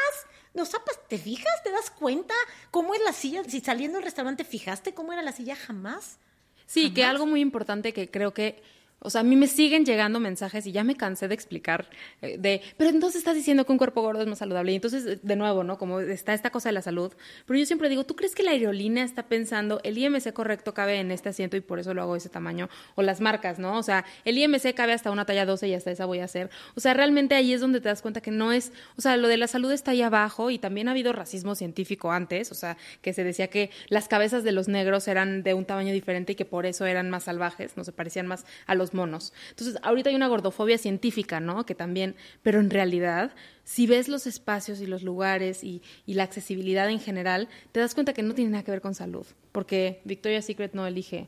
nos 0.54 0.70
zapas. 0.70 1.00
¿Te 1.08 1.18
fijas? 1.18 1.64
¿Te 1.64 1.72
das 1.72 1.90
cuenta 1.90 2.34
cómo 2.72 2.94
es 2.94 3.02
la 3.04 3.14
silla? 3.14 3.44
Si 3.44 3.60
saliendo 3.60 3.98
del 3.98 4.06
restaurante 4.06 4.44
fijaste 4.44 4.94
cómo 4.94 5.14
era 5.14 5.22
la 5.22 5.32
silla, 5.32 5.56
jamás. 5.56 6.20
Sí, 6.66 6.94
que 6.94 7.04
algo 7.04 7.26
muy 7.26 7.42
importante 7.42 7.94
que 7.94 8.10
creo 8.10 8.34
que, 8.34 8.64
o 9.00 9.10
sea, 9.10 9.22
a 9.22 9.24
mí 9.24 9.36
me 9.36 9.48
siguen 9.48 9.86
llegando 9.86 10.20
mensajes 10.20 10.66
y 10.66 10.72
ya 10.72 10.84
me 10.84 10.96
cansé 10.96 11.28
de 11.28 11.36
explicar 11.36 11.88
eh, 12.22 12.38
de, 12.40 12.62
pero 12.78 12.90
entonces 12.90 13.20
estás 13.20 13.36
diciendo 13.36 13.66
que 13.66 13.72
un 13.72 13.78
cuerpo 13.78 14.02
gordo 14.02 14.22
es 14.22 14.28
más 14.28 14.40
saludable. 14.40 14.72
Y 14.72 14.76
entonces, 14.76 15.06
eh, 15.06 15.20
de 15.22 15.36
nuevo, 15.36 15.64
¿no? 15.64 15.78
Como 15.78 16.00
está 16.00 16.34
esta 16.34 16.50
cosa 16.50 16.70
de 16.70 16.74
la 16.74 16.82
salud. 16.82 17.14
Pero 17.46 17.60
yo 17.60 17.66
siempre 17.66 17.90
digo, 17.90 18.04
¿tú 18.06 18.16
crees 18.16 18.34
que 18.34 18.44
la 18.44 18.52
aerolínea 18.52 19.04
está 19.04 19.24
pensando, 19.24 19.80
el 19.84 19.98
IMC 19.98 20.34
correcto 20.34 20.74
cabe 20.74 21.00
en 21.00 21.12
este 21.12 21.30
asiento 21.30 21.56
y 21.58 21.62
por 21.62 21.80
eso 21.80 21.94
lo 21.94 22.02
hago 22.02 22.14
de 22.14 22.20
ese 22.20 22.30
tamaño? 22.30 22.70
O 22.96 23.04
las 23.04 23.22
marcas, 23.22 23.60
¿no? 23.60 23.78
O 23.78 23.84
sea, 23.84 24.06
el 24.24 24.38
IMC 24.38 24.74
cabe 24.74 24.94
hasta 24.94 25.12
una 25.12 25.26
talla 25.26 25.46
12 25.46 25.68
y 25.68 25.74
hasta 25.76 25.92
esa 25.92 26.06
voy 26.06 26.20
a 26.20 26.26
hacer. 26.26 26.50
O 26.76 26.80
sea, 26.80 26.94
realmente 26.94 27.36
ahí 27.36 27.54
es 27.54 27.62
donde 27.62 27.82
te 27.82 27.90
das 27.90 28.02
cuenta 28.02 28.22
que 28.22 28.32
no 28.32 28.52
es, 28.52 28.72
o 28.98 29.02
sea, 29.02 29.18
lo 29.18 29.28
de 29.28 29.38
la 29.38 29.48
salud 29.48 29.72
está 29.72 29.92
ahí 29.92 30.02
abajo 30.02 30.50
y 30.50 30.58
también 30.58 30.88
ha 30.88 30.92
habido 30.92 31.14
racismo 31.14 31.54
científico 31.54 32.12
antes, 32.12 32.52
o 32.52 32.56
sea, 32.56 32.78
que 33.02 33.14
se 33.14 33.24
decía 33.24 33.50
que 33.50 33.70
las 33.88 34.08
cabezas 34.08 34.44
de 34.44 34.52
los 34.52 34.68
negros 34.68 35.08
eran 35.08 35.44
de 35.44 35.54
un 35.54 35.66
tamaño 35.66 35.94
diferente 35.94 36.34
y 36.34 36.36
que 36.36 36.46
por 36.46 36.66
eso 36.66 36.86
eran 36.86 37.10
más 37.10 37.26
salvajes, 37.26 37.78
no 37.78 37.84
se 37.84 37.92
parecían 37.92 38.26
más 38.26 38.46
a 38.66 38.74
los 38.74 38.95
monos. 38.96 39.34
Entonces, 39.52 39.78
ahorita 39.84 40.10
hay 40.10 40.16
una 40.16 40.28
gordofobia 40.28 40.80
científica, 40.80 41.40
¿no? 41.40 41.66
Que 41.66 41.76
también, 41.76 42.16
pero 42.42 42.60
en 42.60 42.72
realidad, 42.72 43.36
si 43.64 43.86
ves 43.86 44.08
los 44.08 44.26
espacios 44.26 44.82
y 44.82 44.88
los 44.88 45.04
lugares 45.04 45.64
y, 45.64 45.84
y 46.08 46.16
la 46.16 46.24
accesibilidad 46.24 46.90
en 46.90 47.00
general, 47.00 47.48
te 47.72 47.80
das 47.80 47.94
cuenta 47.94 48.14
que 48.14 48.24
no 48.24 48.34
tiene 48.34 48.52
nada 48.52 48.64
que 48.64 48.72
ver 48.72 48.82
con 48.82 48.96
salud, 48.96 49.28
porque 49.52 50.02
Victoria's 50.06 50.46
Secret 50.46 50.74
no 50.74 50.88
elige 50.88 51.28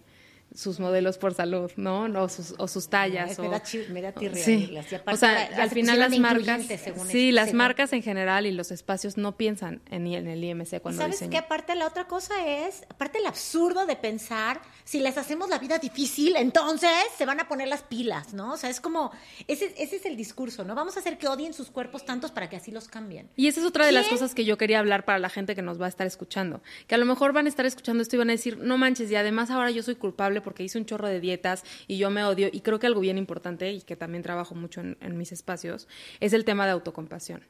sus 0.55 0.79
modelos 0.79 1.17
por 1.17 1.33
salud, 1.33 1.71
¿no? 1.75 2.07
No, 2.07 2.29
sus, 2.29 2.55
o 2.57 2.67
sus 2.67 2.89
tallas. 2.89 3.37
Me 3.37 3.47
o- 3.47 3.51
da 3.51 3.61
chi- 3.61 3.85
me 3.89 4.01
da 4.01 4.11
tirria 4.11 4.43
Sí. 4.43 4.75
aparte 4.77 5.11
O 5.13 5.15
sea, 5.17 5.49
al 5.61 5.69
final 5.69 5.99
las 5.99 6.17
marcas, 6.17 6.65
según 6.65 7.07
sí, 7.07 7.31
las 7.31 7.47
según- 7.47 7.57
marcas 7.57 7.93
en 7.93 8.01
general 8.01 8.45
y 8.45 8.51
los 8.51 8.71
espacios 8.71 9.17
no 9.17 9.37
piensan 9.37 9.81
en, 9.91 10.07
en 10.07 10.27
el 10.27 10.43
IMC 10.43 10.77
¿Y 10.77 10.79
cuando 10.79 11.01
sabes 11.01 11.15
diseñan. 11.17 11.31
qué? 11.31 11.37
Aparte, 11.37 11.75
la 11.75 11.85
otra 11.87 12.07
cosa 12.07 12.33
es, 12.47 12.83
aparte 12.89 13.19
el 13.19 13.25
absurdo 13.27 13.85
de 13.85 13.95
pensar, 13.95 14.61
si 14.83 14.99
les 14.99 15.17
hacemos 15.17 15.49
la 15.49 15.59
vida 15.59 15.77
difícil, 15.79 16.35
entonces 16.37 16.89
se 17.17 17.25
van 17.25 17.39
a 17.39 17.47
poner 17.47 17.67
las 17.67 17.83
pilas, 17.83 18.33
¿no? 18.33 18.53
O 18.53 18.57
sea, 18.57 18.69
es 18.69 18.79
como, 18.79 19.11
ese, 19.47 19.73
ese 19.77 19.97
es 19.97 20.05
el 20.05 20.15
discurso, 20.17 20.63
¿no? 20.63 20.73
Vamos 20.75 20.95
a 20.97 21.01
hacer 21.01 21.17
que 21.17 21.27
odien 21.27 21.53
sus 21.53 21.69
cuerpos 21.69 22.05
tantos 22.05 22.31
para 22.31 22.49
que 22.49 22.55
así 22.55 22.71
los 22.71 22.87
cambien. 22.87 23.29
Y 23.35 23.47
esa 23.47 23.59
es 23.59 23.65
otra 23.65 23.85
de 23.85 23.91
las 23.91 24.07
cosas 24.07 24.33
que 24.33 24.45
yo 24.45 24.57
quería 24.57 24.79
hablar 24.79 25.05
para 25.05 25.19
la 25.19 25.29
gente 25.29 25.55
que 25.55 25.61
nos 25.61 25.79
va 25.79 25.85
a 25.85 25.89
estar 25.89 26.07
escuchando. 26.07 26.61
Que 26.87 26.95
a 26.95 26.97
lo 26.97 27.05
mejor 27.05 27.33
van 27.33 27.45
a 27.45 27.49
estar 27.49 27.65
escuchando 27.65 28.01
esto 28.01 28.15
y 28.15 28.19
van 28.19 28.29
a 28.29 28.33
decir, 28.33 28.57
no 28.57 28.77
manches, 28.77 29.11
y 29.11 29.15
además 29.15 29.49
ahora 29.51 29.71
yo 29.71 29.83
soy 29.83 29.95
culpable 29.95 30.36
porque 30.41 30.63
hice 30.63 30.77
un 30.77 30.85
chorro 30.85 31.07
de 31.07 31.19
dietas 31.19 31.63
y 31.87 31.97
yo 31.97 32.09
me 32.09 32.23
odio. 32.23 32.49
Y 32.51 32.61
creo 32.61 32.79
que 32.79 32.87
algo 32.87 33.01
bien 33.01 33.17
importante 33.17 33.71
y 33.71 33.81
que 33.81 33.95
también 33.95 34.23
trabajo 34.23 34.55
mucho 34.55 34.81
en, 34.81 35.17
mis 35.17 35.31
espacios 35.31 35.87
es 36.19 36.33
el 36.33 36.45
tema 36.45 36.65
de 36.65 36.71
autocompasión. 36.71 37.43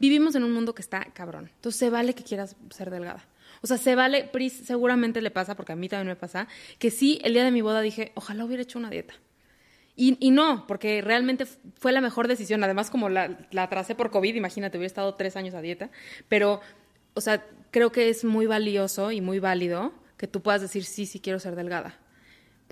Vivimos 0.00 0.34
en 0.34 0.44
un 0.44 0.52
mundo 0.52 0.74
que 0.74 0.82
está 0.82 1.04
cabrón. 1.12 1.50
Entonces 1.54 1.78
se 1.78 1.90
vale 1.90 2.14
que 2.14 2.24
quieras 2.24 2.56
ser 2.70 2.90
delgada. 2.90 3.24
O 3.62 3.66
sea, 3.66 3.78
se 3.78 3.94
vale, 3.94 4.24
Pris, 4.24 4.52
seguramente 4.52 5.22
le 5.22 5.30
pasa, 5.30 5.54
porque 5.54 5.72
a 5.72 5.76
mí 5.76 5.88
también 5.88 6.08
me 6.08 6.16
pasa, 6.16 6.48
que 6.78 6.90
sí, 6.90 7.20
el 7.22 7.34
día 7.34 7.44
de 7.44 7.50
mi 7.50 7.62
boda 7.62 7.80
dije, 7.80 8.12
ojalá 8.14 8.44
hubiera 8.44 8.62
hecho 8.62 8.78
una 8.78 8.90
dieta. 8.90 9.14
Y, 9.96 10.32
no, 10.32 10.66
porque 10.66 11.02
realmente 11.02 11.46
fue 11.46 11.92
la 11.92 12.00
mejor 12.00 12.26
decisión. 12.26 12.64
Además, 12.64 12.90
como 12.90 13.08
la, 13.08 13.38
la 13.52 13.68
tracé 13.68 13.94
por 13.94 14.10
COVID, 14.10 14.34
imagínate, 14.34 14.76
hubiera 14.76 14.88
estado 14.88 15.14
tres 15.14 15.36
años 15.36 15.54
a 15.54 15.60
dieta. 15.60 15.90
Pero, 16.28 16.60
o 17.14 17.20
sea, 17.20 17.46
creo 17.70 17.92
que 17.92 18.08
es 18.08 18.24
muy 18.24 18.46
valioso 18.46 19.12
y 19.12 19.20
muy 19.20 19.38
válido 19.38 19.92
que 20.16 20.26
tú 20.26 20.42
puedas 20.42 20.60
decir, 20.60 20.84
sí, 20.84 21.06
sí 21.06 21.20
quiero 21.20 21.38
ser 21.38 21.54
delgada. 21.54 21.98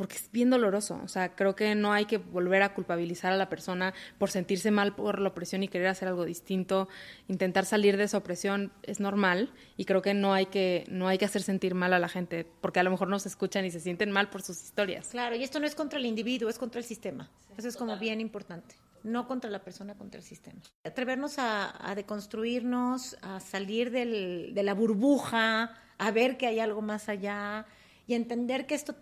Porque 0.03 0.17
es 0.17 0.33
bien 0.33 0.51
doloroso. 0.51 1.01
O 1.05 1.07
sea, 1.07 1.37
creo 1.37 1.55
que 1.55 1.77
no 1.77 1.93
hay 1.93 2.07
que 2.07 2.19
volver 2.19 2.63
a 2.63 2.75
culpabilizar 2.75 3.33
a 3.33 3.37
la 3.37 3.49
persona 3.49 3.95
por 4.19 4.31
sentirse 4.33 4.73
mal 4.73 4.97
por 4.97 5.21
la 5.21 5.29
opresión 5.29 5.63
y 5.63 5.69
querer 5.69 5.87
hacer 5.87 6.09
algo 6.09 6.25
distinto. 6.25 6.89
Intentar 7.29 7.67
salir 7.67 7.97
de 7.97 8.03
esa 8.03 8.19
opresión 8.19 8.73
es 8.83 8.99
normal 8.99 9.53
y 9.77 9.85
creo 9.85 10.03
que 10.03 10.13
no 10.13 10.35
hay 10.35 10.47
que, 10.47 10.85
no 10.89 11.07
hay 11.07 11.19
que 11.19 11.25
hacer 11.25 11.43
sentir 11.43 11.77
mal 11.77 11.93
a 11.93 12.01
la 12.01 12.09
gente 12.09 12.45
porque 12.61 12.81
a 12.81 12.83
lo 12.83 12.91
mejor 12.91 13.07
no 13.07 13.21
se 13.21 13.29
escuchan 13.29 13.65
y 13.65 13.71
se 13.71 13.79
sienten 13.79 14.11
mal 14.11 14.29
por 14.29 14.43
sus 14.43 14.61
historias. 14.61 15.11
Claro, 15.11 15.37
y 15.37 15.45
esto 15.45 15.61
no 15.61 15.67
es 15.69 15.77
contra 15.77 16.01
el 16.01 16.07
individuo, 16.07 16.51
es 16.51 16.59
contra 16.59 16.81
el 16.81 16.85
sistema. 16.85 17.31
Eso 17.57 17.69
es 17.69 17.77
como 17.77 17.97
bien 17.97 18.21
importante. 18.21 18.75
No 19.05 19.29
contra 19.29 19.51
la 19.51 19.63
persona, 19.63 19.95
contra 19.95 20.19
el 20.19 20.25
sistema. 20.27 20.61
Atrevernos 20.83 21.39
a, 21.39 21.89
a 21.89 21.95
deconstruirnos, 21.95 23.17
a 23.23 23.39
salir 23.39 23.91
del- 23.93 24.53
de 24.55 24.63
la 24.65 24.75
burbuja, 24.75 25.75
a 25.99 26.11
ver 26.11 26.37
que 26.37 26.47
hay 26.49 26.59
algo 26.59 26.83
más 26.83 27.09
allá 27.09 27.67
y 28.09 28.15
entender 28.15 28.67
que 28.67 28.75
esto, 28.75 28.97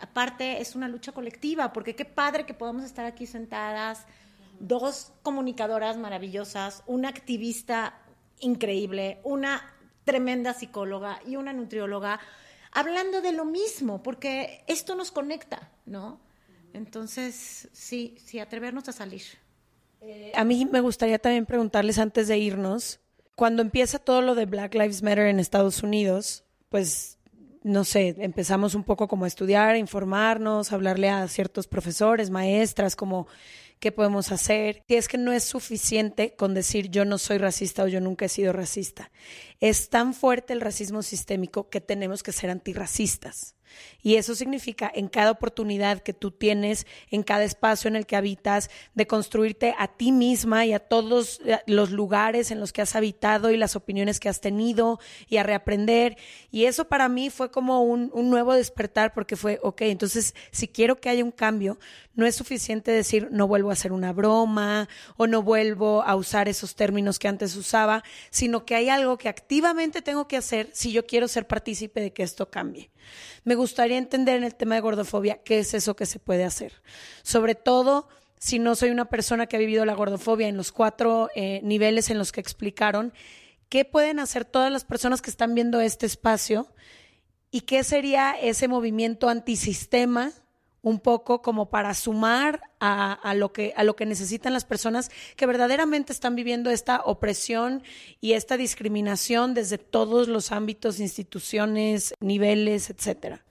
aparte, 0.00 0.60
es 0.60 0.74
una 0.74 0.88
lucha 0.88 1.12
colectiva, 1.12 1.72
porque 1.72 1.94
qué 1.94 2.04
padre 2.04 2.46
que 2.46 2.54
podamos 2.54 2.84
estar 2.84 3.04
aquí 3.04 3.26
sentadas, 3.26 4.06
dos 4.60 5.12
comunicadoras 5.22 5.96
maravillosas, 5.96 6.82
una 6.86 7.08
activista 7.08 7.98
increíble, 8.40 9.20
una 9.24 9.74
tremenda 10.04 10.54
psicóloga 10.54 11.20
y 11.26 11.36
una 11.36 11.52
nutrióloga, 11.52 12.20
hablando 12.72 13.20
de 13.20 13.32
lo 13.32 13.44
mismo, 13.44 14.02
porque 14.02 14.64
esto 14.66 14.94
nos 14.94 15.10
conecta, 15.10 15.70
¿no? 15.86 16.20
Entonces, 16.72 17.68
sí, 17.72 18.16
sí, 18.24 18.40
atrevernos 18.40 18.88
a 18.88 18.92
salir. 18.92 19.22
A 20.34 20.44
mí 20.44 20.66
me 20.66 20.80
gustaría 20.80 21.18
también 21.18 21.46
preguntarles 21.46 21.98
antes 21.98 22.28
de 22.28 22.36
irnos, 22.36 23.00
cuando 23.36 23.62
empieza 23.62 23.98
todo 23.98 24.20
lo 24.20 24.34
de 24.34 24.46
Black 24.46 24.74
Lives 24.74 25.02
Matter 25.02 25.26
en 25.26 25.40
Estados 25.40 25.82
Unidos, 25.82 26.44
pues 26.68 27.18
no 27.64 27.84
sé, 27.84 28.14
empezamos 28.18 28.74
un 28.74 28.84
poco 28.84 29.08
como 29.08 29.24
a 29.24 29.28
estudiar, 29.28 29.70
a 29.70 29.78
informarnos, 29.78 30.70
a 30.70 30.74
hablarle 30.74 31.08
a 31.08 31.26
ciertos 31.28 31.66
profesores, 31.66 32.28
maestras, 32.28 32.94
como 32.94 33.26
qué 33.80 33.90
podemos 33.90 34.30
hacer. 34.32 34.82
Y 34.86 34.94
es 34.94 35.08
que 35.08 35.18
no 35.18 35.32
es 35.32 35.44
suficiente 35.44 36.36
con 36.36 36.52
decir 36.54 36.90
yo 36.90 37.06
no 37.06 37.16
soy 37.18 37.38
racista 37.38 37.82
o 37.82 37.88
yo 37.88 38.00
nunca 38.00 38.26
he 38.26 38.28
sido 38.28 38.52
racista. 38.52 39.10
Es 39.60 39.88
tan 39.88 40.12
fuerte 40.12 40.52
el 40.52 40.60
racismo 40.60 41.02
sistémico 41.02 41.70
que 41.70 41.80
tenemos 41.80 42.22
que 42.22 42.32
ser 42.32 42.50
antirracistas. 42.50 43.53
Y 44.02 44.16
eso 44.16 44.34
significa 44.34 44.90
en 44.94 45.08
cada 45.08 45.30
oportunidad 45.30 46.02
que 46.02 46.12
tú 46.12 46.30
tienes, 46.30 46.86
en 47.10 47.22
cada 47.22 47.44
espacio 47.44 47.88
en 47.88 47.96
el 47.96 48.06
que 48.06 48.16
habitas, 48.16 48.70
de 48.94 49.06
construirte 49.06 49.74
a 49.78 49.88
ti 49.88 50.12
misma 50.12 50.66
y 50.66 50.72
a 50.72 50.78
todos 50.78 51.40
eh, 51.44 51.58
los 51.66 51.90
lugares 51.90 52.50
en 52.50 52.60
los 52.60 52.72
que 52.72 52.82
has 52.82 52.96
habitado 52.96 53.50
y 53.50 53.56
las 53.56 53.76
opiniones 53.76 54.20
que 54.20 54.28
has 54.28 54.40
tenido 54.40 54.98
y 55.28 55.38
a 55.38 55.42
reaprender. 55.42 56.16
Y 56.50 56.64
eso 56.66 56.86
para 56.86 57.08
mí 57.08 57.30
fue 57.30 57.50
como 57.50 57.82
un, 57.82 58.10
nuevo 58.14 58.54
despertar 58.54 59.12
porque 59.12 59.36
fue, 59.36 59.58
ok, 59.62 59.82
entonces 59.82 60.34
si 60.50 60.68
quiero 60.68 61.00
que 61.00 61.08
haya 61.08 61.24
un 61.24 61.30
cambio, 61.30 61.78
no 62.14 62.26
es 62.26 62.34
suficiente 62.34 62.90
decir 62.90 63.28
no 63.30 63.46
vuelvo 63.46 63.70
a 63.70 63.74
hacer 63.74 63.92
una 63.92 64.12
broma 64.12 64.88
o 65.16 65.26
no 65.26 65.42
vuelvo 65.42 66.02
a 66.02 66.14
usar 66.16 66.48
esos 66.48 66.74
términos 66.74 67.18
que 67.18 67.28
antes 67.28 67.56
usaba, 67.56 68.02
sino 68.30 68.64
que 68.64 68.74
hay 68.74 68.88
algo 68.88 69.18
que 69.18 69.28
activamente 69.28 70.02
tengo 70.02 70.28
que 70.28 70.36
hacer 70.36 70.70
si 70.72 70.92
yo 70.92 71.06
quiero 71.06 71.28
ser 71.28 71.46
partícipe 71.46 72.00
de 72.00 72.12
que 72.12 72.22
esto 72.22 72.50
cambie. 72.50 72.90
Me 73.44 73.54
gustaría 73.54 73.98
entender 73.98 74.36
en 74.36 74.44
el 74.44 74.54
tema 74.54 74.74
de 74.74 74.80
gordofobia 74.80 75.42
qué 75.42 75.58
es 75.58 75.74
eso 75.74 75.96
que 75.96 76.06
se 76.06 76.18
puede 76.18 76.44
hacer. 76.44 76.82
Sobre 77.22 77.54
todo 77.54 78.08
si 78.38 78.58
no 78.58 78.74
soy 78.74 78.90
una 78.90 79.06
persona 79.06 79.46
que 79.46 79.56
ha 79.56 79.58
vivido 79.58 79.84
la 79.86 79.94
gordofobia 79.94 80.48
en 80.48 80.56
los 80.56 80.70
cuatro 80.70 81.30
eh, 81.34 81.60
niveles 81.62 82.10
en 82.10 82.18
los 82.18 82.30
que 82.30 82.40
explicaron, 82.40 83.14
¿qué 83.70 83.86
pueden 83.86 84.18
hacer 84.18 84.44
todas 84.44 84.70
las 84.70 84.84
personas 84.84 85.22
que 85.22 85.30
están 85.30 85.54
viendo 85.54 85.80
este 85.80 86.04
espacio? 86.04 86.68
¿Y 87.50 87.62
qué 87.62 87.84
sería 87.84 88.32
ese 88.32 88.68
movimiento 88.68 89.28
antisistema 89.28 90.32
un 90.84 91.00
poco 91.00 91.40
como 91.40 91.70
para 91.70 91.94
sumar 91.94 92.60
a, 92.78 93.34
lo 93.34 93.54
que, 93.54 93.72
a 93.74 93.84
lo 93.84 93.96
que 93.96 94.04
necesitan 94.04 94.52
las 94.52 94.66
personas 94.66 95.10
que 95.34 95.46
verdaderamente 95.46 96.12
están 96.12 96.36
viviendo 96.36 96.68
esta 96.68 97.00
opresión 97.06 97.82
y 98.20 98.34
esta 98.34 98.58
discriminación 98.58 99.54
desde 99.54 99.78
todos 99.78 100.28
los 100.28 100.52
ámbitos, 100.52 101.00
instituciones, 101.00 102.12
niveles, 102.20 102.90
etcétera. 102.90 103.42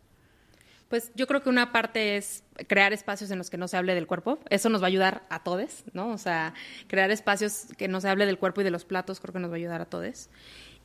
Pues 0.89 1.11
yo 1.15 1.25
creo 1.25 1.41
que 1.41 1.49
una 1.49 1.71
parte 1.71 2.17
es 2.17 2.43
crear 2.67 2.93
espacios 2.93 3.31
en 3.31 3.39
los 3.39 3.49
que 3.49 3.57
no 3.57 3.67
se 3.67 3.77
hable 3.77 3.95
del 3.95 4.05
cuerpo. 4.05 4.38
Eso 4.51 4.69
nos 4.69 4.81
va 4.81 4.86
a 4.86 4.89
ayudar 4.89 5.23
a 5.31 5.41
todos, 5.41 5.86
¿no? 5.91 6.09
O 6.09 6.19
sea, 6.19 6.53
crear 6.86 7.09
espacios 7.09 7.65
que 7.79 7.88
no 7.88 7.99
se 7.99 8.09
hable 8.09 8.27
del 8.27 8.38
cuerpo 8.38 8.61
y 8.61 8.63
de 8.63 8.69
los 8.69 8.86
platos 8.86 9.19
creo 9.19 9.34
que 9.34 9.39
nos 9.39 9.49
va 9.49 9.55
a 9.55 9.57
ayudar 9.57 9.81
a 9.81 9.86
todos. 9.86 10.29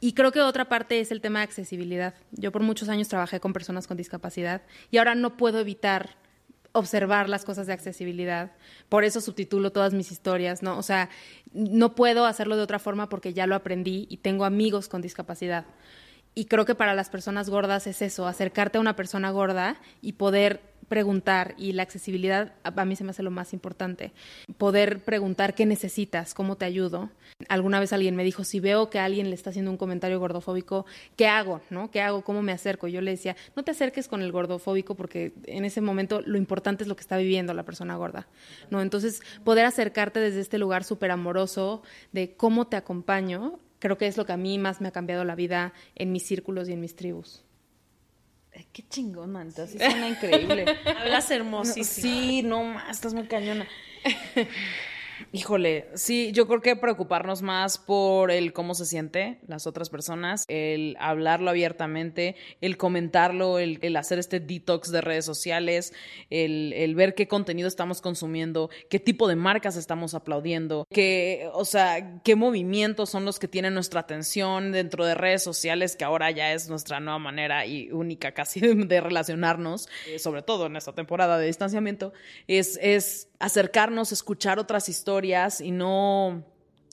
Y 0.01 0.15
creo 0.15 0.33
que 0.33 0.41
otra 0.41 0.71
parte 0.71 1.01
es 1.01 1.11
el 1.11 1.21
tema 1.21 1.41
de 1.41 1.45
accesibilidad. 1.45 2.15
Yo 2.31 2.53
por 2.53 2.63
muchos 2.63 2.89
años 2.89 3.09
trabajé 3.09 3.39
con 3.39 3.53
personas 3.53 3.87
con 3.87 3.99
discapacidad 3.99 4.63
y 4.91 4.97
ahora 4.97 5.15
no 5.15 5.37
puedo 5.37 5.61
evitar 5.61 6.17
observar 6.73 7.29
las 7.29 7.45
cosas 7.45 7.67
de 7.67 7.73
accesibilidad. 7.73 8.53
Por 8.89 9.05
eso 9.05 9.21
subtitulo 9.21 9.73
todas 9.73 9.95
mis 9.95 10.13
historias, 10.13 10.63
¿no? 10.63 10.79
O 10.79 10.83
sea, 10.83 11.09
no 11.53 11.95
puedo 11.95 12.27
hacerlo 12.27 12.57
de 12.57 12.63
otra 12.63 12.79
forma 12.79 13.09
porque 13.09 13.33
ya 13.33 13.47
lo 13.47 13.55
aprendí 13.55 14.07
y 14.11 14.19
tengo 14.19 14.45
amigos 14.45 14.89
con 14.89 15.03
discapacidad. 15.03 15.65
Y 16.35 16.45
creo 16.45 16.65
que 16.65 16.75
para 16.75 16.95
las 16.95 17.11
personas 17.11 17.51
gordas 17.51 17.87
es 17.87 18.01
eso, 18.03 18.27
acercarte 18.29 18.79
a 18.79 18.81
una 18.81 18.97
persona 18.97 19.31
gorda 19.31 19.81
y 20.01 20.13
poder 20.13 20.61
preguntar 20.89 21.55
y 21.57 21.73
la 21.73 21.83
accesibilidad 21.83 22.53
a 22.63 22.85
mí 22.85 22.97
se 22.97 23.05
me 23.05 23.11
hace 23.11 23.23
lo 23.23 23.31
más 23.31 23.53
importante. 23.53 24.13
Poder 24.57 25.01
preguntar 25.01 25.55
qué 25.55 25.67
necesitas, 25.67 26.35
cómo 26.35 26.57
te 26.57 26.65
ayudo. 26.65 27.11
Alguna 27.49 27.79
vez 27.79 27.93
alguien 27.93 28.17
me 28.17 28.25
dijo, 28.25 28.45
si 28.45 28.59
veo 28.61 28.91
que 28.91 28.99
alguien 28.99 29.29
le 29.29 29.35
está 29.35 29.51
haciendo 29.51 29.71
un 29.71 29.77
comentario 29.77 30.19
gordofóbico, 30.19 30.87
¿qué 31.17 31.29
hago? 31.29 31.61
¿No? 31.71 31.91
¿Qué 31.91 32.01
hago? 32.01 32.23
¿Cómo 32.23 32.43
me 32.43 32.53
acerco? 32.53 32.89
Yo 32.89 33.01
le 33.01 33.13
decía, 33.13 33.37
no 33.55 33.63
te 33.63 33.71
acerques 33.71 34.09
con 34.09 34.23
el 34.23 34.33
gordofóbico 34.33 34.95
porque 34.95 35.33
en 35.45 35.65
ese 35.65 35.81
momento 35.81 36.23
lo 36.25 36.39
importante 36.39 36.85
es 36.85 36.89
lo 36.89 36.97
que 36.97 37.03
está 37.03 37.17
viviendo 37.17 37.55
la 37.55 37.65
persona 37.65 37.97
gorda. 37.97 38.27
¿No? 38.71 38.83
Entonces, 38.83 39.21
poder 39.45 39.67
acercarte 39.67 40.21
desde 40.21 40.41
este 40.41 40.59
lugar 40.59 40.85
súper 40.85 41.11
amoroso 41.11 41.83
de 42.13 42.35
cómo 42.35 42.67
te 42.67 42.77
acompaño, 42.77 43.61
creo 43.79 43.99
que 43.99 44.07
es 44.07 44.17
lo 44.17 44.27
que 44.27 44.33
a 44.33 44.37
mí 44.37 44.59
más 44.59 44.81
me 44.81 44.89
ha 44.89 44.93
cambiado 44.93 45.25
la 45.25 45.35
vida 45.35 45.73
en 45.95 46.13
mis 46.13 46.27
círculos 46.27 46.69
y 46.69 46.73
en 46.73 46.81
mis 46.81 46.97
tribus. 46.97 47.45
Qué 48.73 48.85
chingón, 48.89 49.33
manita. 49.33 49.67
Sí 49.67 49.79
suena 49.79 50.09
increíble. 50.09 50.65
Hablas 50.99 51.31
hermosísimo. 51.31 51.85
sí, 51.87 52.43
no 52.43 52.65
más, 52.65 52.91
estás 52.91 53.15
muy 53.15 53.27
cañona. 53.27 53.67
Híjole, 55.33 55.89
sí, 55.95 56.33
yo 56.33 56.47
creo 56.47 56.61
que 56.61 56.77
preocuparnos 56.77 57.43
más 57.43 57.79
por 57.79 58.31
el 58.31 58.53
cómo 58.53 58.75
se 58.75 58.87
siente 58.87 59.39
las 59.47 59.67
otras 59.67 59.91
personas, 59.91 60.45
el 60.49 60.97
hablarlo 61.01 61.51
abiertamente, 61.51 62.37
el 62.61 62.77
comentarlo, 62.77 63.59
el, 63.59 63.97
hacer 63.97 64.19
este 64.19 64.41
detox 64.41 64.91
de 64.91 65.01
redes 65.01 65.25
sociales, 65.25 65.93
el, 66.31 66.73
el, 66.75 66.95
ver 66.95 67.15
qué 67.15 67.27
contenido 67.27 67.69
estamos 67.69 68.01
consumiendo, 68.01 68.71
qué 68.89 69.01
tipo 69.01 69.29
de 69.29 69.37
marcas 69.37 69.77
estamos 69.77 70.15
aplaudiendo, 70.15 70.87
qué, 70.91 71.49
o 71.53 71.65
sea, 71.65 72.21
qué 72.23 72.37
movimientos 72.37 73.11
son 73.11 73.25
los 73.25 73.39
que 73.39 73.49
tienen 73.49 73.75
nuestra 73.75 74.01
atención 74.01 74.73
dentro 74.73 75.05
de 75.05 75.15
redes 75.15 75.43
sociales, 75.43 75.97
que 75.97 76.05
ahora 76.05 76.31
ya 76.31 76.53
es 76.53 76.69
nuestra 76.69 77.01
nueva 77.01 77.19
manera 77.19 77.67
y 77.67 77.91
única 77.91 78.33
casi 78.33 78.61
de 78.61 79.01
relacionarnos, 79.01 79.89
eh, 80.07 80.19
sobre 80.19 80.43
todo 80.43 80.67
en 80.67 80.77
esta 80.77 80.93
temporada 80.93 81.39
de 81.39 81.47
distanciamiento, 81.47 82.13
es, 82.47 82.79
es 82.83 83.29
acercarnos, 83.39 84.13
escuchar 84.13 84.59
otras 84.59 84.89
historias 84.89 85.61
y 85.61 85.71
no 85.71 86.45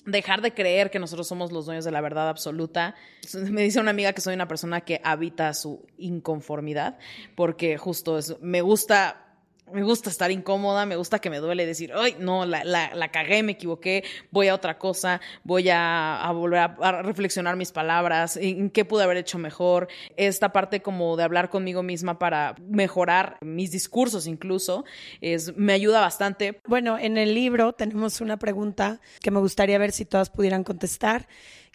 dejar 0.05 0.41
de 0.41 0.53
creer 0.53 0.91
que 0.91 0.99
nosotros 0.99 1.27
somos 1.27 1.51
los 1.51 1.65
dueños 1.65 1.83
de 1.83 1.91
la 1.91 2.01
verdad 2.01 2.29
absoluta. 2.29 2.95
Me 3.33 3.63
dice 3.63 3.79
una 3.79 3.91
amiga 3.91 4.13
que 4.13 4.21
soy 4.21 4.35
una 4.35 4.47
persona 4.47 4.81
que 4.81 5.01
habita 5.03 5.53
su 5.53 5.85
inconformidad, 5.97 6.97
porque 7.35 7.77
justo 7.77 8.17
es, 8.17 8.35
me 8.41 8.61
gusta 8.61 9.24
me 9.71 9.83
gusta 9.83 10.09
estar 10.09 10.31
incómoda, 10.31 10.85
me 10.85 10.95
gusta 10.95 11.19
que 11.19 11.29
me 11.29 11.39
duele 11.39 11.65
decir, 11.65 11.91
ay, 11.95 12.15
no, 12.19 12.45
la, 12.45 12.63
la, 12.63 12.93
la 12.93 13.11
cagué, 13.11 13.41
me 13.43 13.53
equivoqué, 13.53 14.03
voy 14.31 14.47
a 14.47 14.55
otra 14.55 14.77
cosa, 14.77 15.21
voy 15.43 15.69
a, 15.71 16.29
volver 16.33 16.59
a, 16.59 17.01
reflexionar 17.01 17.55
mis 17.55 17.71
palabras, 17.71 18.37
en 18.37 18.69
qué 18.69 18.85
pude 18.85 19.03
haber 19.03 19.17
hecho 19.17 19.37
mejor, 19.37 19.87
esta 20.17 20.51
parte 20.53 20.81
como 20.81 21.17
de 21.17 21.23
hablar 21.23 21.49
conmigo 21.49 21.83
misma 21.83 22.19
para 22.19 22.55
mejorar 22.67 23.37
mis 23.41 23.71
discursos 23.71 24.27
incluso, 24.27 24.85
es, 25.21 25.55
me 25.57 25.73
ayuda 25.73 25.99
bastante. 25.99 26.61
Bueno, 26.67 26.97
en 26.99 27.17
el 27.17 27.33
libro 27.33 27.73
tenemos 27.73 28.21
una 28.21 28.37
pregunta 28.37 29.01
que 29.21 29.31
me 29.31 29.39
gustaría 29.39 29.77
ver 29.77 29.91
si 29.91 30.05
todas 30.05 30.29
pudieran 30.29 30.63
contestar, 30.63 31.27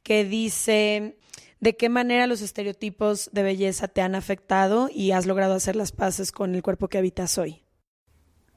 que 0.02 0.24
dice... 0.24 1.16
¿De 1.60 1.76
qué 1.76 1.90
manera 1.90 2.26
los 2.26 2.40
estereotipos 2.40 3.28
de 3.34 3.42
belleza 3.42 3.86
te 3.86 4.00
han 4.00 4.14
afectado 4.14 4.88
y 4.90 5.10
has 5.10 5.26
logrado 5.26 5.52
hacer 5.52 5.76
las 5.76 5.92
paces 5.92 6.32
con 6.32 6.54
el 6.54 6.62
cuerpo 6.62 6.88
que 6.88 6.96
habitas 6.96 7.36
hoy? 7.36 7.62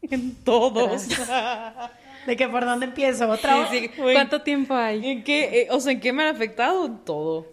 En 0.10 0.36
todos. 0.43 1.08
¿De 2.26 2.38
qué 2.38 2.47
por 2.47 2.66
dónde 2.66 2.86
empiezo? 2.86 3.30
¿Otra 3.30 3.70
¿Cuánto 3.95 4.41
tiempo 4.41 4.74
hay? 4.74 5.06
¿En 5.06 5.24
qué, 5.24 5.62
eh, 5.62 5.68
o 5.72 5.80
sea, 5.80 5.91
¿en 5.91 5.99
qué 5.99 6.14
me 6.14 6.24
han 6.24 6.36
afectado? 6.36 6.86
En 6.86 7.04
todo. 7.04 7.47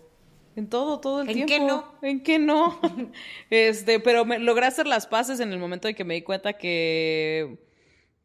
En 0.57 0.69
todo, 0.69 1.01
todo 1.01 1.23
el 1.23 1.29
tiempo. 1.29 1.41
¿En 1.43 1.47
qué 1.47 1.59
no? 1.65 1.95
¿En 2.03 2.23
qué 2.23 2.39
no? 2.39 2.81
este, 3.51 4.01
pero 4.01 4.25
me, 4.25 4.39
logré 4.39 4.67
hacer 4.67 4.87
las 4.87 5.07
paces 5.07 5.41
en 5.41 5.53
el 5.53 5.59
momento 5.59 5.89
en 5.89 5.95
que 5.95 6.05
me 6.05 6.15
di 6.15 6.23
cuenta 6.23 6.55
que 6.55 7.59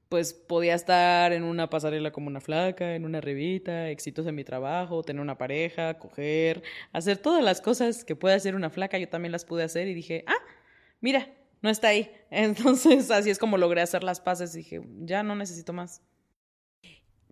pues 0.10 0.34
podía 0.34 0.76
estar 0.76 1.34
en 1.34 1.44
una 1.44 1.70
pasarela 1.70 2.12
como 2.12 2.28
una 2.28 2.40
flaca, 2.40 2.96
en 2.96 3.06
una 3.06 3.22
revista, 3.22 3.90
éxitos 3.90 4.28
en 4.28 4.36
mi 4.36 4.44
trabajo, 4.44 5.04
tener 5.04 5.22
una 5.22 5.38
pareja, 5.38 5.96
coger, 5.98 6.62
hacer 6.94 7.18
todas 7.18 7.44
las 7.44 7.60
cosas 7.60 8.06
que 8.06 8.16
puede 8.16 8.36
hacer 8.36 8.56
una 8.56 8.70
flaca, 8.70 8.98
yo 8.98 9.10
también 9.10 9.32
las 9.32 9.46
pude 9.46 9.64
hacer 9.64 9.88
y 9.88 9.94
dije, 9.94 10.24
ah, 10.28 10.38
mira, 11.02 11.28
no 11.66 11.72
está 11.72 11.90
ahí. 11.90 12.10
Entonces, 12.30 13.12
así 13.12 13.30
es 13.30 13.40
como 13.40 13.58
logré 13.58 13.82
hacer 13.82 14.04
las 14.04 14.22
paces. 14.22 14.54
Dije, 14.54 14.82
ya 15.00 15.24
no 15.24 15.36
necesito 15.36 15.74
más. 15.74 16.02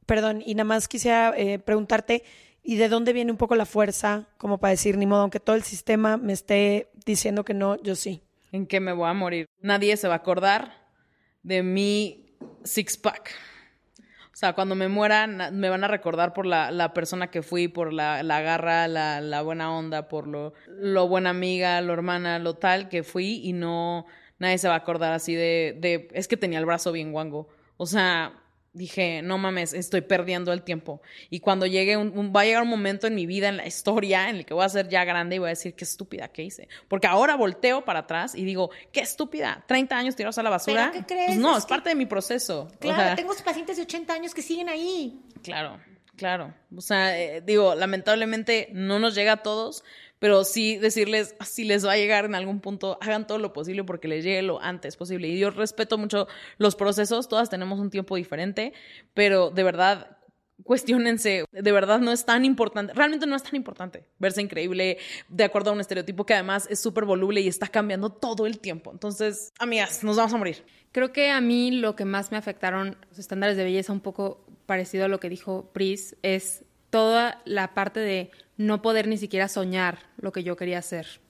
Perdón, 0.06 0.44
y 0.46 0.56
nada 0.56 0.66
más 0.66 0.88
quisiera 0.90 1.34
eh, 1.38 1.60
preguntarte, 1.60 2.24
¿y 2.62 2.76
de 2.76 2.90
dónde 2.90 3.14
viene 3.14 3.32
un 3.32 3.38
poco 3.38 3.56
la 3.56 3.66
fuerza 3.66 4.28
como 4.38 4.58
para 4.58 4.72
decir, 4.72 4.98
ni 4.98 5.06
modo, 5.06 5.22
aunque 5.22 5.40
todo 5.40 5.56
el 5.56 5.64
sistema 5.64 6.18
me 6.18 6.34
esté 6.34 6.90
diciendo 7.06 7.46
que 7.46 7.54
no, 7.54 7.82
yo 7.82 7.96
sí? 7.96 8.22
¿En 8.52 8.68
qué 8.68 8.80
me 8.82 8.92
voy 8.92 9.08
a 9.08 9.14
morir? 9.14 9.46
Nadie 9.62 9.96
se 9.96 10.08
va 10.10 10.16
a 10.16 10.18
acordar 10.18 10.88
de 11.42 11.64
mi 11.64 12.36
six-pack. 12.64 13.32
O 14.34 14.36
sea, 14.36 14.54
cuando 14.54 14.76
me 14.76 14.88
muera, 14.90 15.28
na- 15.28 15.52
me 15.52 15.70
van 15.70 15.84
a 15.84 15.88
recordar 15.88 16.34
por 16.34 16.46
la, 16.48 16.72
la 16.72 16.92
persona 16.94 17.30
que 17.32 17.42
fui, 17.44 17.68
por 17.68 17.94
la, 17.94 18.24
la 18.24 18.42
garra, 18.42 18.88
la, 18.88 19.22
la 19.22 19.42
buena 19.42 19.72
onda, 19.72 20.08
por 20.10 20.28
lo, 20.28 20.54
lo 20.68 21.08
buena 21.08 21.30
amiga, 21.30 21.80
lo 21.82 21.94
hermana, 21.94 22.40
lo 22.40 22.56
tal 22.56 22.90
que 22.90 23.04
fui 23.04 23.42
y 23.44 23.54
no, 23.54 24.06
nadie 24.44 24.58
se 24.60 24.68
va 24.68 24.76
a 24.76 24.78
acordar 24.78 25.12
así 25.14 25.34
de, 25.34 25.76
de, 25.80 26.08
es 26.14 26.28
que 26.28 26.38
tenía 26.38 26.60
el 26.60 26.66
brazo 26.66 26.92
bien 26.92 27.12
guango. 27.12 27.48
O 27.78 27.86
sea, 27.88 28.40
dije, 28.74 29.22
no 29.22 29.38
mames, 29.38 29.74
estoy 29.74 30.02
perdiendo 30.02 30.52
el 30.52 30.64
tiempo. 30.64 31.02
Y 31.30 31.40
cuando 31.42 31.66
llegue, 31.68 31.96
un, 31.98 32.18
un- 32.18 32.34
va 32.36 32.42
a 32.42 32.46
llegar 32.46 32.64
un 32.64 32.70
momento 32.70 33.06
en 33.08 33.14
mi 33.14 33.26
vida, 33.28 33.48
en 33.50 33.58
la 33.58 33.68
historia, 33.68 34.30
en 34.30 34.38
el 34.38 34.46
que 34.46 34.54
voy 34.54 34.66
a 34.66 34.70
ser 34.70 34.88
ya 34.90 35.06
grande 35.06 35.36
y 35.36 35.40
voy 35.40 35.48
a 35.48 35.50
decir, 35.50 35.76
qué 35.76 35.84
estúpida 35.84 36.28
que 36.30 36.44
hice. 36.44 36.68
Porque 36.88 37.06
ahora 37.08 37.36
volteo 37.36 37.86
para 37.86 38.00
atrás 38.00 38.34
y 38.36 38.44
digo, 38.46 38.72
qué 38.92 39.02
estúpida, 39.02 39.64
30 39.68 39.96
años 39.98 40.16
tirados 40.16 40.38
a 40.40 40.44
la 40.44 40.50
basura. 40.50 40.90
¿Pero 40.92 41.06
qué 41.06 41.14
crees? 41.14 41.28
Pues 41.28 41.38
no, 41.40 41.52
Es 41.52 41.58
es, 41.60 41.66
que- 41.66 41.70
parte 41.70 41.90
de 41.90 41.96
mi 41.96 42.06
proceso. 42.06 42.62
O 42.74 42.80
Claro, 42.80 42.98
sea, 43.04 43.16
tengo 43.16 43.34
pacientes 43.46 43.78
de 43.78 43.84
80 43.84 44.14
años 44.14 44.34
que 44.34 44.42
siguen 44.42 44.70
ahí. 44.70 45.20
Claro, 45.44 45.80
claro. 46.16 46.54
O 46.76 46.82
sea, 46.82 47.20
eh, 47.20 47.42
digo, 47.46 47.76
lamentablemente 47.76 48.70
no 48.74 48.98
nos 49.00 49.14
llega 49.14 49.34
a 49.34 49.38
todos, 49.44 49.84
pero 50.24 50.46
sí 50.46 50.78
decirles, 50.78 51.36
si 51.46 51.66
les 51.66 51.86
va 51.86 51.92
a 51.92 51.98
llegar 51.98 52.24
en 52.24 52.34
algún 52.34 52.62
punto, 52.62 52.98
hagan 53.02 53.28
todo 53.28 53.40
lo 53.40 53.52
posible 53.52 53.84
porque 53.84 54.08
les 54.08 54.24
llegue 54.24 54.42
lo 54.42 54.62
antes 54.62 54.96
posible. 54.96 55.28
Y 55.28 55.38
yo 55.38 55.50
respeto 55.50 55.98
mucho 55.98 56.30
los 56.58 56.78
procesos, 56.78 57.28
todas 57.28 57.50
tenemos 57.50 57.78
un 57.82 57.90
tiempo 57.90 58.16
diferente, 58.16 58.72
pero 59.14 59.50
de 59.50 59.64
verdad, 59.64 60.16
cuestionense, 60.64 61.44
de 61.52 61.72
verdad 61.74 62.00
no 62.00 62.14
es 62.14 62.24
tan 62.24 62.46
importante, 62.46 62.94
realmente 62.94 63.28
no 63.28 63.36
es 63.36 63.44
tan 63.44 63.58
importante 63.58 64.06
verse 64.18 64.42
increíble 64.42 64.98
de 65.28 65.44
acuerdo 65.44 65.72
a 65.72 65.74
un 65.74 65.82
estereotipo 65.82 66.26
que 66.26 66.36
además 66.36 66.68
es 66.70 66.80
súper 66.80 67.04
voluble 67.04 67.42
y 67.42 67.50
está 67.50 67.68
cambiando 67.68 68.10
todo 68.10 68.46
el 68.46 68.60
tiempo. 68.60 68.94
Entonces, 68.94 69.52
amigas, 69.60 70.06
nos 70.06 70.16
vamos 70.16 70.34
a 70.34 70.38
morir. 70.38 70.64
Creo 70.94 71.12
que 71.12 71.32
a 71.32 71.42
mí 71.42 71.72
lo 71.72 71.98
que 71.98 72.06
más 72.06 72.32
me 72.32 72.38
afectaron 72.38 72.96
los 73.10 73.20
estándares 73.20 73.58
de 73.58 73.66
belleza, 73.66 73.92
un 73.92 74.00
poco 74.00 74.46
parecido 74.68 75.04
a 75.04 75.10
lo 75.10 75.20
que 75.20 75.28
dijo 75.28 75.74
Pris, 75.74 76.16
es 76.22 76.64
toda 76.92 77.42
la 77.44 77.74
parte 77.74 78.00
de 78.00 78.32
no 78.58 78.82
poder 78.82 79.08
ni 79.08 79.18
siquiera 79.18 79.48
soñar 79.48 80.00
lo 80.18 80.32
que 80.32 80.44
yo 80.44 80.56
quería 80.56 80.80
hacer. 80.80 81.22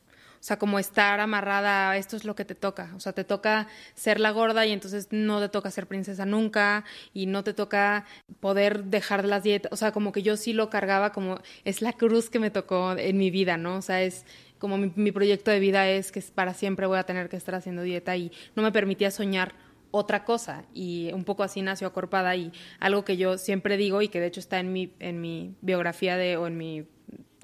O 0.44 0.46
sea, 0.46 0.60
como 0.60 0.78
estar 0.78 1.22
amarrada 1.22 1.96
esto 1.96 2.18
es 2.18 2.26
lo 2.26 2.36
que 2.36 2.44
te 2.44 2.54
toca. 2.54 2.92
O 2.98 3.00
sea, 3.00 3.14
te 3.14 3.24
toca 3.24 3.70
ser 3.96 4.20
la 4.20 4.32
gorda 4.32 4.66
y 4.66 4.74
entonces 4.74 5.08
no 5.12 5.40
te 5.40 5.48
toca 5.48 5.72
ser 5.72 5.88
princesa 5.88 6.26
nunca 6.26 6.84
y 7.14 7.28
no 7.28 7.46
te 7.46 7.54
toca 7.54 8.04
poder 8.42 8.84
dejar 8.84 9.24
las 9.24 9.44
dietas. 9.44 9.72
O 9.72 9.78
sea, 9.78 9.94
como 9.94 10.12
que 10.12 10.22
yo 10.22 10.36
sí 10.36 10.52
lo 10.52 10.70
cargaba 10.70 11.14
como 11.14 11.40
es 11.64 11.82
la 11.82 11.94
cruz 11.94 12.30
que 12.30 12.40
me 12.40 12.52
tocó 12.52 12.92
en 12.98 13.18
mi 13.18 13.32
vida, 13.32 13.56
¿no? 13.56 13.78
O 13.78 13.82
sea, 13.82 14.02
es 14.02 14.26
como 14.60 14.78
mi, 14.78 14.92
mi 14.98 15.14
proyecto 15.14 15.50
de 15.50 15.62
vida 15.62 15.88
es 15.88 16.12
que 16.12 16.22
para 16.36 16.54
siempre 16.54 16.88
voy 16.88 16.98
a 16.98 17.06
tener 17.06 17.30
que 17.30 17.38
estar 17.38 17.56
haciendo 17.56 17.82
dieta 17.82 18.18
y 18.18 18.30
no 18.54 18.64
me 18.64 18.74
permitía 18.74 19.12
soñar 19.12 19.56
otra 19.92 20.26
cosa 20.26 20.66
y 20.74 21.12
un 21.14 21.24
poco 21.24 21.44
así 21.44 21.62
nació 21.62 21.88
Acorpada 21.88 22.36
y 22.36 22.52
algo 22.80 23.06
que 23.06 23.16
yo 23.16 23.38
siempre 23.38 23.78
digo 23.78 24.02
y 24.02 24.10
que 24.10 24.20
de 24.20 24.26
hecho 24.28 24.40
está 24.40 24.60
en 24.60 24.74
mi, 24.74 24.92
en 25.00 25.22
mi 25.22 25.56
biografía 25.62 26.18
de, 26.18 26.36
o 26.36 26.48
en 26.48 26.58
mi, 26.58 26.88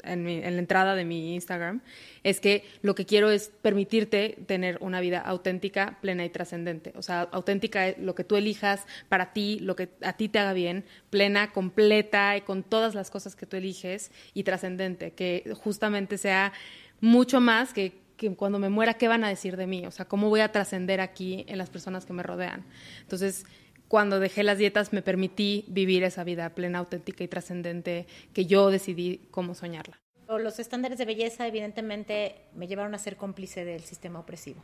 en 0.04 0.24
mi- 0.24 0.38
en 0.44 0.54
la 0.56 0.60
entrada 0.60 0.96
de 0.96 1.06
mi 1.06 1.34
Instagram, 1.36 1.82
es 2.24 2.40
que 2.40 2.64
lo 2.82 2.96
que 2.96 3.06
quiero 3.06 3.30
es 3.32 3.52
permitirte 3.62 4.38
tener 4.46 4.78
una 4.82 5.00
vida 5.02 5.20
auténtica, 5.20 5.98
plena 6.02 6.26
y 6.26 6.30
trascendente. 6.30 6.94
O 6.96 7.02
sea, 7.02 7.22
auténtica 7.32 7.88
es 7.88 7.98
lo 7.98 8.16
que 8.16 8.24
tú 8.24 8.36
elijas 8.36 8.86
para 9.10 9.34
ti, 9.34 9.60
lo 9.60 9.76
que 9.76 9.90
a 10.02 10.14
ti 10.14 10.30
te 10.30 10.40
haga 10.40 10.54
bien, 10.54 10.86
plena, 11.10 11.52
completa 11.52 12.36
y 12.38 12.42
con 12.42 12.64
todas 12.64 12.96
las 12.96 13.10
cosas 13.10 13.36
que 13.36 13.46
tú 13.46 13.58
eliges 13.58 14.12
y 14.34 14.44
trascendente, 14.44 15.12
que 15.12 15.54
justamente 15.62 16.18
sea 16.18 16.54
mucho 17.02 17.40
más 17.40 17.74
que 17.74 17.94
cuando 18.36 18.60
me 18.60 18.68
muera, 18.68 18.96
¿qué 18.96 19.08
van 19.08 19.24
a 19.24 19.30
decir 19.30 19.56
de 19.56 19.66
mí? 19.66 19.86
O 19.86 19.92
sea, 19.92 20.04
¿cómo 20.04 20.28
voy 20.28 20.42
a 20.42 20.52
trascender 20.52 21.00
aquí 21.00 21.46
en 21.48 21.58
las 21.58 21.70
personas 21.70 22.06
que 22.06 22.12
me 22.12 22.22
rodean? 22.22 22.66
Entonces, 23.00 23.46
cuando 23.90 24.20
dejé 24.20 24.44
las 24.44 24.60
dietas, 24.60 24.94
me 24.94 25.02
permití 25.02 25.66
vivir 25.68 26.04
esa 26.04 26.24
vida 26.24 26.54
plena, 26.54 26.78
auténtica 26.78 27.24
y 27.24 27.28
trascendente 27.28 28.06
que 28.34 28.46
yo 28.46 28.70
decidí 28.70 29.28
cómo 29.32 29.56
soñarla. 29.56 30.00
Los 30.28 30.60
estándares 30.60 31.00
de 31.00 31.06
belleza, 31.06 31.48
evidentemente, 31.48 32.36
me 32.54 32.68
llevaron 32.68 32.94
a 32.94 33.00
ser 33.00 33.18
cómplice 33.18 33.66
del 33.66 33.82
sistema 33.82 34.20
opresivo. 34.20 34.62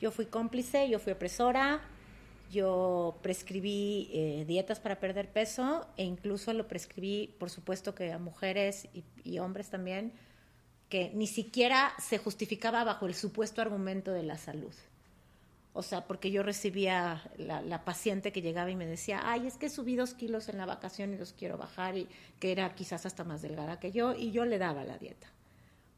Yo 0.00 0.12
fui 0.12 0.26
cómplice, 0.26 0.88
yo 0.88 1.00
fui 1.00 1.12
opresora, 1.12 1.82
yo 2.48 3.18
prescribí 3.22 4.08
eh, 4.12 4.44
dietas 4.46 4.78
para 4.78 5.00
perder 5.00 5.32
peso 5.32 5.88
e 5.96 6.04
incluso 6.04 6.52
lo 6.52 6.68
prescribí, 6.68 7.34
por 7.40 7.50
supuesto, 7.50 7.96
que 7.96 8.12
a 8.12 8.20
mujeres 8.20 8.86
y, 8.94 9.02
y 9.24 9.40
hombres 9.40 9.68
también, 9.68 10.12
que 10.88 11.10
ni 11.12 11.26
siquiera 11.26 11.92
se 11.98 12.18
justificaba 12.18 12.84
bajo 12.84 13.06
el 13.06 13.14
supuesto 13.14 13.60
argumento 13.60 14.12
de 14.12 14.22
la 14.22 14.38
salud. 14.38 14.74
O 15.76 15.82
sea, 15.82 16.06
porque 16.06 16.30
yo 16.30 16.44
recibía 16.44 17.28
la, 17.36 17.60
la 17.60 17.84
paciente 17.84 18.30
que 18.30 18.42
llegaba 18.42 18.70
y 18.70 18.76
me 18.76 18.86
decía, 18.86 19.22
ay, 19.24 19.48
es 19.48 19.56
que 19.56 19.68
subí 19.68 19.96
dos 19.96 20.14
kilos 20.14 20.48
en 20.48 20.56
la 20.56 20.66
vacación 20.66 21.12
y 21.12 21.18
los 21.18 21.32
quiero 21.32 21.58
bajar, 21.58 21.96
y 21.96 22.08
que 22.38 22.52
era 22.52 22.72
quizás 22.76 23.06
hasta 23.06 23.24
más 23.24 23.42
delgada 23.42 23.80
que 23.80 23.90
yo, 23.90 24.14
y 24.14 24.30
yo 24.30 24.44
le 24.44 24.58
daba 24.58 24.84
la 24.84 24.98
dieta. 24.98 25.26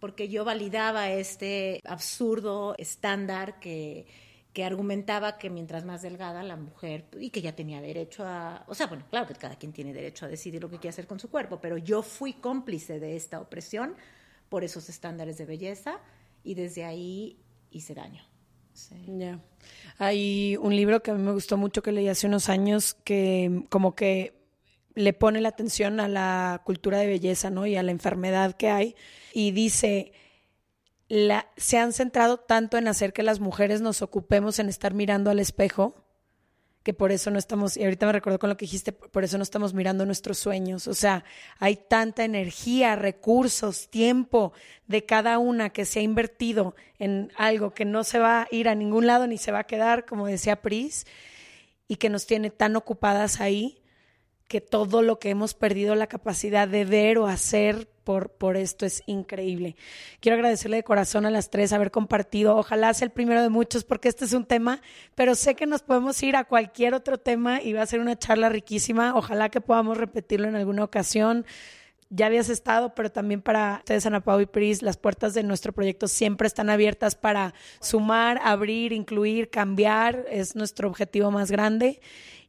Porque 0.01 0.31
yo 0.31 0.47
validaba 0.47 1.11
este 1.11 1.83
absurdo 1.85 2.75
estándar 2.79 3.61
que, 3.61 4.07
que 4.55 4.65
argumentaba 4.65 5.37
que 5.37 5.51
mientras 5.51 5.85
más 5.85 6.01
delgada 6.01 6.43
la 6.43 6.57
mujer, 6.57 7.05
y 7.21 7.29
que 7.29 7.43
ya 7.43 7.55
tenía 7.55 7.83
derecho 7.83 8.25
a, 8.25 8.65
o 8.69 8.75
sea, 8.75 8.87
bueno, 8.87 9.05
claro 9.11 9.27
que 9.27 9.35
cada 9.35 9.57
quien 9.57 9.75
tiene 9.75 9.93
derecho 9.93 10.25
a 10.25 10.29
decidir 10.29 10.63
lo 10.63 10.71
que 10.71 10.79
quiere 10.79 10.89
hacer 10.95 11.07
con 11.07 11.21
su 11.21 11.29
cuerpo, 11.29 11.61
pero 11.61 11.77
yo 11.77 12.01
fui 12.01 12.33
cómplice 12.33 12.99
de 12.99 13.15
esta 13.15 13.41
opresión 13.41 13.95
por 14.49 14.65
esos 14.65 14.89
estándares 14.89 15.37
de 15.37 15.45
belleza 15.45 16.01
y 16.43 16.55
desde 16.55 16.87
ahí 16.87 17.37
hice 17.71 17.95
daño. 17.95 18.23
Sí. 18.77 18.95
Ya. 19.19 19.41
Hay 19.99 20.57
un 20.59 20.77
libro 20.77 21.03
que 21.03 21.11
a 21.11 21.15
mí 21.15 21.23
me 21.23 21.33
gustó 21.33 21.57
mucho 21.57 21.83
que 21.83 21.93
leí 21.93 22.09
hace 22.09 22.27
unos 22.27 22.49
años 22.49 22.95
que 23.05 23.65
como 23.71 23.95
que 23.95 24.37
le 24.95 25.13
pone 25.13 25.41
la 25.41 25.49
atención 25.49 25.99
a 26.01 26.09
la 26.09 26.63
cultura 26.65 26.99
de 26.99 27.07
belleza, 27.07 27.51
¿no? 27.51 27.67
Y 27.67 27.77
a 27.77 27.83
la 27.83 27.91
enfermedad 27.91 28.55
que 28.55 28.71
hay. 28.71 28.95
Y 29.33 29.51
dice, 29.53 30.13
la, 31.09 31.49
se 31.57 31.79
han 31.79 31.93
centrado 31.93 32.39
tanto 32.39 32.79
en 32.79 32.89
hacer 32.89 33.13
que 33.13 33.23
las 33.23 33.41
mujeres 33.41 33.81
nos 33.81 34.03
ocupemos 34.03 34.59
en 34.59 34.69
estar 34.69 34.95
mirando 34.95 35.31
al 35.31 35.39
espejo, 35.39 36.06
que 36.87 36.95
por 36.95 37.11
eso 37.11 37.33
no 37.33 37.39
estamos, 37.41 37.77
y 37.77 37.83
ahorita 37.83 38.07
me 38.07 38.13
recuerdo 38.13 38.39
con 38.39 38.49
lo 38.49 38.57
que 38.57 38.65
dijiste, 38.65 38.93
por 38.93 39.25
eso 39.25 39.39
no 39.39 39.43
estamos 39.43 39.75
mirando 39.75 40.07
nuestros 40.07 40.39
sueños. 40.39 40.87
O 40.87 40.95
sea, 40.95 41.25
hay 41.59 41.75
tanta 41.75 42.25
energía, 42.25 42.95
recursos, 42.95 43.89
tiempo 43.89 44.53
de 44.87 45.05
cada 45.05 45.39
una 45.39 45.71
que 45.71 45.85
se 45.85 45.99
ha 45.99 46.03
invertido 46.03 46.77
en 47.01 47.33
algo 47.37 47.75
que 47.75 47.85
no 47.85 48.05
se 48.05 48.21
va 48.21 48.43
a 48.43 48.49
ir 48.53 48.69
a 48.69 48.77
ningún 48.77 49.09
lado 49.09 49.27
ni 49.27 49.37
se 49.37 49.51
va 49.51 49.59
a 49.59 49.65
quedar, 49.65 50.07
como 50.07 50.29
decía 50.29 50.63
Pris, 50.63 51.09
y 51.89 51.97
que 51.97 52.09
nos 52.09 52.25
tiene 52.25 52.51
tan 52.51 52.77
ocupadas 52.77 53.41
ahí 53.41 53.83
que 54.49 54.61
todo 54.61 55.03
lo 55.03 55.19
que 55.19 55.31
hemos 55.31 55.55
perdido 55.55 55.95
la 55.95 56.07
capacidad 56.07 56.69
de 56.69 56.85
ver 56.85 57.19
o 57.19 57.27
hacer 57.27 57.89
por, 58.05 58.31
por 58.31 58.57
esto 58.57 58.87
es 58.87 59.03
increíble. 59.07 59.75
Quiero 60.21 60.37
agradecerle 60.37 60.77
de 60.77 60.85
corazón 60.85 61.27
a 61.27 61.31
las 61.31 61.51
tres 61.51 61.73
haber 61.73 61.91
compartido. 61.91 62.57
Ojalá 62.57 62.95
sea 62.95 63.07
el 63.07 63.11
primero 63.11 63.43
de 63.43 63.49
muchos 63.49 63.83
porque 63.83 64.09
este 64.09 64.25
es 64.25 64.33
un 64.33 64.45
tema, 64.45 64.81
pero 65.17 65.35
sé 65.35 65.57
que 65.57 65.67
nos 65.67 65.83
podemos 65.83 66.23
ir 66.23 66.37
a 66.37 66.45
cualquier 66.45 66.95
otro 66.95 67.19
tema 67.19 67.61
y 67.61 67.73
va 67.73 67.83
a 67.83 67.87
ser 67.87 67.99
una 67.99 68.17
charla 68.17 68.49
riquísima. 68.49 69.17
Ojalá 69.17 69.49
que 69.49 69.61
podamos 69.61 69.99
repetirlo 69.99 70.47
en 70.47 70.55
alguna 70.55 70.85
ocasión. 70.85 71.45
Ya 72.09 72.27
habías 72.27 72.49
estado, 72.49 72.95
pero 72.95 73.11
también 73.11 73.43
para 73.43 73.79
ustedes, 73.79 74.07
Ana 74.07 74.21
Pau 74.21 74.39
y 74.41 74.47
Pris, 74.47 74.81
las 74.81 74.97
puertas 74.97 75.35
de 75.35 75.43
nuestro 75.43 75.73
proyecto 75.73 76.07
siempre 76.07 76.47
están 76.47 76.71
abiertas 76.71 77.17
para 77.17 77.53
sumar, 77.81 78.39
abrir, 78.45 78.93
incluir, 78.93 79.51
cambiar. 79.51 80.25
Es 80.31 80.55
nuestro 80.55 80.89
objetivo 80.89 81.33
más 81.33 81.51
grande. 81.51 82.01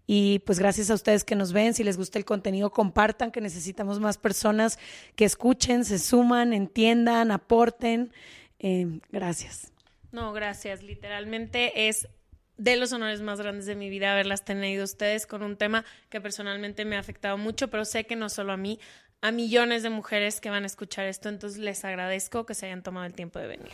Y 0.10 0.40
pues 0.40 0.58
gracias 0.58 0.90
a 0.90 0.94
ustedes 0.94 1.26
que 1.26 1.36
nos 1.36 1.52
ven, 1.52 1.74
si 1.74 1.84
les 1.84 1.98
gusta 1.98 2.18
el 2.18 2.24
contenido, 2.24 2.72
compartan, 2.72 3.30
que 3.30 3.42
necesitamos 3.42 4.00
más 4.00 4.18
personas 4.18 4.80
que 5.16 5.26
escuchen, 5.26 5.84
se 5.84 6.00
suman, 6.00 6.54
entiendan, 6.54 7.30
aporten. 7.30 8.14
Eh, 8.58 9.02
gracias. 9.12 9.74
No, 10.14 10.32
gracias. 10.32 10.82
Literalmente 10.82 11.90
es 11.90 12.08
de 12.56 12.78
los 12.78 12.94
honores 12.94 13.22
más 13.22 13.40
grandes 13.40 13.66
de 13.66 13.76
mi 13.76 13.90
vida 13.90 14.14
haberlas 14.14 14.46
tenido 14.46 14.86
ustedes 14.86 15.28
con 15.28 15.44
un 15.44 15.58
tema 15.58 15.84
que 16.10 16.22
personalmente 16.22 16.86
me 16.86 16.96
ha 16.96 17.00
afectado 17.00 17.38
mucho, 17.38 17.70
pero 17.70 17.84
sé 17.84 18.06
que 18.06 18.16
no 18.16 18.30
solo 18.30 18.54
a 18.54 18.58
mí, 18.58 18.80
a 19.22 19.32
millones 19.32 19.84
de 19.84 19.90
mujeres 19.90 20.40
que 20.42 20.50
van 20.50 20.64
a 20.64 20.68
escuchar 20.68 21.06
esto, 21.06 21.30
entonces 21.30 21.60
les 21.60 21.84
agradezco 21.84 22.46
que 22.46 22.54
se 22.54 22.68
hayan 22.68 22.82
tomado 22.82 23.06
el 23.06 23.14
tiempo 23.14 23.40
de 23.40 23.48
venir. 23.48 23.72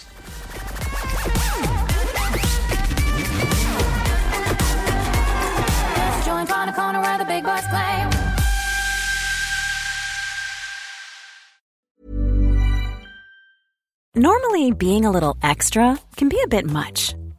Join 6.25 6.49
on 6.51 6.69
a 6.69 6.73
corner 6.73 7.01
where 7.01 7.17
the 7.17 7.25
big 7.25 7.43
boys 7.43 7.67
play. 7.67 8.09
Normally, 14.15 14.71
being 14.71 15.05
a 15.05 15.11
little 15.11 15.35
extra 15.41 15.97
can 16.15 16.29
be 16.29 16.39
a 16.43 16.47
bit 16.47 16.65
much, 16.65 17.15